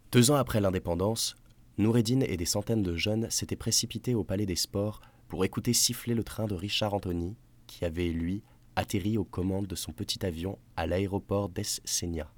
Deux 0.09 0.31
ans 0.31 0.35
après 0.35 0.61
l'indépendance, 0.61 1.35
Noureddin 1.77 2.21
et 2.21 2.37
des 2.37 2.45
centaines 2.45 2.81
de 2.81 2.95
jeunes 2.95 3.29
s'étaient 3.29 3.57
précipités 3.57 4.15
au 4.15 4.23
Palais 4.23 4.45
des 4.45 4.55
Sports 4.55 5.01
pour 5.27 5.43
écouter 5.43 5.73
siffler 5.73 6.15
le 6.15 6.23
train 6.23 6.47
de 6.47 6.55
Richard 6.55 6.93
Anthony, 6.93 7.35
qui 7.67 7.83
avait, 7.83 8.07
lui, 8.07 8.41
atterri 8.77 9.17
aux 9.17 9.25
commandes 9.25 9.67
de 9.67 9.75
son 9.75 9.91
petit 9.91 10.25
avion 10.25 10.57
à 10.77 10.87
l'aéroport 10.87 11.49
d'Es-Senia. 11.49 12.31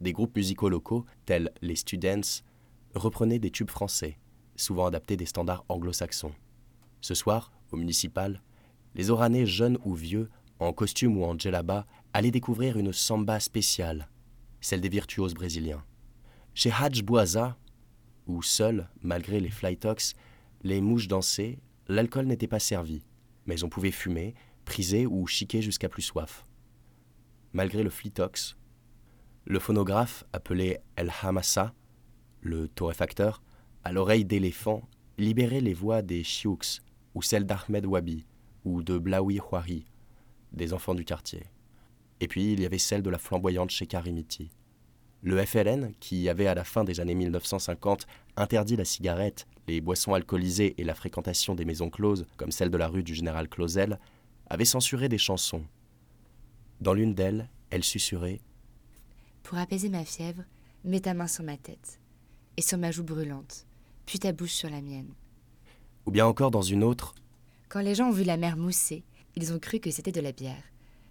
Des 0.00 0.12
groupes 0.12 0.36
musicaux 0.36 0.68
locaux, 0.68 1.06
tels 1.26 1.52
les 1.62 1.76
Students, 1.76 2.42
reprenaient 2.96 3.38
des 3.38 3.52
tubes 3.52 3.70
français, 3.70 4.18
souvent 4.56 4.86
adaptés 4.86 5.16
des 5.16 5.26
standards 5.26 5.64
anglo-saxons. 5.68 6.34
Ce 7.00 7.14
soir, 7.14 7.52
au 7.70 7.76
municipal, 7.76 8.42
les 8.96 9.10
Oranais 9.10 9.46
jeunes 9.46 9.78
ou 9.84 9.94
vieux, 9.94 10.28
en 10.58 10.72
costume 10.72 11.18
ou 11.18 11.24
en 11.24 11.38
djellaba, 11.38 11.86
allaient 12.12 12.32
découvrir 12.32 12.76
une 12.76 12.92
samba 12.92 13.38
spéciale, 13.38 14.08
celle 14.60 14.80
des 14.80 14.88
virtuoses 14.88 15.34
brésiliens. 15.34 15.84
Chez 16.56 16.70
Hadj 16.70 17.02
Bouaza, 17.02 17.54
où 18.26 18.42
seuls, 18.42 18.88
malgré 19.02 19.40
les 19.40 19.50
flytox, 19.50 20.14
les 20.62 20.80
mouches 20.80 21.06
dansaient, 21.06 21.58
l'alcool 21.86 22.24
n'était 22.24 22.48
pas 22.48 22.58
servi, 22.58 23.04
mais 23.44 23.62
on 23.62 23.68
pouvait 23.68 23.90
fumer, 23.90 24.34
priser 24.64 25.04
ou 25.04 25.26
chiquer 25.26 25.60
jusqu'à 25.60 25.90
plus 25.90 26.00
soif. 26.00 26.46
Malgré 27.52 27.82
le 27.82 27.90
flitox, 27.90 28.56
le 29.44 29.58
phonographe 29.58 30.24
appelé 30.32 30.78
El 30.96 31.12
Hamassa, 31.20 31.74
le 32.40 32.68
torréfacteur, 32.68 33.42
à 33.84 33.92
l'oreille 33.92 34.24
d'éléphant, 34.24 34.88
libérait 35.18 35.60
les 35.60 35.74
voix 35.74 36.00
des 36.00 36.24
chioux 36.24 36.58
ou 37.14 37.20
celles 37.20 37.44
d'Ahmed 37.44 37.84
Wabi 37.84 38.24
ou 38.64 38.82
de 38.82 38.96
Blaoui 38.96 39.40
Houari, 39.40 39.84
des 40.52 40.72
enfants 40.72 40.94
du 40.94 41.04
quartier. 41.04 41.44
Et 42.20 42.28
puis 42.28 42.54
il 42.54 42.60
y 42.60 42.64
avait 42.64 42.78
celle 42.78 43.02
de 43.02 43.10
la 43.10 43.18
flamboyante 43.18 43.68
chez 43.68 43.86
Karimiti. 43.86 44.48
Le 45.26 45.44
FLN, 45.44 45.92
qui 45.98 46.28
avait 46.28 46.46
à 46.46 46.54
la 46.54 46.62
fin 46.62 46.84
des 46.84 47.00
années 47.00 47.16
1950 47.16 48.06
interdit 48.36 48.76
la 48.76 48.84
cigarette, 48.84 49.48
les 49.66 49.80
boissons 49.80 50.14
alcoolisées 50.14 50.76
et 50.78 50.84
la 50.84 50.94
fréquentation 50.94 51.56
des 51.56 51.64
maisons 51.64 51.90
closes, 51.90 52.26
comme 52.36 52.52
celle 52.52 52.70
de 52.70 52.76
la 52.76 52.86
rue 52.86 53.02
du 53.02 53.12
Général 53.12 53.48
Clausel, 53.48 53.98
avait 54.48 54.64
censuré 54.64 55.08
des 55.08 55.18
chansons. 55.18 55.64
Dans 56.80 56.94
l'une 56.94 57.12
d'elles, 57.12 57.48
elle 57.70 57.82
susurrait 57.82 58.38
Pour 59.42 59.58
apaiser 59.58 59.88
ma 59.88 60.04
fièvre, 60.04 60.44
mets 60.84 61.00
ta 61.00 61.12
main 61.12 61.26
sur 61.26 61.42
ma 61.42 61.56
tête 61.56 61.98
et 62.56 62.62
sur 62.62 62.78
ma 62.78 62.92
joue 62.92 63.02
brûlante, 63.02 63.66
puis 64.06 64.20
ta 64.20 64.30
bouche 64.30 64.52
sur 64.52 64.70
la 64.70 64.80
mienne. 64.80 65.12
Ou 66.06 66.12
bien 66.12 66.26
encore 66.26 66.52
dans 66.52 66.62
une 66.62 66.84
autre 66.84 67.16
Quand 67.68 67.80
les 67.80 67.96
gens 67.96 68.10
ont 68.10 68.12
vu 68.12 68.22
la 68.22 68.36
mer 68.36 68.56
mousser, 68.56 69.02
ils 69.34 69.52
ont 69.52 69.58
cru 69.58 69.80
que 69.80 69.90
c'était 69.90 70.12
de 70.12 70.20
la 70.20 70.30
bière. 70.30 70.62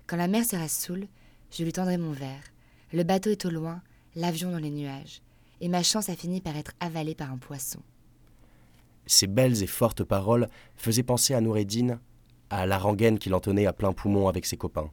Quand 0.08 0.16
la 0.16 0.30
mer 0.30 0.46
sera 0.46 0.70
saoule, 0.70 1.10
je 1.52 1.66
lui 1.66 1.74
tendrai 1.74 1.98
mon 1.98 2.14
verre. 2.14 2.44
Le 2.94 3.04
bateau 3.04 3.30
est 3.30 3.44
au 3.44 3.50
loin, 3.50 3.82
l'avion 4.16 4.52
dans 4.52 4.60
les 4.60 4.72
nuages, 4.72 5.22
et 5.62 5.68
ma 5.68 5.84
chance 5.84 6.10
a 6.10 6.16
fini 6.16 6.42
par 6.42 6.56
être 6.56 6.74
avalée 6.80 7.16
par 7.16 7.32
un 7.32 7.38
poisson. 7.38 7.80
Ces 9.06 9.28
belles 9.28 9.62
et 9.62 9.68
fortes 9.68 10.04
paroles 10.04 10.50
faisaient 10.76 11.04
penser 11.04 11.34
à 11.34 11.42
Noureddin, 11.42 12.00
à 12.50 12.66
la 12.66 12.78
rengaine 12.78 13.20
qu'il 13.20 13.34
entonnait 13.34 13.66
à 13.66 13.74
plein 13.74 13.94
poumon 13.94 14.28
avec 14.28 14.46
ses 14.46 14.58
copains. 14.58 14.92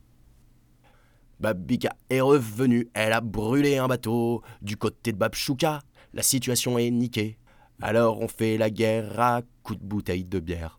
Babika 1.40 1.96
est 2.08 2.20
revenue, 2.20 2.88
elle 2.94 3.12
a 3.12 3.20
brûlé 3.20 3.76
un 3.78 3.88
bateau 3.88 4.42
du 4.60 4.76
côté 4.76 5.12
de 5.12 5.18
Babchouka. 5.18 5.80
La 6.14 6.22
situation 6.22 6.78
est 6.78 6.90
niquée. 6.90 7.36
Alors 7.80 8.20
on 8.20 8.28
fait 8.28 8.58
la 8.58 8.70
guerre 8.70 9.18
à 9.18 9.42
coups 9.64 9.80
de 9.80 9.84
bouteille 9.84 10.24
de 10.24 10.38
bière. 10.38 10.78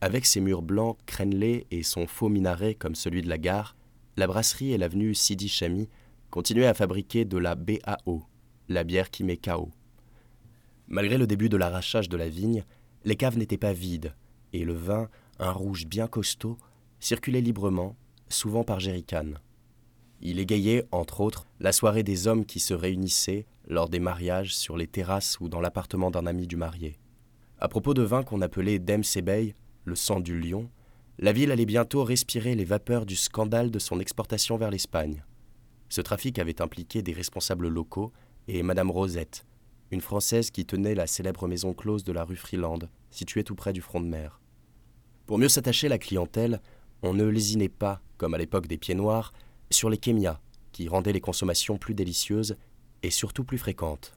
Avec 0.00 0.26
ses 0.26 0.40
murs 0.40 0.62
blancs 0.62 0.96
crénelés 1.06 1.66
et 1.70 1.82
son 1.82 2.06
faux 2.06 2.28
minaret 2.28 2.74
comme 2.74 2.96
celui 2.96 3.22
de 3.22 3.28
la 3.28 3.38
gare, 3.38 3.76
la 4.16 4.26
brasserie 4.26 4.72
et 4.72 4.78
l'avenue 4.78 5.14
Sidi 5.14 5.48
Chami 5.48 5.88
continuaient 6.30 6.66
à 6.66 6.74
fabriquer 6.74 7.24
de 7.24 7.38
la 7.38 7.54
BAO, 7.54 8.24
la 8.68 8.84
bière 8.84 9.10
qui 9.10 9.24
met 9.24 9.36
KO. 9.36 9.70
Malgré 10.86 11.18
le 11.18 11.26
début 11.26 11.48
de 11.48 11.56
l'arrachage 11.56 12.08
de 12.08 12.16
la 12.16 12.28
vigne, 12.28 12.64
les 13.04 13.16
caves 13.16 13.38
n'étaient 13.38 13.58
pas 13.58 13.72
vides, 13.72 14.14
et 14.52 14.64
le 14.64 14.74
vin, 14.74 15.08
un 15.38 15.52
rouge 15.52 15.86
bien 15.86 16.06
costaud, 16.06 16.58
circulait 17.00 17.40
librement, 17.40 17.96
souvent 18.28 18.64
par 18.64 18.80
jerrycan. 18.80 19.34
Il 20.20 20.38
égayait, 20.40 20.86
entre 20.90 21.20
autres, 21.20 21.46
la 21.60 21.72
soirée 21.72 22.02
des 22.02 22.26
hommes 22.26 22.44
qui 22.44 22.58
se 22.58 22.74
réunissaient 22.74 23.46
lors 23.68 23.88
des 23.88 24.00
mariages 24.00 24.56
sur 24.56 24.76
les 24.76 24.86
terrasses 24.86 25.38
ou 25.40 25.48
dans 25.48 25.60
l'appartement 25.60 26.10
d'un 26.10 26.26
ami 26.26 26.46
du 26.46 26.56
marié. 26.56 26.98
À 27.60 27.68
propos 27.68 27.94
de 27.94 28.02
vin 28.02 28.22
qu'on 28.22 28.40
appelait 28.40 28.78
Dem 28.78 29.04
Sebey, 29.04 29.54
le 29.84 29.94
sang 29.94 30.20
du 30.20 30.40
lion, 30.40 30.70
la 31.18 31.32
ville 31.32 31.50
allait 31.50 31.66
bientôt 31.66 32.04
respirer 32.04 32.54
les 32.54 32.64
vapeurs 32.64 33.06
du 33.06 33.16
scandale 33.16 33.70
de 33.70 33.78
son 33.78 34.00
exportation 34.00 34.56
vers 34.56 34.70
l'Espagne. 34.70 35.24
Ce 35.88 36.00
trafic 36.00 36.38
avait 36.38 36.60
impliqué 36.60 37.02
des 37.02 37.12
responsables 37.12 37.68
locaux 37.68 38.12
et 38.46 38.62
Madame 38.62 38.90
Rosette, 38.90 39.46
une 39.90 40.00
Française 40.00 40.50
qui 40.50 40.66
tenait 40.66 40.94
la 40.94 41.06
célèbre 41.06 41.48
maison 41.48 41.72
close 41.72 42.04
de 42.04 42.12
la 42.12 42.24
rue 42.24 42.36
Freeland, 42.36 42.80
située 43.10 43.44
tout 43.44 43.54
près 43.54 43.72
du 43.72 43.80
front 43.80 44.00
de 44.00 44.08
mer. 44.08 44.40
Pour 45.26 45.38
mieux 45.38 45.48
s'attacher 45.48 45.86
à 45.86 45.90
la 45.90 45.98
clientèle, 45.98 46.60
on 47.02 47.14
ne 47.14 47.24
lésinait 47.24 47.68
pas, 47.68 48.00
comme 48.16 48.34
à 48.34 48.38
l'époque 48.38 48.66
des 48.66 48.78
pieds 48.78 48.94
noirs, 48.94 49.32
sur 49.70 49.90
les 49.90 49.98
kémias, 49.98 50.40
qui 50.72 50.88
rendaient 50.88 51.12
les 51.12 51.20
consommations 51.20 51.78
plus 51.78 51.94
délicieuses 51.94 52.56
et 53.02 53.10
surtout 53.10 53.44
plus 53.44 53.58
fréquentes. 53.58 54.14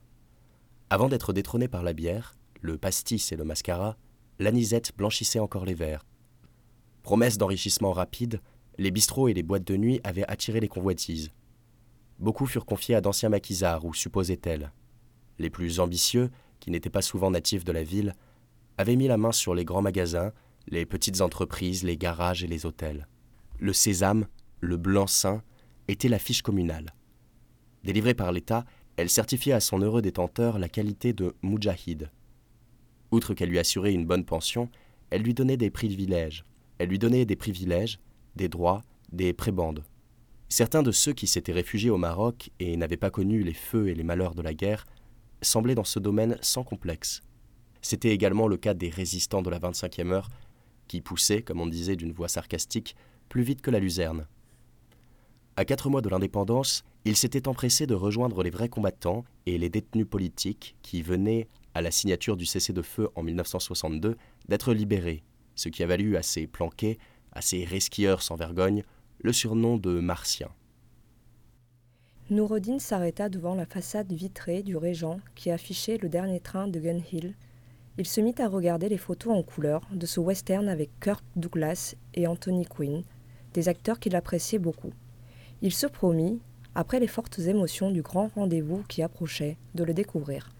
Avant 0.90 1.08
d'être 1.08 1.32
détrôné 1.32 1.68
par 1.68 1.82
la 1.82 1.92
bière, 1.92 2.34
le 2.60 2.76
pastis 2.76 3.32
et 3.32 3.36
le 3.36 3.44
mascara, 3.44 3.96
l'anisette 4.38 4.92
blanchissait 4.96 5.38
encore 5.38 5.64
les 5.64 5.74
verres. 5.74 6.04
Promesse 7.02 7.38
d'enrichissement 7.38 7.92
rapide, 7.92 8.40
les 8.78 8.90
bistrots 8.90 9.28
et 9.28 9.34
les 9.34 9.42
boîtes 9.42 9.66
de 9.66 9.76
nuit 9.76 10.00
avaient 10.04 10.28
attiré 10.28 10.60
les 10.60 10.68
convoitises. 10.68 11.30
Beaucoup 12.22 12.46
furent 12.46 12.66
confiés 12.66 12.94
à 12.94 13.00
d'anciens 13.00 13.30
maquisards 13.30 13.84
ou 13.84 13.92
supposaient-elles. 13.92 14.70
Les 15.40 15.50
plus 15.50 15.80
ambitieux, 15.80 16.30
qui 16.60 16.70
n'étaient 16.70 16.88
pas 16.88 17.02
souvent 17.02 17.32
natifs 17.32 17.64
de 17.64 17.72
la 17.72 17.82
ville, 17.82 18.14
avaient 18.78 18.94
mis 18.94 19.08
la 19.08 19.16
main 19.16 19.32
sur 19.32 19.56
les 19.56 19.64
grands 19.64 19.82
magasins, 19.82 20.30
les 20.68 20.86
petites 20.86 21.20
entreprises, 21.20 21.82
les 21.82 21.96
garages 21.96 22.44
et 22.44 22.46
les 22.46 22.64
hôtels. 22.64 23.08
Le 23.58 23.72
sésame, 23.72 24.28
le 24.60 24.76
blanc-seing, 24.76 25.42
était 25.88 26.06
la 26.06 26.20
fiche 26.20 26.42
communale. 26.42 26.94
Délivrée 27.82 28.14
par 28.14 28.30
l'État, 28.30 28.66
elle 28.96 29.10
certifiait 29.10 29.54
à 29.54 29.60
son 29.60 29.80
heureux 29.82 30.00
détenteur 30.00 30.60
la 30.60 30.68
qualité 30.68 31.12
de 31.12 31.34
Moudjahid. 31.42 32.08
Outre 33.10 33.34
qu'elle 33.34 33.48
lui 33.48 33.58
assurait 33.58 33.94
une 33.94 34.06
bonne 34.06 34.24
pension, 34.24 34.70
elle 35.10 35.22
lui 35.22 35.34
donnait 35.34 35.56
des 35.56 35.70
privilèges. 35.70 36.44
Elle 36.78 36.90
lui 36.90 37.00
donnait 37.00 37.24
des 37.24 37.34
privilèges, 37.34 37.98
des 38.36 38.48
droits, 38.48 38.82
des 39.10 39.32
prébandes. 39.32 39.82
Certains 40.52 40.82
de 40.82 40.92
ceux 40.92 41.14
qui 41.14 41.26
s'étaient 41.26 41.50
réfugiés 41.50 41.88
au 41.88 41.96
Maroc 41.96 42.50
et 42.60 42.76
n'avaient 42.76 42.98
pas 42.98 43.08
connu 43.08 43.42
les 43.42 43.54
feux 43.54 43.88
et 43.88 43.94
les 43.94 44.02
malheurs 44.02 44.34
de 44.34 44.42
la 44.42 44.52
guerre 44.52 44.84
semblaient 45.40 45.74
dans 45.74 45.82
ce 45.82 45.98
domaine 45.98 46.36
sans 46.42 46.62
complexe. 46.62 47.22
C'était 47.80 48.10
également 48.10 48.46
le 48.46 48.58
cas 48.58 48.74
des 48.74 48.90
résistants 48.90 49.40
de 49.40 49.48
la 49.48 49.58
25e 49.58 50.12
heure, 50.12 50.28
qui 50.88 51.00
poussaient, 51.00 51.40
comme 51.40 51.62
on 51.62 51.66
disait 51.66 51.96
d'une 51.96 52.12
voix 52.12 52.28
sarcastique, 52.28 52.96
plus 53.30 53.42
vite 53.42 53.62
que 53.62 53.70
la 53.70 53.78
luzerne. 53.78 54.26
À 55.56 55.64
quatre 55.64 55.88
mois 55.88 56.02
de 56.02 56.10
l'indépendance, 56.10 56.84
il 57.06 57.16
s'était 57.16 57.48
empressé 57.48 57.86
de 57.86 57.94
rejoindre 57.94 58.42
les 58.42 58.50
vrais 58.50 58.68
combattants 58.68 59.24
et 59.46 59.56
les 59.56 59.70
détenus 59.70 60.06
politiques 60.06 60.76
qui 60.82 61.00
venaient, 61.00 61.48
à 61.72 61.80
la 61.80 61.90
signature 61.90 62.36
du 62.36 62.44
cessez-le-feu 62.44 63.08
en 63.14 63.22
1962, 63.22 64.18
d'être 64.50 64.74
libérés, 64.74 65.22
ce 65.54 65.70
qui 65.70 65.82
a 65.82 65.86
valu 65.86 66.18
à 66.18 66.22
ces 66.22 66.46
planqués, 66.46 66.98
à 67.32 67.40
ces 67.40 67.64
resquilleurs 67.64 68.20
sans 68.20 68.36
vergogne, 68.36 68.84
le 69.22 69.32
surnom 69.32 69.76
de 69.78 70.00
Martiens. 70.00 70.50
Noureddin 72.30 72.78
s'arrêta 72.78 73.28
devant 73.28 73.54
la 73.54 73.66
façade 73.66 74.12
vitrée 74.12 74.62
du 74.62 74.76
Régent 74.76 75.20
qui 75.34 75.50
affichait 75.50 75.98
le 75.98 76.08
dernier 76.08 76.40
train 76.40 76.66
de 76.66 76.80
Gun 76.80 77.00
Hill. 77.12 77.34
Il 77.98 78.06
se 78.06 78.20
mit 78.20 78.34
à 78.38 78.48
regarder 78.48 78.88
les 78.88 78.98
photos 78.98 79.34
en 79.34 79.42
couleur 79.42 79.82
de 79.92 80.06
ce 80.06 80.18
western 80.18 80.68
avec 80.68 80.90
Kirk 81.00 81.22
Douglas 81.36 81.94
et 82.14 82.26
Anthony 82.26 82.64
Quinn, 82.64 83.04
des 83.54 83.68
acteurs 83.68 84.00
qu'il 84.00 84.16
appréciait 84.16 84.58
beaucoup. 84.58 84.92
Il 85.60 85.72
se 85.72 85.86
promit, 85.86 86.40
après 86.74 87.00
les 87.00 87.06
fortes 87.06 87.38
émotions 87.38 87.90
du 87.90 88.02
grand 88.02 88.28
rendez-vous 88.34 88.82
qui 88.88 89.02
approchait, 89.02 89.58
de 89.74 89.84
le 89.84 89.94
découvrir. 89.94 90.52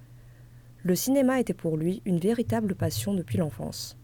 Le 0.84 0.94
cinéma 0.94 1.40
était 1.40 1.54
pour 1.54 1.76
lui 1.76 2.02
une 2.04 2.18
véritable 2.18 2.74
passion 2.74 3.14
depuis 3.14 3.38
l'enfance. 3.38 3.96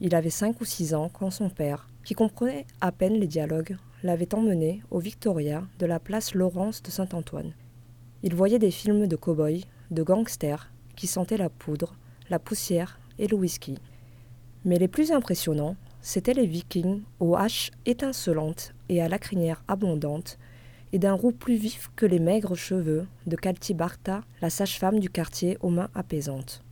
Il 0.00 0.14
avait 0.14 0.30
cinq 0.30 0.60
ou 0.60 0.64
six 0.64 0.94
ans 0.94 1.08
quand 1.08 1.30
son 1.30 1.48
père, 1.48 1.88
qui 2.06 2.14
comprenait 2.14 2.66
à 2.80 2.92
peine 2.92 3.18
les 3.18 3.26
dialogues, 3.26 3.76
l'avait 4.04 4.32
emmené 4.32 4.80
au 4.92 5.00
Victoria 5.00 5.66
de 5.80 5.86
la 5.86 5.98
place 5.98 6.36
Laurence 6.36 6.80
de 6.80 6.92
Saint-Antoine. 6.92 7.52
Il 8.22 8.32
voyait 8.32 8.60
des 8.60 8.70
films 8.70 9.08
de 9.08 9.16
cow-boys, 9.16 9.66
de 9.90 10.04
gangsters, 10.04 10.70
qui 10.94 11.08
sentaient 11.08 11.36
la 11.36 11.50
poudre, 11.50 11.96
la 12.30 12.38
poussière 12.38 13.00
et 13.18 13.26
le 13.26 13.36
whisky. 13.36 13.78
Mais 14.64 14.78
les 14.78 14.86
plus 14.86 15.10
impressionnants, 15.10 15.74
c'étaient 16.00 16.32
les 16.32 16.46
vikings 16.46 17.02
aux 17.18 17.34
haches 17.34 17.72
étincelantes 17.86 18.72
et 18.88 19.02
à 19.02 19.08
la 19.08 19.18
crinière 19.18 19.64
abondante, 19.66 20.38
et 20.92 21.00
d'un 21.00 21.14
roux 21.14 21.32
plus 21.32 21.56
vif 21.56 21.90
que 21.96 22.06
les 22.06 22.20
maigres 22.20 22.54
cheveux 22.54 23.08
de 23.26 23.34
Kalti 23.34 23.74
Barta, 23.74 24.20
la 24.40 24.50
sage-femme 24.50 25.00
du 25.00 25.10
quartier 25.10 25.58
aux 25.60 25.70
mains 25.70 25.90
apaisantes. 25.92 26.62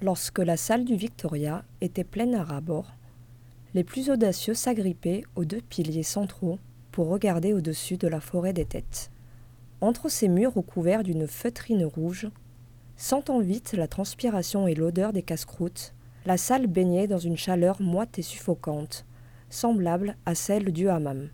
Lorsque 0.00 0.38
la 0.38 0.56
salle 0.56 0.84
du 0.84 0.94
Victoria 0.94 1.64
était 1.80 2.04
pleine 2.04 2.36
à 2.36 2.44
rabord, 2.44 2.94
Les 3.72 3.84
plus 3.84 4.10
audacieux 4.10 4.54
s'agrippaient 4.54 5.22
aux 5.36 5.44
deux 5.44 5.60
piliers 5.60 6.02
centraux 6.02 6.58
pour 6.90 7.08
regarder 7.08 7.52
au-dessus 7.52 7.96
de 7.96 8.08
la 8.08 8.20
forêt 8.20 8.52
des 8.52 8.64
têtes. 8.64 9.12
Entre 9.80 10.08
ces 10.08 10.26
murs 10.26 10.54
recouverts 10.54 11.04
d'une 11.04 11.28
feutrine 11.28 11.84
rouge, 11.84 12.28
sentant 12.96 13.38
vite 13.38 13.74
la 13.74 13.86
transpiration 13.86 14.66
et 14.66 14.74
l'odeur 14.74 15.12
des 15.12 15.22
casse-croûtes, 15.22 15.94
la 16.26 16.36
salle 16.36 16.66
baignait 16.66 17.06
dans 17.06 17.18
une 17.18 17.36
chaleur 17.36 17.80
moite 17.80 18.18
et 18.18 18.22
suffocante, 18.22 19.06
semblable 19.50 20.16
à 20.26 20.34
celle 20.34 20.72
du 20.72 20.88
hammam. 20.88 21.28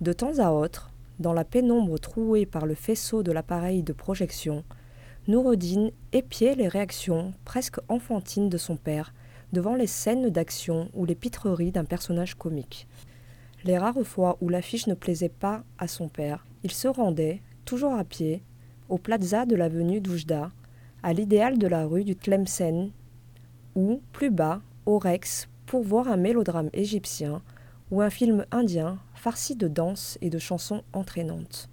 De 0.00 0.14
temps 0.14 0.38
à 0.38 0.50
autre, 0.50 0.90
dans 1.20 1.34
la 1.34 1.44
pénombre 1.44 1.98
trouée 1.98 2.46
par 2.46 2.64
le 2.64 2.74
faisceau 2.74 3.22
de 3.22 3.32
l'appareil 3.32 3.82
de 3.82 3.92
projection, 3.92 4.64
Noureddin 5.28 5.90
épiait 6.12 6.54
les 6.54 6.68
réactions 6.68 7.34
presque 7.44 7.78
enfantines 7.88 8.48
de 8.48 8.58
son 8.58 8.76
père 8.76 9.12
devant 9.52 9.74
les 9.74 9.86
scènes 9.86 10.30
d'action 10.30 10.88
ou 10.94 11.04
les 11.04 11.14
pitreries 11.14 11.72
d'un 11.72 11.84
personnage 11.84 12.34
comique. 12.34 12.88
Les 13.64 13.78
rares 13.78 14.02
fois 14.02 14.38
où 14.40 14.48
l'affiche 14.48 14.86
ne 14.86 14.94
plaisait 14.94 15.28
pas 15.28 15.62
à 15.78 15.86
son 15.86 16.08
père, 16.08 16.46
il 16.64 16.72
se 16.72 16.88
rendait, 16.88 17.42
toujours 17.64 17.94
à 17.94 18.04
pied, 18.04 18.42
au 18.88 18.98
plaza 18.98 19.46
de 19.46 19.54
l'avenue 19.54 20.00
d'Oujda, 20.00 20.50
à 21.02 21.12
l'idéal 21.12 21.58
de 21.58 21.66
la 21.66 21.86
rue 21.86 22.04
du 22.04 22.16
Tlemcen, 22.16 22.90
ou, 23.74 24.00
plus 24.12 24.30
bas, 24.30 24.60
au 24.86 24.98
Rex, 24.98 25.48
pour 25.66 25.82
voir 25.82 26.08
un 26.08 26.16
mélodrame 26.16 26.70
égyptien 26.72 27.42
ou 27.90 28.00
un 28.00 28.10
film 28.10 28.44
indien 28.50 28.98
farci 29.14 29.54
de 29.54 29.68
danse 29.68 30.18
et 30.20 30.30
de 30.30 30.38
chansons 30.38 30.82
entraînantes. 30.92 31.68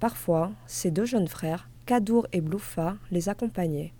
Parfois, 0.00 0.52
ses 0.66 0.90
deux 0.90 1.04
jeunes 1.04 1.28
frères, 1.28 1.68
Kadour 1.86 2.26
et 2.32 2.40
Bloufa, 2.40 2.96
les 3.10 3.28
accompagnaient. 3.28 3.92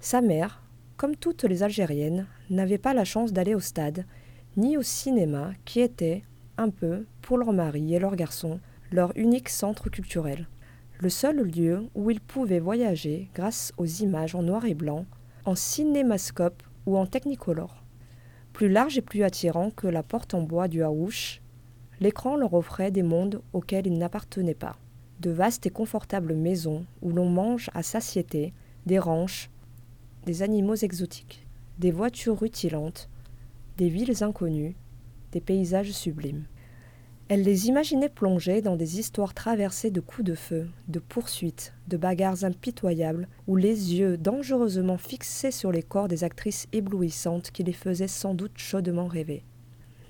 Sa 0.00 0.20
mère, 0.20 0.62
comme 0.96 1.16
toutes 1.16 1.44
les 1.44 1.62
Algériennes, 1.62 2.26
n'avait 2.50 2.78
pas 2.78 2.94
la 2.94 3.04
chance 3.04 3.32
d'aller 3.32 3.54
au 3.54 3.60
stade, 3.60 4.04
ni 4.56 4.76
au 4.76 4.82
cinéma, 4.82 5.52
qui 5.64 5.80
était, 5.80 6.22
un 6.56 6.70
peu, 6.70 7.06
pour 7.22 7.38
leur 7.38 7.52
mari 7.52 7.94
et 7.94 7.98
leur 7.98 8.16
garçon, 8.16 8.60
leur 8.92 9.12
unique 9.16 9.48
centre 9.48 9.88
culturel. 9.90 10.48
Le 11.00 11.08
seul 11.08 11.42
lieu 11.42 11.88
où 11.94 12.10
ils 12.10 12.20
pouvaient 12.20 12.60
voyager 12.60 13.28
grâce 13.34 13.72
aux 13.76 13.86
images 13.86 14.34
en 14.34 14.42
noir 14.42 14.64
et 14.64 14.74
blanc, 14.74 15.06
en 15.44 15.54
cinémascope 15.54 16.62
ou 16.86 16.96
en 16.96 17.06
technicolor. 17.06 17.82
Plus 18.52 18.68
large 18.68 18.96
et 18.96 19.02
plus 19.02 19.24
attirant 19.24 19.70
que 19.70 19.88
la 19.88 20.04
porte 20.04 20.34
en 20.34 20.42
bois 20.42 20.68
du 20.68 20.82
Haouch, 20.82 21.42
l'écran 22.00 22.36
leur 22.36 22.54
offrait 22.54 22.92
des 22.92 23.02
mondes 23.02 23.42
auxquels 23.52 23.86
ils 23.86 23.98
n'appartenaient 23.98 24.54
pas. 24.54 24.76
De 25.20 25.30
vastes 25.30 25.66
et 25.66 25.70
confortables 25.70 26.34
maisons 26.34 26.86
où 27.02 27.10
l'on 27.10 27.28
mange 27.28 27.70
à 27.74 27.82
satiété, 27.82 28.52
des 28.86 28.98
ranches, 28.98 29.50
des 30.24 30.42
animaux 30.42 30.74
exotiques, 30.74 31.46
des 31.78 31.90
voitures 31.90 32.40
rutilantes, 32.40 33.08
des 33.76 33.88
villes 33.88 34.22
inconnues, 34.22 34.76
des 35.32 35.40
paysages 35.40 35.92
sublimes. 35.92 36.44
Elle 37.28 37.42
les 37.42 37.68
imaginait 37.68 38.10
plongées 38.10 38.60
dans 38.60 38.76
des 38.76 38.98
histoires 39.00 39.32
traversées 39.34 39.90
de 39.90 40.00
coups 40.00 40.26
de 40.26 40.34
feu, 40.34 40.68
de 40.88 40.98
poursuites, 40.98 41.72
de 41.88 41.96
bagarres 41.96 42.44
impitoyables, 42.44 43.28
où 43.46 43.56
les 43.56 43.94
yeux 43.94 44.18
dangereusement 44.18 44.98
fixés 44.98 45.50
sur 45.50 45.72
les 45.72 45.82
corps 45.82 46.08
des 46.08 46.22
actrices 46.22 46.68
éblouissantes 46.72 47.50
qui 47.50 47.62
les 47.62 47.72
faisaient 47.72 48.08
sans 48.08 48.34
doute 48.34 48.56
chaudement 48.56 49.06
rêver. 49.06 49.42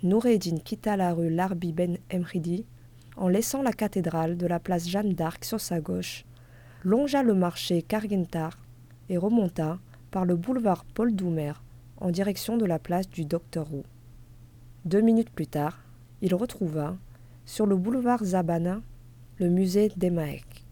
Noureddin 0.03 0.59
quitta 0.59 0.97
la 0.97 1.15
rue 1.15 1.31
Larbi 1.31 1.73
Ben 1.73 1.99
Emridi 2.11 2.67
en 3.17 3.29
laissant 3.29 3.63
la 3.63 3.73
cathédrale 3.73 4.37
de 4.37 4.47
la 4.47 4.59
place 4.59 4.89
Jeanne 4.89 5.15
d'Arc 5.15 5.45
sur 5.45 5.61
sa 5.61 5.81
gauche, 5.81 6.25
longea 6.83 7.23
le 7.23 7.35
marché 7.35 7.83
Kargentar 7.83 8.59
et 9.09 9.17
remonta 9.17 9.79
par 10.15 10.25
le 10.25 10.37
boulevard 10.37 10.85
Paul 10.85 11.13
Doumer 11.13 11.55
en 11.97 12.13
direction 12.13 12.57
de 12.57 12.65
la 12.65 12.79
place 12.79 13.11
du 13.11 13.25
Docteur 13.25 13.67
Roux. 13.67 13.83
Deux 14.85 15.01
minutes 15.01 15.31
plus 15.31 15.49
tard, 15.49 15.83
il 16.23 16.37
retrouva, 16.37 16.97
sur 17.47 17.67
le 17.67 17.75
boulevard 17.75 18.23
Zabana, 18.23 18.81
le 19.39 19.49
musée 19.49 19.91
d'Emaek 19.97 20.65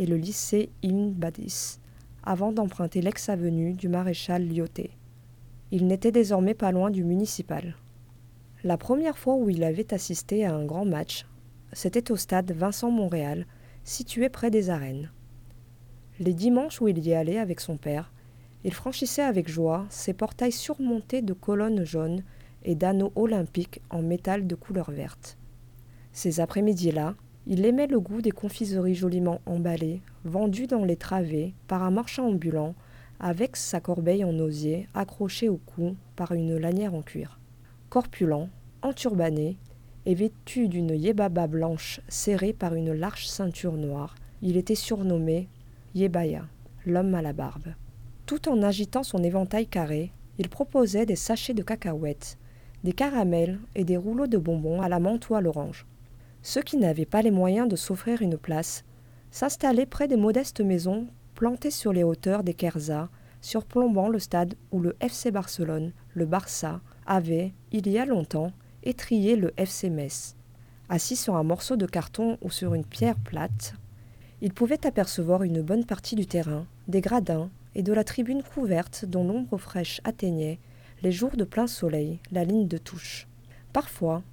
et 0.00 0.06
le 0.06 0.16
lycée 0.16 0.70
Ibn 0.82 1.10
Badis, 1.12 1.78
avant 2.24 2.50
d'emprunter 2.50 3.00
l'ex-avenue 3.00 3.72
du 3.72 3.88
maréchal 3.88 4.48
Lyoté. 4.48 4.90
Il 5.70 5.86
n'était 5.86 6.10
désormais 6.10 6.54
pas 6.54 6.72
loin 6.72 6.90
du 6.90 7.04
municipal. 7.04 7.76
La 8.64 8.78
première 8.78 9.16
fois 9.16 9.36
où 9.36 9.48
il 9.48 9.62
avait 9.62 9.94
assisté 9.94 10.44
à 10.44 10.56
un 10.56 10.64
grand 10.64 10.86
match, 10.86 11.24
c'était 11.72 12.10
au 12.10 12.16
stade 12.16 12.50
Vincent 12.50 12.90
Montréal, 12.90 13.46
situé 13.84 14.28
près 14.28 14.50
des 14.50 14.70
arènes. 14.70 15.12
Les 16.18 16.34
dimanches 16.34 16.80
où 16.80 16.88
il 16.88 16.98
y 16.98 17.14
allait 17.14 17.38
avec 17.38 17.60
son 17.60 17.76
père, 17.76 18.10
il 18.68 18.74
franchissait 18.74 19.22
avec 19.22 19.48
joie 19.48 19.86
ces 19.88 20.12
portails 20.12 20.52
surmontés 20.52 21.22
de 21.22 21.32
colonnes 21.32 21.84
jaunes 21.84 22.22
et 22.64 22.74
d'anneaux 22.74 23.12
olympiques 23.16 23.80
en 23.88 24.02
métal 24.02 24.46
de 24.46 24.54
couleur 24.54 24.90
verte. 24.90 25.38
Ces 26.12 26.38
après-midi-là, 26.38 27.14
il 27.46 27.64
aimait 27.64 27.86
le 27.86 27.98
goût 27.98 28.20
des 28.20 28.30
confiseries 28.30 28.94
joliment 28.94 29.40
emballées, 29.46 30.02
vendues 30.26 30.66
dans 30.66 30.84
les 30.84 30.96
travées 30.96 31.54
par 31.66 31.82
un 31.82 31.90
marchand 31.90 32.28
ambulant, 32.28 32.74
avec 33.20 33.56
sa 33.56 33.80
corbeille 33.80 34.22
en 34.22 34.38
osier 34.38 34.86
accrochée 34.92 35.48
au 35.48 35.56
cou 35.56 35.96
par 36.14 36.32
une 36.32 36.58
lanière 36.58 36.92
en 36.92 37.00
cuir. 37.00 37.40
Corpulent, 37.88 38.50
enturbané 38.82 39.56
et 40.04 40.14
vêtu 40.14 40.68
d'une 40.68 40.90
yébaba 40.90 41.46
blanche 41.46 42.02
serrée 42.08 42.52
par 42.52 42.74
une 42.74 42.92
large 42.92 43.28
ceinture 43.28 43.78
noire, 43.78 44.14
il 44.42 44.58
était 44.58 44.74
surnommé 44.74 45.48
Yébaya, 45.94 46.44
l'homme 46.84 47.14
à 47.14 47.22
la 47.22 47.32
barbe. 47.32 47.72
Tout 48.28 48.50
en 48.50 48.62
agitant 48.62 49.02
son 49.02 49.24
éventail 49.24 49.66
carré, 49.66 50.12
il 50.36 50.50
proposait 50.50 51.06
des 51.06 51.16
sachets 51.16 51.54
de 51.54 51.62
cacahuètes, 51.62 52.36
des 52.84 52.92
caramels 52.92 53.58
et 53.74 53.84
des 53.84 53.96
rouleaux 53.96 54.26
de 54.26 54.36
bonbons 54.36 54.82
à 54.82 54.90
la 54.90 54.98
menthe 55.00 55.30
ou 55.30 55.34
à 55.34 55.40
l'orange. 55.40 55.86
Ceux 56.42 56.60
qui 56.60 56.76
n'avaient 56.76 57.06
pas 57.06 57.22
les 57.22 57.30
moyens 57.30 57.70
de 57.70 57.74
s'offrir 57.74 58.20
une 58.20 58.36
place 58.36 58.84
s'installaient 59.30 59.86
près 59.86 60.08
des 60.08 60.18
modestes 60.18 60.60
maisons 60.60 61.06
plantées 61.34 61.70
sur 61.70 61.94
les 61.94 62.02
hauteurs 62.02 62.44
des 62.44 62.52
Kerzas, 62.52 63.08
surplombant 63.40 64.10
le 64.10 64.18
stade 64.18 64.56
où 64.72 64.80
le 64.80 64.94
FC 65.00 65.30
Barcelone, 65.30 65.92
le 66.12 66.26
Barça, 66.26 66.82
avait, 67.06 67.54
il 67.72 67.88
y 67.88 67.96
a 67.98 68.04
longtemps, 68.04 68.52
étrié 68.82 69.36
le 69.36 69.54
FC 69.56 69.88
Metz. 69.88 70.36
Assis 70.90 71.16
sur 71.16 71.34
un 71.36 71.44
morceau 71.44 71.76
de 71.76 71.86
carton 71.86 72.36
ou 72.42 72.50
sur 72.50 72.74
une 72.74 72.84
pierre 72.84 73.18
plate, 73.18 73.72
il 74.42 74.52
pouvait 74.52 74.86
apercevoir 74.86 75.44
une 75.44 75.62
bonne 75.62 75.86
partie 75.86 76.14
du 76.14 76.26
terrain, 76.26 76.66
des 76.88 77.00
gradins 77.00 77.48
et 77.78 77.82
de 77.82 77.92
la 77.92 78.02
tribune 78.02 78.42
couverte 78.42 79.04
dont 79.04 79.22
l'ombre 79.22 79.56
fraîche 79.56 80.00
atteignait, 80.02 80.58
les 81.00 81.12
jours 81.12 81.36
de 81.36 81.44
plein 81.44 81.68
soleil, 81.68 82.18
la 82.32 82.42
ligne 82.42 82.66
de 82.66 82.76
touche. 82.76 83.28
Parfois, 83.72 84.24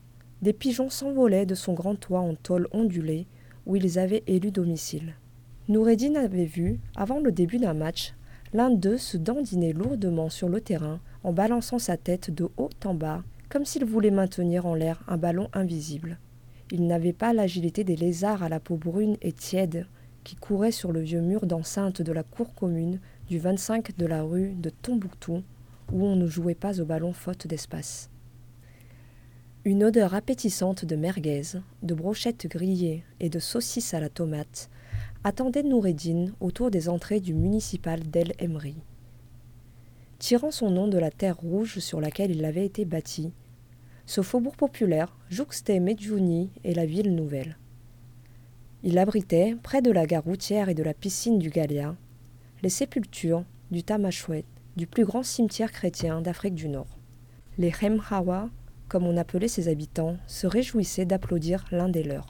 des 0.41 0.51
pigeons 0.51 0.89
s'envolaient 0.89 1.45
de 1.45 1.53
son 1.53 1.73
grand 1.73 1.95
toit 1.95 2.21
en 2.21 2.33
tôle 2.33 2.67
ondulée 2.71 3.27
où 3.67 3.75
ils 3.75 3.99
avaient 3.99 4.23
élu 4.25 4.49
domicile. 4.49 5.13
Noureddin 5.67 6.15
avait 6.15 6.45
vu, 6.45 6.79
avant 6.95 7.19
le 7.19 7.31
début 7.31 7.59
d'un 7.59 7.75
match, 7.75 8.15
l'un 8.51 8.71
d'eux 8.71 8.97
se 8.97 9.15
dandiner 9.15 9.73
lourdement 9.73 10.31
sur 10.31 10.49
le 10.49 10.59
terrain 10.59 10.99
en 11.23 11.31
balançant 11.31 11.77
sa 11.77 11.97
tête 11.97 12.31
de 12.31 12.49
haut 12.57 12.71
en 12.83 12.95
bas, 12.95 13.23
comme 13.49 13.65
s'il 13.65 13.85
voulait 13.85 14.09
maintenir 14.09 14.65
en 14.65 14.73
l'air 14.73 15.03
un 15.07 15.17
ballon 15.17 15.49
invisible. 15.53 16.17
Il 16.71 16.87
n'avait 16.87 17.13
pas 17.13 17.31
l'agilité 17.31 17.83
des 17.83 17.95
lézards 17.95 18.41
à 18.41 18.49
la 18.49 18.59
peau 18.59 18.75
brune 18.75 19.17
et 19.21 19.33
tiède 19.33 19.85
qui 20.23 20.35
couraient 20.35 20.71
sur 20.71 20.91
le 20.91 21.01
vieux 21.01 21.21
mur 21.21 21.45
d'enceinte 21.45 22.01
de 22.01 22.11
la 22.11 22.23
cour 22.23 22.55
commune 22.55 22.99
du 23.27 23.39
25 23.39 23.97
de 23.97 24.05
la 24.05 24.21
rue 24.21 24.53
de 24.53 24.69
Tombouctou, 24.69 25.41
où 25.91 26.05
on 26.05 26.15
ne 26.15 26.27
jouait 26.27 26.55
pas 26.55 26.79
au 26.79 26.85
ballon 26.85 27.11
faute 27.11 27.47
d'espace. 27.47 28.09
Une 29.63 29.83
odeur 29.83 30.13
appétissante 30.13 30.85
de 30.85 30.95
merguez, 30.95 31.41
de 31.81 31.93
brochettes 31.95 32.47
grillées 32.47 33.03
et 33.19 33.29
de 33.29 33.39
saucisses 33.39 33.95
à 33.95 33.99
la 33.99 34.09
tomate 34.09 34.69
attendait 35.23 35.63
Noureddin 35.63 36.27
autour 36.39 36.69
des 36.69 36.87
entrées 36.87 37.19
du 37.19 37.33
municipal 37.33 37.99
d'El 37.99 38.33
Emri. 38.39 38.75
Tirant 40.19 40.51
son 40.51 40.69
nom 40.69 40.87
de 40.87 40.99
la 40.99 41.09
terre 41.09 41.37
rouge 41.37 41.79
sur 41.79 41.99
laquelle 41.99 42.29
il 42.29 42.45
avait 42.45 42.65
été 42.65 42.85
bâti, 42.85 43.31
ce 44.05 44.21
faubourg 44.21 44.55
populaire 44.55 45.17
jouxtait 45.31 45.79
Medjouni 45.79 46.51
et 46.63 46.75
la 46.75 46.85
ville 46.85 47.15
nouvelle. 47.15 47.57
Il 48.83 48.99
abritait, 48.99 49.57
près 49.63 49.81
de 49.81 49.89
la 49.89 50.05
gare 50.05 50.23
routière 50.23 50.69
et 50.69 50.75
de 50.75 50.83
la 50.83 50.93
piscine 50.93 51.39
du 51.39 51.49
Galia, 51.49 51.95
les 52.65 52.71
sépultures 52.71 53.43
du 53.69 53.83
Tamashwet, 53.83 54.43
du 54.75 54.87
plus 54.87 55.05
grand 55.05 55.21
cimetière 55.21 55.71
chrétien 55.71 56.19
d'Afrique 56.21 56.55
du 56.55 56.67
Nord. 56.67 56.97
Les 57.59 57.71
Hemhawa 57.79 58.49
comme 58.89 59.05
on 59.05 59.17
appelait 59.17 59.47
ses 59.47 59.67
habitants, 59.67 60.17
se 60.25 60.47
réjouissaient 60.47 61.05
d'applaudir 61.05 61.63
l'un 61.69 61.89
des 61.89 62.01
leurs, 62.01 62.25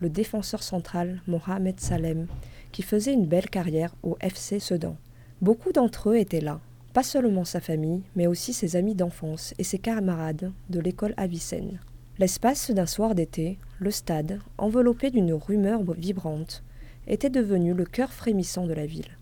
le 0.00 0.10
défenseur 0.10 0.64
central 0.64 1.22
Mohamed 1.28 1.78
Salem, 1.78 2.26
qui 2.72 2.82
faisait 2.82 3.12
une 3.12 3.28
belle 3.28 3.48
carrière 3.48 3.94
au 4.02 4.16
FC 4.20 4.58
Sedan. 4.58 4.96
Beaucoup 5.40 5.70
d'entre 5.70 6.10
eux 6.10 6.16
étaient 6.16 6.40
là, 6.40 6.58
pas 6.92 7.04
seulement 7.04 7.44
sa 7.44 7.60
famille, 7.60 8.02
mais 8.16 8.26
aussi 8.26 8.52
ses 8.52 8.74
amis 8.74 8.96
d'enfance 8.96 9.54
et 9.56 9.62
ses 9.62 9.78
camarades 9.78 10.50
de 10.68 10.80
l'école 10.80 11.14
Avicenne. 11.16 11.78
L'espace 12.18 12.72
d'un 12.72 12.86
soir 12.86 13.14
d'été, 13.14 13.56
le 13.78 13.92
stade, 13.92 14.40
enveloppé 14.58 15.12
d'une 15.12 15.32
rumeur 15.32 15.84
vibrante, 15.96 16.64
était 17.06 17.30
devenu 17.30 17.72
le 17.72 17.84
cœur 17.84 18.12
frémissant 18.12 18.66
de 18.66 18.72
la 18.72 18.86
ville. 18.86 19.16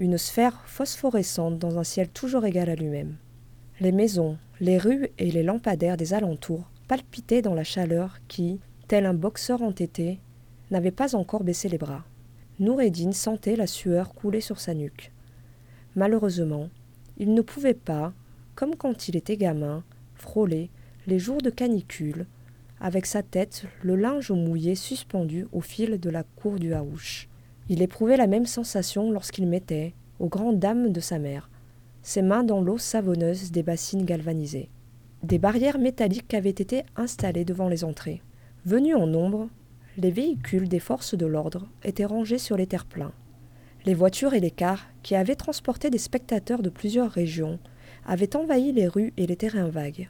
Une 0.00 0.16
sphère 0.16 0.62
phosphorescente 0.66 1.58
dans 1.58 1.76
un 1.80 1.82
ciel 1.82 2.08
toujours 2.08 2.44
égal 2.44 2.70
à 2.70 2.76
lui-même. 2.76 3.16
Les 3.80 3.90
maisons, 3.90 4.38
les 4.60 4.78
rues 4.78 5.08
et 5.18 5.32
les 5.32 5.42
lampadaires 5.42 5.96
des 5.96 6.14
alentours 6.14 6.70
palpitaient 6.86 7.42
dans 7.42 7.54
la 7.54 7.64
chaleur 7.64 8.18
qui, 8.28 8.60
tel 8.86 9.06
un 9.06 9.14
boxeur 9.14 9.60
entêté, 9.60 10.20
n'avait 10.70 10.92
pas 10.92 11.16
encore 11.16 11.42
baissé 11.42 11.68
les 11.68 11.78
bras. 11.78 12.04
Noureddin 12.60 13.10
sentait 13.10 13.56
la 13.56 13.66
sueur 13.66 14.14
couler 14.14 14.40
sur 14.40 14.60
sa 14.60 14.72
nuque. 14.72 15.10
Malheureusement, 15.96 16.70
il 17.16 17.34
ne 17.34 17.42
pouvait 17.42 17.74
pas, 17.74 18.12
comme 18.54 18.76
quand 18.76 19.08
il 19.08 19.16
était 19.16 19.36
gamin, 19.36 19.82
frôler 20.14 20.70
les 21.08 21.18
jours 21.18 21.42
de 21.42 21.50
canicule, 21.50 22.26
avec 22.80 23.04
sa 23.04 23.24
tête 23.24 23.64
le 23.82 23.96
linge 23.96 24.30
mouillé 24.30 24.76
suspendu 24.76 25.48
au 25.50 25.60
fil 25.60 25.98
de 25.98 26.08
la 26.08 26.22
cour 26.22 26.60
du 26.60 26.72
haouch. 26.72 27.28
Il 27.68 27.82
éprouvait 27.82 28.16
la 28.16 28.26
même 28.26 28.46
sensation 28.46 29.10
lorsqu'il 29.10 29.46
mettait, 29.46 29.94
aux 30.18 30.28
grandes 30.28 30.58
dames 30.58 30.90
de 30.90 31.00
sa 31.00 31.18
mère, 31.18 31.50
ses 32.02 32.22
mains 32.22 32.44
dans 32.44 32.60
l'eau 32.60 32.78
savonneuse 32.78 33.50
des 33.50 33.62
bassines 33.62 34.04
galvanisées. 34.04 34.70
Des 35.22 35.38
barrières 35.38 35.78
métalliques 35.78 36.32
avaient 36.32 36.50
été 36.50 36.84
installées 36.96 37.44
devant 37.44 37.68
les 37.68 37.84
entrées. 37.84 38.22
Venus 38.64 38.96
en 38.96 39.06
nombre, 39.06 39.48
les 39.96 40.10
véhicules 40.10 40.68
des 40.68 40.78
forces 40.78 41.14
de 41.14 41.26
l'ordre 41.26 41.68
étaient 41.84 42.04
rangés 42.04 42.38
sur 42.38 42.56
les 42.56 42.66
terre-pleins. 42.66 43.12
Les 43.84 43.94
voitures 43.94 44.34
et 44.34 44.40
les 44.40 44.50
cars, 44.50 44.86
qui 45.02 45.14
avaient 45.14 45.34
transporté 45.34 45.90
des 45.90 45.98
spectateurs 45.98 46.62
de 46.62 46.70
plusieurs 46.70 47.10
régions, 47.10 47.58
avaient 48.06 48.36
envahi 48.36 48.72
les 48.72 48.88
rues 48.88 49.12
et 49.16 49.26
les 49.26 49.36
terrains 49.36 49.68
vagues. 49.68 50.08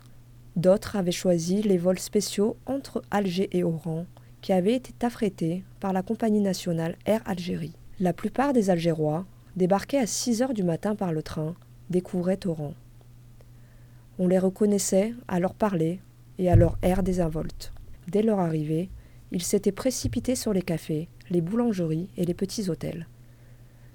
D'autres 0.56 0.96
avaient 0.96 1.10
choisi 1.10 1.62
les 1.62 1.78
vols 1.78 1.98
spéciaux 1.98 2.56
entre 2.66 3.02
Alger 3.10 3.48
et 3.52 3.64
Oran, 3.64 4.06
qui 4.40 4.52
avaient 4.52 4.74
été 4.74 4.94
affrétés 5.04 5.64
par 5.80 5.92
la 5.92 6.02
compagnie 6.02 6.40
nationale 6.40 6.96
Air 7.06 7.22
Algérie. 7.24 7.74
La 8.00 8.12
plupart 8.12 8.52
des 8.52 8.70
Algérois, 8.70 9.26
débarqués 9.56 9.98
à 9.98 10.06
6 10.06 10.42
heures 10.42 10.54
du 10.54 10.62
matin 10.62 10.94
par 10.94 11.12
le 11.12 11.22
train, 11.22 11.54
découvraient 11.90 12.46
Oran. 12.46 12.74
On 14.18 14.28
les 14.28 14.38
reconnaissait 14.38 15.14
à 15.26 15.40
leur 15.40 15.54
parler 15.54 16.00
et 16.38 16.50
à 16.50 16.56
leur 16.56 16.78
air 16.82 17.02
désinvolte. 17.02 17.72
Dès 18.08 18.22
leur 18.22 18.38
arrivée, 18.38 18.90
ils 19.32 19.42
s'étaient 19.42 19.72
précipités 19.72 20.34
sur 20.34 20.52
les 20.52 20.62
cafés, 20.62 21.08
les 21.30 21.40
boulangeries 21.40 22.08
et 22.16 22.24
les 22.24 22.34
petits 22.34 22.70
hôtels. 22.70 23.06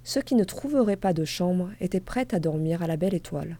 Ceux 0.03 0.21
qui 0.21 0.35
ne 0.35 0.43
trouveraient 0.43 0.97
pas 0.97 1.13
de 1.13 1.25
chambre 1.25 1.71
étaient 1.79 1.99
prêts 1.99 2.27
à 2.33 2.39
dormir 2.39 2.83
à 2.83 2.87
la 2.87 2.97
belle 2.97 3.13
étoile. 3.13 3.57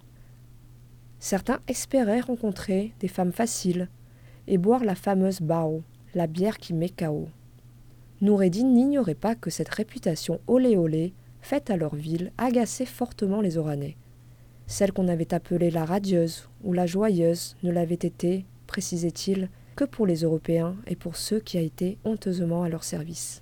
Certains 1.19 1.59
espéraient 1.67 2.19
rencontrer 2.19 2.93
des 2.99 3.07
femmes 3.07 3.31
faciles 3.31 3.89
et 4.47 4.57
boire 4.57 4.83
la 4.83 4.95
fameuse 4.95 5.39
bao, 5.39 5.83
la 6.15 6.27
bière 6.27 6.57
qui 6.57 6.73
met 6.73 6.89
KO. 6.89 7.27
Noureddin 8.21 8.67
n'ignorait 8.67 9.15
pas 9.15 9.35
que 9.35 9.49
cette 9.49 9.69
réputation 9.69 10.39
olé 10.47 10.77
olé, 10.77 11.13
faite 11.41 11.69
à 11.69 11.77
leur 11.77 11.95
ville, 11.95 12.31
agaçait 12.37 12.85
fortement 12.85 13.41
les 13.41 13.57
Oranais. 13.57 13.97
Celle 14.67 14.93
qu'on 14.93 15.07
avait 15.07 15.33
appelée 15.33 15.71
la 15.71 15.85
radieuse 15.85 16.47
ou 16.63 16.73
la 16.73 16.85
joyeuse 16.85 17.55
ne 17.63 17.71
l'avait 17.71 17.95
été, 17.95 18.45
précisait-il, 18.67 19.49
que 19.75 19.83
pour 19.83 20.05
les 20.05 20.21
Européens 20.21 20.75
et 20.87 20.95
pour 20.95 21.15
ceux 21.15 21.39
qui 21.39 21.57
été 21.57 21.97
honteusement 22.05 22.63
à 22.63 22.69
leur 22.69 22.83
service. 22.83 23.41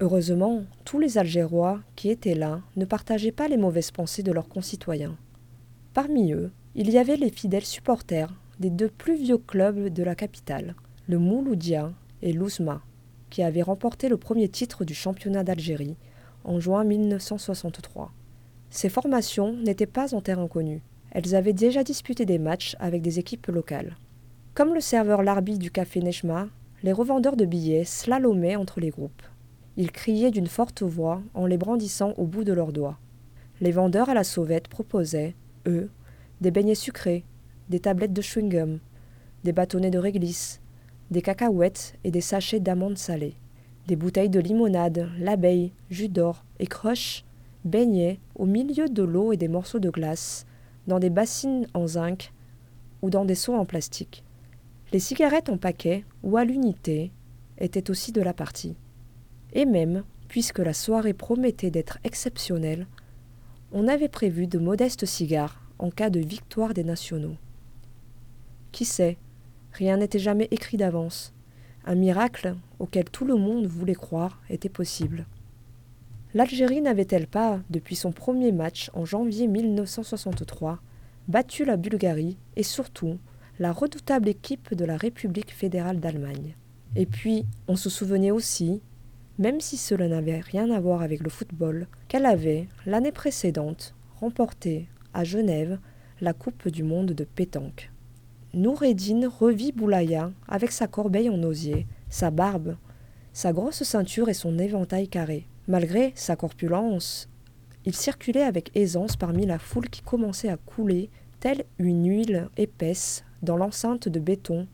Heureusement, 0.00 0.64
tous 0.84 0.98
les 0.98 1.18
Algérois 1.18 1.80
qui 1.96 2.10
étaient 2.10 2.34
là 2.34 2.60
ne 2.76 2.84
partageaient 2.84 3.32
pas 3.32 3.48
les 3.48 3.56
mauvaises 3.56 3.90
pensées 3.90 4.22
de 4.22 4.32
leurs 4.32 4.48
concitoyens. 4.48 5.16
Parmi 5.94 6.32
eux, 6.32 6.50
il 6.74 6.90
y 6.90 6.98
avait 6.98 7.16
les 7.16 7.30
fidèles 7.30 7.64
supporters 7.64 8.32
des 8.60 8.70
deux 8.70 8.88
plus 8.88 9.16
vieux 9.16 9.38
clubs 9.38 9.88
de 9.88 10.02
la 10.02 10.14
capitale, 10.14 10.74
le 11.06 11.18
Mouloudia 11.18 11.92
et 12.22 12.32
l'Ouzma, 12.32 12.80
qui 13.28 13.42
avaient 13.42 13.62
remporté 13.62 14.08
le 14.08 14.16
premier 14.16 14.48
titre 14.48 14.86
du 14.86 14.94
championnat 14.94 15.44
d'Algérie 15.44 15.96
en 16.44 16.60
juin 16.60 16.82
1963. 16.84 18.10
Ces 18.70 18.88
formations 18.88 19.52
n'étaient 19.52 19.86
pas 19.86 20.14
en 20.14 20.22
terre 20.22 20.38
inconnue. 20.38 20.82
Elles 21.10 21.34
avaient 21.34 21.52
déjà 21.52 21.84
disputé 21.84 22.24
des 22.24 22.38
matchs 22.38 22.74
avec 22.80 23.02
des 23.02 23.18
équipes 23.18 23.48
locales. 23.48 23.96
Comme 24.54 24.72
le 24.72 24.80
serveur 24.80 25.22
Larbi 25.22 25.58
du 25.58 25.70
café 25.70 26.00
Nechma, 26.00 26.48
les 26.82 26.92
revendeurs 26.92 27.36
de 27.36 27.44
billets 27.44 27.84
slalomaient 27.84 28.56
entre 28.56 28.80
les 28.80 28.90
groupes. 28.90 29.22
Ils 29.76 29.92
criaient 29.92 30.30
d'une 30.30 30.46
forte 30.46 30.82
voix 30.82 31.22
en 31.34 31.44
les 31.44 31.58
brandissant 31.58 32.14
au 32.16 32.24
bout 32.24 32.44
de 32.44 32.52
leurs 32.52 32.72
doigts. 32.72 32.98
Les 33.60 33.72
vendeurs 33.72 34.08
à 34.08 34.14
la 34.14 34.24
sauvette 34.24 34.68
proposaient, 34.68 35.34
eux, 35.66 35.90
des 36.40 36.50
beignets 36.50 36.74
sucrés, 36.74 37.24
des 37.68 37.80
tablettes 37.80 38.12
de 38.12 38.22
chewing-gum, 38.22 38.78
des 39.44 39.52
bâtonnets 39.52 39.90
de 39.90 39.98
réglisse, 39.98 40.60
des 41.14 41.22
cacahuètes 41.22 41.94
et 42.02 42.10
des 42.10 42.20
sachets 42.20 42.58
d'amandes 42.58 42.98
salées, 42.98 43.36
des 43.86 43.94
bouteilles 43.94 44.30
de 44.30 44.40
limonade, 44.40 45.08
l'abeille, 45.20 45.70
jus 45.88 46.08
d'or 46.08 46.44
et 46.58 46.66
crush 46.66 47.24
baignaient 47.64 48.18
au 48.34 48.46
milieu 48.46 48.88
de 48.88 49.02
l'eau 49.04 49.32
et 49.32 49.36
des 49.36 49.46
morceaux 49.46 49.78
de 49.78 49.90
glace, 49.90 50.44
dans 50.88 50.98
des 50.98 51.10
bassines 51.10 51.68
en 51.72 51.86
zinc 51.86 52.32
ou 53.00 53.10
dans 53.10 53.24
des 53.24 53.36
seaux 53.36 53.54
en 53.54 53.64
plastique. 53.64 54.24
Les 54.92 54.98
cigarettes 54.98 55.48
en 55.48 55.56
paquet 55.56 56.04
ou 56.24 56.36
à 56.36 56.44
l'unité 56.44 57.12
étaient 57.58 57.90
aussi 57.90 58.10
de 58.10 58.20
la 58.20 58.34
partie. 58.34 58.74
Et 59.52 59.66
même, 59.66 60.02
puisque 60.26 60.58
la 60.58 60.74
soirée 60.74 61.14
promettait 61.14 61.70
d'être 61.70 61.98
exceptionnelle, 62.02 62.88
on 63.70 63.86
avait 63.86 64.08
prévu 64.08 64.48
de 64.48 64.58
modestes 64.58 65.06
cigares 65.06 65.62
en 65.78 65.90
cas 65.90 66.10
de 66.10 66.18
victoire 66.18 66.74
des 66.74 66.84
nationaux. 66.84 67.36
Qui 68.72 68.84
sait, 68.84 69.16
rien 69.74 69.98
n'était 69.98 70.18
jamais 70.18 70.48
écrit 70.50 70.76
d'avance. 70.76 71.32
Un 71.84 71.96
miracle 71.96 72.56
auquel 72.78 73.04
tout 73.04 73.24
le 73.24 73.36
monde 73.36 73.66
voulait 73.66 73.94
croire 73.94 74.40
était 74.48 74.68
possible. 74.68 75.26
L'Algérie 76.32 76.80
n'avait-elle 76.80 77.26
pas, 77.26 77.60
depuis 77.70 77.94
son 77.94 78.10
premier 78.10 78.50
match 78.50 78.90
en 78.94 79.04
janvier 79.04 79.46
1963, 79.46 80.80
battu 81.28 81.64
la 81.64 81.76
Bulgarie 81.76 82.36
et 82.56 82.62
surtout 82.62 83.18
la 83.58 83.72
redoutable 83.72 84.28
équipe 84.28 84.74
de 84.74 84.84
la 84.84 84.96
République 84.96 85.52
fédérale 85.52 86.00
d'Allemagne? 86.00 86.56
Et 86.96 87.06
puis, 87.06 87.44
on 87.68 87.76
se 87.76 87.90
souvenait 87.90 88.30
aussi, 88.30 88.80
même 89.38 89.60
si 89.60 89.76
cela 89.76 90.08
n'avait 90.08 90.40
rien 90.40 90.70
à 90.70 90.80
voir 90.80 91.02
avec 91.02 91.20
le 91.20 91.30
football, 91.30 91.86
qu'elle 92.08 92.26
avait, 92.26 92.68
l'année 92.86 93.12
précédente, 93.12 93.94
remporté 94.20 94.88
à 95.12 95.24
Genève 95.24 95.78
la 96.20 96.32
Coupe 96.32 96.68
du 96.68 96.82
monde 96.82 97.12
de 97.12 97.24
pétanque. 97.24 97.90
Noureddin 98.54 99.28
revit 99.28 99.72
Boulaya 99.72 100.30
avec 100.46 100.70
sa 100.70 100.86
corbeille 100.86 101.28
en 101.28 101.42
osier, 101.42 101.88
sa 102.08 102.30
barbe, 102.30 102.76
sa 103.32 103.52
grosse 103.52 103.82
ceinture 103.82 104.28
et 104.28 104.34
son 104.34 104.58
éventail 104.58 105.08
carré. 105.08 105.48
Malgré 105.66 106.12
sa 106.14 106.36
corpulence, 106.36 107.28
il 107.84 107.96
circulait 107.96 108.42
avec 108.42 108.70
aisance 108.76 109.16
parmi 109.16 109.44
la 109.44 109.58
foule 109.58 109.88
qui 109.88 110.02
commençait 110.02 110.50
à 110.50 110.56
couler, 110.56 111.10
telle 111.40 111.64
une 111.78 112.08
huile 112.08 112.48
épaisse, 112.56 113.24
dans 113.42 113.56
l'enceinte 113.56 114.08
de 114.08 114.20
béton 114.20 114.68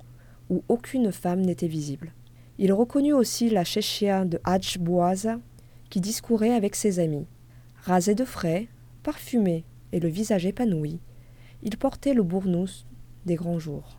où 0.50 0.62
aucune 0.68 1.10
femme 1.10 1.40
n'était 1.40 1.66
visible. 1.66 2.12
Il 2.58 2.74
reconnut 2.74 3.14
aussi 3.14 3.48
la 3.48 3.64
chéchia 3.64 4.26
de 4.26 4.38
Hadj 4.44 4.78
Bouaza 4.78 5.38
qui 5.88 6.00
discourait 6.00 6.54
avec 6.54 6.76
ses 6.76 6.98
amis. 6.98 7.26
Rasé 7.82 8.14
de 8.14 8.26
frais, 8.26 8.68
parfumé 9.02 9.64
et 9.92 10.00
le 10.00 10.08
visage 10.08 10.44
épanoui, 10.44 11.00
il 11.62 11.78
portait 11.78 12.14
le 12.14 12.22
bournous 12.22 12.84
des 13.26 13.34
grands 13.34 13.58
jours. 13.58 13.98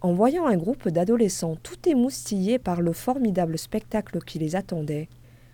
En 0.00 0.12
voyant 0.12 0.46
un 0.46 0.56
groupe 0.56 0.88
d'adolescents 0.88 1.56
tout 1.62 1.88
émoustillés 1.88 2.58
par 2.58 2.80
le 2.80 2.92
formidable 2.92 3.58
spectacle 3.58 4.20
qui 4.20 4.38
les 4.38 4.54
attendait, 4.54 5.08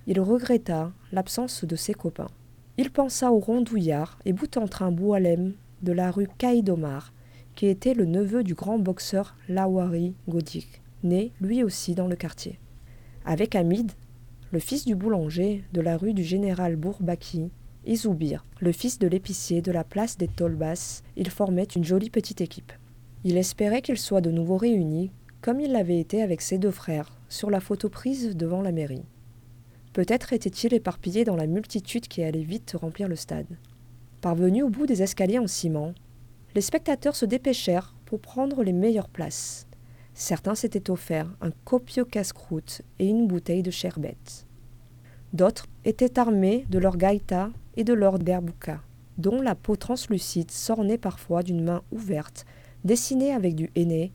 il 0.07 0.21
regretta 0.21 0.93
l'absence 1.13 1.65
de 1.65 1.77
ses 1.77 1.95
copains. 1.95 2.31
Il 2.77 2.91
pensa 2.91 3.33
au 3.33 3.39
rondouillard 3.39 4.19
et 4.25 4.33
bout 4.33 4.57
en 4.57 4.67
train 4.67 4.91
Boualem 4.91 5.55
de 5.83 5.93
la 5.93 6.11
rue 6.11 6.29
Caïdomar, 6.39 7.13
qui 7.55 7.67
était 7.67 7.95
le 7.95 8.05
neveu 8.05 8.43
du 8.43 8.55
grand 8.55 8.79
boxeur 8.79 9.37
Lawari 9.49 10.15
Godik, 10.29 10.83
né 11.03 11.33
lui 11.41 11.63
aussi 11.63 11.95
dans 11.95 12.09
le 12.09 12.17
quartier. 12.17 12.59
Avec 13.25 13.55
Hamid, 13.55 13.93
le 14.51 14.59
fils 14.59 14.85
du 14.85 14.95
boulanger 14.95 15.65
de 15.73 15.81
la 15.81 15.97
rue 15.97 16.15
du 16.15 16.25
général 16.25 16.77
Bourbaki, 16.77 17.51
et 17.85 17.97
Zoubir, 17.97 18.45
le 18.61 18.73
fils 18.73 18.99
de 18.99 19.07
l'épicier 19.07 19.61
de 19.61 19.73
la 19.73 19.85
place 19.85 20.17
des 20.17 20.29
Tolbas, 20.29 21.03
ils 21.17 21.31
formaient 21.31 21.65
une 21.65 21.85
jolie 21.85 22.11
petite 22.11 22.41
équipe. 22.41 22.73
Il 23.25 23.37
espérait 23.37 23.83
qu'ils 23.83 23.99
soient 23.99 24.21
de 24.21 24.31
nouveau 24.31 24.57
réunis, 24.57 25.13
comme 25.41 25.61
il 25.61 25.73
l'avait 25.73 26.01
été 26.01 26.23
avec 26.23 26.41
ses 26.41 26.59
deux 26.59 26.71
frères, 26.71 27.19
sur 27.29 27.51
la 27.51 27.61
photo 27.61 27.89
prise 27.89 28.37
devant 28.37 28.63
la 28.63 28.73
mairie. 28.73 29.05
Peut-être 29.93 30.33
était-il 30.33 30.75
éparpillé 30.75 31.25
dans 31.25 31.37
la 31.37 31.47
multitude 31.47 32.09
qui 32.09 32.23
allait 32.23 32.43
vite 32.43 32.75
remplir 32.81 33.09
le 33.09 33.17
stade. 33.17 33.47
Parvenus 34.21 34.65
au 34.65 34.71
bout 34.71 34.87
des 34.87 35.03
escaliers 35.03 35.39
en 35.39 35.47
ciment, 35.47 35.93
les 36.55 36.61
spectateurs 36.61 37.17
se 37.17 37.27
dépêchèrent 37.27 37.95
pour 38.07 38.21
prendre 38.21 38.63
les 38.63 38.73
meilleures 38.73 39.09
places. 39.09 39.67
Certains 40.15 40.55
s'étaient 40.55 40.91
offerts 40.91 41.35
un 41.41 41.51
copieux 41.65 42.05
casse-croûte 42.05 42.83
et 42.99 43.07
une 43.07 43.27
bouteille 43.27 43.63
de 43.63 43.71
sherbet. 43.71 44.17
D'autres 45.33 45.67
étaient 45.85 46.19
armés 46.19 46.67
de 46.69 46.79
leur 46.79 46.97
gaïta 46.97 47.51
et 47.77 47.85
de 47.85 47.95
leur 47.95 48.19
derbouka, 48.19 48.83
dont 49.17 49.41
la 49.41 49.55
peau 49.55 49.77
translucide 49.77 50.51
s'ornait 50.51 50.99
parfois 50.99 51.43
d'une 51.43 51.65
main 51.65 51.83
ouverte, 51.91 52.45
dessinée 52.85 53.33
avec 53.33 53.55
du 53.55 53.71
henné, 53.77 54.13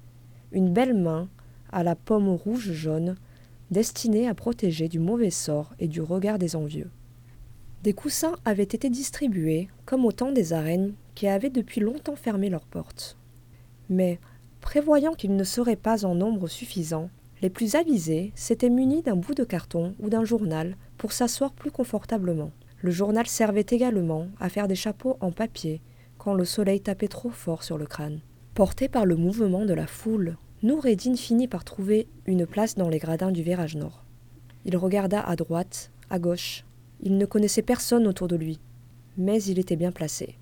une 0.51 0.71
belle 0.71 0.93
main 0.93 1.29
à 1.71 1.83
la 1.83 1.95
pomme 1.95 2.29
rouge-jaune 2.29 3.15
destiné 3.71 4.27
à 4.27 4.33
protéger 4.33 4.87
du 4.87 4.99
mauvais 4.99 5.29
sort 5.29 5.73
et 5.79 5.87
du 5.87 6.01
regard 6.01 6.39
des 6.39 6.55
envieux. 6.55 6.89
Des 7.83 7.93
coussins 7.93 8.35
avaient 8.45 8.63
été 8.63 8.89
distribués, 8.89 9.67
comme 9.85 10.05
au 10.05 10.11
temps 10.11 10.31
des 10.31 10.53
arènes 10.53 10.93
qui 11.15 11.27
avaient 11.27 11.49
depuis 11.49 11.81
longtemps 11.81 12.15
fermé 12.15 12.49
leurs 12.49 12.65
portes. 12.65 13.17
Mais, 13.89 14.19
prévoyant 14.61 15.13
qu'ils 15.13 15.35
ne 15.35 15.43
seraient 15.43 15.75
pas 15.75 16.05
en 16.05 16.15
nombre 16.15 16.47
suffisant, 16.47 17.09
les 17.41 17.49
plus 17.49 17.75
avisés 17.75 18.31
s'étaient 18.35 18.69
munis 18.69 19.03
d'un 19.03 19.15
bout 19.15 19.35
de 19.35 19.43
carton 19.43 19.93
ou 19.99 20.09
d'un 20.09 20.25
journal 20.25 20.75
pour 20.97 21.11
s'asseoir 21.11 21.53
plus 21.53 21.71
confortablement. 21.71 22.51
Le 22.81 22.91
journal 22.91 23.27
servait 23.27 23.65
également 23.69 24.27
à 24.39 24.49
faire 24.49 24.67
des 24.67 24.75
chapeaux 24.75 25.17
en 25.19 25.31
papier 25.31 25.81
quand 26.17 26.33
le 26.33 26.45
soleil 26.45 26.81
tapait 26.81 27.07
trop 27.07 27.29
fort 27.29 27.63
sur 27.63 27.77
le 27.77 27.85
crâne. 27.85 28.21
Porté 28.57 28.89
par 28.89 29.05
le 29.05 29.15
mouvement 29.15 29.65
de 29.65 29.73
la 29.75 29.85
foule, 29.85 30.35
Noureddin 30.63 31.15
finit 31.15 31.47
par 31.47 31.63
trouver 31.63 32.07
une 32.25 32.47
place 32.47 32.73
dans 32.73 32.89
les 32.89 32.97
gradins 32.97 33.31
du 33.31 33.43
virage 33.43 33.75
nord. 33.75 34.03
Il 34.65 34.75
regarda 34.77 35.21
à 35.21 35.35
droite, 35.35 35.91
à 36.09 36.17
gauche. 36.17 36.65
Il 37.03 37.19
ne 37.19 37.27
connaissait 37.27 37.61
personne 37.61 38.07
autour 38.07 38.27
de 38.27 38.35
lui, 38.35 38.59
mais 39.15 39.43
il 39.43 39.59
était 39.59 39.75
bien 39.75 39.91
placé. 39.91 40.39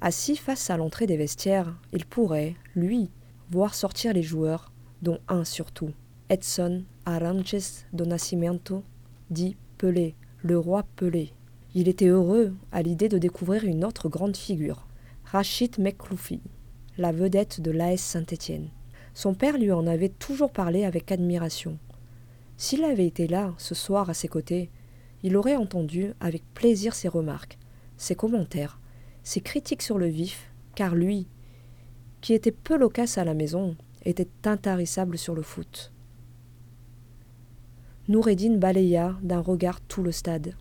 Assis 0.00 0.34
face 0.34 0.70
à 0.70 0.76
l'entrée 0.76 1.06
des 1.06 1.16
vestiaires, 1.16 1.72
il 1.92 2.04
pourrait, 2.04 2.56
lui, 2.74 3.10
voir 3.52 3.76
sortir 3.76 4.12
les 4.12 4.24
joueurs, 4.24 4.72
dont 5.02 5.20
un 5.28 5.44
surtout, 5.44 5.92
Edson 6.28 6.82
Aranches 7.04 7.84
do 7.92 8.06
Nascimento, 8.06 8.82
dit 9.30 9.54
Pelé, 9.78 10.16
le 10.42 10.58
roi 10.58 10.84
Pelé. 10.96 11.32
Il 11.76 11.86
était 11.86 12.08
heureux 12.08 12.56
à 12.72 12.82
l'idée 12.82 13.08
de 13.08 13.18
découvrir 13.18 13.62
une 13.62 13.84
autre 13.84 14.08
grande 14.08 14.36
figure, 14.36 14.88
Rachid 15.26 15.78
Mekloufi, 15.78 16.40
la 16.98 17.12
vedette 17.12 17.60
de 17.60 17.70
l'AS 17.70 18.00
Saint-Étienne. 18.00 18.70
Son 19.12 19.34
père 19.34 19.58
lui 19.58 19.70
en 19.72 19.86
avait 19.86 20.08
toujours 20.08 20.50
parlé 20.50 20.84
avec 20.84 21.12
admiration. 21.12 21.78
S'il 22.56 22.84
avait 22.84 23.06
été 23.06 23.26
là 23.26 23.54
ce 23.58 23.74
soir 23.74 24.08
à 24.08 24.14
ses 24.14 24.28
côtés, 24.28 24.70
il 25.22 25.36
aurait 25.36 25.56
entendu 25.56 26.12
avec 26.20 26.42
plaisir 26.54 26.94
ses 26.94 27.08
remarques, 27.08 27.58
ses 27.96 28.14
commentaires, 28.14 28.80
ses 29.24 29.40
critiques 29.40 29.82
sur 29.82 29.98
le 29.98 30.06
vif, 30.06 30.50
car 30.74 30.94
lui, 30.94 31.26
qui 32.20 32.32
était 32.32 32.52
peu 32.52 32.76
loquace 32.78 33.18
à 33.18 33.24
la 33.24 33.34
maison, 33.34 33.76
était 34.04 34.28
intarissable 34.44 35.18
sur 35.18 35.34
le 35.34 35.42
foot. 35.42 35.92
Noureddin 38.08 38.56
balaya 38.56 39.16
d'un 39.22 39.40
regard 39.40 39.80
tout 39.80 40.02
le 40.02 40.12
stade. 40.12 40.54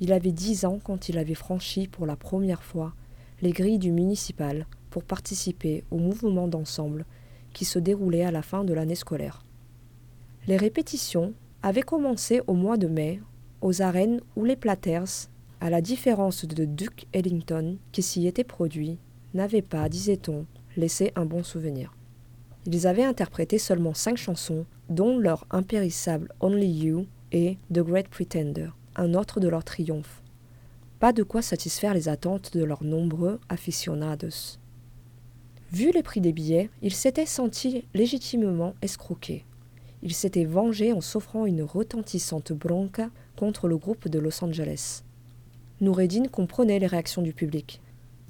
Il 0.00 0.12
avait 0.12 0.32
dix 0.32 0.64
ans 0.64 0.78
quand 0.82 1.08
il 1.08 1.18
avait 1.18 1.34
franchi 1.34 1.86
pour 1.86 2.06
la 2.06 2.16
première 2.16 2.62
fois 2.62 2.94
les 3.42 3.52
grilles 3.52 3.78
du 3.78 3.92
municipal 3.92 4.66
pour 4.90 5.04
participer 5.04 5.84
au 5.90 5.98
mouvement 5.98 6.48
d'ensemble 6.48 7.04
qui 7.52 7.64
se 7.64 7.78
déroulait 7.78 8.24
à 8.24 8.30
la 8.30 8.42
fin 8.42 8.64
de 8.64 8.74
l'année 8.74 8.94
scolaire. 8.94 9.44
Les 10.46 10.56
répétitions 10.56 11.34
avaient 11.62 11.82
commencé 11.82 12.40
au 12.46 12.54
mois 12.54 12.76
de 12.76 12.88
mai 12.88 13.20
aux 13.60 13.82
arènes 13.82 14.20
où 14.36 14.44
les 14.44 14.56
Platters, 14.56 15.28
à 15.60 15.70
la 15.70 15.80
différence 15.80 16.44
de 16.44 16.64
Duke 16.64 17.06
Ellington 17.12 17.76
qui 17.92 18.02
s'y 18.02 18.26
était 18.26 18.44
produit, 18.44 18.98
n'avaient 19.34 19.62
pas, 19.62 19.88
disait-on, 19.88 20.46
laissé 20.76 21.12
un 21.16 21.26
bon 21.26 21.42
souvenir. 21.42 21.94
Ils 22.66 22.86
avaient 22.86 23.04
interprété 23.04 23.58
seulement 23.58 23.94
cinq 23.94 24.16
chansons, 24.16 24.66
dont 24.88 25.18
leur 25.18 25.46
impérissable 25.50 26.32
Only 26.40 26.66
You 26.66 27.06
et 27.32 27.58
The 27.72 27.80
Great 27.80 28.08
Pretender, 28.08 28.68
un 28.96 29.14
autre 29.14 29.40
de 29.40 29.48
leur 29.48 29.64
triomphe. 29.64 30.22
Pas 30.98 31.12
de 31.12 31.22
quoi 31.22 31.42
satisfaire 31.42 31.94
les 31.94 32.08
attentes 32.08 32.52
de 32.54 32.64
leurs 32.64 32.84
nombreux 32.84 33.40
aficionados. 33.48 34.58
Vu 35.70 35.90
les 35.92 36.02
prix 36.02 36.22
des 36.22 36.32
billets, 36.32 36.70
ils 36.80 36.94
s'étaient 36.94 37.26
sentis 37.26 37.84
légitimement 37.92 38.74
escroqués. 38.80 39.44
Ils 40.02 40.14
s'étaient 40.14 40.46
vengés 40.46 40.94
en 40.94 41.02
s'offrant 41.02 41.44
une 41.44 41.62
retentissante 41.62 42.52
bronca 42.52 43.10
contre 43.36 43.68
le 43.68 43.76
groupe 43.76 44.08
de 44.08 44.18
Los 44.18 44.42
Angeles. 44.42 45.02
Noureddin 45.82 46.24
comprenait 46.24 46.78
les 46.78 46.86
réactions 46.86 47.20
du 47.20 47.34
public. 47.34 47.82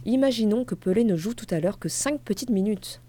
Imaginons 0.05 0.65
que 0.65 0.75
Pelé 0.75 1.05
ne 1.05 1.15
joue 1.15 1.35
tout 1.35 1.47
à 1.51 1.61
l'heure 1.61 1.79
que 1.79 1.89
cinq 1.89 2.21
petites 2.23 2.51
minutes. 2.51 3.01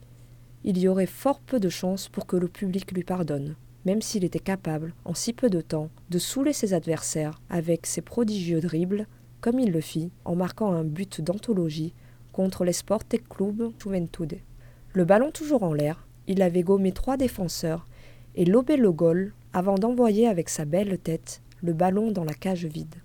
Il 0.63 0.77
y 0.77 0.87
aurait 0.87 1.07
fort 1.07 1.39
peu 1.39 1.59
de 1.59 1.69
chances 1.69 2.07
pour 2.07 2.27
que 2.27 2.37
le 2.37 2.47
public 2.47 2.91
lui 2.91 3.03
pardonne, 3.03 3.55
même 3.85 4.01
s'il 4.01 4.23
était 4.23 4.39
capable, 4.39 4.93
en 5.05 5.15
si 5.15 5.33
peu 5.33 5.49
de 5.49 5.61
temps, 5.61 5.89
de 6.11 6.19
saouler 6.19 6.53
ses 6.53 6.75
adversaires 6.75 7.41
avec 7.49 7.87
ses 7.87 8.01
prodigieux 8.01 8.59
dribbles, 8.59 9.07
comme 9.41 9.59
il 9.59 9.71
le 9.71 9.81
fit 9.81 10.11
en 10.23 10.35
marquant 10.35 10.71
un 10.71 10.83
but 10.83 11.19
d'anthologie 11.19 11.93
contre 12.39 12.63
les 12.63 12.71
Sporting 12.71 13.19
Club 13.29 13.73
Juventude. 13.83 14.39
Le 14.93 15.03
ballon 15.03 15.29
toujours 15.29 15.63
en 15.63 15.73
l'air, 15.73 16.07
il 16.25 16.41
avait 16.41 16.63
gommé 16.63 16.93
trois 16.93 17.17
défenseurs 17.17 17.85
et 18.33 18.45
lobé 18.45 18.77
le 18.77 18.93
goal 18.93 19.33
avant 19.51 19.75
d'envoyer 19.75 20.25
avec 20.25 20.47
sa 20.47 20.63
belle 20.63 20.97
tête 20.99 21.41
le 21.61 21.73
ballon 21.73 22.11
dans 22.11 22.23
la 22.23 22.33
cage 22.33 22.63
vide. 22.63 22.95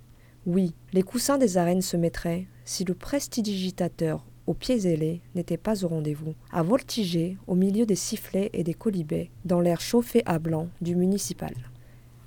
Oui, 0.46 0.72
les 0.92 1.02
coussins 1.02 1.36
des 1.36 1.56
arènes 1.56 1.82
se 1.82 1.96
mettraient, 1.96 2.46
si 2.64 2.84
le 2.84 2.94
prestidigitateur 2.94 4.24
aux 4.46 4.54
pieds 4.54 4.86
ailés 4.86 5.20
n'était 5.34 5.56
pas 5.56 5.84
au 5.84 5.88
rendez-vous, 5.88 6.36
à 6.52 6.62
voltiger 6.62 7.36
au 7.48 7.56
milieu 7.56 7.86
des 7.86 7.96
sifflets 7.96 8.50
et 8.52 8.62
des 8.62 8.74
colibets 8.74 9.32
dans 9.44 9.60
l'air 9.60 9.80
chauffé 9.80 10.22
à 10.26 10.38
blanc 10.38 10.68
du 10.80 10.94
municipal. 10.94 11.54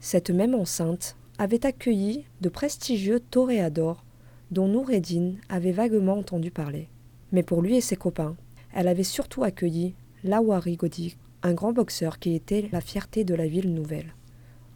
Cette 0.02 0.30
même 0.30 0.56
enceinte 0.56 1.16
avait 1.38 1.66
accueilli 1.66 2.26
de 2.42 2.50
prestigieux 2.50 3.22
toréadors 3.22 4.04
dont 4.52 4.68
Noureddin 4.68 5.36
avait 5.48 5.72
vaguement 5.72 6.18
entendu 6.18 6.52
parler. 6.52 6.90
Mais 7.32 7.44
pour 7.44 7.62
lui 7.62 7.78
et 7.78 7.82
ses 7.82 7.96
copains, 7.96 8.36
elle 8.74 8.88
avait 8.88 9.04
surtout 9.04 9.44
accueilli 9.44 9.96
Lawari 10.24 10.76
Godi, 10.78 11.18
un 11.44 11.54
grand 11.54 11.74
boxeur 11.74 12.20
qui 12.20 12.36
était 12.36 12.70
la 12.72 12.82
fierté 12.82 13.24
de 13.24 13.36
la 13.36 13.48
ville 13.48 13.74
nouvelle. 13.74 14.14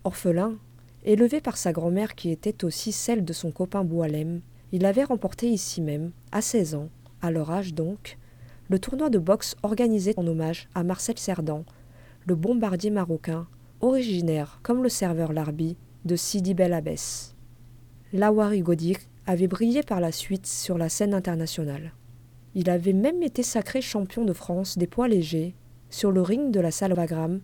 Orphelin, 0.03 0.55
élevé 1.03 1.41
par 1.41 1.57
sa 1.57 1.71
grand-mère 1.71 2.15
qui 2.15 2.29
était 2.29 2.63
aussi 2.63 2.91
celle 2.91 3.25
de 3.25 3.33
son 3.33 3.51
copain 3.51 3.83
Boualem, 3.83 4.41
il 4.71 4.85
avait 4.85 5.03
remporté 5.03 5.47
ici 5.47 5.81
même, 5.81 6.11
à 6.31 6.41
16 6.41 6.75
ans, 6.75 6.89
à 7.21 7.31
leur 7.31 7.51
âge 7.51 7.73
donc, 7.73 8.17
le 8.69 8.79
tournoi 8.79 9.09
de 9.09 9.19
boxe 9.19 9.55
organisé 9.63 10.13
en 10.17 10.25
hommage 10.25 10.69
à 10.75 10.83
Marcel 10.83 11.17
Cerdan, 11.17 11.65
le 12.25 12.35
bombardier 12.35 12.89
marocain, 12.89 13.47
originaire, 13.81 14.59
comme 14.63 14.83
le 14.83 14.89
serveur 14.89 15.33
Larbi, 15.33 15.75
de 16.05 16.15
Sidi 16.15 16.53
Bel 16.53 16.73
Abbès. 16.73 17.35
Lawari 18.13 18.61
Godir 18.61 18.97
avait 19.25 19.47
brillé 19.47 19.83
par 19.83 19.99
la 19.99 20.11
suite 20.11 20.47
sur 20.47 20.77
la 20.77 20.89
scène 20.89 21.13
internationale. 21.13 21.93
Il 22.53 22.69
avait 22.69 22.93
même 22.93 23.23
été 23.23 23.43
sacré 23.43 23.81
champion 23.81 24.25
de 24.25 24.33
France 24.33 24.77
des 24.77 24.87
poids 24.87 25.07
légers 25.07 25.55
sur 25.89 26.11
le 26.11 26.21
ring 26.21 26.51
de 26.51 26.59
la 26.59 26.71
salle 26.71 26.93
Wagram, 26.93 27.39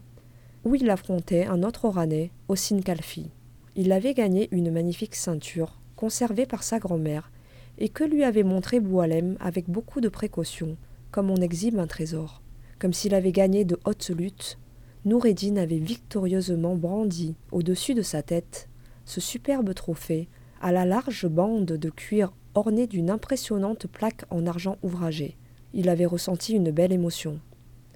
où 0.66 0.76
il 0.76 0.90
affrontait 0.90 1.46
un 1.46 1.64
autre 1.64 1.86
Oranais, 1.86 2.32
Ossine 2.50 2.84
Kalfi. 2.84 3.32
Il 3.76 3.92
avait 3.92 4.14
gagné 4.14 4.50
une 4.52 4.72
magnifique 4.72 5.16
ceinture, 5.16 5.80
conservée 5.96 6.46
par 6.46 6.64
sa 6.64 6.80
grand-mère, 6.80 7.32
et 7.78 7.90
que 7.90 8.04
lui 8.04 8.24
avait 8.24 8.44
montré 8.44 8.80
Boualem 8.80 9.38
avec 9.40 9.70
beaucoup 9.70 10.02
de 10.02 10.10
précaution, 10.10 10.76
comme 11.12 11.30
on 11.30 11.38
exhibe 11.38 11.80
un 11.80 11.88
trésor. 11.88 12.42
Comme 12.80 12.94
s'il 12.94 13.14
avait 13.14 13.32
gagné 13.32 13.66
de 13.66 13.80
hautes 13.86 14.10
luttes, 14.10 14.58
Noureddin 15.06 15.56
avait 15.56 15.78
victorieusement 15.78 16.76
brandi 16.76 17.36
au-dessus 17.52 17.94
de 17.94 18.02
sa 18.02 18.24
tête 18.24 18.68
ce 19.06 19.22
superbe 19.22 19.74
trophée 19.74 20.28
à 20.60 20.74
la 20.74 20.84
large 20.84 21.28
bande 21.28 21.66
de 21.66 21.90
cuir 21.90 22.34
orné 22.58 22.88
d'une 22.88 23.12
impressionnante 23.12 23.86
plaque 23.88 24.26
en 24.32 24.48
argent 24.48 24.78
ouvragé. 24.82 25.38
Il 25.74 25.90
avait 25.90 26.08
ressenti 26.08 26.54
une 26.54 26.72
belle 26.72 26.92
émotion, 26.92 27.40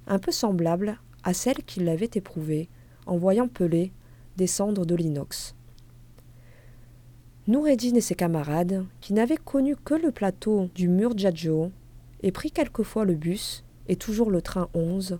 un 0.05 0.19
peu 0.19 0.31
semblable 0.31 0.99
à 1.23 1.33
celle 1.33 1.63
qu'il 1.63 1.89
avait 1.89 2.11
éprouvée 2.13 2.69
en 3.07 3.17
voyant 3.17 3.47
Pelé 3.47 3.91
descendre 4.37 4.85
de 4.85 4.95
l'inox. 4.95 5.55
Noureddin 7.47 7.95
et 7.95 8.01
ses 8.01 8.13
camarades, 8.13 8.85
qui 9.01 9.13
n'avaient 9.13 9.35
connu 9.37 9.75
que 9.75 9.95
le 9.95 10.11
plateau 10.11 10.69
du 10.75 10.87
mur 10.87 11.17
Djadjo, 11.17 11.71
et 12.21 12.31
pris 12.31 12.51
quelquefois 12.51 13.03
le 13.03 13.15
bus, 13.15 13.63
et 13.87 13.95
toujours 13.95 14.29
le 14.29 14.43
train 14.43 14.69
11, 14.75 15.17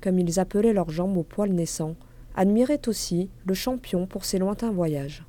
comme 0.00 0.18
ils 0.18 0.40
appelaient 0.40 0.72
leurs 0.72 0.90
jambes 0.90 1.18
au 1.18 1.22
poil 1.22 1.52
naissant, 1.52 1.94
admiraient 2.34 2.88
aussi 2.88 3.28
le 3.44 3.52
champion 3.52 4.06
pour 4.06 4.24
ses 4.24 4.38
lointains 4.38 4.72
voyages. 4.72 5.27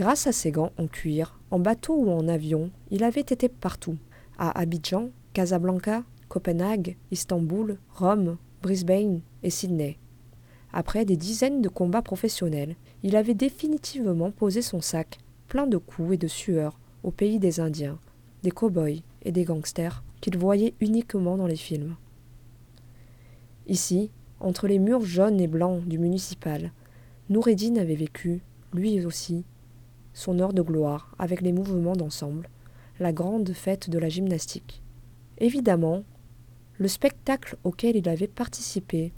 Grâce 0.00 0.26
à 0.26 0.32
ses 0.32 0.50
gants 0.50 0.72
en 0.78 0.86
cuir, 0.86 1.38
en 1.50 1.58
bateau 1.58 1.94
ou 1.94 2.10
en 2.10 2.26
avion, 2.26 2.70
il 2.90 3.04
avait 3.04 3.20
été 3.20 3.50
partout. 3.50 3.98
À 4.38 4.58
Abidjan, 4.58 5.10
Casablanca, 5.34 6.04
Copenhague, 6.30 6.96
Istanbul, 7.10 7.76
Rome, 7.90 8.38
Brisbane 8.62 9.20
et 9.42 9.50
Sydney. 9.50 9.98
Après 10.72 11.04
des 11.04 11.18
dizaines 11.18 11.60
de 11.60 11.68
combats 11.68 12.00
professionnels, 12.00 12.76
il 13.02 13.14
avait 13.14 13.34
définitivement 13.34 14.30
posé 14.30 14.62
son 14.62 14.80
sac, 14.80 15.18
plein 15.48 15.66
de 15.66 15.76
coups 15.76 16.14
et 16.14 16.16
de 16.16 16.28
sueur, 16.28 16.80
au 17.02 17.10
pays 17.10 17.38
des 17.38 17.60
Indiens, 17.60 17.98
des 18.42 18.52
cow-boys 18.52 19.02
et 19.20 19.32
des 19.32 19.44
gangsters 19.44 20.02
qu'il 20.22 20.38
voyait 20.38 20.72
uniquement 20.80 21.36
dans 21.36 21.46
les 21.46 21.56
films. 21.56 21.94
Ici, 23.66 24.10
entre 24.40 24.66
les 24.66 24.78
murs 24.78 25.04
jaunes 25.04 25.42
et 25.42 25.46
blancs 25.46 25.84
du 25.84 25.98
municipal, 25.98 26.72
Noureddin 27.28 27.76
avait 27.76 27.96
vécu, 27.96 28.40
lui 28.72 29.04
aussi, 29.04 29.44
son 30.20 30.38
heure 30.38 30.52
de 30.52 30.60
gloire 30.60 31.14
avec 31.18 31.40
les 31.40 31.52
mouvements 31.52 31.96
d'ensemble, 31.96 32.48
la 32.98 33.12
grande 33.12 33.52
fête 33.54 33.88
de 33.88 33.98
la 33.98 34.10
gymnastique. 34.10 34.82
Évidemment, 35.38 36.04
le 36.78 36.88
spectacle 36.88 37.56
auquel 37.64 37.96
il 37.96 38.08
avait 38.08 38.28
participé 38.28 39.12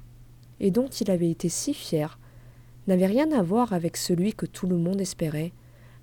et 0.61 0.71
dont 0.71 0.87
il 0.87 1.11
avait 1.11 1.31
été 1.31 1.49
si 1.49 1.75
fier 1.75 2.21
n'avait 2.87 3.07
rien 3.07 3.33
à 3.33 3.43
voir 3.43 3.73
avec 3.73 3.97
celui 3.97 4.33
que 4.33 4.47
tout 4.47 4.69
le 4.69 4.77
monde 4.77 5.01
espérait, 5.01 5.53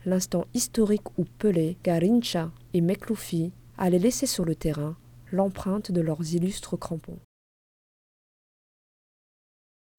l'instant 0.06 0.46
historique 0.54 1.18
où 1.18 1.24
Pelé, 1.24 1.78
Garincha 1.84 2.52
et 2.74 2.82
Mekloufi 2.82 3.54
allaient 3.78 4.00
laisser 4.00 4.26
sur 4.26 4.44
le 4.44 4.56
terrain 4.56 4.98
l'empreinte 5.32 5.94
de 5.94 6.02
leurs 6.02 6.34
illustres 6.34 6.78
crampons. 6.78 7.20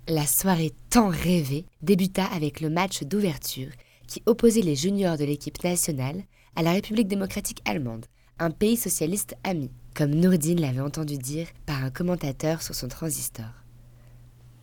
La 0.09 0.27
soirée 0.27 0.73
tant 0.91 1.09
rêvée 1.09 1.65
débuta 1.81 2.25
avec 2.27 2.61
le 2.61 2.69
match 2.69 3.05
d'ouverture 3.05 3.71
qui 4.11 4.23
opposait 4.27 4.61
les 4.61 4.74
juniors 4.74 5.16
de 5.16 5.24
l'équipe 5.24 5.62
nationale 5.62 6.24
à 6.57 6.62
la 6.62 6.73
République 6.73 7.07
démocratique 7.07 7.62
allemande, 7.65 8.07
un 8.41 8.51
pays 8.51 8.77
socialiste 8.77 9.37
ami, 9.45 9.70
comme 9.95 10.11
Nourdine 10.11 10.61
l'avait 10.61 10.81
entendu 10.81 11.16
dire 11.16 11.47
par 11.65 11.85
un 11.85 11.91
commentateur 11.91 12.61
sur 12.61 12.74
son 12.74 12.89
transistor. 12.89 13.47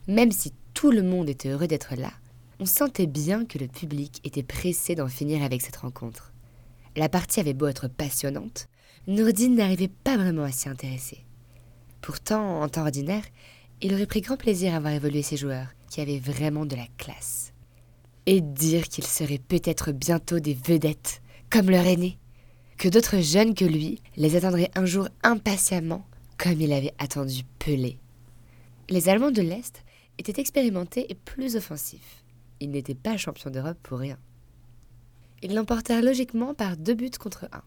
Même 0.07 0.33
si 0.33 0.51
tout 0.73 0.91
le 0.91 1.01
monde 1.01 1.29
était 1.29 1.47
heureux 1.49 1.67
d'être 1.67 1.95
là, 1.95 2.11
on 2.59 2.65
sentait 2.65 3.07
bien 3.07 3.45
que 3.45 3.57
le 3.57 3.67
public 3.67 4.19
était 4.25 4.43
pressé 4.43 4.95
d'en 4.95 5.07
finir 5.07 5.41
avec 5.41 5.61
cette 5.61 5.77
rencontre. 5.77 6.33
La 6.97 7.07
partie 7.07 7.39
avait 7.39 7.53
beau 7.53 7.67
être 7.67 7.87
passionnante, 7.87 8.67
Nourdine 9.07 9.55
n'arrivait 9.55 9.87
pas 9.87 10.17
vraiment 10.17 10.43
à 10.43 10.51
s'y 10.51 10.67
intéresser. 10.67 11.23
Pourtant, 12.01 12.61
en 12.61 12.67
temps 12.67 12.81
ordinaire, 12.81 13.23
il 13.81 13.93
aurait 13.93 14.07
pris 14.07 14.19
grand 14.21 14.35
plaisir 14.35 14.75
à 14.75 14.81
voir 14.81 14.91
évoluer 14.91 15.21
ses 15.21 15.37
joueurs, 15.37 15.67
qui 15.89 16.01
avaient 16.01 16.19
vraiment 16.19 16.65
de 16.65 16.75
la 16.75 16.87
classe. 16.97 17.53
Et 18.27 18.41
dire 18.41 18.89
qu'ils 18.89 19.05
seraient 19.07 19.39
peut-être 19.39 19.93
bientôt 19.93 20.39
des 20.39 20.53
vedettes, 20.53 21.21
comme 21.49 21.69
leur 21.69 21.87
aîné, 21.87 22.19
que 22.77 22.89
d'autres 22.89 23.21
jeunes 23.21 23.55
que 23.55 23.63
lui 23.63 24.01
les 24.17 24.35
attendraient 24.35 24.69
un 24.75 24.85
jour 24.85 25.07
impatiemment, 25.23 26.05
comme 26.37 26.59
il 26.59 26.73
avait 26.73 26.93
attendu 26.99 27.43
Pelé. 27.57 27.97
Les 28.89 29.07
Allemands 29.07 29.31
de 29.31 29.41
l'Est 29.41 29.83
étaient 30.17 30.41
expérimentés 30.41 31.09
et 31.09 31.15
plus 31.15 31.55
offensifs. 31.55 32.25
Ils 32.59 32.69
n'étaient 32.69 32.95
pas 32.95 33.15
champions 33.15 33.49
d'Europe 33.49 33.79
pour 33.81 33.99
rien. 33.99 34.17
Ils 35.41 35.55
l'emportèrent 35.55 36.01
logiquement 36.01 36.53
par 36.53 36.75
deux 36.75 36.95
buts 36.95 37.09
contre 37.17 37.45
un. 37.53 37.63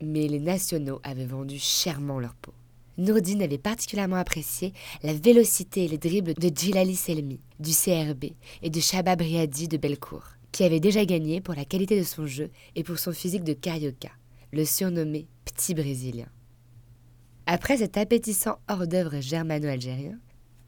Mais 0.00 0.26
les 0.26 0.40
nationaux 0.40 1.00
avaient 1.02 1.26
vendu 1.26 1.58
chèrement 1.58 2.18
leur 2.18 2.34
peau. 2.34 2.54
Nourdine 2.98 3.42
avait 3.42 3.58
particulièrement 3.58 4.16
apprécié 4.16 4.72
la 5.04 5.14
vélocité 5.14 5.84
et 5.84 5.88
les 5.88 5.98
dribbles 5.98 6.34
de 6.34 6.50
Djilali 6.54 6.96
Selmi, 6.96 7.40
du 7.60 7.70
CRB, 7.70 8.32
et 8.62 8.70
de 8.70 8.80
Shabab 8.80 9.20
Riadi 9.20 9.68
de 9.68 9.76
Belcourt, 9.76 10.26
qui 10.50 10.64
avait 10.64 10.80
déjà 10.80 11.04
gagné 11.04 11.40
pour 11.40 11.54
la 11.54 11.64
qualité 11.64 11.96
de 11.96 12.04
son 12.04 12.26
jeu 12.26 12.50
et 12.74 12.82
pour 12.82 12.98
son 12.98 13.12
physique 13.12 13.44
de 13.44 13.52
carioca, 13.52 14.10
le 14.52 14.64
surnommé 14.64 15.28
Petit 15.44 15.74
Brésilien. 15.74 16.28
Après 17.46 17.78
cet 17.78 17.96
appétissant 17.96 18.58
hors-d'œuvre 18.68 19.20
germano-algérien, 19.20 20.18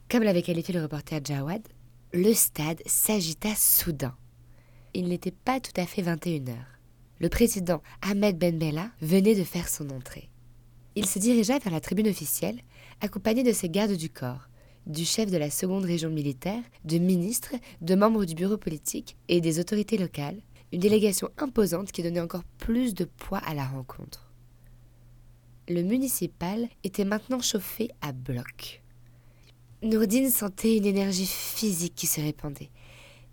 comme 0.09 0.23
l'avait 0.23 0.41
qualifié 0.41 0.73
le 0.73 0.81
reporter 0.81 1.19
Jawad, 1.23 1.61
le 2.13 2.33
stade 2.33 2.81
s'agita 2.85 3.53
soudain. 3.55 4.15
Il 4.93 5.07
n'était 5.09 5.31
pas 5.31 5.59
tout 5.59 5.79
à 5.79 5.85
fait 5.85 6.01
21 6.01 6.47
heures. 6.49 6.79
Le 7.19 7.29
président 7.29 7.81
Ahmed 8.01 8.37
Ben 8.37 8.57
Bella 8.57 8.89
venait 9.01 9.35
de 9.35 9.43
faire 9.43 9.69
son 9.69 9.89
entrée. 9.91 10.30
Il 10.95 11.05
se 11.05 11.19
dirigea 11.19 11.57
vers 11.59 11.71
la 11.71 11.79
tribune 11.79 12.09
officielle, 12.09 12.61
accompagné 12.99 13.43
de 13.43 13.53
ses 13.53 13.69
gardes 13.69 13.95
du 13.95 14.09
corps, 14.09 14.49
du 14.85 15.05
chef 15.05 15.31
de 15.31 15.37
la 15.37 15.49
seconde 15.49 15.85
région 15.85 16.09
militaire, 16.09 16.61
de 16.83 16.97
ministres, 16.97 17.55
de 17.79 17.95
membres 17.95 18.25
du 18.25 18.35
bureau 18.35 18.57
politique 18.57 19.15
et 19.29 19.39
des 19.39 19.59
autorités 19.59 19.97
locales, 19.97 20.41
une 20.73 20.81
délégation 20.81 21.29
imposante 21.37 21.91
qui 21.91 22.03
donnait 22.03 22.19
encore 22.19 22.43
plus 22.57 22.93
de 22.93 23.05
poids 23.05 23.39
à 23.39 23.53
la 23.53 23.65
rencontre. 23.65 24.31
Le 25.69 25.81
municipal 25.81 26.67
était 26.83 27.05
maintenant 27.05 27.39
chauffé 27.39 27.91
à 28.01 28.11
bloc. 28.11 28.81
Nourdine 29.83 30.29
sentait 30.29 30.77
une 30.77 30.85
énergie 30.85 31.25
physique 31.25 31.95
qui 31.95 32.07
se 32.07 32.19
répandait, 32.19 32.69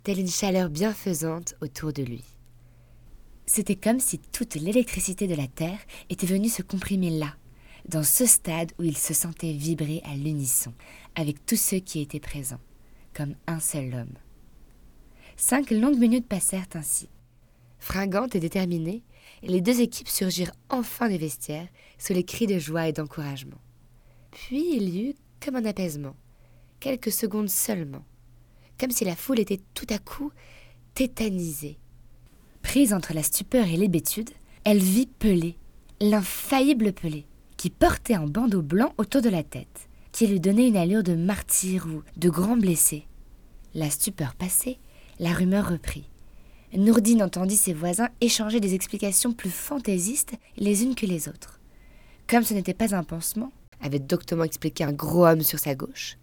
telle 0.03 0.19
une 0.19 0.29
chaleur 0.29 0.69
bienfaisante 0.69 1.55
autour 1.61 1.91
de 1.91 2.03
lui. 2.03 2.23
C'était 3.45 3.75
comme 3.75 3.99
si 3.99 4.19
toute 4.19 4.55
l'électricité 4.55 5.27
de 5.27 5.35
la 5.35 5.47
Terre 5.47 5.79
était 6.09 6.27
venue 6.27 6.49
se 6.49 6.61
comprimer 6.61 7.09
là, 7.09 7.35
dans 7.89 8.03
ce 8.03 8.25
stade 8.25 8.71
où 8.77 8.83
il 8.83 8.97
se 8.97 9.13
sentait 9.13 9.51
vibrer 9.51 10.01
à 10.05 10.15
l'unisson 10.15 10.73
avec 11.15 11.45
tous 11.45 11.57
ceux 11.59 11.79
qui 11.79 11.99
étaient 11.99 12.19
présents, 12.19 12.61
comme 13.13 13.35
un 13.47 13.59
seul 13.59 13.93
homme. 13.93 14.13
Cinq 15.35 15.71
longues 15.71 15.97
minutes 15.97 16.27
passèrent 16.27 16.67
ainsi. 16.75 17.09
Fringantes 17.79 18.35
et 18.35 18.39
déterminées, 18.39 19.03
les 19.41 19.61
deux 19.61 19.81
équipes 19.81 20.07
surgirent 20.07 20.51
enfin 20.69 21.09
des 21.09 21.17
vestiaires 21.17 21.67
sous 21.97 22.13
les 22.13 22.23
cris 22.23 22.45
de 22.45 22.59
joie 22.59 22.87
et 22.87 22.93
d'encouragement. 22.93 23.59
Puis 24.31 24.75
il 24.75 24.89
y 24.89 25.09
eut 25.09 25.15
comme 25.43 25.55
un 25.55 25.65
apaisement, 25.65 26.15
quelques 26.79 27.11
secondes 27.11 27.49
seulement, 27.49 28.05
comme 28.79 28.91
si 28.91 29.03
la 29.03 29.15
foule 29.15 29.39
était 29.39 29.61
tout 29.73 29.87
à 29.89 29.97
coup 29.97 30.31
tétanisée. 30.93 31.79
Prise 32.61 32.93
entre 32.93 33.13
la 33.13 33.23
stupeur 33.23 33.65
et 33.65 33.77
l'hébétude, 33.77 34.29
elle 34.63 34.79
vit 34.79 35.07
Pelé, 35.07 35.55
l'infaillible 36.01 36.93
Pelé, 36.93 37.25
qui 37.59 37.69
portait 37.69 38.13
un 38.13 38.25
bandeau 38.25 38.61
blanc 38.61 38.93
autour 38.97 39.21
de 39.21 39.27
la 39.27 39.43
tête, 39.43 39.89
qui 40.13 40.25
lui 40.27 40.39
donnait 40.39 40.69
une 40.69 40.77
allure 40.77 41.03
de 41.03 41.13
martyr 41.13 41.87
ou 41.87 42.03
de 42.17 42.29
grand 42.29 42.55
blessé. 42.55 43.05
La 43.75 43.89
stupeur 43.89 44.33
passée, 44.33 44.79
la 45.19 45.33
rumeur 45.33 45.67
reprit. 45.67 46.05
Nourdine 46.73 47.21
entendit 47.21 47.57
ses 47.57 47.73
voisins 47.73 48.07
échanger 48.21 48.61
des 48.61 48.75
explications 48.75 49.33
plus 49.33 49.49
fantaisistes 49.49 50.35
les 50.55 50.83
unes 50.83 50.95
que 50.95 51.05
les 51.05 51.27
autres. 51.27 51.59
Comme 52.27 52.45
ce 52.45 52.53
n'était 52.53 52.73
pas 52.73 52.95
un 52.95 53.03
pansement, 53.03 53.51
avait 53.81 53.99
doctement 53.99 54.45
expliqué 54.45 54.85
un 54.85 54.93
gros 54.93 55.25
homme 55.25 55.41
sur 55.41 55.59
sa 55.59 55.75
gauche, 55.75 56.17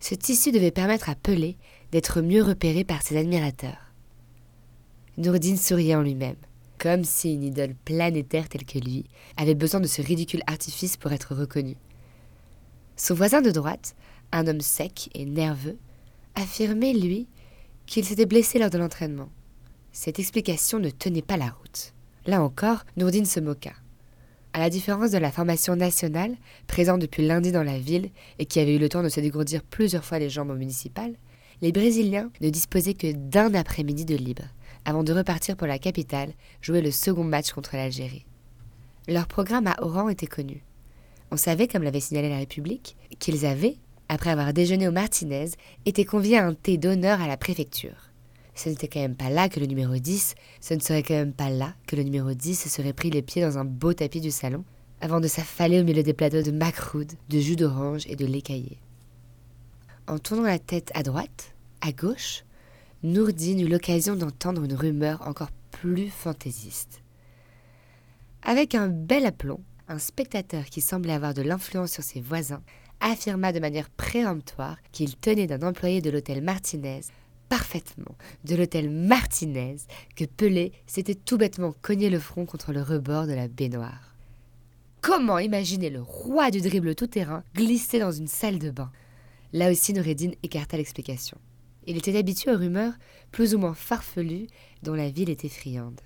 ce 0.00 0.14
tissu 0.14 0.52
devait 0.52 0.70
permettre 0.70 1.08
à 1.08 1.14
Pelé 1.14 1.56
d'être 1.92 2.20
mieux 2.20 2.42
repéré 2.42 2.84
par 2.84 3.00
ses 3.00 3.16
admirateurs. 3.16 3.90
Nourdine 5.16 5.56
souriait 5.56 5.94
en 5.94 6.02
lui-même 6.02 6.36
comme 6.78 7.04
si 7.04 7.34
une 7.34 7.44
idole 7.44 7.74
planétaire 7.84 8.48
telle 8.48 8.64
que 8.64 8.78
lui 8.78 9.04
avait 9.36 9.54
besoin 9.54 9.80
de 9.80 9.86
ce 9.86 10.02
ridicule 10.02 10.42
artifice 10.46 10.96
pour 10.96 11.12
être 11.12 11.34
reconnu. 11.34 11.76
Son 12.96 13.14
voisin 13.14 13.42
de 13.42 13.50
droite, 13.50 13.94
un 14.32 14.46
homme 14.46 14.60
sec 14.60 15.10
et 15.14 15.24
nerveux, 15.24 15.78
affirmait, 16.34 16.92
lui, 16.92 17.28
qu'il 17.86 18.04
s'était 18.04 18.26
blessé 18.26 18.58
lors 18.58 18.70
de 18.70 18.78
l'entraînement. 18.78 19.28
Cette 19.92 20.18
explication 20.18 20.78
ne 20.78 20.90
tenait 20.90 21.22
pas 21.22 21.36
la 21.36 21.50
route. 21.50 21.92
Là 22.26 22.42
encore, 22.42 22.84
Nourdine 22.96 23.26
se 23.26 23.40
moqua. 23.40 23.72
À 24.52 24.60
la 24.60 24.70
différence 24.70 25.10
de 25.10 25.18
la 25.18 25.32
formation 25.32 25.76
nationale, 25.76 26.36
présente 26.66 27.00
depuis 27.00 27.26
lundi 27.26 27.50
dans 27.50 27.64
la 27.64 27.78
ville 27.78 28.10
et 28.38 28.46
qui 28.46 28.60
avait 28.60 28.76
eu 28.76 28.78
le 28.78 28.88
temps 28.88 29.02
de 29.02 29.08
se 29.08 29.20
dégourdir 29.20 29.62
plusieurs 29.62 30.04
fois 30.04 30.20
les 30.20 30.30
jambes 30.30 30.50
au 30.50 30.54
municipal, 30.54 31.14
les 31.60 31.72
Brésiliens 31.72 32.30
ne 32.40 32.50
disposaient 32.50 32.94
que 32.94 33.12
d'un 33.12 33.54
après-midi 33.54 34.04
de 34.04 34.16
libre, 34.16 34.44
avant 34.84 35.04
de 35.04 35.12
repartir 35.12 35.56
pour 35.56 35.66
la 35.66 35.78
capitale 35.78 36.32
jouer 36.60 36.82
le 36.82 36.90
second 36.90 37.24
match 37.24 37.52
contre 37.52 37.76
l'Algérie. 37.76 38.26
Leur 39.08 39.26
programme 39.26 39.66
à 39.66 39.76
Oran 39.82 40.08
était 40.08 40.26
connu. 40.26 40.62
On 41.30 41.36
savait, 41.36 41.68
comme 41.68 41.82
l'avait 41.82 42.00
signalé 42.00 42.28
la 42.28 42.38
République, 42.38 42.96
qu'ils 43.18 43.44
avaient, 43.46 43.76
après 44.08 44.30
avoir 44.30 44.52
déjeuné 44.52 44.88
au 44.88 44.92
Martinez, 44.92 45.50
été 45.84 46.04
conviés 46.04 46.38
à 46.38 46.46
un 46.46 46.54
thé 46.54 46.78
d'honneur 46.78 47.20
à 47.20 47.26
la 47.26 47.36
préfecture. 47.36 48.10
Ce 48.54 48.68
n'était 48.68 48.88
quand 48.88 49.00
même 49.00 49.16
pas 49.16 49.30
là 49.30 49.48
que 49.48 49.58
le 49.58 49.66
numéro 49.66 49.94
10, 49.94 50.34
ce 50.60 50.74
ne 50.74 50.80
serait 50.80 51.02
quand 51.02 51.14
même 51.14 51.32
pas 51.32 51.50
là 51.50 51.74
que 51.86 51.96
le 51.96 52.02
numéro 52.02 52.32
10 52.32 52.54
se 52.54 52.68
serait 52.68 52.92
pris 52.92 53.10
les 53.10 53.22
pieds 53.22 53.42
dans 53.42 53.58
un 53.58 53.64
beau 53.64 53.92
tapis 53.92 54.20
du 54.20 54.30
salon, 54.30 54.64
avant 55.00 55.20
de 55.20 55.26
s'affaler 55.26 55.80
au 55.80 55.84
milieu 55.84 56.02
des 56.02 56.12
plateaux 56.12 56.42
de 56.42 56.52
macroud, 56.52 57.12
de 57.28 57.40
jus 57.40 57.56
d'orange 57.56 58.04
et 58.06 58.16
de 58.16 58.26
lait 58.26 58.42
caillé. 58.42 58.78
En 60.06 60.18
tournant 60.18 60.44
la 60.44 60.58
tête 60.58 60.92
à 60.94 61.02
droite, 61.02 61.54
à 61.80 61.92
gauche, 61.92 62.44
Nourdine 63.04 63.60
eut 63.60 63.68
l'occasion 63.68 64.16
d'entendre 64.16 64.64
une 64.64 64.72
rumeur 64.72 65.20
encore 65.28 65.50
plus 65.70 66.08
fantaisiste. 66.08 67.02
Avec 68.42 68.74
un 68.74 68.88
bel 68.88 69.26
aplomb, 69.26 69.60
un 69.88 69.98
spectateur 69.98 70.64
qui 70.64 70.80
semblait 70.80 71.12
avoir 71.12 71.34
de 71.34 71.42
l'influence 71.42 71.92
sur 71.92 72.02
ses 72.02 72.22
voisins 72.22 72.62
affirma 73.00 73.52
de 73.52 73.60
manière 73.60 73.90
préemptoire 73.90 74.78
qu'il 74.90 75.16
tenait 75.16 75.46
d'un 75.46 75.60
employé 75.68 76.00
de 76.00 76.08
l'hôtel 76.08 76.42
Martinez, 76.42 77.02
parfaitement 77.50 78.16
de 78.44 78.56
l'hôtel 78.56 78.88
Martinez, 78.88 79.76
que 80.16 80.24
Pelé 80.24 80.72
s'était 80.86 81.14
tout 81.14 81.36
bêtement 81.36 81.74
cogné 81.82 82.08
le 82.08 82.18
front 82.18 82.46
contre 82.46 82.72
le 82.72 82.80
rebord 82.80 83.26
de 83.26 83.34
la 83.34 83.48
baignoire. 83.48 84.14
Comment 85.02 85.38
imaginer 85.38 85.90
le 85.90 86.00
roi 86.00 86.50
du 86.50 86.62
dribble 86.62 86.94
tout-terrain 86.94 87.44
glisser 87.54 87.98
dans 87.98 88.12
une 88.12 88.28
salle 88.28 88.58
de 88.58 88.70
bain? 88.70 88.90
Là 89.52 89.70
aussi, 89.70 89.92
Noureddin 89.92 90.30
écarta 90.42 90.78
l'explication. 90.78 91.36
Il 91.86 91.96
était 91.96 92.16
habitué 92.16 92.50
aux 92.50 92.58
rumeurs 92.58 92.94
plus 93.30 93.54
ou 93.54 93.58
moins 93.58 93.74
farfelues 93.74 94.46
dont 94.82 94.94
la 94.94 95.10
ville 95.10 95.30
était 95.30 95.48
friande. 95.48 96.00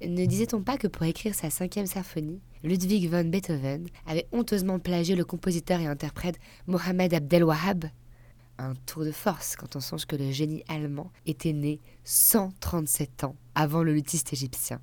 Ne 0.00 0.26
disait-on 0.26 0.62
pas 0.62 0.78
que 0.78 0.86
pour 0.86 1.02
écrire 1.04 1.34
sa 1.34 1.50
cinquième 1.50 1.86
symphonie, 1.86 2.40
Ludwig 2.62 3.08
van 3.10 3.24
Beethoven 3.24 3.88
avait 4.06 4.28
honteusement 4.32 4.78
plagié 4.78 5.16
le 5.16 5.24
compositeur 5.24 5.80
et 5.80 5.86
interprète 5.86 6.38
Mohamed 6.66 7.14
Abdel 7.14 7.44
Wahab 7.44 7.86
Un 8.58 8.74
tour 8.86 9.04
de 9.04 9.10
force 9.10 9.56
quand 9.56 9.76
on 9.76 9.80
songe 9.80 10.06
que 10.06 10.16
le 10.16 10.30
génie 10.30 10.62
allemand 10.68 11.10
était 11.26 11.52
né 11.52 11.80
137 12.04 13.24
ans 13.24 13.36
avant 13.54 13.82
le 13.82 13.92
luthiste 13.92 14.32
égyptien. 14.32 14.80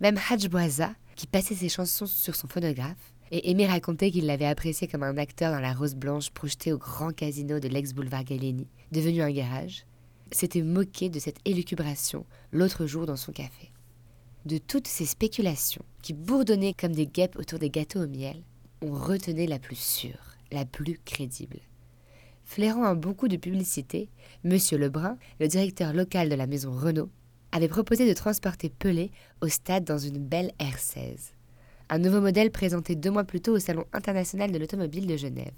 Même 0.00 0.18
Hajj 0.28 0.48
qui 1.14 1.26
passait 1.26 1.54
ses 1.54 1.68
chansons 1.68 2.06
sur 2.06 2.34
son 2.34 2.48
phonographe, 2.48 3.14
et 3.30 3.50
aimait 3.50 3.66
raconter 3.66 4.10
qu'il 4.10 4.26
l'avait 4.26 4.46
apprécié 4.46 4.86
comme 4.86 5.02
un 5.02 5.16
acteur 5.16 5.52
dans 5.52 5.60
La 5.60 5.72
Rose 5.72 5.94
Blanche 5.94 6.30
projeté 6.30 6.72
au 6.72 6.78
grand 6.78 7.14
casino 7.14 7.60
de 7.60 7.68
l'ex-boulevard 7.68 8.24
Gallieni, 8.24 8.68
devenu 8.92 9.22
un 9.22 9.30
garage, 9.30 9.86
s'était 10.32 10.62
moqué 10.62 11.08
de 11.08 11.18
cette 11.18 11.38
élucubration 11.44 12.24
l'autre 12.52 12.86
jour 12.86 13.06
dans 13.06 13.16
son 13.16 13.32
café. 13.32 13.72
De 14.44 14.58
toutes 14.58 14.88
ces 14.88 15.06
spéculations 15.06 15.84
qui 16.02 16.12
bourdonnaient 16.12 16.74
comme 16.74 16.92
des 16.92 17.06
guêpes 17.06 17.36
autour 17.36 17.58
des 17.58 17.70
gâteaux 17.70 18.04
au 18.04 18.06
miel, 18.06 18.42
on 18.82 18.92
retenait 18.92 19.46
la 19.46 19.58
plus 19.58 19.78
sûre, 19.78 20.36
la 20.52 20.64
plus 20.64 20.98
crédible. 21.04 21.58
Flairant 22.44 22.84
un 22.84 22.94
bon 22.94 23.12
coup 23.12 23.26
de 23.26 23.36
publicité, 23.36 24.08
Monsieur 24.44 24.78
Lebrun, 24.78 25.18
le 25.40 25.48
directeur 25.48 25.92
local 25.92 26.28
de 26.28 26.36
la 26.36 26.46
maison 26.46 26.70
Renault, 26.70 27.10
avait 27.50 27.68
proposé 27.68 28.08
de 28.08 28.14
transporter 28.14 28.68
Pelé 28.68 29.10
au 29.40 29.48
stade 29.48 29.84
dans 29.84 29.98
une 29.98 30.18
belle 30.18 30.52
R16, 30.60 31.32
un 31.88 31.98
nouveau 31.98 32.20
modèle 32.20 32.50
présenté 32.50 32.96
deux 32.96 33.10
mois 33.10 33.24
plus 33.24 33.40
tôt 33.40 33.52
au 33.52 33.58
Salon 33.58 33.84
international 33.92 34.50
de 34.50 34.58
l'automobile 34.58 35.06
de 35.06 35.16
Genève. 35.16 35.52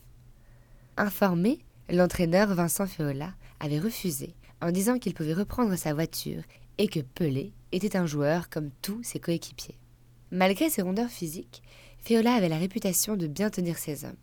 Informé, 0.96 1.58
l'entraîneur 1.90 2.54
Vincent 2.54 2.86
Féola 2.86 3.34
avait 3.60 3.78
refusé 3.78 4.34
en 4.60 4.70
disant 4.70 4.98
qu'il 4.98 5.14
pouvait 5.14 5.34
reprendre 5.34 5.76
sa 5.76 5.94
voiture 5.94 6.42
et 6.76 6.88
que 6.88 7.00
Pelé 7.00 7.52
était 7.72 7.96
un 7.96 8.06
joueur 8.06 8.48
comme 8.48 8.70
tous 8.82 9.02
ses 9.02 9.20
coéquipiers. 9.20 9.78
Malgré 10.30 10.68
ses 10.68 10.82
rondeurs 10.82 11.10
physiques, 11.10 11.62
Féola 12.00 12.34
avait 12.34 12.48
la 12.48 12.58
réputation 12.58 13.16
de 13.16 13.26
bien 13.26 13.50
tenir 13.50 13.78
ses 13.78 14.04
hommes, 14.04 14.16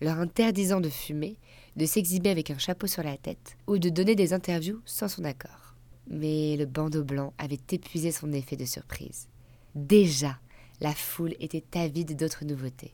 leur 0.00 0.18
interdisant 0.18 0.80
de 0.80 0.88
fumer, 0.88 1.38
de 1.76 1.86
s'exhiber 1.86 2.30
avec 2.30 2.50
un 2.50 2.58
chapeau 2.58 2.86
sur 2.86 3.02
la 3.02 3.16
tête 3.16 3.56
ou 3.66 3.78
de 3.78 3.88
donner 3.88 4.14
des 4.14 4.32
interviews 4.32 4.80
sans 4.84 5.08
son 5.08 5.24
accord. 5.24 5.74
Mais 6.08 6.56
le 6.56 6.66
bandeau 6.66 7.04
blanc 7.04 7.32
avait 7.38 7.60
épuisé 7.70 8.10
son 8.10 8.32
effet 8.32 8.56
de 8.56 8.64
surprise. 8.64 9.28
Déjà, 9.74 10.38
la 10.82 10.94
foule 10.94 11.36
était 11.38 11.78
avide 11.78 12.16
d'autres 12.16 12.44
nouveautés. 12.44 12.92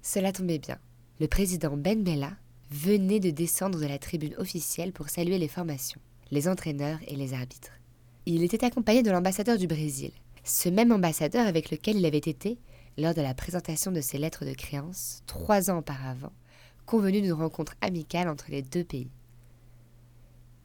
Cela 0.00 0.32
tombait 0.32 0.60
bien. 0.60 0.78
Le 1.18 1.26
président 1.26 1.76
Ben 1.76 2.04
Bella 2.04 2.32
venait 2.70 3.18
de 3.18 3.30
descendre 3.30 3.80
de 3.80 3.86
la 3.86 3.98
tribune 3.98 4.36
officielle 4.38 4.92
pour 4.92 5.08
saluer 5.08 5.38
les 5.38 5.48
formations, 5.48 6.00
les 6.30 6.48
entraîneurs 6.48 7.00
et 7.08 7.16
les 7.16 7.34
arbitres. 7.34 7.72
Il 8.26 8.44
était 8.44 8.64
accompagné 8.64 9.02
de 9.02 9.10
l'ambassadeur 9.10 9.58
du 9.58 9.66
Brésil, 9.66 10.12
ce 10.44 10.68
même 10.68 10.92
ambassadeur 10.92 11.48
avec 11.48 11.72
lequel 11.72 11.96
il 11.96 12.06
avait 12.06 12.18
été 12.18 12.58
lors 12.96 13.14
de 13.14 13.22
la 13.22 13.34
présentation 13.34 13.90
de 13.90 14.00
ses 14.00 14.18
lettres 14.18 14.44
de 14.44 14.54
créance, 14.54 15.22
trois 15.26 15.70
ans 15.72 15.78
auparavant, 15.78 16.32
convenu 16.86 17.22
d'une 17.22 17.32
rencontre 17.32 17.74
amicale 17.80 18.28
entre 18.28 18.52
les 18.52 18.62
deux 18.62 18.84
pays. 18.84 19.10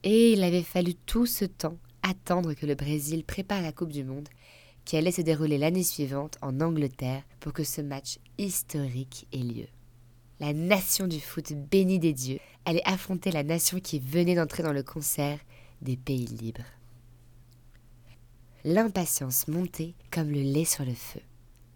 Et 0.03 0.34
il 0.34 0.43
avait 0.43 0.61
fallu 0.61 0.93
tout 0.93 1.26
ce 1.26 1.45
temps 1.45 1.77
attendre 2.03 2.53
que 2.53 2.68
le 2.68 2.76
Brésil 2.76 3.23
prépare 3.23 3.64
la 3.64 3.72
Coupe 3.72 3.91
du 3.91 4.03
Monde, 4.03 4.30
qui 4.90 4.98
allait 4.98 5.11
se 5.11 5.22
dérouler 5.22 5.60
l'année 5.60 5.84
suivante 5.84 6.40
en 6.41 6.61
Angleterre 6.61 7.22
pour 7.41 7.53
que 7.53 7.64
ce 7.64 7.80
match 7.80 8.18
historique 8.40 9.28
ait 9.32 9.38
lieu. 9.38 9.68
La 10.40 10.52
nation 10.52 11.06
du 11.06 11.20
foot 11.20 11.53
bénie 11.53 11.99
des 11.99 12.11
dieux 12.11 12.40
allait 12.66 12.82
affronter 12.86 13.30
la 13.30 13.44
nation 13.44 13.80
qui 13.80 13.99
venait 13.99 14.34
d'entrer 14.34 14.64
dans 14.64 14.74
le 14.74 14.82
concert 14.82 15.38
des 15.84 15.95
pays 15.95 16.26
libres. 16.26 16.66
L'impatience 18.64 19.48
montait 19.48 19.94
comme 20.10 20.32
le 20.32 20.41
lait 20.41 20.66
sur 20.66 20.84
le 20.84 20.95
feu. 20.95 21.22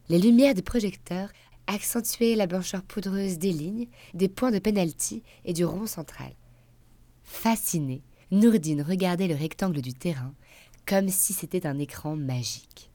Les 0.10 0.18
lumières 0.18 0.56
des 0.56 0.64
projecteurs 0.64 1.30
accentuaient 1.68 2.34
la 2.34 2.48
blancheur 2.48 2.81
poudreuse 2.81 3.38
des 3.38 3.53
lignes, 3.53 3.90
des 4.15 4.27
points 4.27 4.49
de 4.49 4.57
penalty 4.57 5.22
et 5.45 5.53
du 5.53 5.65
rond 5.65 5.85
central. 5.85 6.34
Fasciné, 7.22 8.02
Nourdine 8.31 8.81
regardait 8.81 9.27
le 9.27 9.35
rectangle 9.35 9.84
du 9.84 9.94
terrain 9.94 10.34
comme 10.88 11.10
si 11.10 11.31
c'était 11.34 11.68
un 11.68 11.77
écran 11.77 12.15
magique. 12.15 12.90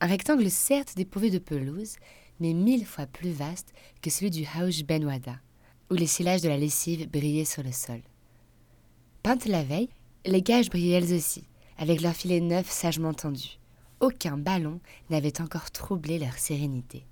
Un 0.00 0.06
rectangle 0.06 0.50
certes 0.50 0.96
dépourvu 0.96 1.30
de 1.30 1.38
pelouse, 1.38 1.96
mais 2.40 2.52
mille 2.52 2.84
fois 2.84 3.06
plus 3.06 3.30
vaste 3.30 3.72
que 4.02 4.10
celui 4.10 4.30
du 4.30 4.44
Hauj 4.44 4.84
Ben 4.84 5.04
Wada, 5.04 5.36
où 5.90 5.94
les 5.94 6.06
silages 6.06 6.42
de 6.42 6.48
la 6.48 6.56
lessive 6.56 7.08
brillaient 7.08 7.44
sur 7.44 7.62
le 7.62 7.72
sol. 7.72 8.00
Peintes 9.22 9.46
la 9.46 9.62
veille, 9.62 9.88
les 10.26 10.42
gages 10.42 10.68
brillaient 10.68 10.96
elles 10.96 11.14
aussi, 11.14 11.44
avec 11.78 12.00
leurs 12.00 12.14
filets 12.14 12.40
neufs 12.40 12.70
sagement 12.70 13.14
tendus. 13.14 13.58
Aucun 14.00 14.36
ballon 14.36 14.80
n'avait 15.10 15.40
encore 15.40 15.70
troublé 15.70 16.18
leur 16.18 16.38
sérénité. 16.38 17.06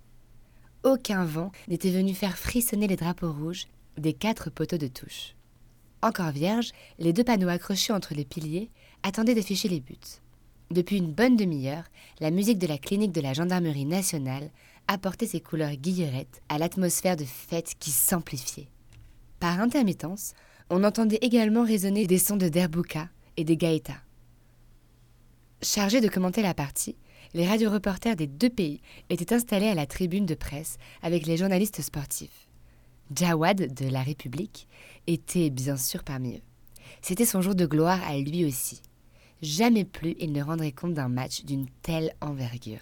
Aucun 0.82 1.24
vent 1.24 1.52
n'était 1.68 1.90
venu 1.90 2.12
faire 2.12 2.36
frissonner 2.36 2.88
les 2.88 2.96
drapeaux 2.96 3.32
rouges 3.32 3.66
des 3.96 4.12
quatre 4.12 4.50
poteaux 4.50 4.78
de 4.78 4.88
touche. 4.88 5.34
Encore 6.02 6.32
vierges, 6.32 6.72
les 6.98 7.12
deux 7.12 7.22
panneaux 7.22 7.48
accrochés 7.48 7.92
entre 7.92 8.14
les 8.14 8.24
piliers 8.24 8.70
attendaient 9.04 9.36
d'afficher 9.36 9.68
les 9.68 9.80
buts. 9.80 9.96
Depuis 10.72 10.96
une 10.96 11.12
bonne 11.12 11.36
demi-heure, 11.36 11.84
la 12.18 12.30
musique 12.30 12.58
de 12.58 12.66
la 12.66 12.78
clinique 12.78 13.12
de 13.12 13.20
la 13.20 13.34
gendarmerie 13.34 13.84
nationale 13.84 14.50
apportait 14.88 15.26
ses 15.26 15.40
couleurs 15.40 15.74
guillerettes 15.74 16.40
à 16.48 16.56
l'atmosphère 16.56 17.16
de 17.16 17.26
fête 17.26 17.74
qui 17.78 17.90
s'amplifiait. 17.90 18.68
Par 19.38 19.60
intermittence, 19.60 20.32
on 20.70 20.82
entendait 20.82 21.18
également 21.20 21.62
résonner 21.62 22.06
des 22.06 22.16
sons 22.16 22.38
de 22.38 22.48
derbouka 22.48 23.10
et 23.36 23.44
des 23.44 23.58
gaïtas. 23.58 24.00
Chargés 25.60 26.00
de 26.00 26.08
commenter 26.08 26.40
la 26.40 26.54
partie, 26.54 26.96
les 27.34 27.46
radioreporters 27.46 28.16
des 28.16 28.26
deux 28.26 28.48
pays 28.48 28.80
étaient 29.10 29.34
installés 29.34 29.68
à 29.68 29.74
la 29.74 29.84
tribune 29.84 30.24
de 30.24 30.34
presse 30.34 30.78
avec 31.02 31.26
les 31.26 31.36
journalistes 31.36 31.82
sportifs. 31.82 32.48
Jawad, 33.14 33.74
de 33.74 33.90
La 33.90 34.00
République, 34.00 34.68
était 35.06 35.50
bien 35.50 35.76
sûr 35.76 36.02
parmi 36.02 36.36
eux. 36.36 36.42
C'était 37.02 37.26
son 37.26 37.42
jour 37.42 37.54
de 37.54 37.66
gloire 37.66 38.00
à 38.08 38.16
lui 38.16 38.46
aussi. 38.46 38.80
Jamais 39.42 39.84
plus 39.84 40.14
il 40.20 40.32
ne 40.32 40.42
rendrait 40.42 40.72
compte 40.72 40.94
d'un 40.94 41.08
match 41.08 41.44
d'une 41.44 41.66
telle 41.82 42.14
envergure. 42.20 42.80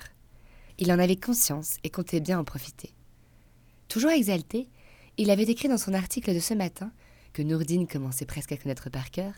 Il 0.79 0.93
en 0.93 0.99
avait 0.99 1.17
conscience 1.17 1.79
et 1.85 1.91
comptait 1.91 2.21
bien 2.21 2.39
en 2.39 2.45
profiter. 2.45 2.93
Toujours 3.89 4.11
exalté, 4.11 4.69
il 5.17 5.31
avait 5.31 5.45
écrit 5.45 5.69
dans 5.69 5.79
son 5.79 5.95
article 5.95 6.35
de 6.35 6.39
ce 6.39 6.55
matin, 6.55 6.93
que 7.33 7.43
Nourdine 7.43 7.87
commençait 7.87 8.27
presque 8.27 8.53
à 8.53 8.57
connaître 8.57 8.91
par 8.91 9.11
cœur, 9.11 9.33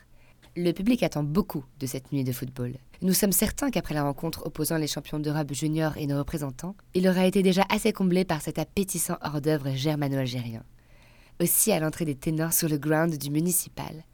le 0.55 0.73
public 0.73 1.03
attend 1.03 1.23
beaucoup 1.23 1.65
de 1.81 1.87
cette 1.87 2.13
nuit 2.13 2.25
de 2.25 2.33
football. 2.33 2.75
Nous 3.01 3.15
sommes 3.15 3.33
certains 3.33 3.71
qu'après 3.71 3.95
la 3.95 4.03
rencontre 4.03 4.45
opposant 4.45 4.77
les 4.77 4.87
champions 4.87 5.19
d'Europe 5.19 5.53
juniors 5.55 5.97
et 5.97 6.07
nos 6.07 6.19
représentants, 6.19 6.77
il 6.95 7.09
aura 7.09 7.25
été 7.25 7.43
déjà 7.43 7.65
assez 7.71 7.93
comblé 7.93 8.25
par 8.25 8.43
cet 8.43 8.59
appétissant 8.59 9.17
hors-d'œuvre 9.23 9.71
germano-algérien. 9.75 10.63
Aussi, 11.41 11.73
à 11.73 11.81
l'entrée 11.81 12.05
des 12.05 12.15
ténors 12.15 12.53
sur 12.53 12.69
le 12.69 12.77
ground 12.77 13.17
du 13.17 13.31
municipal, 13.31 14.05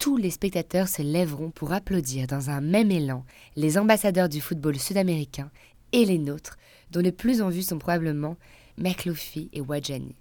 tous 0.00 0.16
les 0.16 0.30
spectateurs 0.30 0.88
se 0.88 1.02
lèveront 1.02 1.50
pour 1.50 1.74
applaudir 1.74 2.26
dans 2.26 2.48
un 2.48 2.62
même 2.62 2.90
élan 2.90 3.22
les 3.54 3.76
ambassadeurs 3.76 4.30
du 4.30 4.40
football 4.40 4.78
sud-américain 4.78 5.50
et 5.92 6.06
les 6.06 6.16
nôtres, 6.18 6.56
dont 6.90 7.00
les 7.00 7.12
plus 7.12 7.42
en 7.42 7.50
vue 7.50 7.62
sont 7.62 7.78
probablement 7.78 8.38
Merkloufi 8.78 9.50
et 9.52 9.60
Wadjani. 9.60 10.14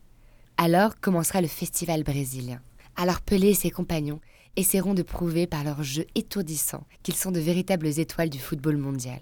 Alors 0.57 0.99
commencera 0.99 1.39
le 1.39 1.47
festival 1.47 2.03
brésilien. 2.03 2.61
Alors 2.97 3.21
Pelé 3.21 3.51
et 3.51 3.53
ses 3.53 3.71
compagnons 3.71 4.19
essaieront 4.57 4.95
de 4.95 5.01
prouver 5.01 5.47
par 5.47 5.63
leur 5.63 5.81
jeu 5.81 6.05
étourdissant 6.13 6.85
qu'ils 7.01 7.15
sont 7.15 7.31
de 7.31 7.39
véritables 7.39 7.87
étoiles 7.87 8.29
du 8.29 8.39
football 8.39 8.75
mondial. 8.75 9.21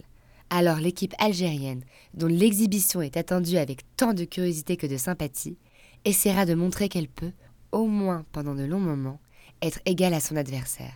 Alors 0.50 0.78
l'équipe 0.78 1.14
algérienne, 1.20 1.84
dont 2.16 2.26
l'exhibition 2.26 3.04
est 3.04 3.16
attendue 3.16 3.58
avec 3.58 3.82
tant 3.96 4.16
de 4.16 4.24
curiosité 4.24 4.76
que 4.76 4.88
de 4.88 4.98
sympathie, 4.98 5.60
essaiera 6.04 6.48
de 6.48 6.56
montrer 6.56 6.90
qu'elle 6.90 7.10
peut, 7.10 7.34
au 7.72 7.86
moins 7.86 8.26
pendant 8.32 8.56
de 8.56 8.64
longs 8.64 8.80
moments, 8.80 9.20
être 9.62 9.80
égale 9.86 10.14
à 10.14 10.20
son 10.20 10.36
adversaire. 10.36 10.94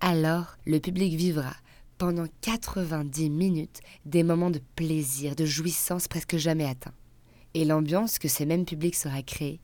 Alors 0.00 0.56
le 0.66 0.80
public 0.80 1.14
vivra, 1.14 1.54
pendant 1.98 2.26
90 2.40 3.30
minutes, 3.30 3.80
des 4.06 4.22
moments 4.22 4.50
de 4.50 4.60
plaisir, 4.76 5.36
de 5.36 5.44
jouissance 5.44 6.08
presque 6.08 6.36
jamais 6.36 6.66
atteints. 6.66 6.94
Et 7.54 7.64
l'ambiance 7.64 8.18
que 8.18 8.28
ce 8.28 8.44
même 8.44 8.64
public 8.64 8.94
sera 8.94 9.22
créée 9.22 9.60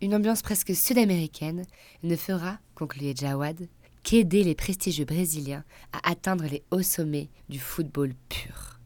une 0.00 0.14
ambiance 0.14 0.42
presque 0.42 0.74
sud-américaine 0.74 1.64
ne 2.02 2.16
fera, 2.16 2.58
concluait 2.74 3.14
Jawad, 3.16 3.68
qu'aider 4.02 4.44
les 4.44 4.54
prestigieux 4.54 5.04
Brésiliens 5.04 5.64
à 5.92 6.10
atteindre 6.10 6.44
les 6.44 6.62
hauts 6.70 6.82
sommets 6.82 7.30
du 7.48 7.58
football 7.58 8.14
pur. 8.28 8.78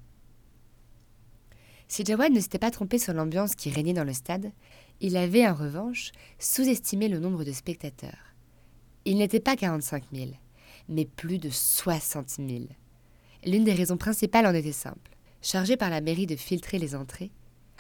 Si 1.89 2.05
Jawad 2.05 2.33
ne 2.33 2.41
s'était 2.41 2.59
pas 2.59 2.71
trompé 2.71 2.99
sur 2.99 3.13
l'ambiance 3.13 3.55
qui 3.55 3.71
régnait 3.71 3.93
dans 3.93 4.05
le 4.05 4.15
stade, 4.15 4.51
il 5.01 5.17
avait 5.17 5.47
en 5.47 5.55
revanche 5.55 6.13
sous-estimé 6.39 7.09
le 7.09 7.19
nombre 7.19 7.45
de 7.45 7.53
spectateurs. 7.53 8.32
Il 9.05 9.19
n'était 9.19 9.41
pas 9.41 9.57
45 9.57 10.05
000, 10.13 10.31
mais 10.89 11.05
plus 11.05 11.39
de 11.39 11.51
60 11.51 12.29
000. 12.29 12.67
L'une 13.45 13.65
des 13.65 13.73
raisons 13.73 13.97
principales 13.97 14.47
en 14.47 14.55
était 14.55 14.71
simple. 14.71 15.11
Chargé 15.41 15.77
par 15.77 15.91
la 15.91 16.01
mairie 16.01 16.27
de 16.27 16.37
filtrer 16.37 16.79
les 16.79 16.95
entrées, 16.95 17.33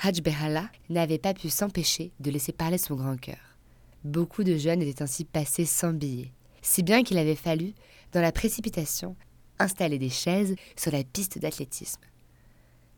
Hajj 0.03 0.21
Behala 0.21 0.69
n'avait 0.89 1.19
pas 1.19 1.33
pu 1.33 1.49
s'empêcher 1.49 2.11
de 2.19 2.31
laisser 2.33 2.51
parler 2.51 2.79
son 2.79 2.97
grand 2.97 3.17
cœur. 3.17 3.57
Beaucoup 4.03 4.43
de 4.43 4.57
jeunes 4.57 4.83
étaient 4.83 5.03
ainsi 5.03 5.25
passés 5.25 5.65
sans 5.65 5.93
billets, 5.93 6.33
si 6.61 6.83
bien 6.83 7.05
qu'il 7.05 7.19
avait 7.19 7.37
fallu, 7.37 7.73
dans 8.11 8.21
la 8.21 8.33
précipitation, 8.33 9.15
installer 9.61 9.99
des 9.99 10.11
chaises 10.11 10.57
sur 10.77 10.91
la 10.91 11.05
piste 11.05 11.39
d'athlétisme. 11.39 12.01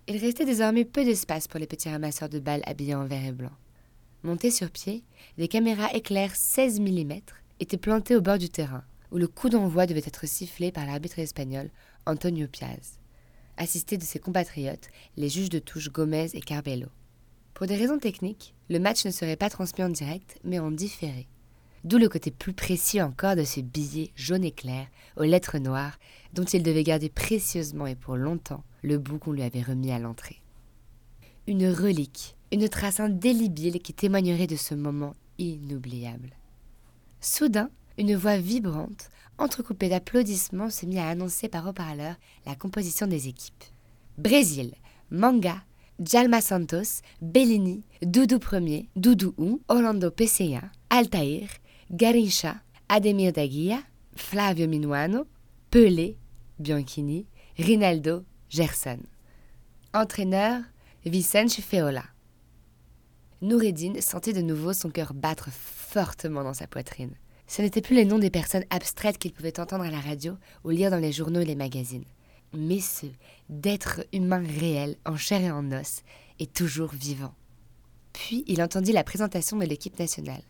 Il 0.08 0.16
restait 0.16 0.46
désormais 0.46 0.86
peu 0.86 1.04
d'espace 1.04 1.46
pour 1.46 1.60
les 1.60 1.66
petits 1.66 1.90
ramasseurs 1.90 2.30
de 2.30 2.38
balles 2.38 2.62
habillés 2.64 2.94
en 2.94 3.04
vert 3.04 3.24
et 3.26 3.32
blanc. 3.32 3.52
Montés 4.22 4.50
sur 4.50 4.70
pied, 4.70 5.04
des 5.36 5.48
caméras 5.48 5.92
éclair 5.92 6.34
16 6.34 6.80
mm 6.80 7.20
étaient 7.64 7.76
plantées 7.76 8.16
au 8.16 8.20
bord 8.20 8.38
du 8.38 8.48
terrain, 8.48 8.84
où 9.10 9.18
le 9.18 9.26
coup 9.26 9.48
d'envoi 9.48 9.86
devait 9.86 10.02
être 10.06 10.26
sifflé 10.26 10.70
par 10.70 10.86
l'arbitre 10.86 11.18
espagnol 11.18 11.70
Antonio 12.06 12.46
Piaz 12.46 12.98
assisté 13.56 13.98
de 13.98 14.02
ses 14.02 14.18
compatriotes, 14.18 14.88
les 15.16 15.28
juges 15.28 15.50
de 15.50 15.58
touche 15.58 15.90
Gomez 15.90 16.28
et 16.34 16.40
Carbello. 16.40 16.88
Pour 17.54 17.66
des 17.66 17.76
raisons 17.76 17.98
techniques, 17.98 18.54
le 18.68 18.78
match 18.78 19.04
ne 19.04 19.10
serait 19.10 19.36
pas 19.36 19.50
transmis 19.50 19.84
en 19.84 19.88
direct, 19.88 20.38
mais 20.44 20.58
en 20.58 20.70
différé. 20.70 21.26
D'où 21.84 21.98
le 21.98 22.08
côté 22.08 22.30
plus 22.30 22.54
précis 22.54 23.02
encore 23.02 23.36
de 23.36 23.44
ce 23.44 23.60
billet 23.60 24.10
jaune 24.16 24.44
éclair 24.44 24.86
aux 25.16 25.24
lettres 25.24 25.58
noires 25.58 25.98
dont 26.32 26.44
il 26.44 26.62
devait 26.62 26.82
garder 26.82 27.10
précieusement 27.10 27.86
et 27.86 27.94
pour 27.94 28.16
longtemps 28.16 28.64
le 28.82 28.98
bout 28.98 29.18
qu'on 29.18 29.32
lui 29.32 29.42
avait 29.42 29.62
remis 29.62 29.92
à 29.92 29.98
l'entrée. 29.98 30.40
Une 31.46 31.68
relique, 31.68 32.36
une 32.52 32.68
trace 32.68 33.00
indélébile 33.00 33.80
qui 33.80 33.92
témoignerait 33.92 34.46
de 34.46 34.56
ce 34.56 34.74
moment 34.74 35.14
inoubliable. 35.38 36.30
Soudain, 37.24 37.70
une 37.96 38.14
voix 38.16 38.36
vibrante, 38.36 39.08
entrecoupée 39.38 39.88
d'applaudissements, 39.88 40.68
se 40.68 40.84
mit 40.84 40.98
à 40.98 41.08
annoncer 41.08 41.48
par 41.48 41.66
haut-parleur 41.66 42.16
la 42.44 42.54
composition 42.54 43.06
des 43.06 43.28
équipes. 43.28 43.64
Brésil, 44.18 44.74
Manga, 45.10 45.64
Jalma 45.98 46.42
Santos, 46.42 47.00
Bellini, 47.22 47.82
Doudou 48.02 48.38
Ier, 48.52 48.90
Doudou 48.94 49.32
Ou, 49.38 49.62
Orlando 49.68 50.10
Pesseya, 50.10 50.64
Altair, 50.90 51.48
Garincha, 51.90 52.56
Ademir 52.90 53.32
Daguia, 53.32 53.78
Flavio 54.14 54.68
Minuano, 54.68 55.24
Pelé, 55.70 56.18
Bianchini, 56.58 57.24
Rinaldo, 57.56 58.24
Gerson. 58.50 58.98
Entraîneur, 59.94 60.60
Vicente 61.06 61.52
Feola. 61.52 62.04
Noureddin 63.40 63.94
sentit 64.02 64.34
de 64.34 64.42
nouveau 64.42 64.74
son 64.74 64.90
cœur 64.90 65.14
battre 65.14 65.48
fortement 65.94 66.42
dans 66.42 66.54
sa 66.54 66.66
poitrine. 66.66 67.14
Ce 67.46 67.62
n'étaient 67.62 67.80
plus 67.80 67.94
les 67.94 68.04
noms 68.04 68.18
des 68.18 68.30
personnes 68.30 68.64
abstraites 68.70 69.18
qu'il 69.18 69.32
pouvait 69.32 69.60
entendre 69.60 69.84
à 69.84 69.90
la 69.90 70.00
radio 70.00 70.34
ou 70.64 70.70
lire 70.70 70.90
dans 70.90 70.98
les 70.98 71.12
journaux 71.12 71.40
et 71.40 71.44
les 71.44 71.54
magazines, 71.54 72.04
mais 72.52 72.80
ceux 72.80 73.12
d'êtres 73.48 74.04
humains 74.12 74.44
réels, 74.58 74.96
en 75.04 75.16
chair 75.16 75.40
et 75.40 75.50
en 75.52 75.70
os, 75.70 76.02
et 76.40 76.46
toujours 76.46 76.90
vivants. 76.92 77.34
Puis 78.12 78.42
il 78.48 78.60
entendit 78.60 78.92
la 78.92 79.04
présentation 79.04 79.56
de 79.56 79.64
l'équipe 79.64 79.98
nationale. 80.00 80.42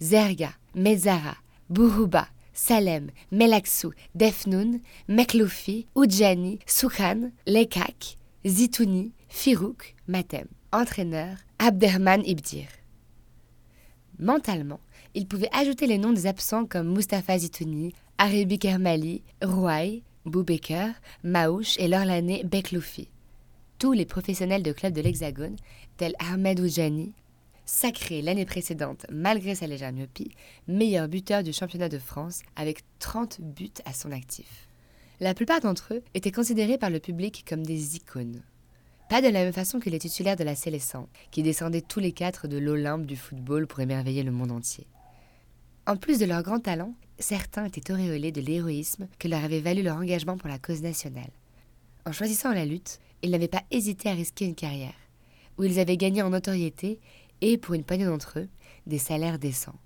Zerga, 0.00 0.52
Mezara, 0.76 1.36
Buruba, 1.68 2.28
Salem, 2.52 3.10
Melaksou, 3.32 3.92
Defnoun, 4.14 4.80
Mekloufi, 5.08 5.88
Oudjani, 5.96 6.60
Soukhan, 6.66 7.32
Lekak, 7.46 8.18
Zitouni, 8.46 9.12
Firouk, 9.28 9.96
Matem. 10.06 10.46
Entraîneur, 10.72 11.38
Abderman 11.58 12.22
Ibdir. 12.24 12.68
Mentalement, 14.18 14.80
il 15.14 15.26
pouvait 15.26 15.50
ajouter 15.52 15.86
les 15.86 15.98
noms 15.98 16.12
des 16.12 16.26
absents 16.26 16.64
comme 16.64 16.94
Mustapha 16.94 17.38
Zitouni, 17.38 17.94
Arabi 18.18 18.58
Kermali, 18.58 19.22
Rouaï, 19.42 20.02
Boubaker, 20.24 20.90
Maouche 21.22 21.76
et 21.78 21.86
l'Orlanais 21.86 22.42
Bekloufi. 22.44 23.08
Tous 23.78 23.92
les 23.92 24.06
professionnels 24.06 24.62
de 24.62 24.72
clubs 24.72 24.94
de 24.94 25.02
l'Hexagone, 25.02 25.56
tels 25.98 26.14
Ahmed 26.18 26.60
Oujani, 26.60 27.12
sacré 27.66 28.22
l'année 28.22 28.46
précédente 28.46 29.04
malgré 29.10 29.54
sa 29.54 29.66
légère 29.66 29.92
myopie, 29.92 30.30
meilleur 30.66 31.08
buteur 31.08 31.42
du 31.42 31.52
championnat 31.52 31.90
de 31.90 31.98
France 31.98 32.40
avec 32.54 32.80
30 33.00 33.40
buts 33.40 33.70
à 33.84 33.92
son 33.92 34.12
actif. 34.12 34.68
La 35.20 35.34
plupart 35.34 35.60
d'entre 35.60 35.94
eux 35.94 36.02
étaient 36.14 36.32
considérés 36.32 36.78
par 36.78 36.90
le 36.90 37.00
public 37.00 37.44
comme 37.46 37.64
des 37.64 37.96
icônes. 37.96 38.42
Pas 39.08 39.22
de 39.22 39.28
la 39.28 39.44
même 39.44 39.52
façon 39.52 39.78
que 39.78 39.88
les 39.88 40.00
titulaires 40.00 40.34
de 40.34 40.42
la 40.42 40.56
Célestin, 40.56 41.06
qui 41.30 41.44
descendaient 41.44 41.80
tous 41.80 42.00
les 42.00 42.10
quatre 42.10 42.48
de 42.48 42.58
l'Olympe 42.58 43.06
du 43.06 43.16
football 43.16 43.68
pour 43.68 43.80
émerveiller 43.80 44.24
le 44.24 44.32
monde 44.32 44.50
entier. 44.50 44.88
En 45.86 45.96
plus 45.96 46.18
de 46.18 46.24
leur 46.24 46.42
grand 46.42 46.58
talent, 46.58 46.92
certains 47.20 47.66
étaient 47.66 47.92
auréolés 47.92 48.32
de 48.32 48.40
l'héroïsme 48.40 49.06
que 49.20 49.28
leur 49.28 49.44
avait 49.44 49.60
valu 49.60 49.82
leur 49.82 49.96
engagement 49.96 50.36
pour 50.36 50.48
la 50.48 50.58
cause 50.58 50.82
nationale. 50.82 51.30
En 52.04 52.10
choisissant 52.10 52.52
la 52.52 52.64
lutte, 52.64 52.98
ils 53.22 53.30
n'avaient 53.30 53.46
pas 53.46 53.62
hésité 53.70 54.08
à 54.08 54.12
risquer 54.12 54.44
une 54.44 54.56
carrière, 54.56 54.94
où 55.56 55.62
ils 55.62 55.78
avaient 55.78 55.96
gagné 55.96 56.22
en 56.22 56.30
notoriété 56.30 56.98
et, 57.42 57.58
pour 57.58 57.74
une 57.74 57.84
poignée 57.84 58.06
d'entre 58.06 58.40
eux, 58.40 58.48
des 58.88 58.98
salaires 58.98 59.38
décents. 59.38 59.78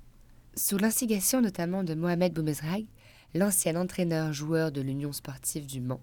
Sous 0.57 0.79
l'instigation 0.79 1.43
notamment 1.43 1.85
de 1.85 1.95
Mohamed 1.95 2.33
Boumezrag, 2.33 2.87
l'ancien 3.35 3.77
entraîneur-joueur 3.77 4.73
de 4.73 4.81
l'Union 4.81 5.13
sportive 5.13 5.67
du 5.67 5.83
Mans, 5.83 6.01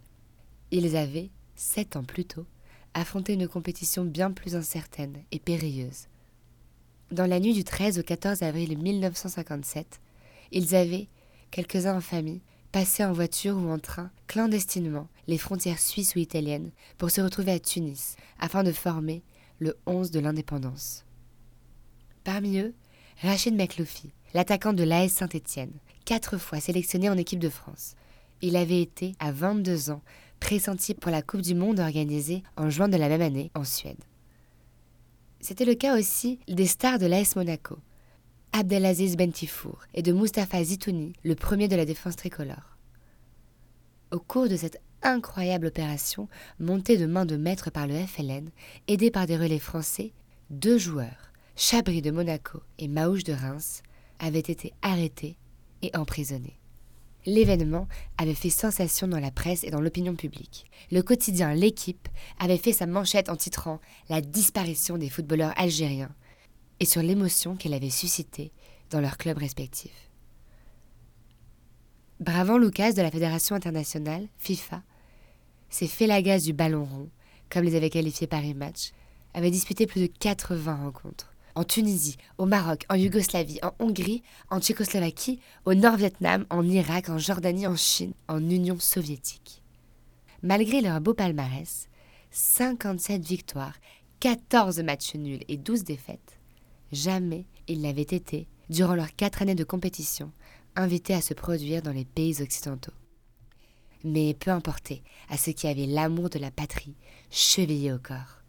ils 0.69 0.95
avaient, 0.95 1.31
sept 1.55 1.95
ans 1.95 2.03
plus 2.03 2.25
tôt, 2.25 2.45
affronté 2.99 3.33
une 3.33 3.47
compétition 3.47 4.03
bien 4.03 4.31
plus 4.31 4.55
incertaine 4.55 5.17
et 5.31 5.39
périlleuse. 5.39 6.07
Dans 7.11 7.27
la 7.27 7.39
nuit 7.39 7.53
du 7.53 7.63
13 7.63 7.99
au 7.99 8.03
14 8.03 8.41
avril 8.41 8.77
1957, 8.77 9.99
ils 10.51 10.75
avaient, 10.75 11.07
quelques-uns 11.51 11.97
en 11.97 12.01
famille, 12.01 12.41
passé 12.71 13.05
en 13.05 13.13
voiture 13.13 13.55
ou 13.55 13.69
en 13.69 13.79
train, 13.79 14.09
clandestinement, 14.27 15.07
les 15.27 15.37
frontières 15.37 15.79
suisses 15.79 16.15
ou 16.15 16.19
italiennes 16.19 16.71
pour 16.97 17.11
se 17.11 17.21
retrouver 17.21 17.51
à 17.51 17.59
Tunis, 17.59 18.15
afin 18.39 18.63
de 18.63 18.71
former 18.71 19.21
le 19.59 19.77
11 19.85 20.11
de 20.11 20.19
l'indépendance. 20.19 21.05
Parmi 22.23 22.57
eux, 22.59 22.73
Rachid 23.21 23.55
Mekloufi, 23.55 24.11
l'attaquant 24.33 24.73
de 24.73 24.83
l'AS 24.83 25.09
Saint-Étienne, 25.09 25.73
quatre 26.05 26.37
fois 26.37 26.59
sélectionné 26.59 27.09
en 27.09 27.17
équipe 27.17 27.39
de 27.39 27.49
France. 27.49 27.95
Il 28.41 28.55
avait 28.55 28.81
été, 28.81 29.13
à 29.19 29.31
22 29.31 29.91
ans, 29.91 30.01
pressenti 30.39 30.93
pour 30.93 31.11
la 31.11 31.21
Coupe 31.21 31.41
du 31.41 31.55
Monde 31.55 31.79
organisée 31.79 32.43
en 32.55 32.69
juin 32.69 32.87
de 32.87 32.97
la 32.97 33.09
même 33.09 33.21
année 33.21 33.51
en 33.55 33.63
Suède. 33.63 34.03
C'était 35.39 35.65
le 35.65 35.75
cas 35.75 35.97
aussi 35.97 36.39
des 36.47 36.65
stars 36.65 36.99
de 36.99 37.05
l'AS 37.05 37.35
Monaco, 37.35 37.77
Abdelaziz 38.53 39.17
Bentifour 39.17 39.79
et 39.93 40.01
de 40.01 40.11
Mustapha 40.11 40.63
Zitouni, 40.63 41.13
le 41.23 41.35
premier 41.35 41.67
de 41.67 41.75
la 41.75 41.85
défense 41.85 42.15
tricolore. 42.15 42.77
Au 44.11 44.19
cours 44.19 44.47
de 44.49 44.55
cette 44.55 44.81
incroyable 45.03 45.67
opération, 45.67 46.27
montée 46.59 46.97
de 46.97 47.05
main 47.05 47.25
de 47.25 47.37
maître 47.37 47.69
par 47.69 47.87
le 47.87 47.95
FLN, 47.95 48.49
aidé 48.87 49.11
par 49.11 49.27
des 49.27 49.37
relais 49.37 49.59
français, 49.59 50.11
deux 50.49 50.77
joueurs, 50.77 51.31
Chabri 51.55 52.01
de 52.01 52.11
Monaco 52.11 52.61
et 52.79 52.87
Maouche 52.87 53.23
de 53.23 53.33
Reims, 53.33 53.83
avaient 54.19 54.39
été 54.39 54.73
arrêtés 54.81 55.37
et 55.81 55.95
emprisonnés. 55.95 56.59
L'événement 57.27 57.89
avait 58.17 58.33
fait 58.33 58.49
sensation 58.49 59.05
dans 59.05 59.19
la 59.19 59.31
presse 59.31 59.65
et 59.65 59.69
dans 59.69 59.81
l'opinion 59.81 60.15
publique. 60.15 60.65
Le 60.91 61.01
quotidien 61.01 61.53
L'équipe 61.53 62.07
avait 62.39 62.57
fait 62.57 62.71
sa 62.71 62.85
manchette 62.85 63.27
en 63.27 63.35
titrant 63.35 63.81
La 64.07 64.21
disparition 64.21 64.97
des 64.97 65.09
footballeurs 65.09 65.51
algériens 65.57 66.15
et 66.79 66.85
sur 66.85 67.03
l'émotion 67.03 67.57
qu'elle 67.57 67.73
avait 67.73 67.89
suscitée 67.89 68.53
dans 68.91 69.01
leurs 69.01 69.17
clubs 69.17 69.37
respectifs. 69.37 70.09
Bravant 72.21 72.57
Lucas 72.57 72.93
de 72.93 73.01
la 73.01 73.11
Fédération 73.11 73.57
internationale, 73.57 74.29
FIFA, 74.37 74.81
ces 75.69 75.87
Félagas 75.87 76.45
du 76.45 76.53
ballon 76.53 76.85
rond, 76.85 77.09
comme 77.49 77.65
les 77.65 77.75
avait 77.75 77.89
qualifiés 77.89 78.27
Paris 78.27 78.53
Match, 78.53 78.93
avaient 79.33 79.51
disputé 79.51 79.85
plus 79.85 79.99
de 79.99 80.07
80 80.07 80.77
rencontres. 80.77 81.33
En 81.57 81.63
Tunisie, 81.63 82.17
au 82.37 82.45
Maroc, 82.45 82.85
en 82.87 82.93
Yougoslavie, 82.93 83.57
en 83.63 83.73
Hongrie, 83.79 84.21
en 84.51 84.59
Tchécoslovaquie, 84.59 85.39
au 85.65 85.73
Nord-Vietnam, 85.73 86.45
en 86.51 86.63
Irak, 86.63 87.09
en 87.09 87.17
Jordanie, 87.17 87.65
en 87.65 87.75
Chine, 87.75 88.13
en 88.27 88.47
Union 88.47 88.77
soviétique. 88.77 89.63
Malgré 90.43 90.81
leur 90.81 91.01
beau 91.01 91.15
palmarès, 91.15 91.89
57 92.29 93.25
victoires, 93.25 93.73
14 94.19 94.81
matchs 94.83 95.15
nuls 95.15 95.43
et 95.47 95.57
12 95.57 95.83
défaites, 95.83 96.37
Jamais 96.91 97.47
ils 97.67 97.81
n'avaient 97.81 98.03
été, 98.03 98.47
durant 98.69 98.93
leurs 98.93 99.15
quatre 99.15 99.41
années 99.41 99.55
de 99.55 99.63
compétition, 99.63 100.31
invités 100.75 101.15
à 101.15 101.21
se 101.21 101.33
produire 101.33 101.81
dans 101.81 101.91
les 101.91 102.05
pays 102.05 102.39
occidentaux. 102.39 102.93
Mais 104.03 104.35
peu 104.35 104.51
importait 104.51 105.01
à 105.27 105.37
ceux 105.37 105.53
qui 105.53 105.67
avaient 105.67 105.87
l'amour 105.87 106.29
de 106.29 106.37
la 106.37 106.51
patrie 106.51 106.93
chevillé 107.31 107.91
au 107.91 107.97
corps. 107.97 108.43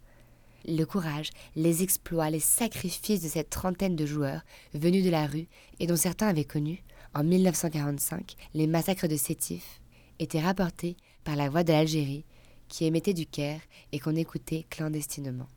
Le 0.67 0.83
courage, 0.83 1.31
les 1.55 1.83
exploits, 1.83 2.29
les 2.29 2.39
sacrifices 2.39 3.21
de 3.21 3.29
cette 3.29 3.49
trentaine 3.49 3.95
de 3.95 4.05
joueurs 4.05 4.41
venus 4.73 5.03
de 5.05 5.09
la 5.09 5.25
rue 5.25 5.47
et 5.79 5.87
dont 5.87 5.95
certains 5.95 6.27
avaient 6.27 6.43
connu, 6.43 6.83
en 7.13 7.23
1945, 7.23 8.35
les 8.53 8.67
massacres 8.67 9.07
de 9.07 9.15
Sétif, 9.15 9.81
étaient 10.19 10.41
rapportés 10.41 10.97
par 11.23 11.35
la 11.35 11.49
voix 11.49 11.63
de 11.63 11.71
l'Algérie 11.71 12.25
qui 12.67 12.85
émettait 12.85 13.13
du 13.13 13.25
Caire 13.25 13.61
et 13.91 13.99
qu'on 13.99 14.15
écoutait 14.15 14.65
clandestinement. 14.69 15.47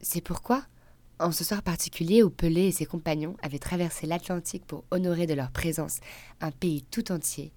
C'est 0.00 0.20
pourquoi, 0.20 0.64
en 1.18 1.32
ce 1.32 1.44
soir 1.44 1.62
particulier 1.62 2.22
où 2.22 2.30
Pelé 2.30 2.66
et 2.66 2.72
ses 2.72 2.86
compagnons 2.86 3.36
avaient 3.42 3.58
traversé 3.58 4.06
l'Atlantique 4.06 4.66
pour 4.66 4.84
honorer 4.90 5.26
de 5.26 5.34
leur 5.34 5.50
présence 5.50 5.98
un 6.40 6.50
pays 6.50 6.82
tout 6.82 7.12
entier, 7.12 7.52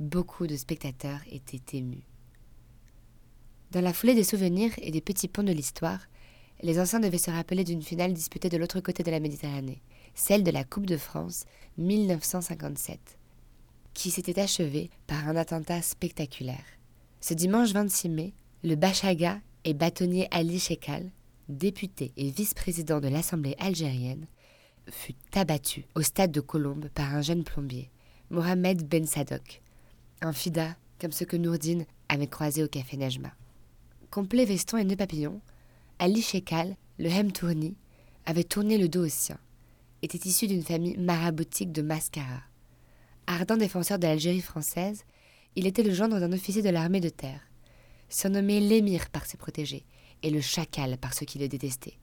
beaucoup 0.00 0.46
de 0.46 0.56
spectateurs 0.56 1.20
étaient 1.30 1.78
émus. 1.78 2.04
Dans 3.72 3.80
la 3.80 3.92
foulée 3.92 4.14
des 4.14 4.24
souvenirs 4.24 4.72
et 4.78 4.90
des 4.90 5.00
petits 5.00 5.28
ponts 5.28 5.42
de 5.42 5.52
l'histoire, 5.52 6.00
les 6.62 6.80
anciens 6.80 7.00
devaient 7.00 7.18
se 7.18 7.30
rappeler 7.30 7.64
d'une 7.64 7.82
finale 7.82 8.12
disputée 8.12 8.48
de 8.48 8.56
l'autre 8.56 8.80
côté 8.80 9.02
de 9.02 9.10
la 9.10 9.20
Méditerranée, 9.20 9.82
celle 10.14 10.44
de 10.44 10.50
la 10.50 10.64
Coupe 10.64 10.86
de 10.86 10.96
France 10.96 11.44
1957, 11.78 13.18
qui 13.92 14.10
s'était 14.10 14.40
achevée 14.40 14.90
par 15.06 15.28
un 15.28 15.36
attentat 15.36 15.82
spectaculaire. 15.82 16.64
Ce 17.20 17.34
dimanche 17.34 17.72
26 17.72 18.08
mai, 18.08 18.32
le 18.62 18.76
Bachaga 18.76 19.40
et 19.64 19.74
bâtonnier 19.74 20.28
Ali 20.30 20.58
Shekal 20.58 21.10
député 21.48 22.12
et 22.16 22.30
vice-président 22.30 23.00
de 23.00 23.08
l'Assemblée 23.08 23.56
algérienne, 23.58 24.26
fut 24.90 25.14
abattu 25.34 25.84
au 25.94 26.02
stade 26.02 26.32
de 26.32 26.40
Colombes 26.40 26.88
par 26.94 27.14
un 27.14 27.22
jeune 27.22 27.44
plombier, 27.44 27.90
Mohamed 28.30 28.86
Ben 28.88 29.06
Sadok, 29.06 29.62
un 30.22 30.32
fida 30.32 30.76
comme 31.00 31.12
ce 31.12 31.24
que 31.24 31.36
Nourdine 31.36 31.86
avait 32.08 32.26
croisé 32.26 32.62
au 32.62 32.68
café 32.68 32.96
Najma. 32.96 33.32
Complet 34.10 34.44
veston 34.44 34.78
et 34.78 34.84
nœud 34.84 34.96
papillon, 34.96 35.40
Ali 35.98 36.22
Shekal, 36.22 36.76
le 36.98 37.08
Hemtourni, 37.08 37.76
avait 38.24 38.44
tourné 38.44 38.78
le 38.78 38.88
dos 38.88 39.04
au 39.06 39.08
sien, 39.08 39.38
était 40.02 40.28
issu 40.28 40.46
d'une 40.46 40.62
famille 40.62 40.96
maraboutique 40.96 41.72
de 41.72 41.82
Mascara. 41.82 42.42
Ardent 43.26 43.56
défenseur 43.56 43.98
de 43.98 44.06
l'Algérie 44.06 44.40
française, 44.40 45.04
il 45.56 45.66
était 45.66 45.82
le 45.82 45.92
gendre 45.92 46.20
d'un 46.20 46.32
officier 46.32 46.62
de 46.62 46.70
l'armée 46.70 47.00
de 47.00 47.08
terre, 47.08 47.40
surnommé 48.08 48.60
l'émir 48.60 49.10
par 49.10 49.26
ses 49.26 49.36
protégés, 49.36 49.84
et 50.22 50.30
le 50.30 50.40
chacal 50.40 50.96
par 50.98 51.12
ceux 51.12 51.26
qui 51.26 51.38
le 51.38 51.48
détestaient. 51.48 51.98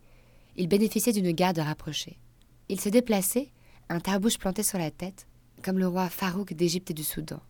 Il 0.56 0.68
bénéficiait 0.68 1.14
d'une 1.14 1.32
garde 1.32 1.60
rapprochée. 1.60 2.20
Il 2.70 2.80
se 2.80 2.90
déplaçait, 2.90 3.50
un 3.90 4.00
tarbouche 4.00 4.38
planté 4.38 4.64
sur 4.64 4.78
la 4.78 4.92
tête, 4.92 5.28
comme 5.64 5.80
le 5.80 5.88
roi 5.88 6.10
Farouk 6.10 6.54
d'Égypte 6.54 6.92
et 6.92 6.94
du 6.94 7.04
Soudan, 7.04 7.42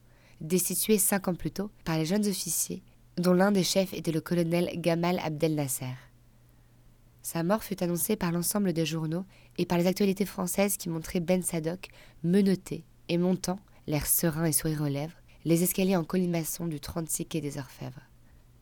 destitué 0.41 0.97
cinq 0.97 1.27
ans 1.27 1.35
plus 1.35 1.51
tôt 1.51 1.69
par 1.83 1.97
les 1.97 2.05
jeunes 2.05 2.27
officiers, 2.27 2.83
dont 3.17 3.33
l'un 3.33 3.51
des 3.51 3.63
chefs 3.63 3.93
était 3.93 4.11
le 4.11 4.21
colonel 4.21 4.69
Gamal 4.75 5.19
Abdel 5.23 5.55
Nasser. 5.55 5.93
Sa 7.21 7.43
mort 7.43 7.63
fut 7.63 7.81
annoncée 7.83 8.15
par 8.15 8.31
l'ensemble 8.31 8.73
des 8.73 8.85
journaux 8.85 9.25
et 9.57 9.65
par 9.65 9.77
les 9.77 9.87
actualités 9.87 10.25
françaises 10.25 10.77
qui 10.77 10.89
montraient 10.89 11.19
Ben 11.19 11.41
Sadok 11.41 11.87
menotté 12.23 12.83
et 13.09 13.17
montant, 13.17 13.59
l'air 13.87 14.05
serein 14.07 14.45
et 14.45 14.51
sourire 14.51 14.81
aux 14.81 14.87
lèvres, 14.87 15.15
les 15.45 15.63
escaliers 15.63 15.95
en 15.95 16.03
colimaçon 16.03 16.67
du 16.67 16.79
36 16.79 17.25
quai 17.25 17.39
des 17.39 17.57
Orfèvres. 17.57 18.01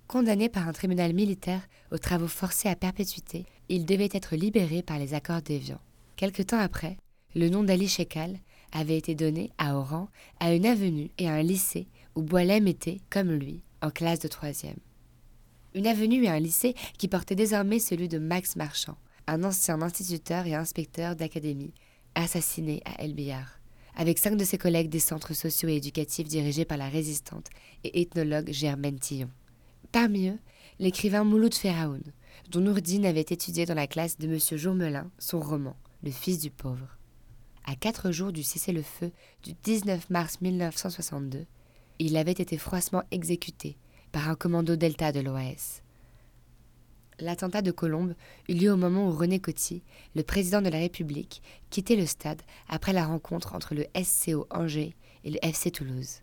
Condamné 0.08 0.50
par 0.50 0.68
un 0.68 0.74
tribunal 0.74 1.14
militaire 1.14 1.62
aux 1.92 1.98
travaux 1.98 2.28
forcés 2.28 2.68
à 2.70 2.76
perpétuité, 2.76 3.46
il 3.70 3.86
devait 3.86 4.10
être 4.12 4.36
libéré 4.36 4.82
par 4.82 5.00
les 5.00 5.14
accords 5.14 5.42
d'Évian. 5.42 5.80
Quelque 6.18 6.44
temps 6.44 6.60
après, 6.60 6.98
le 7.34 7.50
nom 7.50 7.64
d'Ali 7.64 7.88
Shekal 7.88 8.38
avait 8.74 8.98
été 8.98 9.16
donné 9.16 9.52
à 9.58 9.78
Oran 9.78 10.10
à 10.40 10.54
une 10.54 10.66
avenue 10.66 11.10
et 11.18 11.30
à 11.30 11.34
un 11.34 11.42
lycée 11.42 11.88
où 12.16 12.22
Boilem 12.22 12.68
était, 12.68 13.00
comme 13.10 13.32
lui, 13.32 13.64
en 13.82 13.90
classe 13.90 14.20
de 14.20 14.28
troisième. 14.28 14.78
Une 15.74 15.88
avenue 15.88 16.26
et 16.26 16.30
un 16.30 16.40
lycée 16.40 16.76
qui 16.98 17.08
portait 17.08 17.36
désormais 17.36 17.80
celui 17.80 18.08
de 18.08 18.20
Max 18.20 18.56
Marchand, 18.56 18.98
un 19.28 19.44
ancien 19.44 19.82
instituteur 19.82 20.46
et 20.46 20.56
inspecteur 20.56 21.16
d'académie, 21.16 21.74
assassiné 22.16 22.82
à 22.86 23.02
El 23.02 23.14
Bihar, 23.14 23.60
avec 23.96 24.18
cinq 24.18 24.36
de 24.36 24.44
ses 24.44 24.58
collègues 24.58 24.90
des 24.90 25.00
centres 25.00 25.34
sociaux 25.34 25.70
et 25.70 25.76
éducatifs 25.76 26.28
dirigés 26.28 26.66
par 26.66 26.78
la 26.78 26.90
résistante 26.90 27.48
et 27.84 28.02
ethnologue 28.02 28.52
Germaine 28.52 29.00
Tillon. 29.00 29.30
Parmi 29.92 30.28
eux, 30.28 30.40
l'écrivain 30.80 31.24
Mouloud 31.24 31.54
Feraoun, 31.54 32.04
dont 32.50 32.62
Nourdine 32.62 33.06
avait 33.06 33.22
étudié 33.22 33.66
dans 33.66 33.74
la 33.74 33.88
classe 33.88 34.18
de 34.18 34.28
M. 34.28 34.40
Jourmelin 34.58 35.10
son 35.20 35.40
roman 35.40 35.76
Le 36.04 36.12
fils 36.12 36.40
du 36.40 36.50
pauvre. 36.50 36.98
À 37.66 37.76
quatre 37.76 38.12
jours 38.12 38.32
du 38.32 38.44
cessez-le-feu 38.44 39.12
du 39.44 39.54
19 39.64 40.10
mars 40.10 40.42
1962, 40.42 41.46
il 42.06 42.18
avait 42.18 42.32
été 42.32 42.58
froissement 42.58 43.04
exécuté 43.12 43.78
par 44.12 44.30
un 44.30 44.36
commando 44.36 44.76
Delta 44.76 45.12
de 45.12 45.20
l'OAS. 45.20 45.82
L'attentat 47.20 47.62
de 47.62 47.72
Colombes 47.72 48.16
eut 48.50 48.56
lieu 48.56 48.72
au 48.72 48.78
moment 48.78 49.08
où 49.08 49.12
René 49.12 49.40
Coty, 49.40 49.84
le 50.16 50.24
président 50.24 50.62
de 50.62 50.70
la 50.70 50.80
République, 50.80 51.44
quittait 51.70 51.96
le 51.96 52.08
stade 52.08 52.42
après 52.68 52.94
la 52.94 53.06
rencontre 53.06 53.54
entre 53.54 53.76
le 53.76 53.86
SCO 54.04 54.48
Angers 54.50 54.96
et 55.24 55.30
le 55.30 55.38
FC 55.46 55.70
Toulouse. 55.70 56.22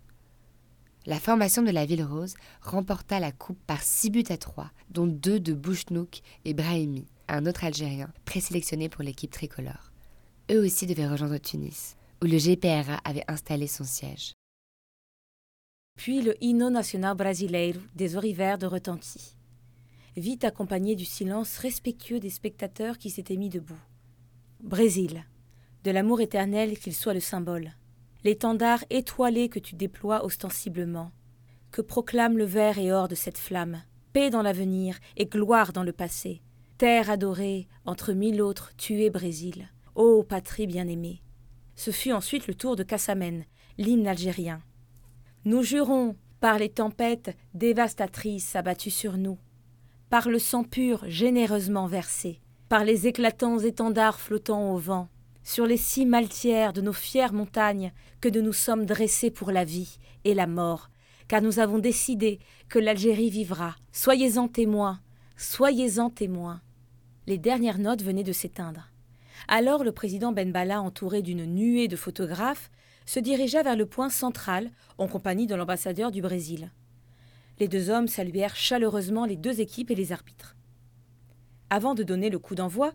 La 1.06 1.20
formation 1.20 1.62
de 1.62 1.70
la 1.70 1.86
Ville 1.86 2.05
Rose 2.05 2.34
remporta 2.60 3.20
la 3.20 3.30
coupe 3.30 3.60
par 3.66 3.82
6 3.82 4.10
buts 4.10 4.24
à 4.30 4.36
3, 4.36 4.72
dont 4.90 5.06
deux 5.06 5.38
de 5.38 5.55
Bouchnouk 5.55 6.22
et 6.44 6.55
Brahimi, 6.55 7.06
un 7.28 7.46
autre 7.46 7.64
Algérien 7.64 8.12
présélectionné 8.24 8.88
pour 8.88 9.05
l'équipe 9.05 9.30
tricolore. 9.30 9.92
Eux 10.50 10.64
aussi 10.64 10.86
devaient 10.86 11.09
rejoindre 11.09 11.38
Tunis, 11.38 11.96
où 12.20 12.26
le 12.26 12.36
GPRA 12.36 13.00
avait 13.05 13.24
installé 13.28 13.68
son 13.68 13.84
siège. 13.84 14.32
Puis 15.99 16.23
le 16.23 16.37
hymne 16.41 16.69
national 16.69 17.16
brasileiro 17.16 17.81
des 17.97 18.15
Orivers 18.15 18.57
de 18.57 18.66
retentit, 18.66 19.37
vite 20.16 20.45
accompagné 20.45 20.95
du 20.95 21.05
silence 21.05 21.59
respectueux 21.59 22.20
des 22.20 22.31
spectateurs 22.31 22.99
qui 22.99 23.11
s'étaient 23.11 23.37
mis 23.37 23.49
debout. 23.49 23.83
Brésil, 24.61 25.25
de 25.83 25.91
l'amour 25.91 26.20
éternel 26.20 26.79
qu'il 26.79 26.95
soit 26.95 27.15
le 27.15 27.20
symbole, 27.20 27.73
l'étendard 28.23 28.85
étoilé 28.91 29.49
que 29.49 29.59
tu 29.59 29.75
déploies 29.75 30.25
ostensiblement, 30.25 31.11
que 31.73 31.83
proclame 31.83 32.39
le 32.39 32.45
vert 32.45 32.79
et 32.79 32.93
or 32.93 33.09
de 33.09 33.16
cette 33.16 33.37
flamme, 33.37 33.83
paix 34.12 34.31
dans 34.31 34.43
l'avenir 34.43 35.01
et 35.16 35.27
gloire 35.27 35.73
dans 35.73 35.83
le 35.83 35.93
passé, 35.93 36.43
terre 36.79 37.11
adorée 37.11 37.66
entre 37.87 38.12
mille 38.12 38.41
autres 38.41 38.70
tués 38.77 39.11
Brésil, 39.11 39.69
ô 39.97 40.23
patrie 40.23 40.69
bien-aimée. 40.69 41.23
Ce 41.75 41.91
fut 41.91 42.12
ensuite 42.12 42.47
le 42.47 42.55
tour 42.55 42.77
de 42.77 42.85
Cassamen, 42.85 43.45
l'hymne 43.79 44.07
algérien. 44.07 44.62
Nous 45.44 45.62
jurons, 45.62 46.16
par 46.40 46.59
les 46.59 46.69
tempêtes 46.69 47.36
dévastatrices 47.55 48.56
abattues 48.56 48.90
sur 48.90 49.16
nous, 49.16 49.39
par 50.10 50.28
le 50.28 50.39
sang 50.39 50.65
pur 50.65 51.05
généreusement 51.09 51.86
versé, 51.86 52.40
par 52.69 52.85
les 52.85 53.06
éclatants 53.06 53.59
étendards 53.59 54.20
flottant 54.20 54.73
au 54.73 54.78
vent, 54.78 55.09
sur 55.44 55.65
les 55.65 55.77
cimes 55.77 56.15
altières 56.15 56.73
de 56.73 56.81
nos 56.81 56.93
fières 56.93 57.32
montagnes, 57.32 57.93
que 58.20 58.28
nous 58.28 58.43
nous 58.43 58.52
sommes 58.52 58.85
dressés 58.85 59.31
pour 59.31 59.52
la 59.52 59.65
vie 59.65 59.98
et 60.24 60.35
la 60.35 60.47
mort, 60.47 60.90
car 61.28 61.40
nous 61.40 61.60
avons 61.60 61.78
décidé 61.78 62.40
que 62.69 62.78
l'Algérie 62.78 63.31
vivra. 63.31 63.77
Soyez-en 63.93 64.48
témoins, 64.48 65.01
soyez-en 65.36 66.10
témoins. 66.10 66.60
Les 67.27 67.39
dernières 67.39 67.78
notes 67.78 68.02
venaient 68.02 68.24
de 68.24 68.32
s'éteindre. 68.32 68.90
Alors 69.47 69.85
le 69.85 69.93
président 69.93 70.32
Benbala, 70.32 70.82
entouré 70.82 71.23
d'une 71.23 71.47
nuée 71.47 71.86
de 71.86 71.97
photographes, 71.97 72.70
se 73.09 73.20
dirigea 73.20 73.62
vers 73.62 73.74
le 73.74 73.86
point 73.86 74.10
central 74.10 74.70
en 74.98 75.09
compagnie 75.09 75.47
de 75.47 75.55
l'ambassadeur 75.55 76.10
du 76.10 76.20
Brésil. 76.20 76.70
Les 77.59 77.66
deux 77.66 77.89
hommes 77.89 78.06
saluèrent 78.06 78.55
chaleureusement 78.55 79.24
les 79.24 79.39
deux 79.39 79.62
équipes 79.62 79.90
et 79.90 79.94
les 79.94 80.12
arbitres. 80.12 80.56
Avant 81.70 81.94
de 81.94 82.02
donner 82.02 82.28
le 82.28 82.39
coup 82.39 82.55
d'envoi, 82.55 82.93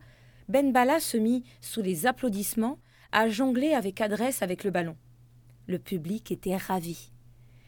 Ben 0.50 0.72
Bala 0.72 1.00
se 1.00 1.18
mit, 1.18 1.44
sous 1.62 1.82
les 1.82 2.06
applaudissements, 2.06 2.78
à 3.12 3.28
jongler 3.28 3.74
avec 3.74 4.02
adresse 4.02 4.44
avec 4.44 4.64
le 4.64 4.70
ballon. 4.70 4.98
Le 5.66 5.80
public 5.80 6.32
était 6.32 6.58
ravi. 6.58 7.10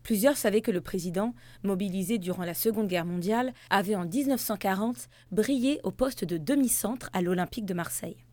Plusieurs 0.03 0.37
savaient 0.37 0.61
que 0.61 0.69
le 0.69 0.81
président, 0.81 1.33
mobilisé 1.63 2.19
durant 2.19 2.43
la 2.43 2.53
Seconde 2.53 2.87
Guerre 2.87 3.05
mondiale, 3.05 3.53
avait 3.71 3.95
en 3.95 4.05
1940 4.05 5.09
brillé 5.31 5.79
au 5.83 5.89
poste 5.89 6.23
de 6.25 6.37
demi-centre 6.37 7.09
à 7.11 7.23
l'Olympique 7.23 7.65
de 7.65 7.73
Marseille. 7.73 8.24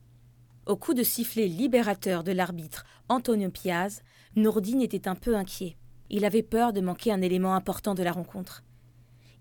Au 0.65 0.77
coup 0.77 0.95
de 0.95 1.03
sifflet 1.03 1.49
libérateur 1.49 2.23
de 2.23 2.31
l'arbitre 2.31 2.87
Antonio 3.09 3.51
Piaz, 3.51 4.03
Nourdine 4.37 4.81
était 4.81 5.09
un 5.09 5.17
peu 5.17 5.35
inquiet. 5.35 5.77
Il 6.09 6.25
avait 6.25 6.45
peur 6.45 6.73
de 6.73 6.81
manquer 6.81 7.11
un 7.11 7.21
élément 7.21 7.57
important 7.57 7.95
de 7.95 8.03
la 8.05 8.13
rencontre. 8.13 8.63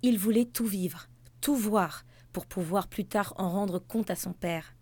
Il 0.01 0.17
voulait 0.17 0.45
tout 0.45 0.65
vivre, 0.65 1.09
tout 1.39 1.55
voir, 1.55 2.05
pour 2.33 2.47
pouvoir 2.47 2.87
plus 2.87 3.05
tard 3.05 3.35
en 3.37 3.49
rendre 3.49 3.77
compte 3.77 4.09
à 4.09 4.15
son 4.15 4.33
père. 4.33 4.73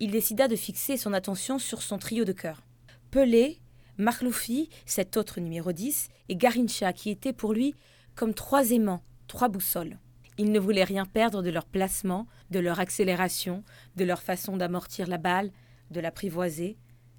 Il 0.00 0.10
décida 0.10 0.48
de 0.48 0.56
fixer 0.56 0.96
son 0.96 1.12
attention 1.12 1.60
sur 1.60 1.80
son 1.80 1.98
trio 1.98 2.24
de 2.24 2.32
cœur. 2.32 2.64
Pelé, 3.12 3.60
Marloufi, 3.98 4.68
cet 4.84 5.16
autre 5.16 5.38
numéro 5.38 5.70
10, 5.70 6.08
et 6.28 6.36
Garincha, 6.36 6.92
qui 6.92 7.10
étaient 7.10 7.32
pour 7.32 7.52
lui 7.52 7.76
comme 8.16 8.34
trois 8.34 8.72
aimants, 8.72 9.02
trois 9.28 9.48
boussoles. 9.48 9.96
Il 10.38 10.52
ne 10.52 10.60
voulait 10.60 10.84
rien 10.84 11.06
perdre 11.06 11.42
de 11.42 11.50
leur 11.50 11.64
placement, 11.64 12.26
de 12.50 12.58
leur 12.58 12.78
accélération, 12.78 13.64
de 13.96 14.04
leur 14.04 14.22
façon 14.22 14.56
d'amortir 14.56 15.06
la 15.06 15.18
balle, 15.18 15.50
de 15.90 16.00
l'apprivoiser, 16.00 16.76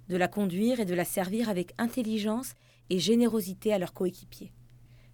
de 0.08 0.16
la 0.16 0.28
conduire 0.28 0.80
et 0.80 0.84
de 0.84 0.94
la 0.94 1.04
servir 1.04 1.48
avec 1.48 1.72
intelligence 1.78 2.54
et 2.90 2.98
générosité 2.98 3.72
à 3.72 3.78
leurs 3.78 3.92
coéquipiers. 3.92 4.52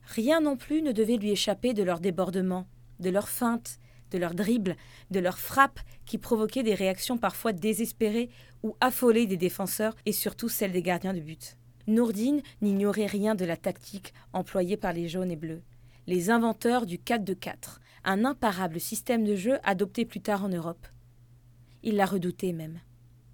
Rien 0.06 0.40
non 0.40 0.56
plus 0.56 0.82
ne 0.82 0.92
devait 0.92 1.16
lui 1.16 1.30
échapper 1.30 1.72
de 1.72 1.82
leurs 1.82 2.00
débordements, 2.00 2.66
de 3.00 3.10
leurs 3.10 3.28
feintes, 3.28 3.78
de 4.10 4.18
leurs 4.18 4.34
dribbles, 4.34 4.76
de 5.10 5.18
leurs 5.18 5.38
frappes 5.38 5.80
qui 6.04 6.18
provoquaient 6.18 6.62
des 6.62 6.74
réactions 6.74 7.18
parfois 7.18 7.52
désespérées 7.52 8.30
ou 8.62 8.76
affolées 8.80 9.26
des 9.26 9.36
défenseurs 9.36 9.96
et 10.06 10.12
surtout 10.12 10.48
celles 10.48 10.72
des 10.72 10.82
gardiens 10.82 11.14
de 11.14 11.20
but. 11.20 11.56
Nourdine 11.86 12.42
n'ignorait 12.62 13.06
rien 13.06 13.34
de 13.34 13.44
la 13.44 13.56
tactique 13.56 14.14
employée 14.32 14.76
par 14.76 14.92
les 14.92 15.08
jaunes 15.08 15.30
et 15.30 15.36
bleus, 15.36 15.62
les 16.06 16.30
inventeurs 16.30 16.86
du 16.86 16.98
4 16.98 17.24
de 17.24 17.34
4, 17.34 17.80
un 18.04 18.24
imparable 18.24 18.80
système 18.80 19.24
de 19.24 19.34
jeu 19.34 19.58
adopté 19.62 20.04
plus 20.04 20.20
tard 20.20 20.44
en 20.44 20.48
Europe. 20.48 20.86
Il 21.82 21.96
la 21.96 22.06
redoutait 22.06 22.52
même. 22.52 22.80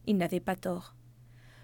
Il 0.07 0.17
n'avait 0.17 0.41
pas 0.41 0.57
tort. 0.57 0.95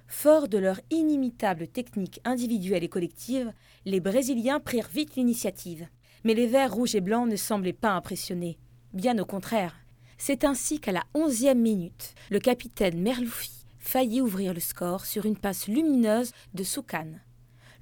Forts 0.06 0.48
de 0.48 0.58
leur 0.58 0.80
inimitable 0.90 1.66
technique 1.66 2.20
individuelle 2.24 2.84
et 2.84 2.88
collective, 2.88 3.52
les 3.84 4.00
Brésiliens 4.00 4.60
prirent 4.60 4.88
vite 4.88 5.16
l'initiative. 5.16 5.88
Mais 6.24 6.34
les 6.34 6.46
Verts 6.46 6.72
rouges 6.72 6.94
et 6.94 7.00
blancs 7.00 7.28
ne 7.28 7.36
semblaient 7.36 7.72
pas 7.72 7.92
impressionnés. 7.92 8.58
Bien 8.92 9.18
au 9.18 9.24
contraire. 9.24 9.76
C'est 10.18 10.44
ainsi 10.44 10.80
qu'à 10.80 10.92
la 10.92 11.04
onzième 11.14 11.60
minute, 11.60 12.14
le 12.30 12.38
capitaine 12.38 13.00
Merloufi 13.00 13.66
faillit 13.78 14.20
ouvrir 14.20 14.54
le 14.54 14.60
score 14.60 15.04
sur 15.04 15.26
une 15.26 15.36
passe 15.36 15.68
lumineuse 15.68 16.32
de 16.54 16.64
Soukan. 16.64 17.12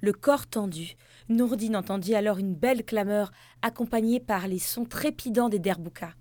Le 0.01 0.11
corps 0.11 0.45
tendu, 0.45 0.95
Nourdine 1.27 1.75
entendit 1.75 2.13
alors 2.13 2.37
une 2.37 2.53
belle 2.53 2.83
clameur 2.83 3.31
accompagnée 3.61 4.19
par 4.19 4.47
les 4.47 4.59
sons 4.59 4.85
trépidants 4.85 5.49
des 5.49 5.59
derboukas. 5.59 6.13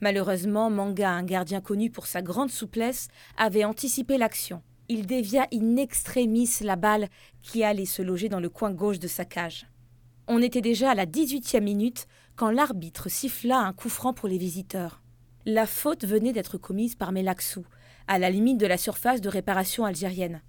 Malheureusement, 0.00 0.70
Manga, 0.70 1.10
un 1.10 1.22
gardien 1.22 1.60
connu 1.60 1.90
pour 1.90 2.06
sa 2.06 2.22
grande 2.22 2.50
souplesse, 2.50 3.08
avait 3.36 3.64
anticipé 3.64 4.18
l'action. 4.18 4.62
Il 4.88 5.06
dévia 5.06 5.46
in 5.52 5.76
extremis 5.76 6.50
la 6.60 6.76
balle 6.76 7.08
qui 7.42 7.64
allait 7.64 7.86
se 7.86 8.02
loger 8.02 8.28
dans 8.28 8.40
le 8.40 8.48
coin 8.48 8.72
gauche 8.72 8.98
de 8.98 9.08
sa 9.08 9.24
cage. 9.24 9.66
On 10.28 10.42
était 10.42 10.60
déjà 10.60 10.90
à 10.90 10.94
la 10.94 11.06
dix-huitième 11.06 11.64
minute 11.64 12.06
quand 12.36 12.50
l'arbitre 12.50 13.08
siffla 13.08 13.58
un 13.58 13.72
coup 13.72 13.88
franc 13.88 14.12
pour 14.12 14.28
les 14.28 14.38
visiteurs. 14.38 15.02
La 15.44 15.66
faute 15.66 16.04
venait 16.04 16.32
d'être 16.32 16.58
commise 16.58 16.94
par 16.94 17.12
Melaxou, 17.12 17.64
à 18.08 18.18
la 18.18 18.30
limite 18.30 18.58
de 18.58 18.66
la 18.66 18.78
surface 18.78 19.20
de 19.20 19.28
réparation 19.28 19.84
algérienne. 19.84 20.42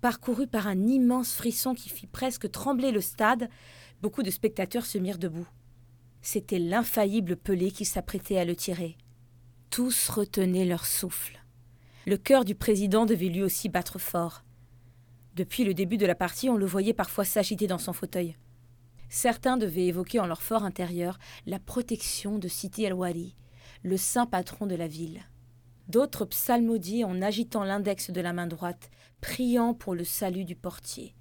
Parcouru 0.00 0.46
par 0.46 0.66
un 0.66 0.86
immense 0.86 1.34
frisson 1.34 1.74
qui 1.74 1.90
fit 1.90 2.06
presque 2.06 2.50
trembler 2.50 2.90
le 2.90 3.02
stade, 3.02 3.50
beaucoup 4.00 4.22
de 4.22 4.30
spectateurs 4.30 4.86
se 4.86 4.96
mirent 4.96 5.18
debout. 5.18 5.48
C'était 6.22 6.58
l'infaillible 6.58 7.36
Pelé 7.36 7.70
qui 7.70 7.84
s'apprêtait 7.84 8.38
à 8.38 8.44
le 8.44 8.56
tirer. 8.56 8.96
Tous 9.68 10.08
retenaient 10.08 10.64
leur 10.64 10.86
souffle. 10.86 11.38
Le 12.06 12.16
cœur 12.16 12.44
du 12.46 12.54
président 12.54 13.04
devait 13.04 13.28
lui 13.28 13.42
aussi 13.42 13.68
battre 13.68 13.98
fort. 13.98 14.42
Depuis 15.36 15.64
le 15.64 15.74
début 15.74 15.98
de 15.98 16.06
la 16.06 16.14
partie, 16.14 16.48
on 16.48 16.56
le 16.56 16.66
voyait 16.66 16.94
parfois 16.94 17.24
s'agiter 17.24 17.66
dans 17.66 17.78
son 17.78 17.92
fauteuil. 17.92 18.36
Certains 19.10 19.56
devaient 19.56 19.86
évoquer 19.86 20.18
en 20.18 20.26
leur 20.26 20.40
fort 20.40 20.64
intérieur 20.64 21.18
la 21.46 21.58
protection 21.58 22.38
de 22.38 22.48
Siti 22.48 22.84
El-Wali, 22.84 23.36
le 23.82 23.96
saint 23.96 24.26
patron 24.26 24.66
de 24.66 24.74
la 24.74 24.86
ville. 24.86 25.20
D'autres 25.88 26.24
psalmodiaient 26.24 27.04
en 27.04 27.20
agitant 27.20 27.64
l'index 27.64 28.10
de 28.10 28.20
la 28.20 28.32
main 28.32 28.46
droite, 28.46 28.90
priant 29.20 29.74
pour 29.74 29.94
le 29.94 30.04
salut 30.04 30.44
du 30.44 30.56
portier. 30.56 31.14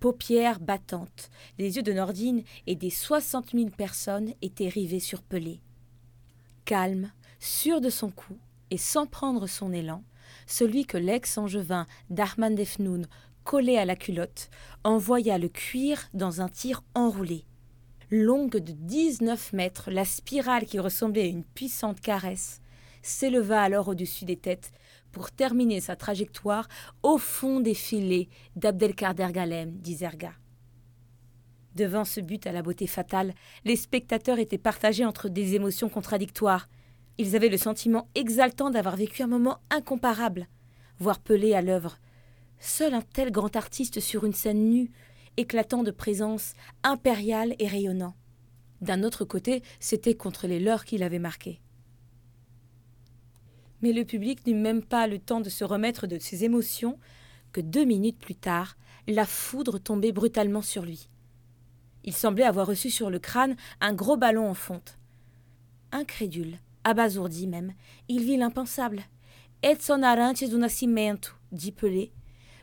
Paupières 0.00 0.60
battantes, 0.60 1.30
les 1.58 1.76
yeux 1.76 1.82
de 1.82 1.92
Nordine 1.92 2.42
et 2.66 2.74
des 2.74 2.90
soixante 2.90 3.54
mille 3.54 3.70
personnes 3.70 4.34
étaient 4.42 4.68
rivés 4.68 5.00
sur 5.00 5.22
Pelé. 5.22 5.60
Calme, 6.64 7.12
sûr 7.38 7.80
de 7.80 7.90
son 7.90 8.10
coup 8.10 8.38
et 8.70 8.78
sans 8.78 9.06
prendre 9.06 9.46
son 9.46 9.72
élan, 9.72 10.02
celui 10.46 10.86
que 10.86 10.98
l'ex-angevin 10.98 11.86
Darman 12.10 12.54
Defnoun 12.54 13.06
collé 13.44 13.76
à 13.76 13.84
la 13.84 13.96
culotte, 13.96 14.50
envoya 14.84 15.38
le 15.38 15.48
cuir 15.48 16.08
dans 16.14 16.40
un 16.40 16.48
tir 16.48 16.82
enroulé. 16.94 17.44
Longue 18.10 18.58
de 18.58 18.72
dix-neuf 18.72 19.52
mètres, 19.52 19.90
la 19.90 20.04
spirale 20.04 20.66
qui 20.66 20.78
ressemblait 20.78 21.22
à 21.22 21.26
une 21.26 21.44
puissante 21.44 22.00
caresse 22.00 22.60
s'éleva 23.02 23.60
alors 23.60 23.88
au-dessus 23.88 24.24
des 24.24 24.36
têtes 24.36 24.70
pour 25.12 25.30
terminer 25.30 25.80
sa 25.80 25.96
trajectoire 25.96 26.68
au 27.02 27.18
fond 27.18 27.60
des 27.60 27.74
filets 27.74 28.28
d'Abdelkader 28.56 29.28
Galem, 29.30 29.72
dit 29.78 29.96
Zerga. 29.96 30.32
Devant 31.74 32.04
ce 32.04 32.20
but 32.20 32.46
à 32.46 32.52
la 32.52 32.62
beauté 32.62 32.86
fatale, 32.86 33.34
les 33.64 33.76
spectateurs 33.76 34.38
étaient 34.38 34.58
partagés 34.58 35.04
entre 35.04 35.28
des 35.28 35.54
émotions 35.54 35.88
contradictoires. 35.88 36.68
Ils 37.18 37.36
avaient 37.36 37.48
le 37.48 37.56
sentiment 37.56 38.08
exaltant 38.14 38.70
d'avoir 38.70 38.96
vécu 38.96 39.22
un 39.22 39.26
moment 39.26 39.58
incomparable, 39.70 40.48
voir 40.98 41.20
Pelé 41.20 41.54
à 41.54 41.62
l'œuvre, 41.62 41.98
Seul 42.64 42.94
un 42.94 43.02
tel 43.02 43.32
grand 43.32 43.56
artiste 43.56 43.98
sur 43.98 44.24
une 44.24 44.34
scène 44.34 44.70
nue, 44.70 44.92
éclatant 45.36 45.82
de 45.82 45.90
présence, 45.90 46.54
impériale 46.84 47.56
et 47.58 47.66
rayonnant. 47.66 48.14
D'un 48.80 49.02
autre 49.02 49.24
côté, 49.24 49.62
c'était 49.80 50.14
contre 50.14 50.46
les 50.46 50.60
leurs 50.60 50.84
qu'il 50.84 51.02
avait 51.02 51.18
marqué. 51.18 51.60
Mais 53.82 53.92
le 53.92 54.04
public 54.04 54.46
n'eut 54.46 54.54
même 54.54 54.82
pas 54.82 55.06
le 55.06 55.18
temps 55.18 55.40
de 55.40 55.50
se 55.50 55.64
remettre 55.64 56.06
de 56.06 56.18
ses 56.18 56.44
émotions 56.44 56.98
que 57.52 57.60
deux 57.60 57.84
minutes 57.84 58.18
plus 58.18 58.34
tard, 58.34 58.76
la 59.06 59.26
foudre 59.26 59.78
tombait 59.78 60.12
brutalement 60.12 60.62
sur 60.62 60.82
lui. 60.84 61.08
Il 62.04 62.14
semblait 62.14 62.44
avoir 62.44 62.66
reçu 62.66 62.90
sur 62.90 63.10
le 63.10 63.18
crâne 63.18 63.56
un 63.80 63.92
gros 63.92 64.16
ballon 64.16 64.48
en 64.48 64.54
fonte. 64.54 64.98
Incrédule, 65.92 66.58
abasourdi 66.84 67.46
même, 67.46 67.74
il 68.08 68.24
vit 68.24 68.36
l'impensable. 68.36 69.02
Edson 69.62 70.02
Arantes 70.02 70.48
do 70.48 70.58
Nascimento, 70.58 71.32
dit 71.52 71.72
Pelé, 71.72 72.12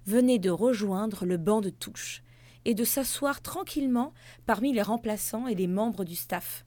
venait 0.06 0.40
de 0.40 0.50
rejoindre 0.50 1.26
le 1.26 1.38
banc 1.38 1.62
de 1.62 1.70
touche 1.70 2.24
et 2.66 2.74
de 2.74 2.84
s'asseoir 2.84 3.42
tranquillement 3.42 4.14
parmi 4.46 4.74
les 4.74 4.82
remplaçants 4.82 5.48
et 5.48 5.56
les 5.56 5.68
membres 5.68 6.04
du 6.04 6.16
staff. 6.16 6.66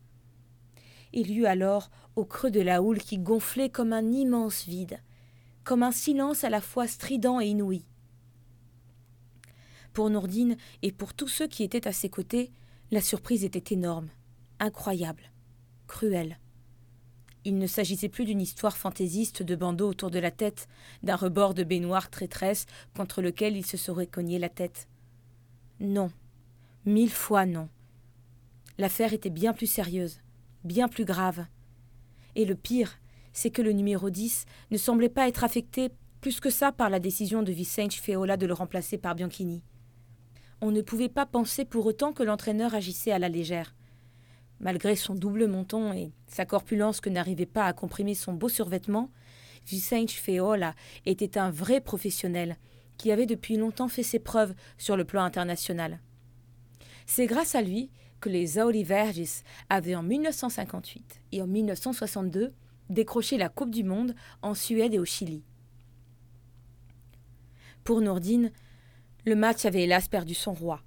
Il 1.13 1.31
y 1.31 1.37
eut 1.37 1.47
alors, 1.47 1.91
au 2.17 2.25
creux 2.25 2.51
de 2.51 2.61
la 2.61 2.83
houle 2.83 2.99
qui 2.99 3.19
gonflait 3.19 3.69
comme 3.69 3.93
un 3.93 4.11
immense 4.11 4.65
vide, 4.65 5.01
comme 5.65 5.83
un 5.83 5.93
silence 5.93 6.45
à 6.45 6.51
la 6.51 6.61
fois 6.61 6.87
strident 6.87 7.41
et 7.41 7.49
inouï. 7.49 7.85
Pour 9.93 10.09
Nourdine 10.09 10.57
et 10.83 10.91
pour 10.91 11.13
tous 11.13 11.29
ceux 11.29 11.47
qui 11.47 11.63
étaient 11.63 11.87
à 11.87 11.93
ses 11.93 12.09
côtés, 12.09 12.51
la 12.91 13.03
surprise 13.03 13.45
était 13.45 13.75
énorme, 13.75 14.09
incroyable, 14.59 15.31
cruelle. 15.87 16.39
Il 17.45 17.59
ne 17.59 17.67
s'agissait 17.67 18.09
plus 18.09 18.25
d'une 18.25 18.41
histoire 18.41 18.77
fantaisiste 18.77 19.43
de 19.43 19.57
bandeaux 19.57 19.89
autour 19.89 20.11
de 20.11 20.19
la 20.19 20.31
tête, 20.31 20.69
d'un 21.03 21.17
rebord 21.17 21.55
de 21.55 21.65
baignoire 21.65 22.09
traîtresse 22.09 22.67
contre 22.97 23.21
lequel 23.21 23.57
il 23.57 23.67
se 23.67 23.77
serait 23.77 24.07
cogné 24.07 24.39
la 24.39 24.49
tête. 24.49 24.89
Non, 25.81 26.11
mille 26.87 27.11
fois 27.11 27.45
non. 27.45 27.69
L'affaire 28.79 29.13
était 29.13 29.31
bien 29.31 29.53
plus 29.53 29.67
sérieuse, 29.67 30.21
bien 30.65 30.89
plus 30.89 31.05
grave. 31.05 31.47
Et 32.35 32.45
le 32.45 32.55
pire, 32.55 32.99
c'est 33.33 33.51
que 33.51 33.63
le 33.63 33.73
numéro 33.73 34.11
10 34.11 34.47
ne 34.71 34.77
semblait 34.77 35.09
pas 35.09 35.29
être 35.29 35.45
affecté 35.45 35.91
plus 36.21 36.41
que 36.41 36.51
ça 36.51 36.73
par 36.73 36.91
la 36.91 37.01
décision 37.01 37.43
de 37.43 37.53
Vicente 37.53 37.95
Feola 37.95 38.37
de 38.37 38.47
le 38.47 38.55
remplacer 38.55 38.99
par 38.99 39.15
Bianchini. 39.15 39.63
On 40.61 40.71
ne 40.71 40.83
pouvait 40.83 41.09
pas 41.09 41.27
penser 41.27 41.65
pour 41.65 41.87
autant 41.87 42.13
que 42.13 42.23
l'entraîneur 42.23 42.75
agissait 42.75 43.11
à 43.11 43.19
la 43.19 43.29
légère. 43.29 43.75
Malgré 44.61 44.95
son 44.95 45.17
double 45.17 45.49
menton 45.49 45.93
et 45.93 46.13
sa 46.29 46.47
corpulence 46.47 47.01
que 47.01 47.11
n'arrivait 47.11 47.47
pas 47.47 47.65
à 47.65 47.73
comprimer 47.73 48.15
son 48.15 48.33
beau 48.33 48.49
survêtement, 48.49 49.11
Vicente 49.67 50.13
Feola 50.13 50.75
était 51.05 51.39
un 51.39 51.51
vrai 51.51 51.81
professionnel 51.81 52.57
qui 52.97 53.11
avait 53.11 53.27
depuis 53.27 53.57
longtemps 53.57 53.89
fait 53.89 54.05
ses 54.05 54.21
preuves 54.21 54.55
sur 54.79 54.97
le 54.97 55.05
plan 55.05 55.25
international. 55.25 56.01
C'est 57.07 57.27
grâce 57.27 57.57
à 57.57 57.63
lui 57.63 57.91
que 58.23 58.31
les 58.31 58.59
Aurivergis 58.59 59.43
avaient 59.69 59.97
en 59.97 60.03
1958 60.03 61.21
et 61.33 61.43
en 61.43 61.47
1962 61.47 62.55
décroché 62.89 63.37
la 63.37 63.49
Coupe 63.49 63.71
du 63.71 63.85
Monde 63.85 64.15
en 64.41 64.55
Suède 64.55 64.95
et 64.95 64.99
au 64.99 65.05
Chili. 65.05 65.43
Pour 67.85 68.01
Nourdine, 68.01 68.53
le 69.27 69.35
match 69.35 69.65
avait 69.65 69.83
hélas 69.83 70.09
perdu 70.09 70.35
son 70.35 70.53
roi. 70.53 70.81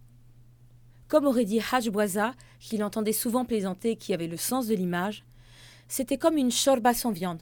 Comme 1.10 1.28
aurait 1.28 1.46
dit 1.46 1.60
Hajboisa, 1.72 2.34
qu'il 2.60 2.84
entendait 2.84 3.12
souvent 3.12 3.46
plaisanter 3.46 3.92
et 3.92 3.96
qui 3.98 4.14
avait 4.14 4.28
le 4.28 4.38
sens 4.38 4.68
de 4.68 4.76
l'image, 4.76 5.26
c'était 5.88 6.18
comme 6.18 6.38
une 6.38 6.52
chorba 6.52 6.94
sans 6.94 7.12
viande, 7.12 7.42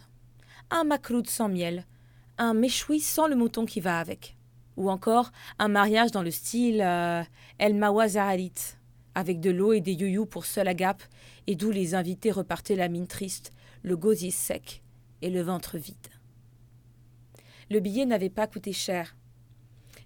un 0.71 0.83
macroute 0.83 1.29
sans 1.29 1.49
miel, 1.49 1.85
un 2.37 2.53
méchoui 2.53 2.99
sans 2.99 3.27
le 3.27 3.35
mouton 3.35 3.65
qui 3.65 3.79
va 3.79 3.99
avec, 3.99 4.35
ou 4.75 4.89
encore 4.89 5.31
un 5.59 5.67
mariage 5.67 6.11
dans 6.11 6.23
le 6.23 6.31
style 6.31 6.81
euh, 6.81 7.23
El 7.59 7.75
Mawazahalit, 7.75 8.75
avec 9.15 9.39
de 9.39 9.51
l'eau 9.51 9.73
et 9.73 9.81
des 9.81 9.93
youyous 9.93 10.25
pour 10.25 10.45
seul 10.45 10.67
agape, 10.67 11.03
et 11.47 11.55
d'où 11.55 11.71
les 11.71 11.95
invités 11.95 12.31
repartaient 12.31 12.75
la 12.75 12.89
mine 12.89 13.07
triste, 13.07 13.53
le 13.81 13.97
gosier 13.97 14.31
sec 14.31 14.83
et 15.21 15.29
le 15.29 15.41
ventre 15.41 15.77
vide. 15.77 15.95
Le 17.69 17.79
billet 17.79 18.05
n'avait 18.05 18.29
pas 18.29 18.47
coûté 18.47 18.73
cher, 18.73 19.15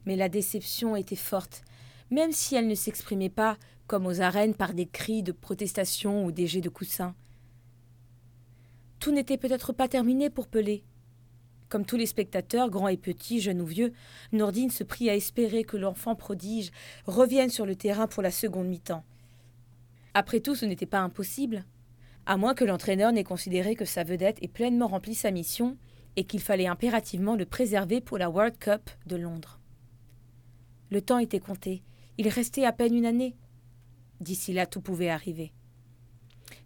mais 0.05 0.15
la 0.15 0.29
déception 0.29 0.95
était 0.95 1.15
forte 1.15 1.63
même 2.09 2.31
si 2.31 2.55
elle 2.55 2.67
ne 2.67 2.75
s'exprimait 2.75 3.29
pas, 3.29 3.57
comme 3.85 4.05
aux 4.05 4.21
arènes, 4.21 4.53
par 4.53 4.73
des 4.73 4.85
cris 4.85 5.23
de 5.23 5.31
protestation 5.31 6.25
ou 6.25 6.31
des 6.31 6.47
jets 6.47 6.61
de 6.61 6.69
coussins. 6.69 7.15
Tout 8.99 9.11
n'était 9.11 9.37
peut-être 9.37 9.73
pas 9.73 9.87
terminé 9.87 10.29
pour 10.29 10.47
Pelé. 10.47 10.83
Comme 11.69 11.85
tous 11.85 11.97
les 11.97 12.05
spectateurs, 12.05 12.69
grands 12.69 12.87
et 12.87 12.97
petits, 12.97 13.41
jeunes 13.41 13.61
ou 13.61 13.65
vieux, 13.65 13.93
Nordine 14.31 14.69
se 14.69 14.83
prit 14.83 15.09
à 15.09 15.15
espérer 15.15 15.63
que 15.63 15.77
l'enfant 15.77 16.15
prodige 16.15 16.71
revienne 17.05 17.49
sur 17.49 17.65
le 17.65 17.75
terrain 17.75 18.07
pour 18.07 18.23
la 18.23 18.31
seconde 18.31 18.67
mi-temps. 18.67 19.03
Après 20.13 20.39
tout, 20.39 20.55
ce 20.55 20.65
n'était 20.65 20.85
pas 20.85 20.99
impossible, 20.99 21.65
à 22.25 22.37
moins 22.37 22.53
que 22.53 22.65
l'entraîneur 22.65 23.11
n'ait 23.11 23.23
considéré 23.23 23.75
que 23.75 23.85
sa 23.85 24.03
vedette 24.03 24.41
ait 24.41 24.47
pleinement 24.47 24.87
rempli 24.87 25.13
sa 25.13 25.31
mission 25.31 25.77
et 26.15 26.23
qu'il 26.23 26.41
fallait 26.41 26.67
impérativement 26.67 27.35
le 27.35 27.45
préserver 27.45 28.01
pour 28.01 28.17
la 28.17 28.29
World 28.29 28.57
Cup 28.57 28.89
de 29.05 29.15
Londres. 29.15 29.59
Le 30.89 31.01
temps 31.01 31.19
était 31.19 31.39
compté, 31.39 31.83
il 32.17 32.29
restait 32.29 32.65
à 32.65 32.71
peine 32.71 32.95
une 32.95 33.05
année. 33.05 33.35
D'ici 34.19 34.53
là, 34.53 34.65
tout 34.65 34.81
pouvait 34.81 35.09
arriver. 35.09 35.53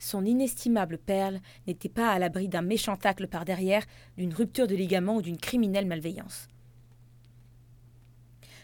Son 0.02 0.26
inestimable 0.26 0.98
perle 0.98 1.40
n'était 1.68 1.88
pas 1.88 2.10
à 2.10 2.18
l'abri 2.18 2.50
d'un 2.50 2.64
méchant 2.64 2.98
tacle 2.98 3.28
par 3.28 3.46
derrière, 3.46 3.86
d'une 4.18 4.34
rupture 4.34 4.66
de 4.66 4.74
ligament 4.74 5.18
ou 5.18 5.22
d'une 5.22 5.38
criminelle 5.38 5.86
malveillance. 5.86 6.48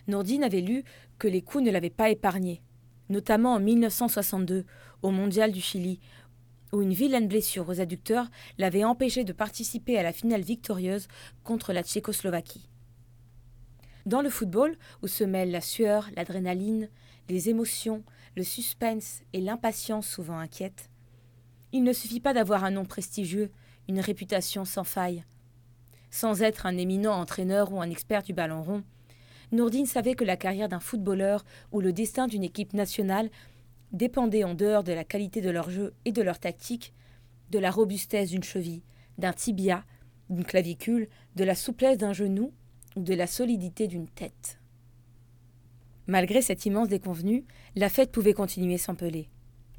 Nourdine 0.07 0.43
avait 0.43 0.61
lu 0.61 0.84
que 1.19 1.27
les 1.27 1.43
coups 1.43 1.64
ne 1.64 1.69
l'avaient 1.69 1.91
pas 1.91 2.09
épargné, 2.09 2.64
notamment 3.09 3.53
en 3.53 3.59
1962, 3.59 4.65
au 5.03 5.11
Mondial 5.11 5.51
du 5.51 5.61
Chili, 5.61 5.99
où 6.73 6.81
une 6.81 6.93
vilaine 6.93 7.27
blessure 7.27 7.69
aux 7.69 7.80
adducteurs 7.80 8.31
l'avait 8.57 8.84
empêché 8.84 9.23
de 9.23 9.31
participer 9.31 9.95
à 9.99 10.03
la 10.03 10.14
finale 10.14 10.41
victorieuse 10.41 11.07
contre 11.43 11.72
la 11.72 11.84
Tchécoslovaquie. 11.84 12.68
Dans 14.07 14.23
le 14.23 14.31
football, 14.31 14.76
où 15.03 15.07
se 15.07 15.23
mêlent 15.23 15.51
la 15.51 15.61
sueur, 15.61 16.09
l'adrénaline, 16.15 16.89
les 17.30 17.49
émotions, 17.49 18.03
le 18.35 18.43
suspense 18.43 19.22
et 19.34 19.41
l'impatience 19.41 20.07
souvent 20.07 20.39
inquiète, 20.39 20.89
il 21.72 21.84
ne 21.84 21.94
suffit 21.94 22.19
pas 22.19 22.34
d'avoir 22.34 22.64
un 22.64 22.72
nom 22.72 22.85
prestigieux, 22.85 23.52
une 23.88 23.99
réputation 23.99 24.65
sans 24.65 24.84
faille. 24.84 25.23
Sans 26.10 26.41
être 26.41 26.65
un 26.65 26.77
éminent 26.77 27.14
entraîneur 27.14 27.72
ou 27.73 27.81
un 27.81 27.89
expert 27.89 28.23
du 28.23 28.34
ballon 28.34 28.64
rond, 28.64 28.84
Nourdine 29.52 29.85
savait 29.85 30.15
que 30.15 30.26
la 30.26 30.38
carrière 30.38 30.69
d'un 30.69 30.80
footballeur 30.80 31.45
ou 31.72 31.80
le 31.80 31.94
destin 31.94 32.27
d'une 32.27 32.44
équipe 32.44 32.73
nationale 32.73 33.30
dépendait 33.91 34.44
en 34.44 34.53
dehors 34.53 34.84
de 34.84 34.91
la 34.91 35.03
qualité 35.03 35.41
de 35.41 35.49
leur 35.49 35.69
jeu 35.69 35.94
et 36.06 36.11
de 36.11 36.22
leur 36.22 36.39
tactique, 36.39 36.94
de 37.52 37.60
la 37.60 37.72
robustesse 37.72 38.30
d'une 38.30 38.44
cheville, 38.44 38.84
d'un 39.18 39.34
tibia, 39.34 39.85
d'une 40.30 40.44
clavicule, 40.44 41.07
de 41.35 41.44
la 41.45 41.56
souplesse 41.56 41.98
d'un 41.98 42.14
genou 42.14 42.52
de 42.98 43.14
la 43.14 43.27
solidité 43.27 43.88
d'une 43.88 44.07
tête. 44.07 44.60
Malgré 46.07 46.41
cette 46.41 46.65
immense 46.65 46.88
déconvenue, 46.88 47.45
la 47.76 47.89
fête 47.89 48.11
pouvait 48.11 48.34
continuer 48.34 48.77
sans 48.77 48.95
Pelé. 48.95 49.30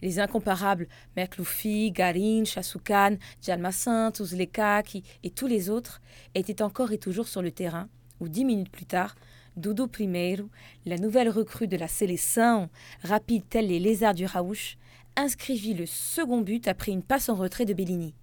Les 0.02 0.20
incomparables 0.20 0.88
Merkloufi, 1.16 1.90
Garin, 1.90 2.44
Chasoukan, 2.44 3.16
Jalmassin, 3.42 4.12
Ouzlekaki 4.18 5.02
et 5.22 5.30
tous 5.30 5.46
les 5.46 5.70
autres 5.70 6.00
étaient 6.34 6.62
encore 6.62 6.92
et 6.92 6.98
toujours 6.98 7.28
sur 7.28 7.42
le 7.42 7.50
terrain, 7.50 7.88
où 8.20 8.28
dix 8.28 8.44
minutes 8.44 8.70
plus 8.70 8.86
tard, 8.86 9.16
Doudou 9.56 9.88
Primeiro, 9.88 10.48
la 10.86 10.98
nouvelle 10.98 11.28
recrue 11.28 11.66
de 11.66 11.76
la 11.76 11.88
séleção, 11.88 12.68
rapide 13.02 13.42
telle 13.48 13.66
les 13.66 13.80
lézards 13.80 14.14
du 14.14 14.24
Raouche, 14.24 14.78
inscrivit 15.16 15.74
le 15.74 15.84
second 15.86 16.42
but 16.42 16.68
après 16.68 16.92
une 16.92 17.02
passe 17.02 17.28
en 17.28 17.34
retrait 17.34 17.64
de 17.64 17.74
Bellini. 17.74 18.14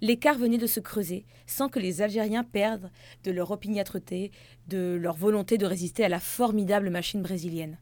L'écart 0.00 0.38
venait 0.38 0.58
de 0.58 0.68
se 0.68 0.78
creuser 0.78 1.26
sans 1.46 1.68
que 1.68 1.80
les 1.80 2.02
Algériens 2.02 2.44
perdent 2.44 2.92
de 3.24 3.32
leur 3.32 3.50
opiniâtreté, 3.50 4.30
de 4.68 4.96
leur 5.00 5.16
volonté 5.16 5.58
de 5.58 5.66
résister 5.66 6.04
à 6.04 6.08
la 6.08 6.20
formidable 6.20 6.90
machine 6.90 7.22
brésilienne. 7.22 7.78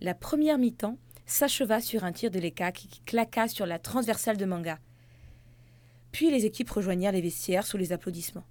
La 0.00 0.14
première 0.14 0.58
mi-temps 0.58 0.96
s'acheva 1.28 1.80
sur 1.80 2.04
un 2.04 2.12
tir 2.12 2.30
de 2.30 2.40
l'ECA 2.40 2.72
qui 2.72 2.88
claqua 3.04 3.46
sur 3.46 3.66
la 3.66 3.78
transversale 3.78 4.38
de 4.38 4.44
Manga. 4.44 4.78
Puis 6.10 6.30
les 6.30 6.46
équipes 6.46 6.70
rejoignirent 6.70 7.12
les 7.12 7.20
vestiaires 7.20 7.66
sous 7.66 7.76
les 7.76 7.92
applaudissements. 7.92 8.46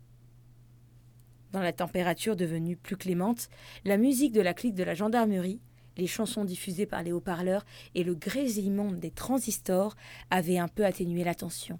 Dans 1.52 1.62
la 1.62 1.74
température 1.74 2.36
devenue 2.36 2.78
plus 2.78 2.96
clémente, 2.96 3.50
la 3.84 3.98
musique 3.98 4.32
de 4.32 4.42
la 4.42 4.54
clique 4.54 4.76
de 4.76 4.84
la 4.84 4.94
gendarmerie, 4.94 5.60
les 5.98 6.08
chansons 6.08 6.46
diffusées 6.46 6.86
par 6.86 7.02
les 7.02 7.12
haut-parleurs 7.12 7.66
et 7.96 8.04
le 8.04 8.14
grésillement 8.14 8.92
des 8.92 9.12
transistors 9.12 9.96
avaient 10.30 10.60
un 10.60 10.68
peu 10.68 10.86
atténué 10.86 11.24
la 11.24 11.34
tension. 11.34 11.80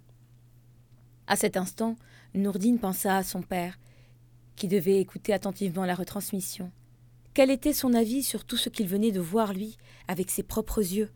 À 1.28 1.36
cet 1.36 1.58
instant, 1.58 1.96
Nourdine 2.34 2.80
pensa 2.80 3.18
à 3.18 3.24
son 3.24 3.44
père, 3.44 3.78
qui 4.56 4.68
devait 4.68 5.00
écouter 5.00 5.34
attentivement 5.34 5.86
la 5.86 5.94
retransmission. 5.94 6.72
Quel 7.38 7.52
était 7.52 7.72
son 7.72 7.94
avis 7.94 8.24
sur 8.24 8.46
tout 8.46 8.58
ce 8.58 8.68
qu'il 8.68 8.88
venait 8.88 9.12
de 9.12 9.20
voir, 9.20 9.54
lui, 9.54 9.78
avec 10.08 10.32
ses 10.32 10.42
propres 10.42 10.80
yeux? 10.80 11.12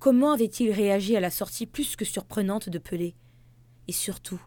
Comment 0.00 0.32
avait-il 0.32 0.72
réagi 0.72 1.14
à 1.14 1.20
la 1.20 1.30
sortie 1.30 1.66
plus 1.66 1.94
que 1.94 2.04
surprenante 2.04 2.68
de 2.68 2.78
Pelé? 2.78 3.14
Et 3.86 3.92
surtout, 3.92 4.42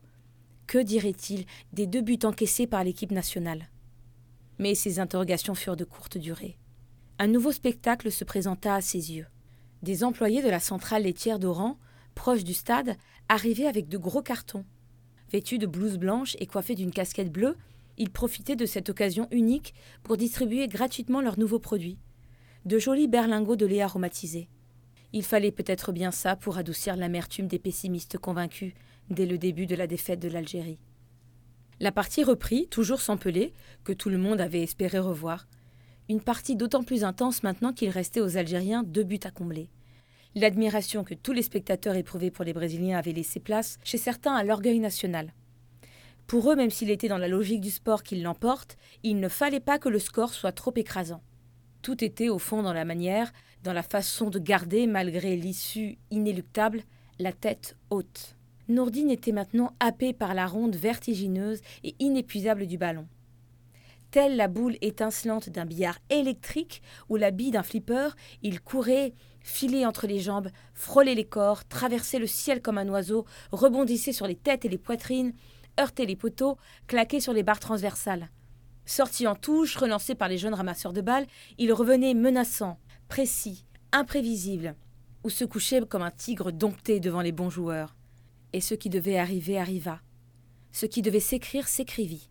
que 0.68 0.78
dirait-il 0.78 1.46
des 1.72 1.88
deux 1.88 2.02
buts 2.02 2.20
encaissés 2.26 2.68
par 2.68 2.84
l'équipe 2.84 3.14
nationale? 3.14 3.70
Mais 4.60 4.76
ces 4.76 5.00
interrogations 5.00 5.56
furent 5.56 5.78
de 5.78 5.86
courte 5.86 6.18
durée. 6.18 6.58
Un 7.18 7.28
nouveau 7.28 7.54
spectacle 7.54 8.12
se 8.12 8.26
présenta 8.26 8.76
à 8.76 8.82
ses 8.82 9.14
yeux. 9.14 9.28
Des 9.84 10.04
employés 10.04 10.42
de 10.42 10.50
la 10.50 10.60
centrale 10.60 11.04
laitière 11.04 11.40
d'Oran, 11.40 11.80
proche 12.14 12.44
du 12.44 12.54
stade, 12.54 12.98
arrivaient 13.30 13.68
avec 13.68 13.88
de 13.88 13.98
gros 13.98 14.22
cartons. 14.22 14.66
Vêtus 15.32 15.60
de 15.60 15.66
blouses 15.66 15.98
blanches 15.98 16.36
et 16.40 16.46
coiffés 16.46 16.76
d'une 16.76 16.92
casquette 16.92 17.32
bleue, 17.32 17.56
ils 17.98 18.10
profitaient 18.10 18.56
de 18.56 18.66
cette 18.66 18.90
occasion 18.90 19.28
unique 19.32 19.74
pour 20.04 20.18
distribuer 20.18 20.68
gratuitement 20.68 21.22
leurs 21.22 21.40
nouveaux 21.40 21.60
produits. 21.60 21.98
De 22.66 22.80
jolis 22.80 23.08
berlingots 23.08 23.56
de 23.56 23.66
lait 23.66 23.82
aromatisé. 23.82 24.50
Il 25.14 25.24
fallait 25.24 25.52
peut-être 25.52 25.92
bien 25.92 26.12
ça 26.12 26.36
pour 26.36 26.58
adoucir 26.58 26.96
l'amertume 26.96 27.48
des 27.48 27.60
pessimistes 27.60 28.18
convaincus 28.18 28.74
dès 29.10 29.26
le 29.26 29.38
début 29.38 29.66
de 29.66 29.76
la 29.76 29.88
défaite 29.88 30.20
de 30.20 30.28
l'Algérie. 30.28 30.80
La 31.80 31.92
partie 31.92 32.24
reprit, 32.24 32.68
toujours 32.68 33.02
sans 33.02 33.18
Pelé, 33.18 33.54
que 33.84 33.94
tout 33.94 34.10
le 34.10 34.18
monde 34.18 34.42
avait 34.42 34.64
espéré 34.64 35.00
revoir. 35.00 35.48
Une 36.10 36.22
partie 36.22 36.56
d'autant 36.56 36.84
plus 36.84 37.04
intense 37.04 37.44
maintenant 37.44 37.72
qu'il 37.72 37.90
restait 37.90 38.22
aux 38.22 38.38
Algériens 38.38 38.84
deux 38.84 39.04
buts 39.04 39.20
à 39.24 39.32
combler. 39.32 39.70
L'admiration 40.36 41.04
que 41.04 41.14
tous 41.14 41.34
les 41.34 41.42
spectateurs 41.42 41.96
éprouvaient 41.96 42.32
pour 42.32 42.46
les 42.46 42.54
Brésiliens 42.54 42.98
avait 42.98 43.12
laissé 43.12 43.40
place, 43.40 43.78
chez 43.84 43.98
certains, 43.98 44.36
à 44.36 44.44
l'orgueil 44.44 44.80
national. 44.80 45.34
Pour 46.28 46.52
eux, 46.52 46.58
même 46.58 46.70
s'il 46.70 46.90
était 46.90 47.08
dans 47.08 47.18
la 47.18 47.30
logique 47.30 47.62
du 47.62 47.72
sport 47.72 48.04
qu'ils 48.04 48.22
l'emportent, 48.22 48.78
il 49.04 49.22
ne 49.22 49.30
fallait 49.30 49.62
pas 49.62 49.80
que 49.80 49.88
le 49.88 49.98
score 49.98 50.34
soit 50.34 50.52
trop 50.52 50.74
écrasant. 50.76 51.22
Tout 51.82 52.04
était 52.04 52.28
au 52.28 52.38
fond 52.38 52.64
dans 52.64 52.74
la 52.74 52.84
manière, 52.84 53.32
dans 53.64 53.72
la 53.72 53.82
façon 53.82 54.30
de 54.30 54.38
garder, 54.38 54.88
malgré 54.88 55.38
l'issue 55.38 55.98
inéluctable, 56.12 56.84
la 57.18 57.32
tête 57.32 57.78
haute. 57.90 58.36
Nourdine 58.68 59.10
était 59.10 59.32
maintenant 59.32 59.72
happé 59.80 60.12
par 60.12 60.34
la 60.34 60.48
ronde 60.48 60.76
vertigineuse 60.76 61.62
et 61.86 61.96
inépuisable 62.00 62.68
du 62.68 62.78
ballon. 62.78 63.08
Telle 64.12 64.36
la 64.36 64.50
boule 64.50 64.78
étincelante 64.82 65.50
d'un 65.50 65.66
billard 65.66 66.00
électrique 66.10 66.82
ou 67.08 67.16
la 67.16 67.32
bille 67.32 67.52
d'un 67.52 67.64
flipper, 67.64 68.16
il 68.42 68.60
courait, 68.60 69.14
filait 69.42 69.86
entre 69.86 70.08
les 70.08 70.20
jambes, 70.20 70.50
frôlait 70.74 71.16
les 71.16 71.26
corps, 71.26 71.66
traversait 71.66 72.20
le 72.20 72.28
ciel 72.28 72.62
comme 72.62 72.78
un 72.78 72.90
oiseau, 72.90 73.26
rebondissait 73.54 74.14
sur 74.14 74.28
les 74.28 74.36
têtes 74.36 74.66
et 74.66 74.70
les 74.70 74.78
poitrines, 74.78 75.34
heurtait 75.80 76.06
les 76.06 76.16
poteaux, 76.16 76.58
claquait 76.88 77.20
sur 77.20 77.34
les 77.34 77.44
barres 77.44 77.60
transversales. 77.60 78.30
Sorti 78.86 79.28
en 79.28 79.36
touche, 79.36 79.76
relancé 79.76 80.16
par 80.16 80.30
les 80.30 80.38
jeunes 80.38 80.54
ramasseurs 80.54 80.94
de 80.94 81.02
balles, 81.02 81.28
il 81.58 81.74
revenait 81.74 82.14
menaçant, 82.14 82.80
précis, 83.10 83.66
imprévisible, 83.92 84.76
ou 85.24 85.30
se 85.30 85.44
couchait 85.44 85.82
comme 85.86 86.02
un 86.02 86.12
tigre 86.12 86.52
dompté 86.52 87.00
devant 87.00 87.22
les 87.22 87.34
bons 87.34 87.50
joueurs. 87.50 87.96
Et 88.54 88.62
ce 88.62 88.76
qui 88.76 88.90
devait 88.90 89.18
arriver 89.18 89.60
arriva. 89.60 90.00
Ce 90.72 90.86
qui 90.86 91.02
devait 91.02 91.20
s'écrire 91.20 91.68
s'écrivit. 91.68 92.30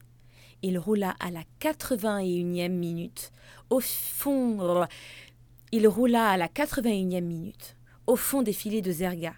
Il 0.62 0.78
roula 0.78 1.14
à 1.20 1.30
la 1.30 1.42
81e 1.60 2.70
minute, 2.70 3.32
au 3.68 3.80
fond. 3.80 4.86
Il 5.72 5.86
roula 5.86 6.30
à 6.30 6.36
la 6.38 6.48
81e 6.48 7.20
minute, 7.20 7.76
au 8.06 8.16
fond 8.16 8.40
des 8.40 8.54
filets 8.54 8.80
de 8.80 8.92
Zerga, 8.92 9.34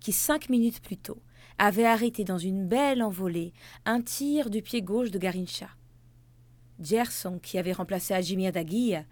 qui 0.00 0.12
cinq 0.12 0.50
minutes 0.50 0.82
plus 0.82 0.98
tôt 0.98 1.22
avait 1.58 1.86
arrêté 1.86 2.24
dans 2.24 2.38
une 2.38 2.66
belle 2.66 3.02
envolée 3.02 3.52
un 3.84 4.00
tir 4.00 4.50
du 4.50 4.62
pied 4.62 4.82
gauche 4.82 5.10
de 5.10 5.18
Garincha. 5.18 5.68
Gerson, 6.80 7.38
qui 7.38 7.58
avait 7.58 7.72
remplacé 7.72 8.14
Ajimir 8.14 8.52
Daguille, 8.52 9.04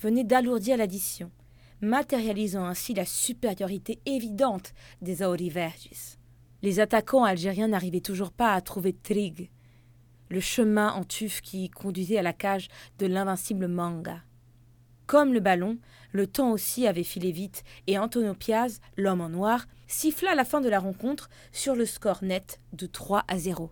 venait 0.00 0.24
d'alourdir 0.24 0.76
l'addition, 0.76 1.30
matérialisant 1.80 2.64
ainsi 2.64 2.94
la 2.94 3.04
supériorité 3.04 4.00
évidente 4.06 4.72
des 5.02 5.22
Aurivergis. 5.22 6.18
Les 6.62 6.78
attaquants 6.78 7.24
algériens 7.24 7.68
n'arrivaient 7.68 8.00
toujours 8.00 8.32
pas 8.32 8.54
à 8.54 8.60
trouver 8.60 8.92
Trig, 8.92 9.50
le 10.28 10.40
chemin 10.40 10.92
en 10.92 11.04
tuf 11.04 11.40
qui 11.40 11.68
conduisait 11.70 12.18
à 12.18 12.22
la 12.22 12.32
cage 12.32 12.68
de 12.98 13.06
l'invincible 13.06 13.66
Manga. 13.66 14.22
Comme 15.06 15.34
le 15.34 15.40
ballon, 15.40 15.78
le 16.12 16.28
temps 16.28 16.52
aussi 16.52 16.86
avait 16.86 17.02
filé 17.02 17.32
vite 17.32 17.64
et 17.88 17.98
Antonio 17.98 18.34
Piaz, 18.34 18.80
l'homme 18.96 19.20
en 19.20 19.28
noir, 19.28 19.66
siffla 19.90 20.34
la 20.34 20.44
fin 20.44 20.60
de 20.60 20.68
la 20.68 20.78
rencontre 20.78 21.28
sur 21.52 21.74
le 21.74 21.84
score 21.84 22.22
net 22.22 22.60
de 22.72 22.86
3 22.86 23.24
à 23.26 23.38
0. 23.38 23.70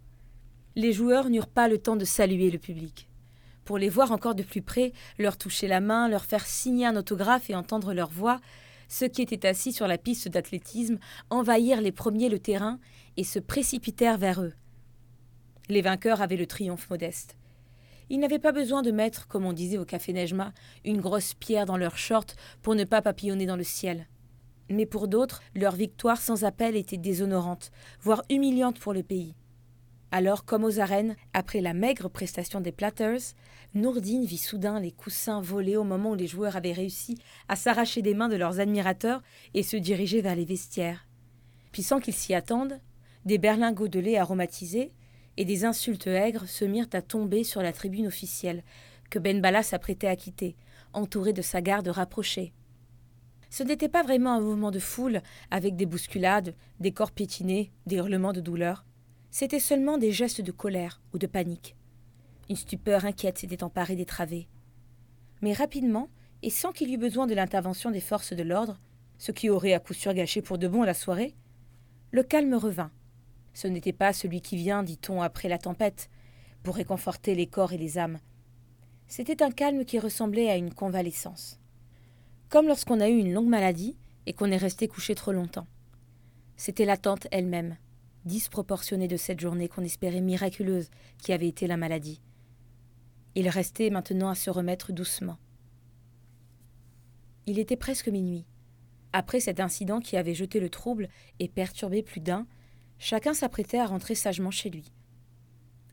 Les 0.75 0.93
joueurs 0.93 1.31
n'eurent 1.31 1.49
pas 1.49 1.69
le 1.69 1.79
temps 1.79 1.97
de 1.97 2.05
saluer 2.05 2.51
le 2.51 2.59
public. 2.59 3.09
Pour 3.65 3.79
les 3.79 3.89
voir 3.89 4.11
encore 4.11 4.35
de 4.35 4.43
plus 4.43 4.63
près, 4.63 4.93
leur 5.19 5.37
toucher 5.37 5.69
la 5.69 5.81
main, 5.81 6.09
leur 6.09 6.25
faire 6.25 6.47
signer 6.47 6.87
un 6.87 6.97
autographe 6.97 7.51
et 7.51 7.55
entendre 7.55 7.95
leur 7.95 8.11
voix, 8.11 8.41
ceux 8.89 9.09
qui 9.09 9.23
étaient 9.23 9.47
assis 9.47 9.73
sur 9.73 9.87
la 9.87 9.99
piste 9.99 10.29
d'athlétisme 10.29 10.99
envahirent 11.31 11.83
les 11.83 11.93
premiers 11.93 12.29
le 12.29 12.39
terrain 12.39 12.81
et 13.17 13.25
se 13.25 13.39
précipitèrent 13.39 14.19
vers 14.19 14.43
eux. 14.43 14.55
Les 15.69 15.83
vainqueurs 15.83 16.23
avaient 16.23 16.37
le 16.37 16.47
triomphe 16.47 16.91
modeste. 16.91 17.37
Ils 18.11 18.19
n'avaient 18.19 18.39
pas 18.39 18.53
besoin 18.53 18.83
de 18.83 18.91
mettre, 18.91 19.29
comme 19.29 19.45
on 19.45 19.53
disait 19.53 19.79
au 19.79 19.85
café 19.85 20.13
Nejma, 20.15 20.53
une 20.85 21.01
grosse 21.01 21.35
pierre 21.35 21.67
dans 21.67 21.77
leurs 21.77 21.99
shorts 21.99 22.35
pour 22.63 22.75
ne 22.75 22.85
pas 22.85 23.03
papillonner 23.03 23.45
dans 23.47 23.57
le 23.57 23.65
ciel. 23.65 24.09
Mais 24.71 24.87
pour 24.87 25.09
d'autres, 25.09 25.43
leur 25.55 25.75
victoire 25.75 26.21
sans 26.21 26.45
appel 26.45 26.77
était 26.77 26.97
déshonorante, 26.97 27.71
voire 28.01 28.23
humiliante 28.31 28.79
pour 28.79 28.93
le 28.93 29.03
pays. 29.03 29.35
Alors, 30.11 30.45
comme 30.45 30.65
aux 30.65 30.81
arènes, 30.81 31.17
après 31.35 31.61
la 31.61 31.75
maigre 31.75 32.09
prestation 32.09 32.61
des 32.61 32.73
Platters, 32.73 33.35
Nourdine 33.75 34.25
vit 34.25 34.39
soudain 34.39 34.81
les 34.81 34.93
coussins 34.93 35.43
voler 35.43 35.77
au 35.77 35.85
moment 35.85 36.13
où 36.13 36.15
les 36.15 36.27
joueurs 36.27 36.57
avaient 36.57 36.73
réussi 36.73 37.19
à 37.49 37.57
s'arracher 37.57 38.01
des 38.01 38.15
mains 38.15 38.29
de 38.29 38.37
leurs 38.37 38.61
admirateurs 38.61 39.23
et 39.53 39.63
se 39.63 39.77
diriger 39.77 40.23
vers 40.23 40.35
les 40.35 40.47
vestiaires. 40.47 41.07
Puis 41.73 41.83
sans 41.83 42.01
qu'ils 42.01 42.15
s'y 42.15 42.33
attendent, 42.33 42.81
des 43.27 43.37
berlingots 43.37 43.89
de 43.89 44.01
lait 44.01 44.17
aromatisés, 44.17 44.93
et 45.37 45.45
des 45.45 45.65
insultes 45.65 46.09
aigres 46.09 46.49
se 46.49 46.65
mirent 46.65 46.89
à 46.95 47.03
tomber 47.03 47.45
sur 47.45 47.63
la 47.63 47.73
tribune 47.73 48.07
officielle, 48.07 48.65
que 49.11 49.19
Ben 49.19 49.41
Bala 49.41 49.63
s'apprêtait 49.63 50.09
à 50.09 50.17
quitter, 50.17 50.57
entouré 50.95 51.33
de 51.33 51.43
sa 51.43 51.61
garde 51.61 51.89
rapprochée. 51.89 52.53
Ce 53.51 53.63
n'était 53.63 53.89
pas 53.89 54.03
vraiment 54.03 54.35
un 54.35 54.41
mouvement 54.41 54.71
de 54.71 54.79
foule, 54.79 55.23
avec 55.51 55.75
des 55.77 55.87
bousculades, 55.87 56.55
des 56.81 56.93
corps 56.93 57.13
piétinés, 57.13 57.73
des 57.87 57.97
hurlements 57.97 58.33
de 58.33 58.41
douleur. 58.41 58.85
C'était 59.31 59.61
seulement 59.61 59.99
des 59.99 60.13
gestes 60.13 60.41
de 60.41 60.53
colère 60.53 61.01
ou 61.15 61.19
de 61.19 61.27
panique. 61.27 61.77
Une 62.51 62.57
stupeur 62.57 63.05
inquiète 63.05 63.39
s'était 63.39 63.63
emparée 63.63 63.97
des 63.97 64.07
travées. 64.07 64.49
Mais 65.43 65.53
rapidement, 65.53 66.09
et 66.43 66.51
sans 66.51 66.73
qu'il 66.73 66.93
eût 66.93 66.99
besoin 66.99 67.27
de 67.27 67.35
l'intervention 67.35 67.91
des 67.91 68.01
forces 68.01 68.33
de 68.33 68.43
l'ordre, 68.43 68.79
ce 69.19 69.33
qui 69.33 69.51
aurait 69.51 69.75
à 69.75 69.81
coup 69.81 69.95
sûr 69.95 70.15
gâché 70.15 70.43
pour 70.43 70.59
de 70.59 70.69
bon 70.69 70.83
la 70.83 70.95
soirée, 70.95 71.35
le 72.11 72.23
calme 72.23 72.55
revint. 72.55 72.91
Ce 73.53 73.67
n'était 73.67 73.93
pas 73.93 74.13
celui 74.13 74.41
qui 74.41 74.57
vient, 74.57 74.83
dit-on, 74.83 75.21
après 75.21 75.49
la 75.49 75.59
tempête, 75.59 76.09
pour 76.63 76.77
réconforter 76.77 77.35
les 77.35 77.47
corps 77.47 77.73
et 77.73 77.79
les 77.79 77.99
âmes. 77.99 78.19
C'était 79.09 79.43
un 79.43 79.51
calme 79.51 79.85
qui 79.85 79.99
ressemblait 79.99 80.51
à 80.51 80.57
une 80.57 80.73
convalescence. 80.73 81.59
Comme 82.49 82.67
lorsqu'on 82.67 83.01
a 83.01 83.09
eu 83.09 83.19
une 83.19 83.35
longue 83.35 83.49
maladie 83.49 83.97
et 84.27 84.33
qu'on 84.33 84.51
est 84.51 84.57
resté 84.57 84.89
couché 84.89 85.15
trop 85.15 85.33
longtemps. 85.33 85.67
C'était 86.57 86.87
l'attente 86.87 87.27
elle-même, 87.31 87.77
disproportionnée 88.25 89.09
de 89.09 89.19
cette 89.19 89.41
journée 89.41 89.69
qu'on 89.69 89.85
espérait 89.85 90.23
miraculeuse 90.23 90.91
qui 91.19 91.33
avait 91.33 91.49
été 91.49 91.67
la 91.67 91.77
maladie. 91.77 92.23
Il 93.35 93.49
restait 93.49 93.91
maintenant 93.91 94.31
à 94.31 94.35
se 94.35 94.49
remettre 94.49 94.93
doucement. 94.93 95.37
Il 97.47 97.59
était 97.59 97.77
presque 97.77 98.09
minuit. 98.09 98.47
Après 99.13 99.41
cet 99.41 99.61
incident 99.61 100.01
qui 100.01 100.17
avait 100.17 100.35
jeté 100.35 100.59
le 100.59 100.71
trouble 100.71 101.09
et 101.39 101.49
perturbé 101.49 102.03
plus 102.03 102.21
d'un, 102.21 102.47
chacun 102.99 103.35
s'apprêtait 103.35 103.79
à 103.79 103.87
rentrer 103.87 104.15
sagement 104.15 104.51
chez 104.51 104.71
lui. 104.71 104.91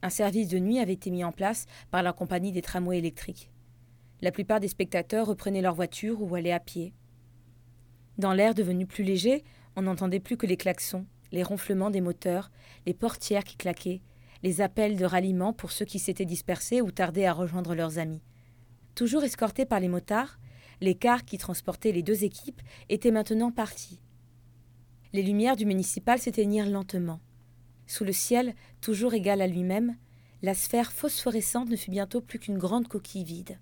Un 0.01 0.09
service 0.09 0.47
de 0.47 0.59
nuit 0.59 0.79
avait 0.79 0.93
été 0.93 1.11
mis 1.11 1.23
en 1.23 1.31
place 1.31 1.65
par 1.91 2.01
la 2.01 2.13
compagnie 2.13 2.51
des 2.51 2.61
tramways 2.61 2.97
électriques. 2.97 3.51
La 4.21 4.31
plupart 4.31 4.59
des 4.59 4.67
spectateurs 4.67 5.27
reprenaient 5.27 5.61
leur 5.61 5.75
voiture 5.75 6.21
ou 6.21 6.35
allaient 6.35 6.51
à 6.51 6.59
pied. 6.59 6.93
Dans 8.17 8.33
l'air 8.33 8.53
devenu 8.55 8.85
plus 8.85 9.03
léger, 9.03 9.43
on 9.75 9.83
n'entendait 9.83 10.19
plus 10.19 10.37
que 10.37 10.47
les 10.47 10.57
klaxons, 10.57 11.05
les 11.31 11.43
ronflements 11.43 11.89
des 11.89 12.01
moteurs, 12.01 12.49
les 12.85 12.93
portières 12.93 13.43
qui 13.43 13.57
claquaient, 13.57 14.01
les 14.41 14.61
appels 14.61 14.97
de 14.97 15.05
ralliement 15.05 15.53
pour 15.53 15.71
ceux 15.71 15.85
qui 15.85 15.99
s'étaient 15.99 16.25
dispersés 16.25 16.81
ou 16.81 16.91
tardaient 16.91 17.25
à 17.25 17.33
rejoindre 17.33 17.75
leurs 17.75 17.99
amis. 17.99 18.21
Toujours 18.93 19.23
escortés 19.23 19.65
par 19.65 19.79
les 19.79 19.89
motards, 19.89 20.39
les 20.81 20.95
cars 20.95 21.25
qui 21.25 21.37
transportaient 21.37 21.91
les 21.91 22.03
deux 22.03 22.23
équipes 22.23 22.61
étaient 22.89 23.11
maintenant 23.11 23.51
partis. 23.51 23.99
Les 25.13 25.23
lumières 25.23 25.55
du 25.55 25.65
municipal 25.65 26.19
s'éteignirent 26.19 26.69
lentement. 26.69 27.19
Sous 27.87 28.03
le 28.03 28.11
ciel, 28.11 28.55
toujours 28.81 29.13
égal 29.13 29.41
à 29.41 29.47
lui-même, 29.47 29.95
la 30.41 30.53
sphère 30.53 30.91
phosphorescente 30.91 31.69
ne 31.69 31.75
fut 31.75 31.91
bientôt 31.91 32.21
plus 32.21 32.39
qu'une 32.39 32.57
grande 32.57 32.87
coquille 32.87 33.23
vide. 33.23 33.57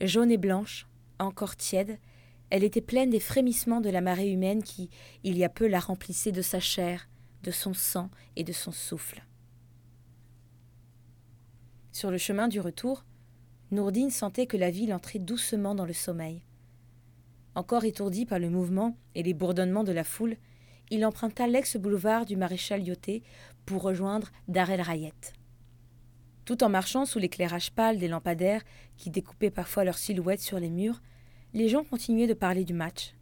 Jaune 0.00 0.30
et 0.30 0.38
blanche, 0.38 0.86
encore 1.18 1.56
tiède, 1.56 1.98
elle 2.50 2.64
était 2.64 2.80
pleine 2.80 3.10
des 3.10 3.20
frémissements 3.20 3.80
de 3.80 3.90
la 3.90 4.00
marée 4.00 4.30
humaine 4.30 4.62
qui, 4.62 4.90
il 5.22 5.36
y 5.36 5.44
a 5.44 5.48
peu, 5.48 5.66
la 5.66 5.80
remplissait 5.80 6.32
de 6.32 6.42
sa 6.42 6.60
chair, 6.60 7.08
de 7.42 7.50
son 7.50 7.74
sang 7.74 8.10
et 8.36 8.44
de 8.44 8.52
son 8.52 8.72
souffle. 8.72 9.24
Sur 11.92 12.10
le 12.10 12.18
chemin 12.18 12.48
du 12.48 12.60
retour, 12.60 13.04
Nourdine 13.70 14.10
sentait 14.10 14.46
que 14.46 14.56
la 14.56 14.70
ville 14.70 14.92
entrait 14.92 15.18
doucement 15.18 15.74
dans 15.74 15.84
le 15.84 15.92
sommeil. 15.92 16.42
Encore 17.54 17.84
étourdi 17.84 18.26
par 18.26 18.38
le 18.38 18.50
mouvement 18.50 18.96
et 19.14 19.22
les 19.22 19.34
bourdonnements 19.34 19.84
de 19.84 19.92
la 19.92 20.04
foule, 20.04 20.36
il 20.90 21.06
emprunta 21.06 21.46
l'ex-boulevard 21.46 22.26
du 22.26 22.36
maréchal 22.36 22.84
Lyoté 22.84 23.22
pour 23.64 23.82
rejoindre 23.82 24.30
Dar 24.48 24.70
el 24.70 24.80
Rayet. 24.80 25.12
Tout 26.44 26.62
en 26.62 26.68
marchant 26.68 27.06
sous 27.06 27.18
l'éclairage 27.18 27.72
pâle 27.72 27.98
des 27.98 28.08
lampadaires 28.08 28.62
qui 28.96 29.10
découpaient 29.10 29.50
parfois 29.50 29.84
leurs 29.84 29.98
silhouettes 29.98 30.40
sur 30.40 30.60
les 30.60 30.68
murs, 30.68 31.00
les 31.54 31.68
gens 31.68 31.84
continuaient 31.84 32.26
de 32.26 32.34
parler 32.34 32.64
du 32.64 32.74
match. 32.74 33.14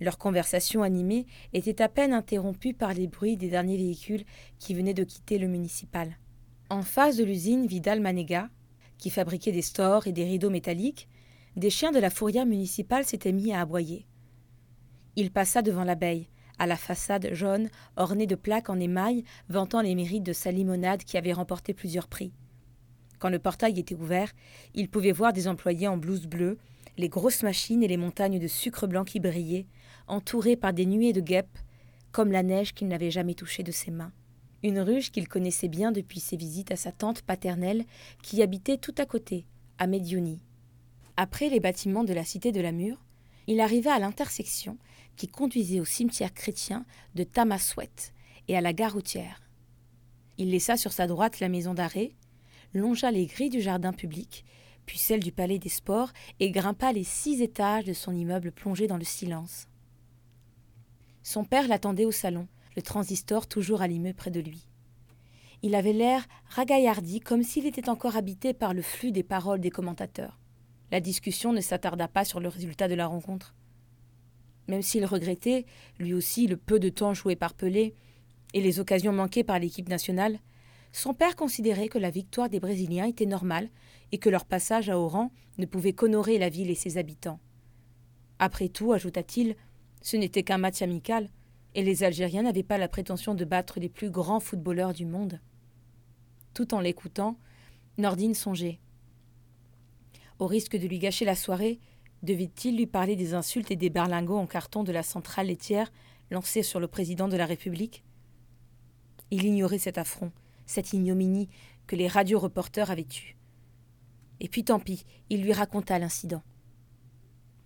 Leur 0.00 0.18
conversation 0.18 0.82
animée 0.82 1.26
était 1.52 1.80
à 1.80 1.88
peine 1.88 2.12
interrompue 2.12 2.74
par 2.74 2.92
les 2.92 3.06
bruits 3.06 3.36
des 3.36 3.48
derniers 3.48 3.76
véhicules 3.76 4.24
qui 4.58 4.74
venaient 4.74 4.94
de 4.94 5.04
quitter 5.04 5.38
le 5.38 5.46
municipal. 5.46 6.18
En 6.70 6.82
face 6.82 7.16
de 7.16 7.24
l'usine 7.24 7.66
Vidal 7.66 8.00
Manega, 8.00 8.50
qui 8.98 9.10
fabriquait 9.10 9.52
des 9.52 9.62
stores 9.62 10.06
et 10.06 10.12
des 10.12 10.24
rideaux 10.24 10.50
métalliques, 10.50 11.08
des 11.56 11.70
chiens 11.70 11.92
de 11.92 11.98
la 11.98 12.10
fourrière 12.10 12.46
municipale 12.46 13.04
s'étaient 13.04 13.32
mis 13.32 13.52
à 13.52 13.60
aboyer. 13.60 14.06
Il 15.16 15.30
passa 15.30 15.62
devant 15.62 15.84
l'abeille, 15.84 16.28
à 16.58 16.66
la 16.66 16.76
façade 16.76 17.32
jaune 17.32 17.70
ornée 17.96 18.26
de 18.26 18.34
plaques 18.34 18.70
en 18.70 18.80
émail 18.80 19.24
vantant 19.48 19.80
les 19.80 19.94
mérites 19.94 20.22
de 20.22 20.32
sa 20.32 20.50
limonade 20.50 21.04
qui 21.04 21.16
avait 21.16 21.32
remporté 21.32 21.74
plusieurs 21.74 22.08
prix. 22.08 22.32
Quand 23.22 23.30
le 23.30 23.38
portail 23.38 23.78
était 23.78 23.94
ouvert, 23.94 24.32
il 24.74 24.88
pouvait 24.88 25.12
voir 25.12 25.32
des 25.32 25.46
employés 25.46 25.86
en 25.86 25.96
blouse 25.96 26.26
bleue, 26.26 26.58
les 26.98 27.08
grosses 27.08 27.44
machines 27.44 27.84
et 27.84 27.86
les 27.86 27.96
montagnes 27.96 28.40
de 28.40 28.48
sucre 28.48 28.88
blanc 28.88 29.04
qui 29.04 29.20
brillaient, 29.20 29.68
entourés 30.08 30.56
par 30.56 30.72
des 30.72 30.86
nuées 30.86 31.12
de 31.12 31.20
guêpes, 31.20 31.60
comme 32.10 32.32
la 32.32 32.42
neige 32.42 32.74
qu'il 32.74 32.88
n'avait 32.88 33.12
jamais 33.12 33.34
touchée 33.34 33.62
de 33.62 33.70
ses 33.70 33.92
mains. 33.92 34.10
Une 34.64 34.80
ruche 34.80 35.12
qu'il 35.12 35.28
connaissait 35.28 35.68
bien 35.68 35.92
depuis 35.92 36.18
ses 36.18 36.36
visites 36.36 36.72
à 36.72 36.76
sa 36.76 36.90
tante 36.90 37.22
paternelle 37.22 37.84
qui 38.24 38.42
habitait 38.42 38.76
tout 38.76 38.94
à 38.98 39.06
côté, 39.06 39.46
à 39.78 39.86
Medioni. 39.86 40.42
Après 41.16 41.48
les 41.48 41.60
bâtiments 41.60 42.02
de 42.02 42.14
la 42.14 42.24
cité 42.24 42.50
de 42.50 42.60
la 42.60 42.72
Mure, 42.72 43.04
il 43.46 43.60
arriva 43.60 43.94
à 43.94 44.00
l'intersection 44.00 44.78
qui 45.14 45.28
conduisait 45.28 45.78
au 45.78 45.84
cimetière 45.84 46.34
chrétien 46.34 46.84
de 47.14 47.22
Tamasouet 47.22 47.88
et 48.48 48.56
à 48.56 48.60
la 48.60 48.72
gare 48.72 48.94
routière. 48.94 49.42
Il 50.38 50.50
laissa 50.50 50.76
sur 50.76 50.90
sa 50.90 51.06
droite 51.06 51.38
la 51.38 51.48
maison 51.48 51.72
d'arrêt, 51.72 52.16
longea 52.74 53.10
les 53.10 53.26
grilles 53.26 53.50
du 53.50 53.60
jardin 53.60 53.92
public, 53.92 54.44
puis 54.86 54.98
celles 54.98 55.22
du 55.22 55.32
palais 55.32 55.58
des 55.58 55.68
sports, 55.68 56.12
et 56.40 56.50
grimpa 56.50 56.92
les 56.92 57.04
six 57.04 57.42
étages 57.42 57.84
de 57.84 57.92
son 57.92 58.14
immeuble 58.14 58.52
plongé 58.52 58.86
dans 58.86 58.96
le 58.96 59.04
silence. 59.04 59.68
Son 61.22 61.44
père 61.44 61.68
l'attendait 61.68 62.04
au 62.04 62.12
salon, 62.12 62.48
le 62.74 62.82
transistor 62.82 63.46
toujours 63.46 63.82
allumé 63.82 64.12
près 64.12 64.30
de 64.30 64.40
lui. 64.40 64.66
Il 65.62 65.76
avait 65.76 65.92
l'air 65.92 66.26
ragaillardi, 66.48 67.20
comme 67.20 67.44
s'il 67.44 67.66
était 67.66 67.88
encore 67.88 68.16
habité 68.16 68.52
par 68.52 68.74
le 68.74 68.82
flux 68.82 69.12
des 69.12 69.22
paroles 69.22 69.60
des 69.60 69.70
commentateurs. 69.70 70.40
La 70.90 71.00
discussion 71.00 71.52
ne 71.52 71.60
s'attarda 71.60 72.08
pas 72.08 72.24
sur 72.24 72.40
le 72.40 72.48
résultat 72.48 72.88
de 72.88 72.94
la 72.94 73.06
rencontre. 73.06 73.54
Même 74.66 74.82
s'il 74.82 75.06
regrettait, 75.06 75.64
lui 75.98 76.14
aussi, 76.14 76.46
le 76.48 76.56
peu 76.56 76.80
de 76.80 76.88
temps 76.88 77.14
joué 77.14 77.36
par 77.36 77.54
Pelé 77.54 77.94
et 78.54 78.60
les 78.60 78.80
occasions 78.80 79.12
manquées 79.12 79.44
par 79.44 79.58
l'équipe 79.58 79.88
nationale, 79.88 80.38
son 80.92 81.14
père 81.14 81.36
considérait 81.36 81.88
que 81.88 81.98
la 81.98 82.10
victoire 82.10 82.50
des 82.50 82.60
Brésiliens 82.60 83.06
était 83.06 83.26
normale 83.26 83.70
et 84.12 84.18
que 84.18 84.28
leur 84.28 84.44
passage 84.44 84.90
à 84.90 84.98
Oran 84.98 85.32
ne 85.58 85.66
pouvait 85.66 85.94
qu'honorer 85.94 86.38
la 86.38 86.50
ville 86.50 86.70
et 86.70 86.74
ses 86.74 86.98
habitants. 86.98 87.40
Après 88.38 88.68
tout, 88.68 88.92
ajouta-t-il, 88.92 89.56
ce 90.02 90.16
n'était 90.16 90.42
qu'un 90.42 90.58
match 90.58 90.82
amical, 90.82 91.30
et 91.74 91.82
les 91.82 92.02
Algériens 92.02 92.42
n'avaient 92.42 92.62
pas 92.62 92.76
la 92.76 92.88
prétention 92.88 93.34
de 93.34 93.44
battre 93.44 93.80
les 93.80 93.88
plus 93.88 94.10
grands 94.10 94.40
footballeurs 94.40 94.92
du 94.92 95.06
monde. 95.06 95.40
Tout 96.52 96.74
en 96.74 96.80
l'écoutant, 96.80 97.38
Nordine 97.96 98.34
songeait. 98.34 98.78
Au 100.38 100.46
risque 100.46 100.76
de 100.76 100.86
lui 100.86 100.98
gâcher 100.98 101.24
la 101.24 101.36
soirée, 101.36 101.78
devait-il 102.22 102.76
lui 102.76 102.86
parler 102.86 103.16
des 103.16 103.32
insultes 103.32 103.70
et 103.70 103.76
des 103.76 103.90
berlingots 103.90 104.36
en 104.36 104.46
carton 104.46 104.84
de 104.84 104.92
la 104.92 105.02
centrale 105.02 105.46
laitière 105.46 105.90
lancés 106.30 106.62
sur 106.62 106.80
le 106.80 106.88
président 106.88 107.28
de 107.28 107.36
la 107.36 107.46
République? 107.46 108.04
Il 109.30 109.44
ignorait 109.44 109.78
cet 109.78 109.96
affront, 109.96 110.32
cette 110.66 110.92
ignominie 110.92 111.48
que 111.86 111.96
les 111.96 112.08
radioreporters 112.08 112.90
avaient 112.90 113.02
eue. 113.02 113.36
Et 114.40 114.48
puis 114.48 114.64
tant 114.64 114.80
pis, 114.80 115.04
il 115.30 115.42
lui 115.42 115.52
raconta 115.52 115.98
l'incident. 115.98 116.42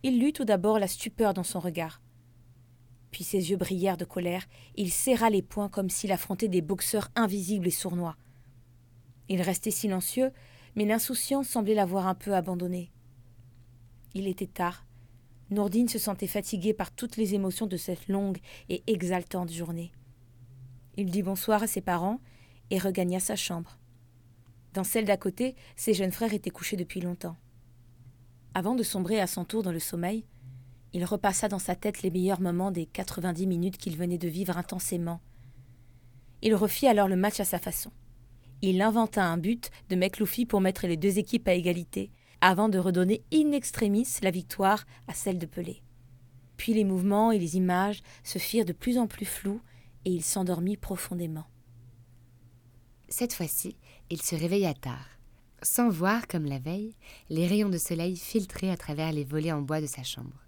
Il 0.02 0.20
lut 0.20 0.32
tout 0.32 0.44
d'abord 0.44 0.78
la 0.78 0.89
stupeur 0.89 1.35
dans 1.35 1.43
son 1.43 1.59
regard. 1.59 2.02
Puis 3.10 3.24
ses 3.24 3.51
yeux 3.51 3.56
brillèrent 3.56 3.97
de 3.97 4.05
colère, 4.05 4.47
il 4.77 4.93
serra 4.93 5.31
les 5.31 5.43
poings 5.43 5.68
comme 5.68 5.89
s'il 5.89 6.12
affrontait 6.12 6.48
des 6.48 6.60
boxeurs 6.60 7.09
invisibles 7.14 7.68
et 7.68 7.70
sournois. 7.70 8.16
Il 9.28 9.40
restait 9.43 9.70
silencieux, 9.70 10.32
mais 10.74 10.85
l'insouciance 10.85 11.48
semblait 11.48 11.74
l'avoir 11.74 12.06
un 12.06 12.14
peu 12.14 12.35
abandonné. 12.35 12.90
Il 14.14 14.28
était 14.28 14.47
tard. 14.47 14.86
Nourdine 15.51 15.89
se 15.89 15.98
sentait 15.98 16.27
fatigué 16.27 16.74
par 16.74 16.90
toutes 16.90 17.16
les 17.16 17.35
émotions 17.35 17.66
de 17.66 17.77
cette 17.77 18.09
longue 18.09 18.39
et 18.68 18.82
exaltante 18.86 19.51
journée. 19.51 19.93
Il 20.97 21.10
dit 21.10 21.23
bonsoir 21.23 21.62
à 21.62 21.66
ses 21.66 21.81
parents 21.81 22.20
et 22.70 22.78
regagna 22.78 23.20
sa 23.20 23.36
chambre. 23.36 23.78
Dans 24.74 24.84
celle 24.84 25.05
d'à 25.05 25.16
côté, 25.16 25.56
ses 25.74 25.94
jeunes 25.94 26.12
frères 26.12 26.34
étaient 26.34 26.51
couchés 26.51 26.76
depuis 26.76 27.01
longtemps. 27.01 27.36
Avant 28.55 28.74
de 28.74 28.82
sombrer 28.82 29.20
à 29.20 29.26
son 29.26 29.44
tour 29.44 29.62
dans 29.62 29.72
le 29.72 29.78
sommeil, 29.78 30.24
il 30.93 31.05
repassa 31.05 31.48
dans 31.48 31.59
sa 31.59 31.74
tête 31.74 32.02
les 32.02 32.10
meilleurs 32.10 32.40
moments 32.40 32.70
des 32.70 32.86
quatre-vingt-dix 32.86 33.47
minutes 33.47 33.76
qu'il 33.76 33.97
venait 33.97 34.18
de 34.18 34.28
vivre 34.28 34.56
intensément. 34.56 35.20
Il 36.43 36.55
refit 36.55 36.86
alors 36.86 37.09
le 37.09 37.16
match 37.16 37.40
à 37.40 37.44
sa 37.44 37.59
façon. 37.59 37.90
Il 38.62 38.80
inventa 38.80 39.24
un 39.24 39.36
but 39.36 39.70
de 39.90 39.97
McLuffy 39.97 40.47
pour 40.47 40.60
mettre 40.60 40.86
les 40.86 40.97
deux 40.97 41.18
équipes 41.18 41.48
à 41.48 41.55
égalité, 41.55 42.10
avant 42.40 42.68
de 42.68 42.78
redonner 42.78 43.22
in 43.32 43.52
extremis 43.52 44.09
la 44.22 44.30
victoire 44.30 44.86
à 45.09 45.14
celle 45.14 45.38
de 45.38 45.47
Pelé. 45.47 45.82
Puis 46.56 46.72
les 46.72 46.84
mouvements 46.84 47.32
et 47.32 47.38
les 47.38 47.56
images 47.56 48.02
se 48.24 48.38
firent 48.38 48.64
de 48.64 48.72
plus 48.72 48.98
en 48.98 49.06
plus 49.06 49.26
flous 49.26 49.60
et 50.05 50.10
il 50.10 50.22
s'endormit 50.22 50.76
profondément. 50.76 51.44
Cette 53.09 53.35
fois-ci, 53.35 53.77
il 54.11 54.20
se 54.20 54.35
réveilla 54.35 54.74
tard. 54.74 55.07
Sans 55.62 55.89
voir, 55.89 56.27
comme 56.27 56.45
la 56.45 56.59
veille, 56.59 56.95
les 57.31 57.47
rayons 57.47 57.69
de 57.69 57.78
soleil 57.78 58.16
filtrer 58.16 58.70
à 58.70 58.77
travers 58.77 59.12
les 59.12 59.24
volets 59.24 59.53
en 59.53 59.62
bois 59.62 59.81
de 59.81 59.87
sa 59.87 60.03
chambre. 60.03 60.45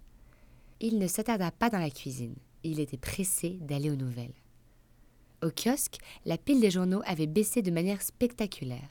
Il 0.81 0.99
ne 0.99 1.07
s'attarda 1.07 1.51
pas 1.51 1.69
dans 1.69 1.79
la 1.79 1.89
cuisine. 1.89 2.35
Il 2.63 2.79
était 2.79 2.97
pressé 2.97 3.57
d'aller 3.61 3.89
aux 3.89 3.95
nouvelles. 3.95 4.33
Au 5.41 5.49
kiosque, 5.49 5.97
la 6.25 6.37
pile 6.37 6.59
des 6.59 6.71
journaux 6.71 7.01
avait 7.05 7.27
baissé 7.27 7.61
de 7.61 7.71
manière 7.71 8.01
spectaculaire. 8.01 8.89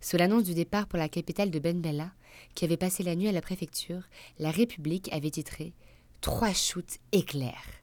Sous 0.00 0.16
l'annonce 0.16 0.44
du 0.44 0.54
départ 0.54 0.86
pour 0.86 0.98
la 0.98 1.08
capitale 1.08 1.50
de 1.50 1.58
Ben 1.58 1.80
Bella, 1.80 2.12
qui 2.54 2.64
avait 2.64 2.76
passé 2.76 3.02
la 3.02 3.16
nuit 3.16 3.28
à 3.28 3.32
la 3.32 3.40
préfecture, 3.40 4.02
la 4.38 4.50
République 4.52 5.12
avait 5.12 5.30
titré 5.30 5.72
Trois 6.20 6.52
shoots 6.52 6.98
éclairs, 7.12 7.82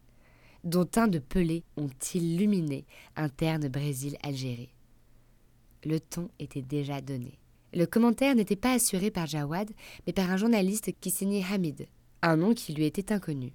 dont 0.64 0.88
un 0.96 1.08
de 1.08 1.20
Pelé 1.20 1.64
ont 1.78 1.90
illuminé 2.14 2.86
interne 3.16 3.68
Brésil-Algérie. 3.68 4.74
Le 5.84 6.00
ton 6.00 6.30
était 6.40 6.62
déjà 6.62 7.02
donné. 7.02 7.40
Le 7.74 7.86
commentaire 7.86 8.36
n'était 8.36 8.56
pas 8.56 8.74
assuré 8.74 9.12
par 9.12 9.28
Jawad, 9.28 9.72
mais 10.06 10.14
par 10.14 10.30
un 10.30 10.38
journaliste 10.38 10.92
qui 11.00 11.10
signait 11.10 11.44
Hamid, 11.52 11.88
un 12.22 12.36
nom 12.36 12.54
qui 12.54 12.74
lui 12.74 12.86
était 12.86 13.14
inconnu. 13.14 13.54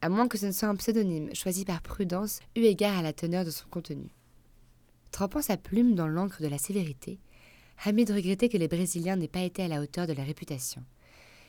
À 0.00 0.08
moins 0.08 0.28
que 0.28 0.38
ce 0.38 0.46
ne 0.46 0.52
soit 0.52 0.68
un 0.68 0.76
pseudonyme 0.76 1.34
choisi 1.34 1.64
par 1.64 1.80
prudence 1.80 2.40
eu 2.54 2.60
égard 2.60 2.98
à 2.98 3.02
la 3.02 3.12
teneur 3.12 3.44
de 3.44 3.50
son 3.50 3.66
contenu. 3.68 4.10
Trempant 5.10 5.40
sa 5.40 5.56
plume 5.56 5.94
dans 5.94 6.08
l'encre 6.08 6.42
de 6.42 6.48
la 6.48 6.58
sévérité, 6.58 7.18
Hamid 7.84 8.10
regrettait 8.10 8.48
que 8.48 8.58
les 8.58 8.68
Brésiliens 8.68 9.16
n'aient 9.16 9.28
pas 9.28 9.40
été 9.40 9.62
à 9.62 9.68
la 9.68 9.80
hauteur 9.80 10.06
de 10.06 10.12
leur 10.12 10.26
réputation. 10.26 10.82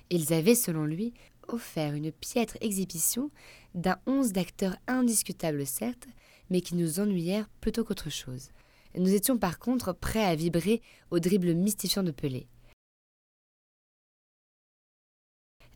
Ils 0.09 0.33
avaient, 0.33 0.55
selon 0.55 0.85
lui, 0.85 1.13
offert 1.47 1.93
une 1.93 2.11
piètre 2.11 2.57
exhibition 2.61 3.29
d'un 3.73 3.97
onze 4.07 4.31
d'acteurs 4.31 4.77
indiscutables, 4.87 5.65
certes, 5.65 6.07
mais 6.49 6.61
qui 6.61 6.75
nous 6.75 6.99
ennuyèrent 6.99 7.49
plutôt 7.59 7.83
qu'autre 7.83 8.09
chose. 8.09 8.49
Nous 8.97 9.13
étions 9.13 9.37
par 9.37 9.59
contre 9.59 9.93
prêts 9.93 10.23
à 10.23 10.35
vibrer 10.35 10.81
au 11.11 11.19
dribble 11.19 11.53
mystifiant 11.53 12.03
de 12.03 12.11
Pelé. 12.11 12.47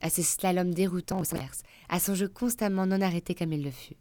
À 0.01 0.09
ses 0.09 0.23
slaloms 0.23 0.73
déroutants 0.73 1.19
au 1.19 1.25
sens, 1.25 1.63
à 1.89 1.99
son 1.99 2.15
jeu 2.15 2.29
constamment 2.29 2.85
non 2.85 3.01
arrêté 3.01 3.35
comme 3.35 3.51
il 3.51 3.63
le 3.63 3.71
fut. 3.71 3.97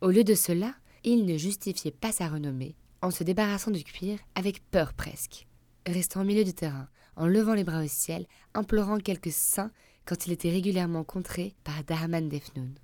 Au 0.00 0.08
lieu 0.08 0.24
de 0.24 0.34
cela, 0.34 0.74
il 1.04 1.26
ne 1.26 1.36
justifiait 1.36 1.90
pas 1.90 2.12
sa 2.12 2.28
renommée 2.28 2.74
en 3.02 3.10
se 3.10 3.24
débarrassant 3.24 3.70
du 3.70 3.84
cuir 3.84 4.18
avec 4.34 4.64
peur 4.70 4.94
presque, 4.94 5.46
restant 5.86 6.22
au 6.22 6.24
milieu 6.24 6.44
du 6.44 6.54
terrain, 6.54 6.88
en 7.16 7.26
levant 7.26 7.54
les 7.54 7.64
bras 7.64 7.84
au 7.84 7.88
ciel, 7.88 8.26
implorant 8.54 8.98
quelques 8.98 9.32
saints 9.32 9.72
quand 10.06 10.26
il 10.26 10.32
était 10.32 10.50
régulièrement 10.50 11.04
contré 11.04 11.54
par 11.64 11.84
Darman 11.84 12.28
Defnoun. 12.28 12.74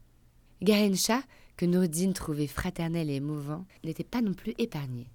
Garin 0.61 0.95
Shah, 0.95 1.23
que 1.57 1.65
Nourdine 1.65 2.13
trouvait 2.13 2.47
fraternel 2.47 3.09
et 3.09 3.15
émouvant, 3.15 3.65
n'était 3.85 4.05
pas 4.05 4.21
non 4.21 4.35
plus 4.35 4.55
épargné. 4.59 5.09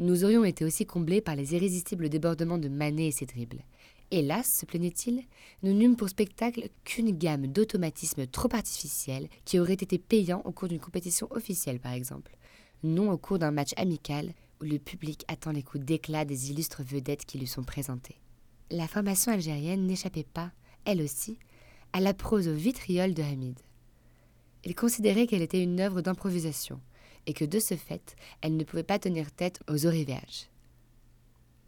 Nous 0.00 0.24
aurions 0.24 0.46
été 0.46 0.64
aussi 0.64 0.86
comblés 0.86 1.20
par 1.20 1.36
les 1.36 1.54
irrésistibles 1.54 2.08
débordements 2.08 2.56
de 2.56 2.70
Manet 2.70 3.08
et 3.08 3.12
ses 3.12 3.26
dribbles. 3.26 3.62
Hélas, 4.10 4.50
se 4.50 4.64
plaignait-il, 4.64 5.24
nous 5.62 5.74
n'eûmes 5.74 5.94
pour 5.94 6.08
spectacle 6.08 6.70
qu'une 6.84 7.10
gamme 7.10 7.46
d'automatismes 7.46 8.26
trop 8.26 8.48
artificiels 8.54 9.28
qui 9.44 9.58
auraient 9.58 9.74
été 9.74 9.98
payants 9.98 10.40
au 10.46 10.52
cours 10.52 10.68
d'une 10.68 10.80
compétition 10.80 11.28
officielle, 11.30 11.80
par 11.80 11.92
exemple, 11.92 12.34
non 12.82 13.10
au 13.10 13.18
cours 13.18 13.38
d'un 13.38 13.50
match 13.50 13.72
amical 13.76 14.32
où 14.62 14.64
le 14.64 14.78
public 14.78 15.26
attend 15.28 15.52
les 15.52 15.62
coups 15.62 15.84
d'éclat 15.84 16.24
des 16.24 16.50
illustres 16.50 16.82
vedettes 16.82 17.26
qui 17.26 17.36
lui 17.36 17.46
sont 17.46 17.62
présentées. 17.62 18.22
La 18.70 18.88
formation 18.88 19.32
algérienne 19.32 19.86
n'échappait 19.86 20.24
pas, 20.24 20.50
elle 20.86 21.02
aussi, 21.02 21.38
à 21.92 22.00
la 22.00 22.14
prose 22.14 22.48
au 22.48 22.54
vitriol 22.54 23.12
de 23.12 23.22
Hamid. 23.22 23.58
Il 24.64 24.74
considérait 24.74 25.26
qu'elle 25.26 25.42
était 25.42 25.62
une 25.62 25.78
œuvre 25.78 26.00
d'improvisation, 26.00 26.80
et 27.26 27.32
que 27.32 27.44
de 27.44 27.58
ce 27.58 27.76
fait, 27.76 28.16
elle 28.40 28.56
ne 28.56 28.64
pouvait 28.64 28.82
pas 28.82 28.98
tenir 28.98 29.32
tête 29.32 29.60
aux 29.68 29.86
orivéages. 29.86 30.48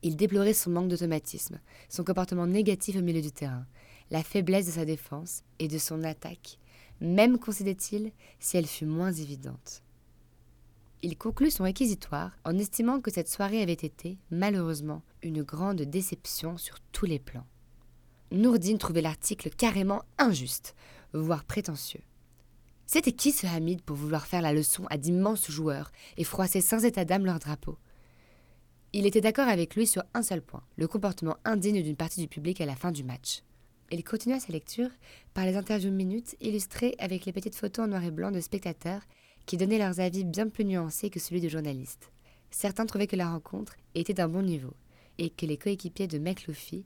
Il 0.02 0.16
déplorait 0.16 0.54
son 0.54 0.70
manque 0.70 0.88
d'automatisme, 0.88 1.60
son 1.88 2.04
comportement 2.04 2.46
négatif 2.46 2.96
au 2.96 3.02
milieu 3.02 3.22
du 3.22 3.30
terrain, 3.30 3.66
la 4.10 4.22
faiblesse 4.22 4.66
de 4.66 4.72
sa 4.72 4.84
défense 4.84 5.42
et 5.58 5.68
de 5.68 5.78
son 5.78 6.02
attaque, 6.02 6.58
même 7.00 7.38
considérait-il 7.38 8.12
si 8.40 8.56
elle 8.56 8.66
fut 8.66 8.86
moins 8.86 9.12
évidente. 9.12 9.82
Il 11.02 11.16
conclut 11.16 11.50
son 11.50 11.64
réquisitoire 11.64 12.36
en 12.44 12.58
estimant 12.58 13.00
que 13.00 13.10
cette 13.10 13.28
soirée 13.28 13.62
avait 13.62 13.72
été, 13.72 14.18
malheureusement, 14.30 15.02
une 15.22 15.42
grande 15.42 15.82
déception 15.82 16.58
sur 16.58 16.78
tous 16.92 17.06
les 17.06 17.18
plans. 17.18 17.46
Nourdine 18.30 18.78
trouvait 18.78 19.02
l'article 19.02 19.50
carrément 19.50 20.02
injuste, 20.18 20.76
voire 21.12 21.44
prétentieux. 21.44 22.02
C'était 22.94 23.12
qui 23.12 23.32
ce 23.32 23.46
Hamid 23.46 23.80
pour 23.80 23.96
vouloir 23.96 24.26
faire 24.26 24.42
la 24.42 24.52
leçon 24.52 24.84
à 24.90 24.98
d'immenses 24.98 25.50
joueurs 25.50 25.90
et 26.18 26.24
froisser 26.24 26.60
sans 26.60 26.84
état 26.84 27.06
d'âme 27.06 27.24
leur 27.24 27.38
drapeau? 27.38 27.78
Il 28.92 29.06
était 29.06 29.22
d'accord 29.22 29.48
avec 29.48 29.74
lui 29.76 29.86
sur 29.86 30.02
un 30.12 30.20
seul 30.20 30.42
point, 30.42 30.62
le 30.76 30.86
comportement 30.86 31.38
indigne 31.46 31.82
d'une 31.82 31.96
partie 31.96 32.20
du 32.20 32.28
public 32.28 32.60
à 32.60 32.66
la 32.66 32.76
fin 32.76 32.92
du 32.92 33.02
match. 33.02 33.44
Il 33.90 34.04
continua 34.04 34.40
sa 34.40 34.52
lecture 34.52 34.90
par 35.32 35.46
les 35.46 35.56
interviews 35.56 35.90
minutes 35.90 36.36
illustrées 36.42 36.94
avec 36.98 37.24
les 37.24 37.32
petites 37.32 37.54
photos 37.54 37.86
en 37.86 37.88
noir 37.88 38.04
et 38.04 38.10
blanc 38.10 38.30
de 38.30 38.40
spectateurs 38.40 39.00
qui 39.46 39.56
donnaient 39.56 39.78
leurs 39.78 40.00
avis 40.00 40.24
bien 40.24 40.50
plus 40.50 40.66
nuancés 40.66 41.08
que 41.08 41.18
celui 41.18 41.40
de 41.40 41.48
journalistes. 41.48 42.12
Certains 42.50 42.84
trouvaient 42.84 43.06
que 43.06 43.16
la 43.16 43.30
rencontre 43.30 43.74
était 43.94 44.12
d'un 44.12 44.28
bon 44.28 44.42
niveau 44.42 44.74
et 45.16 45.30
que 45.30 45.46
les 45.46 45.56
coéquipiers 45.56 46.08
de 46.08 46.18
McLuffy 46.18 46.84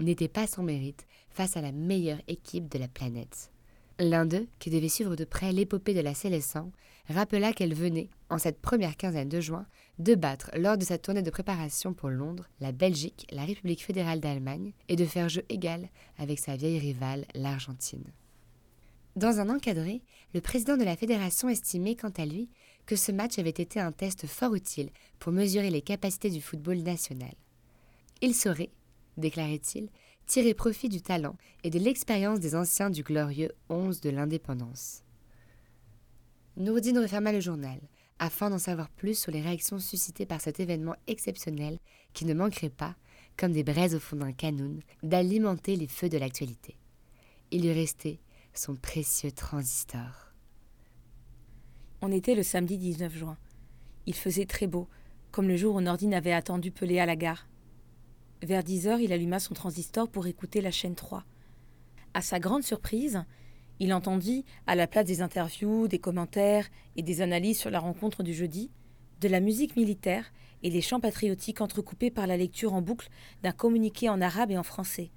n'était 0.00 0.26
pas 0.26 0.48
sans 0.48 0.64
mérite 0.64 1.06
face 1.30 1.56
à 1.56 1.60
la 1.60 1.70
meilleure 1.70 2.22
équipe 2.26 2.68
de 2.68 2.80
la 2.80 2.88
planète. 2.88 3.52
L'un 4.00 4.26
d'eux, 4.26 4.48
qui 4.58 4.70
devait 4.70 4.88
suivre 4.88 5.14
de 5.14 5.24
près 5.24 5.52
l'épopée 5.52 5.94
de 5.94 6.00
la 6.00 6.14
Célestin, 6.14 6.70
rappela 7.08 7.52
qu'elle 7.52 7.74
venait, 7.74 8.08
en 8.28 8.38
cette 8.38 8.60
première 8.60 8.96
quinzaine 8.96 9.28
de 9.28 9.40
juin, 9.40 9.66
de 10.00 10.16
battre, 10.16 10.50
lors 10.56 10.76
de 10.76 10.84
sa 10.84 10.98
tournée 10.98 11.22
de 11.22 11.30
préparation 11.30 11.94
pour 11.94 12.08
Londres, 12.08 12.48
la 12.60 12.72
Belgique, 12.72 13.26
la 13.30 13.44
République 13.44 13.84
fédérale 13.84 14.18
d'Allemagne, 14.18 14.72
et 14.88 14.96
de 14.96 15.04
faire 15.04 15.28
jeu 15.28 15.44
égal 15.48 15.88
avec 16.18 16.40
sa 16.40 16.56
vieille 16.56 16.80
rivale, 16.80 17.24
l'Argentine. 17.34 18.04
Dans 19.14 19.38
un 19.38 19.48
encadré, 19.48 20.02
le 20.34 20.40
président 20.40 20.76
de 20.76 20.82
la 20.82 20.96
fédération 20.96 21.48
estimait, 21.48 21.94
quant 21.94 22.12
à 22.16 22.26
lui, 22.26 22.48
que 22.86 22.96
ce 22.96 23.12
match 23.12 23.38
avait 23.38 23.50
été 23.50 23.78
un 23.78 23.92
test 23.92 24.26
fort 24.26 24.56
utile 24.56 24.90
pour 25.20 25.30
mesurer 25.30 25.70
les 25.70 25.82
capacités 25.82 26.30
du 26.30 26.40
football 26.40 26.78
national. 26.78 27.34
Il 28.22 28.34
saurait, 28.34 28.70
déclarait-il, 29.16 29.88
tirer 30.26 30.54
profit 30.54 30.88
du 30.88 31.00
talent 31.00 31.36
et 31.62 31.70
de 31.70 31.78
l'expérience 31.78 32.40
des 32.40 32.54
anciens 32.54 32.90
du 32.90 33.02
glorieux 33.02 33.52
11 33.68 34.00
de 34.00 34.10
l'indépendance. 34.10 35.02
Nourdine 36.56 36.98
referma 36.98 37.32
le 37.32 37.40
journal, 37.40 37.80
afin 38.18 38.50
d'en 38.50 38.58
savoir 38.58 38.88
plus 38.90 39.18
sur 39.18 39.32
les 39.32 39.40
réactions 39.40 39.78
suscitées 39.78 40.26
par 40.26 40.40
cet 40.40 40.60
événement 40.60 40.94
exceptionnel 41.06 41.78
qui 42.12 42.24
ne 42.24 42.34
manquerait 42.34 42.70
pas, 42.70 42.94
comme 43.36 43.52
des 43.52 43.64
braises 43.64 43.94
au 43.94 44.00
fond 44.00 44.16
d'un 44.16 44.32
canon, 44.32 44.78
d'alimenter 45.02 45.76
les 45.76 45.88
feux 45.88 46.08
de 46.08 46.18
l'actualité. 46.18 46.76
Il 47.50 47.62
lui 47.62 47.72
restait 47.72 48.20
son 48.52 48.76
précieux 48.76 49.32
transistor. 49.32 50.32
On 52.00 52.12
était 52.12 52.34
le 52.34 52.42
samedi 52.42 52.78
19 52.78 53.16
juin. 53.16 53.38
Il 54.06 54.14
faisait 54.14 54.46
très 54.46 54.66
beau, 54.66 54.88
comme 55.32 55.48
le 55.48 55.56
jour 55.56 55.74
où 55.74 55.80
Nordine 55.80 56.14
avait 56.14 56.32
attendu 56.32 56.70
Pelé 56.70 57.00
à 57.00 57.06
la 57.06 57.16
gare. 57.16 57.46
Vers 58.42 58.64
10 58.64 58.88
heures, 58.88 59.00
il 59.00 59.12
alluma 59.12 59.38
son 59.38 59.54
transistor 59.54 60.08
pour 60.08 60.26
écouter 60.26 60.60
la 60.60 60.70
chaîne 60.70 60.94
3. 60.94 61.24
À 62.12 62.20
sa 62.20 62.38
grande 62.38 62.62
surprise, 62.62 63.24
il 63.80 63.92
entendit, 63.92 64.44
à 64.66 64.74
la 64.74 64.86
place 64.86 65.06
des 65.06 65.22
interviews, 65.22 65.88
des 65.88 65.98
commentaires 65.98 66.68
et 66.96 67.02
des 67.02 67.22
analyses 67.22 67.58
sur 67.58 67.70
la 67.70 67.80
rencontre 67.80 68.22
du 68.22 68.34
jeudi, 68.34 68.70
de 69.20 69.28
la 69.28 69.40
musique 69.40 69.76
militaire 69.76 70.32
et 70.62 70.70
des 70.70 70.80
chants 70.80 71.00
patriotiques 71.00 71.60
entrecoupés 71.60 72.10
par 72.10 72.26
la 72.26 72.36
lecture 72.36 72.74
en 72.74 72.82
boucle 72.82 73.08
d'un 73.42 73.52
communiqué 73.52 74.08
en 74.08 74.20
arabe 74.20 74.50
et 74.50 74.58
en 74.58 74.62
français. 74.62 75.10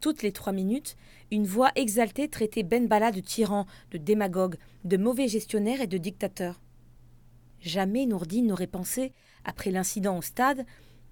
Toutes 0.00 0.22
les 0.22 0.32
trois 0.32 0.52
minutes, 0.52 0.96
une 1.30 1.46
voix 1.46 1.70
exaltée 1.76 2.28
traitait 2.28 2.64
Ben 2.64 2.88
Bala 2.88 3.12
de 3.12 3.20
tyran, 3.20 3.66
de 3.92 3.98
démagogue, 3.98 4.56
de 4.84 4.96
mauvais 4.96 5.28
gestionnaire 5.28 5.80
et 5.80 5.86
de 5.86 5.98
dictateur. 5.98 6.60
Jamais 7.60 8.06
Nourdine 8.06 8.48
n'aurait 8.48 8.66
pensé, 8.66 9.12
après 9.44 9.70
l'incident 9.70 10.18
au 10.18 10.22
stade, 10.22 10.66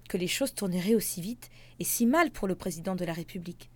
que 0.09 0.17
les 0.17 0.27
choses 0.27 0.53
tourneraient 0.53 0.95
aussi 0.95 1.21
vite 1.21 1.49
et 1.79 1.83
si 1.83 2.05
mal 2.05 2.31
pour 2.31 2.47
le 2.47 2.55
président 2.55 2.95
de 2.95 3.05
la 3.05 3.13
République. 3.13 3.69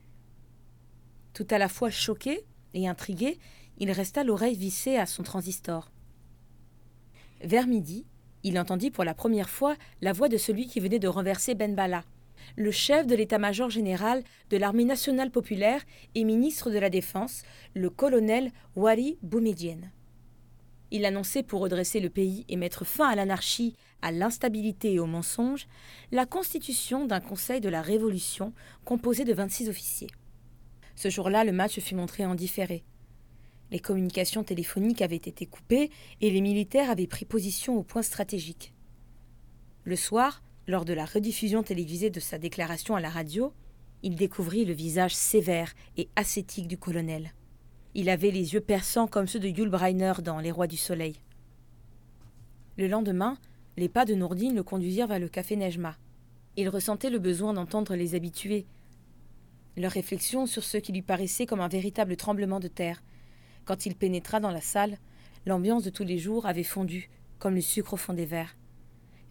Tout 1.34 1.48
à 1.50 1.58
la 1.58 1.70
fois 1.70 1.90
choqué 1.90 2.46
et 2.74 2.88
intrigué, 2.88 3.40
il 3.78 3.92
resta 3.92 4.24
l'oreille 4.24 4.58
vissée 4.58 4.98
à 4.98 5.06
son 5.06 5.24
transistor. 5.24 5.92
Vers 7.42 7.68
midi, 7.68 8.06
il 8.44 8.60
entendit 8.60 8.92
pour 8.92 9.04
la 9.04 9.14
première 9.14 9.50
fois 9.50 9.76
la 10.02 10.14
voix 10.14 10.30
de 10.30 10.38
celui 10.38 10.68
qui 10.68 10.80
venait 10.80 11.00
de 11.00 11.08
renverser 11.08 11.56
Ben 11.56 11.76
Bala, 11.76 12.04
le 12.56 12.72
chef 12.72 13.08
de 13.08 13.16
l'état-major 13.16 13.70
général 13.70 14.24
de 14.50 14.58
l'armée 14.58 14.86
nationale 14.86 15.32
populaire 15.32 15.84
et 16.14 16.24
ministre 16.24 16.70
de 16.70 16.78
la 16.78 16.90
Défense, 16.90 17.44
le 17.74 17.90
colonel 17.90 18.52
Wari 18.76 19.18
Boumedienne. 19.22 19.92
Il 20.92 21.06
annonçait 21.06 21.44
pour 21.44 21.62
redresser 21.62 22.00
le 22.00 22.10
pays 22.10 22.46
et 22.48 22.56
mettre 22.56 22.86
fin 22.86 23.10
à 23.10 23.16
l'anarchie, 23.16 23.76
à 24.06 24.12
l'instabilité 24.12 24.94
et 24.94 25.00
au 25.00 25.08
mensonge, 25.08 25.66
la 26.12 26.28
constitution 26.28 27.08
d'un 27.08 27.20
Conseil 27.20 27.60
de 27.60 27.70
la 27.70 27.82
Révolution 27.82 28.54
composé 28.86 29.24
de 29.24 29.34
26 29.34 29.68
officiers. 29.68 30.12
Ce 30.96 31.10
jour-là, 31.10 31.44
le 31.44 31.52
match 31.52 31.80
fut 31.80 31.96
montré 31.96 32.24
en 32.24 32.36
différé. 32.36 32.84
Les 33.72 33.80
communications 33.80 34.44
téléphoniques 34.44 35.02
avaient 35.02 35.16
été 35.16 35.48
coupées 35.48 35.90
et 36.22 36.30
les 36.30 36.42
militaires 36.42 36.92
avaient 36.92 37.08
pris 37.08 37.26
position 37.26 37.78
au 37.78 37.82
point 37.82 38.04
stratégique. 38.04 38.76
Le 39.86 39.96
soir, 39.96 40.44
lors 40.68 40.86
de 40.86 40.94
la 40.94 41.06
rediffusion 41.06 41.64
télévisée 41.64 42.12
de 42.12 42.20
sa 42.20 42.38
déclaration 42.38 42.96
à 42.96 43.02
la 43.02 43.10
radio, 43.10 43.54
il 44.04 44.16
découvrit 44.16 44.66
le 44.66 44.74
visage 44.74 45.16
sévère 45.16 45.74
et 45.98 46.10
ascétique 46.16 46.68
du 46.68 46.78
colonel. 46.78 47.34
Il 47.96 48.10
avait 48.10 48.30
les 48.30 48.54
yeux 48.54 48.62
perçants 48.62 49.08
comme 49.08 49.28
ceux 49.28 49.40
de 49.40 49.48
Yul 49.48 49.70
Brynner 49.70 50.14
dans 50.22 50.38
Les 50.38 50.52
Rois 50.52 50.68
du 50.68 50.78
Soleil. 50.78 51.16
Le 52.78 52.88
lendemain, 52.88 53.40
les 53.78 53.90
pas 53.90 54.06
de 54.06 54.16
Nourdine 54.16 54.56
le 54.56 54.64
conduisirent 54.64 55.08
vers 55.08 55.20
le 55.20 55.28
café 55.28 55.56
Nejma. 55.56 55.98
Il 56.56 56.70
ressentait 56.70 57.10
le 57.10 57.20
besoin 57.20 57.54
d'entendre 57.54 57.96
les 57.96 58.16
habitués, 58.16 58.66
leurs 59.78 59.92
réflexions 59.92 60.46
sur 60.46 60.64
ce 60.64 60.78
qui 60.78 60.94
lui 60.94 61.02
paraissait 61.02 61.46
comme 61.46 61.60
un 61.60 61.68
véritable 61.68 62.16
tremblement 62.16 62.60
de 62.60 62.70
terre. 62.70 63.04
Quand 63.66 63.86
il 63.86 63.96
pénétra 63.96 64.40
dans 64.40 64.52
la 64.52 64.62
salle, 64.62 64.98
l'ambiance 65.46 65.84
de 65.84 65.90
tous 65.90 66.06
les 66.06 66.18
jours 66.18 66.46
avait 66.46 66.64
fondu, 66.64 67.10
comme 67.40 67.56
le 67.56 67.62
sucre 67.62 67.94
au 67.94 67.98
fond 67.98 68.14
des 68.14 68.26
verres. 68.26 68.56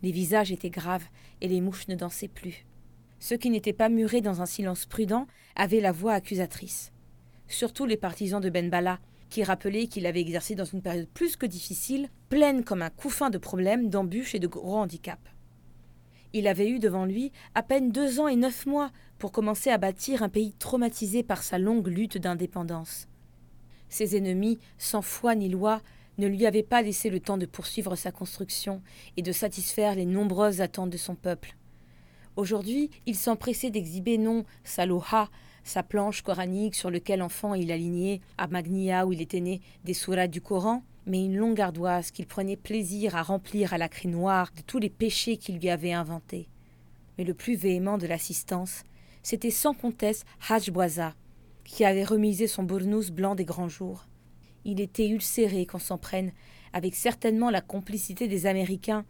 Les 0.02 0.12
visages 0.12 0.52
étaient 0.52 0.68
graves 0.68 1.06
et 1.40 1.48
les 1.48 1.62
mouches 1.62 1.88
ne 1.88 1.94
dansaient 1.94 2.28
plus. 2.28 2.66
Ceux 3.20 3.38
qui 3.38 3.48
n'étaient 3.48 3.72
pas 3.72 3.88
murés 3.88 4.20
dans 4.20 4.42
un 4.42 4.46
silence 4.46 4.84
prudent 4.84 5.26
avaient 5.56 5.80
la 5.80 5.92
voix 5.92 6.12
accusatrice 6.12 6.92
surtout 7.48 7.86
les 7.86 7.96
partisans 7.96 8.40
de 8.40 8.50
Ben 8.50 8.70
Bala, 8.70 8.98
qui 9.30 9.42
rappelaient 9.42 9.86
qu'il 9.86 10.06
avait 10.06 10.20
exercé 10.20 10.54
dans 10.54 10.64
une 10.64 10.82
période 10.82 11.08
plus 11.08 11.36
que 11.36 11.46
difficile, 11.46 12.08
pleine 12.28 12.64
comme 12.64 12.82
un 12.82 12.90
couffin 12.90 13.30
de 13.30 13.38
problèmes, 13.38 13.90
d'embûches 13.90 14.34
et 14.34 14.38
de 14.38 14.46
gros 14.46 14.76
handicaps. 14.76 15.30
Il 16.32 16.48
avait 16.48 16.68
eu 16.68 16.80
devant 16.80 17.04
lui 17.04 17.30
à 17.54 17.62
peine 17.62 17.92
deux 17.92 18.18
ans 18.18 18.28
et 18.28 18.36
neuf 18.36 18.66
mois 18.66 18.90
pour 19.18 19.30
commencer 19.30 19.70
à 19.70 19.78
bâtir 19.78 20.22
un 20.22 20.28
pays 20.28 20.52
traumatisé 20.52 21.22
par 21.22 21.42
sa 21.42 21.58
longue 21.58 21.86
lutte 21.86 22.18
d'indépendance. 22.18 23.06
Ses 23.88 24.16
ennemis, 24.16 24.58
sans 24.76 25.02
foi 25.02 25.36
ni 25.36 25.48
loi, 25.48 25.80
ne 26.18 26.26
lui 26.26 26.46
avaient 26.46 26.64
pas 26.64 26.82
laissé 26.82 27.10
le 27.10 27.20
temps 27.20 27.38
de 27.38 27.46
poursuivre 27.46 27.94
sa 27.94 28.10
construction 28.10 28.82
et 29.16 29.22
de 29.22 29.32
satisfaire 29.32 29.94
les 29.94 30.06
nombreuses 30.06 30.60
attentes 30.60 30.90
de 30.90 30.96
son 30.96 31.14
peuple. 31.14 31.56
Aujourd'hui, 32.36 32.90
il 33.06 33.14
s'empressait 33.14 33.70
d'exhiber 33.70 34.18
non 34.18 34.44
sa 34.64 34.86
loha, 34.86 35.30
sa 35.64 35.82
planche 35.82 36.22
coranique 36.22 36.74
sur 36.74 36.90
laquelle 36.90 37.22
enfant 37.22 37.54
il 37.54 37.72
alignait, 37.72 38.20
à 38.38 38.46
Magnia 38.46 39.06
où 39.06 39.12
il 39.12 39.20
était 39.20 39.40
né, 39.40 39.60
des 39.84 39.94
sourates 39.94 40.30
du 40.30 40.40
Coran, 40.40 40.84
mais 41.06 41.24
une 41.24 41.36
longue 41.36 41.60
ardoise 41.60 42.10
qu'il 42.10 42.26
prenait 42.26 42.56
plaisir 42.56 43.16
à 43.16 43.22
remplir 43.22 43.74
à 43.74 43.78
la 43.78 43.88
craie 43.88 44.08
noire 44.08 44.50
de 44.56 44.62
tous 44.62 44.78
les 44.78 44.90
péchés 44.90 45.36
qu'il 45.36 45.58
lui 45.58 45.70
avait 45.70 45.92
inventés. 45.92 46.48
Mais 47.18 47.24
le 47.24 47.34
plus 47.34 47.56
véhément 47.56 47.98
de 47.98 48.06
l'assistance, 48.06 48.82
c'était 49.22 49.50
sans 49.50 49.74
conteste 49.74 50.26
Hajj 50.48 50.70
qui 51.64 51.84
avait 51.84 52.04
remisé 52.04 52.46
son 52.46 52.62
bournous 52.62 53.10
blanc 53.10 53.34
des 53.34 53.44
grands 53.44 53.68
jours. 53.68 54.06
Il 54.64 54.80
était 54.80 55.08
ulcéré 55.08 55.66
qu'on 55.66 55.78
s'en 55.78 55.98
prenne, 55.98 56.32
avec 56.72 56.94
certainement 56.94 57.50
la 57.50 57.60
complicité 57.60 58.28
des 58.28 58.46
Américains, 58.46 59.04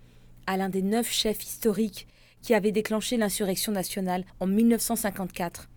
à 0.47 0.57
l'un 0.57 0.69
des 0.69 0.83
neuf 0.83 1.11
chefs 1.11 1.43
historiques 1.43 2.07
qui 2.43 2.55
avait 2.55 2.73
déclenché 2.73 3.17
l'insurrection 3.17 3.73
nationale 3.73 4.25
en 4.39 4.47
1954. 4.47 5.69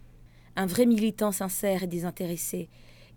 Un 0.60 0.66
vrai 0.66 0.88
militant 0.88 1.32
sincère 1.32 1.84
et 1.84 1.88
désintéressé, 1.88 2.68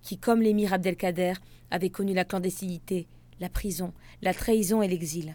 qui, 0.02 0.18
comme 0.18 0.42
l'émir 0.42 0.74
Abdelkader, 0.74 1.32
avait 1.70 1.88
connu 1.88 2.12
la 2.12 2.26
clandestinité, 2.26 3.08
la 3.40 3.48
prison, 3.48 3.94
la 4.20 4.34
trahison 4.34 4.82
et 4.82 4.88
l'exil. 4.88 5.34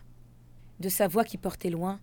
De 0.80 0.88
sa 0.88 1.07
voix 1.07 1.23
qui 1.23 1.40
portait 1.40 1.72
loin, 1.72 1.99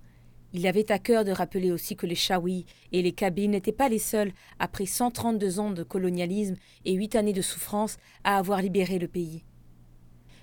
il 0.52 0.66
avait 0.66 0.90
à 0.90 0.98
cœur 0.98 1.24
de 1.24 1.30
rappeler 1.30 1.70
aussi 1.70 1.94
que 1.94 2.06
les 2.06 2.16
Chaouis 2.16 2.66
et 2.90 3.00
les 3.00 3.12
Kabyles 3.12 3.50
n'étaient 3.50 3.70
pas 3.70 3.88
les 3.88 4.00
seuls, 4.00 4.32
après 4.58 4.86
132 4.86 5.60
ans 5.60 5.70
de 5.70 5.84
colonialisme 5.84 6.56
et 6.84 6.94
huit 6.94 7.14
années 7.14 7.32
de 7.32 7.40
souffrance, 7.40 7.98
à 8.24 8.38
avoir 8.38 8.60
libéré 8.60 8.98
le 8.98 9.06
pays. 9.06 9.44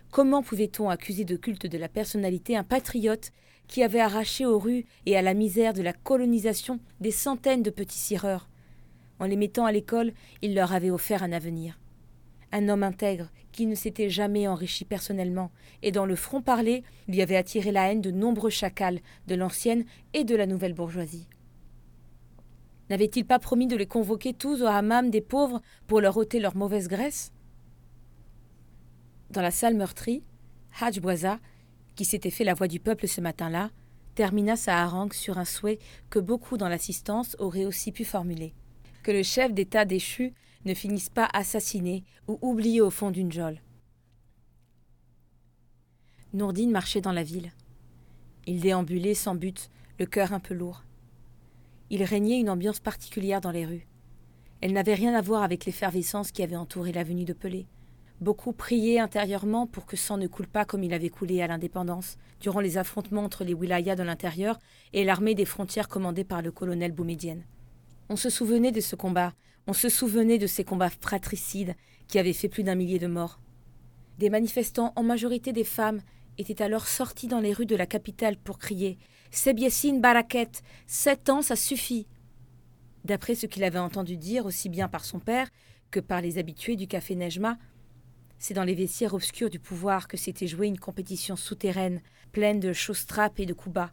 Comment 0.09 0.41
pouvait-on 0.41 0.89
accuser 0.89 1.25
de 1.25 1.35
culte 1.35 1.65
de 1.65 1.77
la 1.77 1.89
personnalité 1.89 2.55
un 2.55 2.63
patriote 2.63 3.33
qui 3.67 3.83
avait 3.83 3.99
arraché 3.99 4.45
aux 4.45 4.57
rues 4.57 4.85
et 5.05 5.17
à 5.17 5.21
la 5.21 5.33
misère 5.33 5.73
de 5.73 5.81
la 5.81 5.91
colonisation 5.91 6.79
des 7.01 7.11
centaines 7.11 7.61
de 7.61 7.69
petits 7.69 7.99
cireurs 7.99 8.47
En 9.19 9.25
les 9.25 9.35
mettant 9.35 9.65
à 9.65 9.71
l'école, 9.71 10.13
il 10.41 10.55
leur 10.55 10.73
avait 10.73 10.91
offert 10.91 11.23
un 11.23 11.33
avenir. 11.33 11.79
Un 12.51 12.69
homme 12.69 12.83
intègre 12.83 13.29
qui 13.51 13.65
ne 13.65 13.75
s'était 13.75 14.09
jamais 14.09 14.47
enrichi 14.47 14.85
personnellement. 14.85 15.51
Et 15.81 15.91
dont 15.91 16.05
le 16.05 16.15
front-parler 16.15 16.83
lui 17.07 17.21
avait 17.21 17.35
attiré 17.35 17.71
la 17.71 17.91
haine 17.91 18.01
de 18.01 18.11
nombreux 18.11 18.49
chacals 18.49 19.01
de 19.27 19.35
l'ancienne 19.35 19.85
et 20.13 20.23
de 20.23 20.35
la 20.35 20.45
nouvelle 20.45 20.73
bourgeoisie. 20.73 21.27
N'avait-il 22.89 23.25
pas 23.25 23.37
promis 23.37 23.67
de 23.67 23.75
les 23.75 23.85
convoquer 23.85 24.33
tous 24.33 24.63
au 24.63 24.65
hammam 24.65 25.11
des 25.11 25.21
pauvres 25.21 25.61
pour 25.85 26.01
leur 26.01 26.17
ôter 26.17 26.39
leur 26.39 26.55
mauvaise 26.55 26.87
graisse? 26.87 27.31
Dans 29.29 29.43
la 29.43 29.51
salle 29.51 29.75
meurtrie, 29.75 30.23
Hadj 30.79 30.99
Boisa, 30.99 31.39
qui 31.95 32.05
s'était 32.05 32.31
fait 32.31 32.43
la 32.43 32.55
voix 32.55 32.67
du 32.67 32.79
peuple 32.79 33.07
ce 33.07 33.21
matin-là, 33.21 33.69
termina 34.15 34.55
sa 34.55 34.81
harangue 34.81 35.13
sur 35.13 35.37
un 35.37 35.45
souhait 35.45 35.77
que 36.09 36.17
beaucoup 36.17 36.57
dans 36.57 36.67
l'assistance 36.67 37.35
auraient 37.37 37.65
aussi 37.65 37.91
pu 37.91 38.05
formuler 38.05 38.53
que 39.09 39.13
le 39.15 39.23
chef 39.23 39.55
d'État 39.55 39.85
déchu 39.85 40.35
ne 40.65 40.75
finissent 40.75 41.09
pas 41.09 41.27
assassinés 41.33 42.03
ou 42.27 42.37
oubliés 42.43 42.79
au 42.79 42.91
fond 42.91 43.09
d'une 43.09 43.31
geôle. 43.31 43.59
Nourdine 46.31 46.69
marchait 46.69 47.01
dans 47.01 47.11
la 47.11 47.23
ville. 47.23 47.51
Il 48.45 48.59
déambulait 48.59 49.15
sans 49.15 49.33
but, 49.33 49.71
le 49.97 50.05
cœur 50.05 50.31
un 50.31 50.39
peu 50.39 50.53
lourd. 50.53 50.83
Il 51.89 52.03
régnait 52.03 52.39
une 52.39 52.51
ambiance 52.51 52.79
particulière 52.79 53.41
dans 53.41 53.49
les 53.49 53.65
rues. 53.65 53.87
Elle 54.61 54.73
n'avait 54.73 54.93
rien 54.93 55.15
à 55.15 55.21
voir 55.21 55.41
avec 55.41 55.65
l'effervescence 55.65 56.31
qui 56.31 56.43
avait 56.43 56.55
entouré 56.55 56.91
l'avenue 56.91 57.25
de 57.25 57.33
Pelé. 57.33 57.65
Beaucoup 58.21 58.53
priaient 58.53 58.99
intérieurement 58.99 59.65
pour 59.65 59.87
que 59.87 59.97
sang 59.97 60.17
ne 60.17 60.27
coule 60.27 60.45
pas 60.45 60.65
comme 60.65 60.83
il 60.83 60.93
avait 60.93 61.09
coulé 61.09 61.41
à 61.41 61.47
l'indépendance, 61.47 62.19
durant 62.41 62.59
les 62.59 62.77
affrontements 62.77 63.23
entre 63.23 63.43
les 63.43 63.55
wilayas 63.55 63.95
de 63.95 64.03
l'intérieur 64.03 64.59
et 64.93 65.03
l'armée 65.03 65.33
des 65.33 65.45
frontières 65.45 65.87
commandée 65.87 66.25
par 66.25 66.43
le 66.43 66.51
colonel 66.51 66.91
Boumedienne. 66.91 67.43
On 68.09 68.15
se 68.15 68.29
souvenait 68.29 68.71
de 68.71 68.81
ce 68.81 68.95
combat, 68.95 69.33
on 69.67 69.73
se 69.73 69.87
souvenait 69.87 70.39
de 70.39 70.47
ces 70.47 70.63
combats 70.63 70.89
fratricides 70.89 71.75
qui 72.07 72.17
avaient 72.17 72.33
fait 72.33 72.49
plus 72.49 72.63
d'un 72.63 72.75
millier 72.75 72.97
de 72.97 73.07
morts. 73.07 73.39
Des 74.17 74.31
manifestants, 74.31 74.93
en 74.95 75.03
majorité 75.03 75.53
des 75.53 75.63
femmes, 75.63 76.01
étaient 76.39 76.63
alors 76.63 76.87
sortis 76.87 77.27
dans 77.27 77.39
les 77.39 77.53
rues 77.53 77.65
de 77.67 77.75
la 77.75 77.85
capitale 77.85 78.37
pour 78.37 78.57
crier 78.57 78.97
Sebiessine 79.31 80.01
Baraket, 80.01 80.63
sept 80.87 81.29
ans, 81.29 81.43
ça 81.43 81.55
suffit 81.55 82.07
D'après 83.05 83.35
ce 83.35 83.45
qu'il 83.45 83.63
avait 83.63 83.79
entendu 83.79 84.17
dire 84.17 84.45
aussi 84.45 84.69
bien 84.69 84.87
par 84.87 85.05
son 85.05 85.19
père 85.19 85.49
que 85.91 85.99
par 85.99 86.21
les 86.21 86.37
habitués 86.37 86.75
du 86.75 86.87
café 86.87 87.15
Nejma, 87.15 87.57
c'est 88.39 88.53
dans 88.53 88.63
les 88.63 88.73
vestiaires 88.73 89.13
obscurs 89.13 89.49
du 89.49 89.59
pouvoir 89.59 90.07
que 90.07 90.17
s'était 90.17 90.47
jouée 90.47 90.67
une 90.67 90.79
compétition 90.79 91.35
souterraine, 91.35 92.01
pleine 92.31 92.59
de 92.59 92.73
choses 92.73 93.05
et 93.37 93.45
de 93.45 93.53
coups 93.53 93.73
bas. 93.73 93.91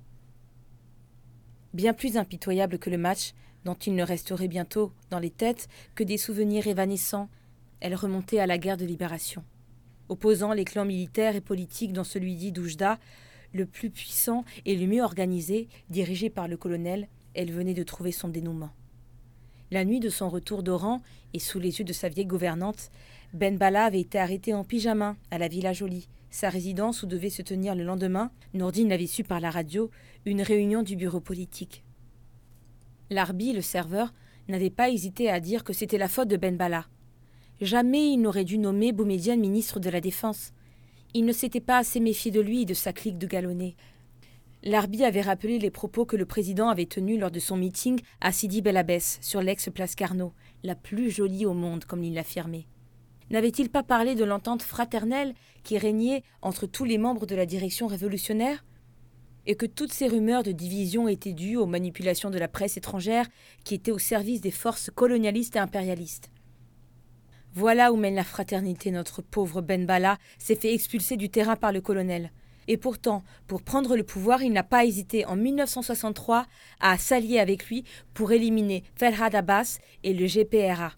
Bien 1.74 1.93
plus 1.93 2.16
impitoyable 2.16 2.78
que 2.78 2.90
le 2.90 2.98
match, 2.98 3.32
dont 3.66 3.74
il 3.74 3.97
ne 3.97 4.05
resterait 4.05 4.48
bientôt 4.48 4.93
dans 5.10 5.18
les 5.18 5.30
têtes 5.30 5.68
que 5.97 6.05
des 6.05 6.18
souvenirs 6.18 6.68
évanescents, 6.68 7.28
elle 7.80 7.97
remontait 7.97 8.38
à 8.38 8.47
la 8.47 8.59
guerre 8.59 8.76
de 8.76 8.86
libération. 8.86 9.43
Opposant 10.09 10.52
les 10.52 10.64
clans 10.64 10.84
militaires 10.84 11.34
et 11.34 11.40
politiques 11.40 11.93
dans 11.93 12.05
celui 12.05 12.36
dit 12.36 12.52
d'Oujda, 12.52 12.98
le 13.52 13.66
plus 13.66 13.90
puissant 13.90 14.44
et 14.66 14.76
le 14.76 14.86
mieux 14.86 15.02
organisé, 15.02 15.68
dirigé 15.90 16.30
par 16.30 16.47
le 16.47 16.56
colonel, 16.56 17.09
elle 17.34 17.51
venait 17.51 17.74
de 17.74 17.82
trouver 17.82 18.12
son 18.12 18.28
dénouement. 18.28 18.70
La 19.72 19.84
nuit 19.84 19.98
de 19.98 20.10
son 20.10 20.28
retour 20.28 20.62
d'Oran, 20.62 21.02
et 21.34 21.40
sous 21.40 21.59
les 21.59 21.80
yeux 21.80 21.84
de 21.84 21.93
sa 21.93 22.09
vieille 22.09 22.24
gouvernante, 22.24 22.93
Ben 23.32 23.59
Bala 23.59 23.86
avait 23.86 24.01
été 24.01 24.18
arrêté 24.20 24.55
en 24.55 24.62
pyjama 24.62 25.16
à 25.32 25.38
la 25.38 25.48
Villa 25.48 25.72
Jolie, 25.72 26.09
sa 26.30 26.51
résidence 26.51 27.02
où 27.02 27.06
devait 27.06 27.30
se 27.30 27.43
tenir 27.43 27.74
le 27.74 27.82
lendemain, 27.82 28.30
Nourdine 28.55 28.93
avait 28.93 29.06
su 29.06 29.24
par 29.24 29.40
la 29.40 29.51
radio, 29.51 29.90
une 30.24 30.43
réunion 30.43 30.84
du 30.84 30.94
bureau 30.94 31.20
politique. 31.20 31.82
Larbi, 33.10 33.52
le 33.52 33.60
serveur, 33.60 34.12
n'avait 34.48 34.70
pas 34.70 34.90
hésité 34.90 35.30
à 35.30 35.40
dire 35.40 35.64
que 35.64 35.72
c'était 35.72 35.98
la 35.98 36.08
faute 36.08 36.28
de 36.28 36.36
Ben 36.36 36.56
Bala. 36.56 36.86
Jamais 37.60 38.10
il 38.12 38.18
n'aurait 38.18 38.44
dû 38.44 38.58
nommer 38.58 38.92
Boumedienne 38.92 39.40
ministre 39.40 39.80
de 39.80 39.90
la 39.90 40.00
Défense. 40.00 40.52
Il 41.14 41.24
ne 41.24 41.32
s'était 41.32 41.60
pas 41.60 41.78
assez 41.78 42.00
méfié 42.00 42.30
de 42.30 42.40
lui 42.40 42.62
et 42.62 42.66
de 42.66 42.74
sa 42.74 42.92
clique 42.92 43.18
de 43.18 43.26
galonnés. 43.26 43.76
Larbi 44.62 45.04
avait 45.04 45.22
rappelé 45.22 45.58
les 45.58 45.70
propos 45.70 46.04
que 46.04 46.16
le 46.16 46.26
président 46.26 46.68
avait 46.68 46.86
tenus 46.86 47.20
lors 47.20 47.30
de 47.30 47.38
son 47.38 47.56
meeting 47.56 48.00
à 48.20 48.32
Sidi 48.32 48.62
Bel 48.62 48.76
Abbès, 48.76 49.18
sur 49.20 49.40
l'ex-place 49.40 49.94
Carnot, 49.94 50.32
la 50.64 50.74
plus 50.74 51.10
jolie 51.10 51.46
au 51.46 51.54
monde, 51.54 51.84
comme 51.84 52.02
il 52.02 52.14
l'affirmait. 52.14 52.66
N'avait-il 53.30 53.70
pas 53.70 53.82
parlé 53.82 54.14
de 54.14 54.24
l'entente 54.24 54.62
fraternelle 54.62 55.34
qui 55.62 55.78
régnait 55.78 56.24
entre 56.42 56.66
tous 56.66 56.84
les 56.84 56.98
membres 56.98 57.26
de 57.26 57.36
la 57.36 57.46
direction 57.46 57.86
révolutionnaire? 57.86 58.64
Et 59.47 59.55
que 59.55 59.66
toutes 59.66 59.93
ces 59.93 60.09
rumeurs 60.09 60.43
de 60.43 60.52
division 60.52 61.09
étaient 61.09 61.32
dues 61.32 61.56
aux 61.56 61.66
manipulations 61.66 62.31
de 62.31 62.39
la 62.39 62.48
presse 62.48 62.77
étrangère 62.77 63.27
qui 63.64 63.74
était 63.74 63.93
au 63.93 63.98
service 63.98 64.40
des 64.40 64.51
forces 64.51 64.90
colonialistes 64.94 65.56
et 65.56 65.60
impérialistes. 65.60 66.31
Voilà 67.55 67.93
où 67.93 67.97
mène 67.97 68.16
la 68.16 68.24
fraternité. 68.24 68.90
Notre 68.90 69.23
pauvre 69.23 69.62
Ben 69.62 69.86
Bala 69.86 70.18
s'est 70.39 70.56
fait 70.56 70.74
expulser 70.74 71.16
du 71.16 71.31
terrain 71.31 71.56
par 71.56 71.73
le 71.73 71.81
colonel. 71.81 72.31
Et 72.68 72.77
pourtant, 72.77 73.23
pour 73.47 73.62
prendre 73.62 73.97
le 73.97 74.02
pouvoir, 74.02 74.43
il 74.43 74.52
n'a 74.52 74.64
pas 74.64 74.85
hésité 74.85 75.24
en 75.24 75.36
1963 75.36 76.47
à 76.81 76.98
s'allier 76.98 77.39
avec 77.39 77.66
lui 77.68 77.85
pour 78.12 78.32
éliminer 78.32 78.82
Ferhad 78.97 79.35
Abbas 79.35 79.78
et 80.02 80.12
le 80.12 80.27
GPRA. 80.27 80.93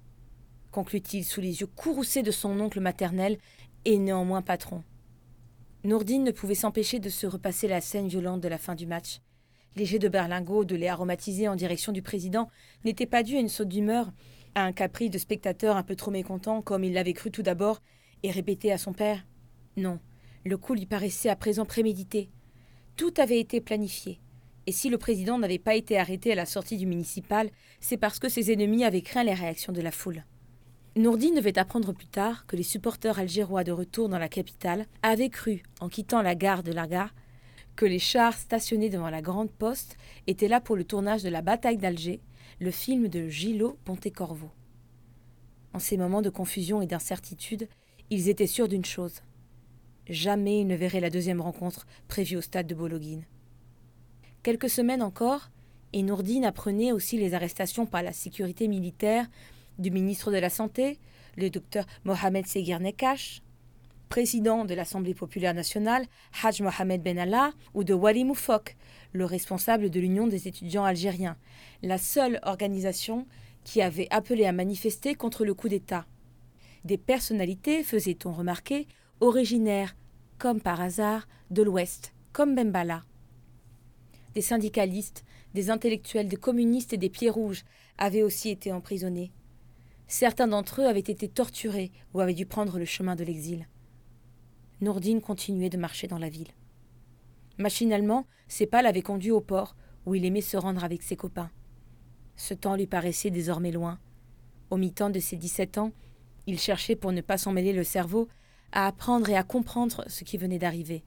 Conclut-il 0.73 1.25
sous 1.25 1.41
les 1.41 1.61
yeux 1.61 1.67
courroucés 1.67 2.23
de 2.23 2.31
son 2.31 2.59
oncle 2.59 2.81
maternel 2.81 3.39
et 3.85 3.99
néanmoins 3.99 4.43
patron. 4.43 4.83
Nourdine 5.89 6.23
ne 6.23 6.33
pouvait 6.33 6.55
s'empêcher 6.55 7.01
de 7.01 7.09
se 7.09 7.27
repasser 7.27 7.67
la 7.67 7.81
scène 7.81 8.09
violente 8.09 8.43
de 8.43 8.49
la 8.49 8.59
fin 8.59 8.75
du 8.75 8.87
match. 8.87 9.21
Les 9.75 9.87
jets 9.87 9.99
de 9.99 10.09
berlingot 10.09 10.67
de 10.67 10.77
lait 10.77 10.89
aromatisé 10.89 11.49
en 11.49 11.57
direction 11.57 11.93
du 11.93 12.03
président 12.03 12.51
n'étaient 12.85 13.07
pas 13.07 13.23
dus 13.23 13.39
à 13.39 13.41
une 13.41 13.49
saute 13.49 13.69
d'humeur, 13.69 14.13
à 14.55 14.65
un 14.65 14.73
caprice 14.73 15.11
de 15.11 15.17
spectateur 15.17 15.79
un 15.79 15.83
peu 15.83 15.97
trop 15.97 16.11
mécontent, 16.11 16.61
comme 16.61 16.85
il 16.85 16.93
l'avait 16.93 17.15
cru 17.15 17.31
tout 17.31 17.43
d'abord, 17.43 17.81
et 18.23 18.31
répété 18.31 18.71
à 18.71 18.77
son 18.77 18.93
père. 18.93 19.27
Non, 19.79 19.99
le 20.45 20.59
coup 20.59 20.75
lui 20.75 20.85
paraissait 20.85 21.31
à 21.31 21.37
présent 21.37 21.65
prémédité. 21.65 22.29
Tout 22.97 23.15
avait 23.17 23.41
été 23.41 23.63
planifié. 23.63 24.21
Et 24.67 24.73
si 24.73 24.91
le 24.91 24.99
président 24.99 25.39
n'avait 25.39 25.59
pas 25.59 25.75
été 25.75 25.99
arrêté 25.99 26.33
à 26.33 26.35
la 26.35 26.45
sortie 26.45 26.77
du 26.77 26.85
municipal, 26.85 27.49
c'est 27.81 27.97
parce 27.97 28.19
que 28.19 28.29
ses 28.29 28.53
ennemis 28.53 28.85
avaient 28.85 29.01
craint 29.01 29.25
les 29.25 29.33
réactions 29.33 29.73
de 29.73 29.81
la 29.81 29.91
foule. 29.91 30.27
Nourdine 30.97 31.35
devait 31.35 31.59
apprendre 31.59 31.93
plus 31.93 32.07
tard 32.07 32.47
que 32.47 32.57
les 32.57 32.63
supporters 32.63 33.19
algérois 33.19 33.63
de 33.63 33.73
retour 33.73 34.09
dans 34.09 34.19
la 34.19 34.29
capitale 34.29 34.87
avaient 35.03 35.29
cru, 35.29 35.63
en 35.81 35.89
quittant 35.89 36.23
la 36.23 36.35
gare 36.35 36.63
de 36.63 36.73
Larga, 36.73 37.11
que 37.77 37.87
les 37.87 38.01
chars 38.01 38.37
stationnés 38.37 38.91
devant 38.91 39.11
la 39.11 39.23
grande 39.23 39.51
poste 39.51 39.97
étaient 40.27 40.49
là 40.49 40.61
pour 40.61 40.75
le 40.75 40.85
tournage 40.85 41.23
de 41.23 41.29
la 41.29 41.43
bataille 41.43 41.77
d'Alger, 41.77 42.21
le 42.59 42.73
film 42.73 43.07
de 43.07 43.29
Gillot 43.29 43.79
Pontecorvo. 43.85 44.51
En 45.73 45.79
ces 45.79 45.97
moments 45.97 46.23
de 46.23 46.31
confusion 46.31 46.83
et 46.83 46.87
d'incertitude, 46.87 47.69
ils 48.11 48.29
étaient 48.29 48.49
sûrs 48.49 48.69
d'une 48.69 48.85
chose. 48.85 49.23
Jamais 50.09 50.61
ils 50.61 50.67
ne 50.67 50.75
verraient 50.75 50.99
la 50.99 51.11
deuxième 51.11 51.41
rencontre 51.41 51.87
prévue 52.09 52.37
au 52.37 52.41
stade 52.41 52.67
de 52.67 52.75
Bologhine. 52.75 53.25
Quelques 54.43 54.71
semaines 54.71 55.03
encore, 55.03 55.51
et 55.93 56.03
Nourdine 56.03 56.45
apprenait 56.45 56.93
aussi 56.93 57.19
les 57.19 57.35
arrestations 57.35 57.87
par 57.87 58.03
la 58.03 58.13
sécurité 58.13 58.67
militaire 58.67 59.29
du 59.79 59.91
ministre 59.91 60.33
de 60.33 60.39
la 60.39 60.51
Santé, 60.51 60.99
le 61.37 61.51
docteur 61.51 61.87
Mohamed 62.05 62.47
Seguir 62.47 62.81
Nekash, 62.81 63.43
président 64.09 64.65
de 64.65 64.75
l'Assemblée 64.75 65.15
populaire 65.15 65.55
nationale, 65.55 66.07
Haj 66.43 66.61
Mohamed 66.63 67.03
Ben 67.03 67.19
Allah, 67.19 67.53
ou 67.75 67.85
de 67.85 67.95
Wali 67.95 68.25
Moufok, 68.25 68.77
le 69.13 69.25
responsable 69.25 69.91
de 69.91 70.01
l'Union 70.01 70.27
des 70.27 70.49
étudiants 70.49 70.85
algériens, 70.85 71.37
la 71.83 71.99
seule 71.99 72.41
organisation 72.43 73.27
qui 73.65 73.83
avait 73.83 74.09
appelé 74.11 74.47
à 74.47 74.53
manifester 74.53 75.15
contre 75.15 75.45
le 75.45 75.55
coup 75.55 75.69
d'État. 75.69 76.07
Des 76.85 76.99
personnalités, 76.99 77.83
faisait-on 77.83 78.33
remarquer, 78.33 78.87
originaires, 79.21 79.97
comme 80.39 80.61
par 80.61 80.81
hasard, 80.81 81.29
de 81.51 81.63
l'Ouest, 81.63 82.15
comme 82.33 82.55
Bembala. 82.55 83.05
Des 84.35 84.43
syndicalistes, 84.43 85.25
des 85.55 85.71
intellectuels, 85.71 86.29
des 86.29 86.37
communistes 86.37 86.93
et 86.93 86.99
des 86.99 87.11
pieds 87.11 87.31
rouges 87.31 87.65
avaient 87.99 88.23
aussi 88.23 88.51
été 88.51 88.73
emprisonnés. 88.73 89.33
Certains 90.09 90.49
d'entre 90.49 90.81
eux 90.81 90.87
avaient 90.87 91.01
été 91.01 91.29
torturés 91.29 91.93
ou 92.15 92.21
avaient 92.21 92.35
dû 92.35 92.47
prendre 92.47 92.79
le 92.79 92.87
chemin 92.87 93.15
de 93.15 93.25
l'exil. 93.25 93.69
Nourdine 94.81 95.21
continuait 95.21 95.69
de 95.69 95.77
marcher 95.77 96.07
dans 96.07 96.19
la 96.19 96.31
ville. 96.31 96.49
Machinalement, 97.59 98.27
ses 98.49 98.67
pas 98.67 98.81
l'avaient 98.81 99.03
conduit 99.03 99.31
au 99.31 99.43
port, 99.43 99.77
où 100.07 100.15
il 100.15 100.25
aimait 100.25 100.41
se 100.41 100.57
rendre 100.57 100.83
avec 100.83 101.03
ses 101.03 101.17
copains. 101.17 101.51
Ce 102.37 102.55
temps 102.55 102.77
lui 102.77 102.87
paraissait 102.87 103.31
désormais 103.31 103.73
loin. 103.73 103.99
Au 104.71 104.79
mi-temps 104.79 105.11
de 105.11 105.21
ses 105.21 105.37
dix-sept 105.37 105.77
ans, 105.77 105.93
il 106.47 106.59
cherchait, 106.59 106.97
pour 106.97 107.13
ne 107.13 107.21
pas 107.21 107.37
s'en 107.37 107.53
mêler 107.53 107.75
le 107.75 107.85
cerveau, 107.85 108.29
à 108.73 108.87
apprendre 108.87 109.29
et 109.29 109.37
à 109.37 109.43
comprendre 109.43 110.05
ce 110.07 110.25
qui 110.25 110.39
venait 110.39 110.59
d'arriver. 110.59 111.05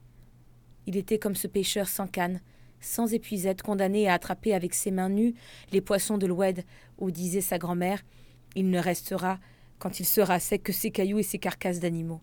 Il 0.86 0.96
était 0.96 1.18
comme 1.18 1.34
ce 1.34 1.48
pêcheur 1.48 1.88
sans 1.88 2.06
canne, 2.06 2.40
sans 2.80 3.12
épuisette, 3.12 3.62
condamné 3.62 4.08
à 4.08 4.14
attraper 4.14 4.54
avec 4.54 4.74
ses 4.74 4.90
mains 4.92 5.08
nues 5.08 5.34
les 5.72 5.80
poissons 5.80 6.18
de 6.18 6.26
l'Oued, 6.26 6.62
où 6.98 7.10
disait 7.10 7.40
sa 7.40 7.58
grand-mère 7.58 8.02
Il 8.54 8.70
ne 8.70 8.78
restera, 8.78 9.38
quand 9.78 10.00
il 10.00 10.06
sera 10.06 10.38
sec, 10.40 10.62
que 10.62 10.72
ses 10.72 10.90
cailloux 10.90 11.18
et 11.18 11.22
ses 11.22 11.38
carcasses 11.38 11.80
d'animaux. 11.80 12.20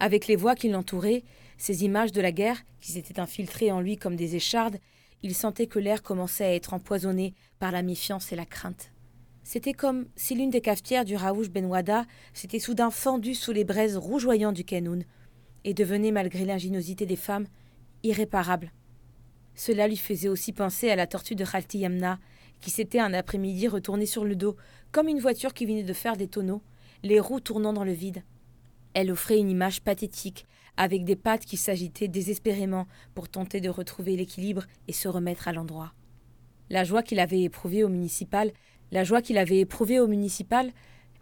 Avec 0.00 0.26
les 0.26 0.36
voix 0.36 0.54
qui 0.54 0.68
l'entouraient, 0.68 1.22
ces 1.58 1.84
images 1.84 2.12
de 2.12 2.20
la 2.20 2.32
guerre 2.32 2.62
qui 2.80 2.92
s'étaient 2.92 3.20
infiltrées 3.20 3.70
en 3.70 3.80
lui 3.80 3.96
comme 3.96 4.16
des 4.16 4.34
échardes, 4.34 4.78
il 5.22 5.34
sentait 5.34 5.68
que 5.68 5.78
l'air 5.78 6.02
commençait 6.02 6.44
à 6.44 6.54
être 6.54 6.74
empoisonné 6.74 7.34
par 7.60 7.70
la 7.70 7.82
méfiance 7.82 8.32
et 8.32 8.36
la 8.36 8.44
crainte. 8.44 8.90
C'était 9.44 9.72
comme 9.72 10.06
si 10.16 10.34
l'une 10.34 10.50
des 10.50 10.60
cafetières 10.60 11.04
du 11.04 11.16
Raouch 11.16 11.50
Benwada 11.50 12.04
s'était 12.32 12.58
soudain 12.58 12.90
fendue 12.90 13.34
sous 13.34 13.52
les 13.52 13.64
braises 13.64 13.96
rougeoyantes 13.96 14.54
du 14.54 14.64
Kenoun 14.64 15.04
et 15.64 15.74
devenait, 15.74 16.12
malgré 16.12 16.44
l'ingéniosité 16.44 17.06
des 17.06 17.16
femmes, 17.16 17.46
irréparable. 18.02 18.72
Cela 19.54 19.86
lui 19.86 19.96
faisait 19.96 20.28
aussi 20.28 20.52
penser 20.52 20.90
à 20.90 20.96
la 20.96 21.06
tortue 21.06 21.34
de 21.34 21.44
Khalti 21.44 21.78
Yamna, 21.78 22.18
qui 22.62 22.70
s'était 22.70 23.00
un 23.00 23.12
après-midi 23.12 23.68
retournée 23.68 24.06
sur 24.06 24.24
le 24.24 24.36
dos, 24.36 24.56
comme 24.92 25.08
une 25.08 25.20
voiture 25.20 25.52
qui 25.52 25.66
venait 25.66 25.82
de 25.82 25.92
faire 25.92 26.16
des 26.16 26.28
tonneaux, 26.28 26.62
les 27.02 27.20
roues 27.20 27.40
tournant 27.40 27.74
dans 27.74 27.84
le 27.84 27.92
vide. 27.92 28.22
Elle 28.94 29.10
offrait 29.10 29.38
une 29.38 29.50
image 29.50 29.82
pathétique, 29.82 30.46
avec 30.76 31.04
des 31.04 31.16
pattes 31.16 31.44
qui 31.44 31.56
s'agitaient 31.56 32.08
désespérément 32.08 32.86
pour 33.14 33.28
tenter 33.28 33.60
de 33.60 33.68
retrouver 33.68 34.16
l'équilibre 34.16 34.64
et 34.88 34.92
se 34.92 35.08
remettre 35.08 35.48
à 35.48 35.52
l'endroit. 35.52 35.92
La 36.70 36.84
joie 36.84 37.02
qu'il 37.02 37.20
avait 37.20 37.42
éprouvée 37.42 37.84
au 37.84 37.88
municipal, 37.88 38.52
la 38.92 39.04
joie 39.04 39.20
qu'il 39.20 39.36
avait 39.36 39.60
éprouvée 39.60 40.00
au 40.00 40.06
municipal, 40.06 40.72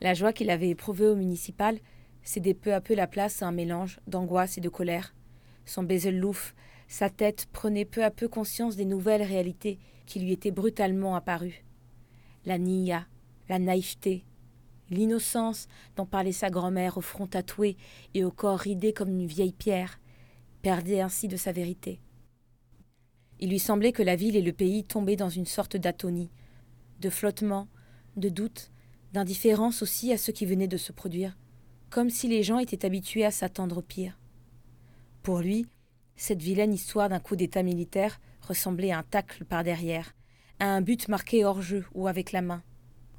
la 0.01 0.15
joie 0.15 0.33
qu'il 0.33 0.51
avait 0.51 0.69
éprouvée 0.69 1.07
au 1.07 1.17
municipal, 1.17 1.79
cédait 2.23 2.55
peu 2.55 2.75
à 2.75 2.81
peu 2.81 2.95
la 2.95 3.07
place 3.07 3.43
à 3.43 3.47
un 3.47 3.53
mélange 3.53 3.99
d'angoisse 4.07 4.59
et 4.59 4.61
de 4.61 4.69
colère. 4.69 5.15
Son 5.65 5.83
baiser 5.83 6.12
louf, 6.12 6.55
sa 6.89 7.09
tête 7.09 7.47
prenait 7.53 7.85
peu 7.85 8.05
à 8.05 8.11
peu 8.11 8.29
conscience 8.29 8.77
des 8.77 8.85
nouvelles 8.85 9.23
réalités 9.23 9.79
qui 10.11 10.19
lui 10.19 10.32
étaient 10.32 10.51
brutalement 10.51 11.15
apparues. 11.15 11.65
La 12.45 12.59
nia, 12.59 13.07
la 13.49 13.61
naïveté, 13.61 14.24
l'innocence 14.91 15.69
dont 15.95 16.05
parlait 16.05 16.32
sa 16.32 16.51
grand-mère 16.51 16.99
au 16.99 17.01
front 17.01 17.28
tatoué 17.28 17.76
et 18.15 18.25
au 18.25 18.33
corps 18.33 18.59
ridé 18.59 18.93
comme 18.93 19.10
une 19.10 19.26
vieille 19.26 19.52
pierre, 19.52 20.01
perdait 20.62 21.01
ainsi 21.01 21.28
de 21.28 21.36
sa 21.36 21.52
vérité. 21.52 22.01
Il 23.39 23.51
lui 23.51 23.60
semblait 23.60 23.93
que 23.93 24.02
la 24.02 24.17
ville 24.17 24.35
et 24.35 24.43
le 24.43 24.52
pays 24.52 24.83
tombaient 24.83 25.15
dans 25.15 25.28
une 25.28 25.47
sorte 25.47 25.76
d'atonie, 25.76 26.33
de 27.01 27.09
flottement, 27.09 27.68
de 28.17 28.28
doute, 28.28 28.73
d'indifférence 29.12 29.81
aussi 29.81 30.12
à 30.12 30.18
ce 30.18 30.33
qui 30.33 30.44
venait 30.44 30.68
de 30.68 30.76
se 30.76 30.91
produire, 30.91 31.39
comme 31.89 32.10
si 32.10 32.26
les 32.26 32.43
gens 32.43 32.59
étaient 32.59 32.85
habitués 32.85 33.25
à 33.25 33.31
s'attendre 33.31 33.78
au 33.78 33.83
pire. 33.83 34.18
Pour 35.23 35.39
lui, 35.39 35.67
cette 36.17 36.43
vilaine 36.43 36.75
histoire 36.75 37.09
d'un 37.09 37.20
coup 37.20 37.36
d'État 37.36 37.62
militaire 37.62 38.20
ressemblait 38.41 38.93
à 38.93 38.99
un 38.99 39.02
tacle 39.02 39.44
par 39.44 39.65
derrière, 39.65 40.15
à 40.59 40.67
un 40.67 40.81
but 40.81 41.09
marqué 41.09 41.44
hors 41.44 41.62
jeu 41.62 41.85
ou 41.94 42.09
avec 42.09 42.33
la 42.33 42.43
main. 42.43 42.62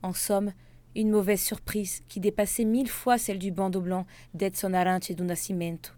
En 0.04 0.14
somme, 0.14 0.54
une 0.96 1.10
mauvaise 1.10 1.42
surprise 1.42 2.02
qui 2.08 2.20
dépassait 2.20 2.66
mille 2.66 2.90
fois 2.90 3.18
celle 3.18 3.40
du 3.40 3.52
bandeau 3.52 3.82
blanc 3.82 4.06
d'Edson 4.34 4.74
Aranche 4.74 5.12
du 5.12 5.24
Nascimento, 5.24 5.92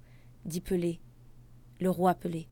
dit 0.45 0.61
Pelé, 0.61 0.99
le 1.79 1.89
roi 1.89 2.13
Pelé. 2.13 2.47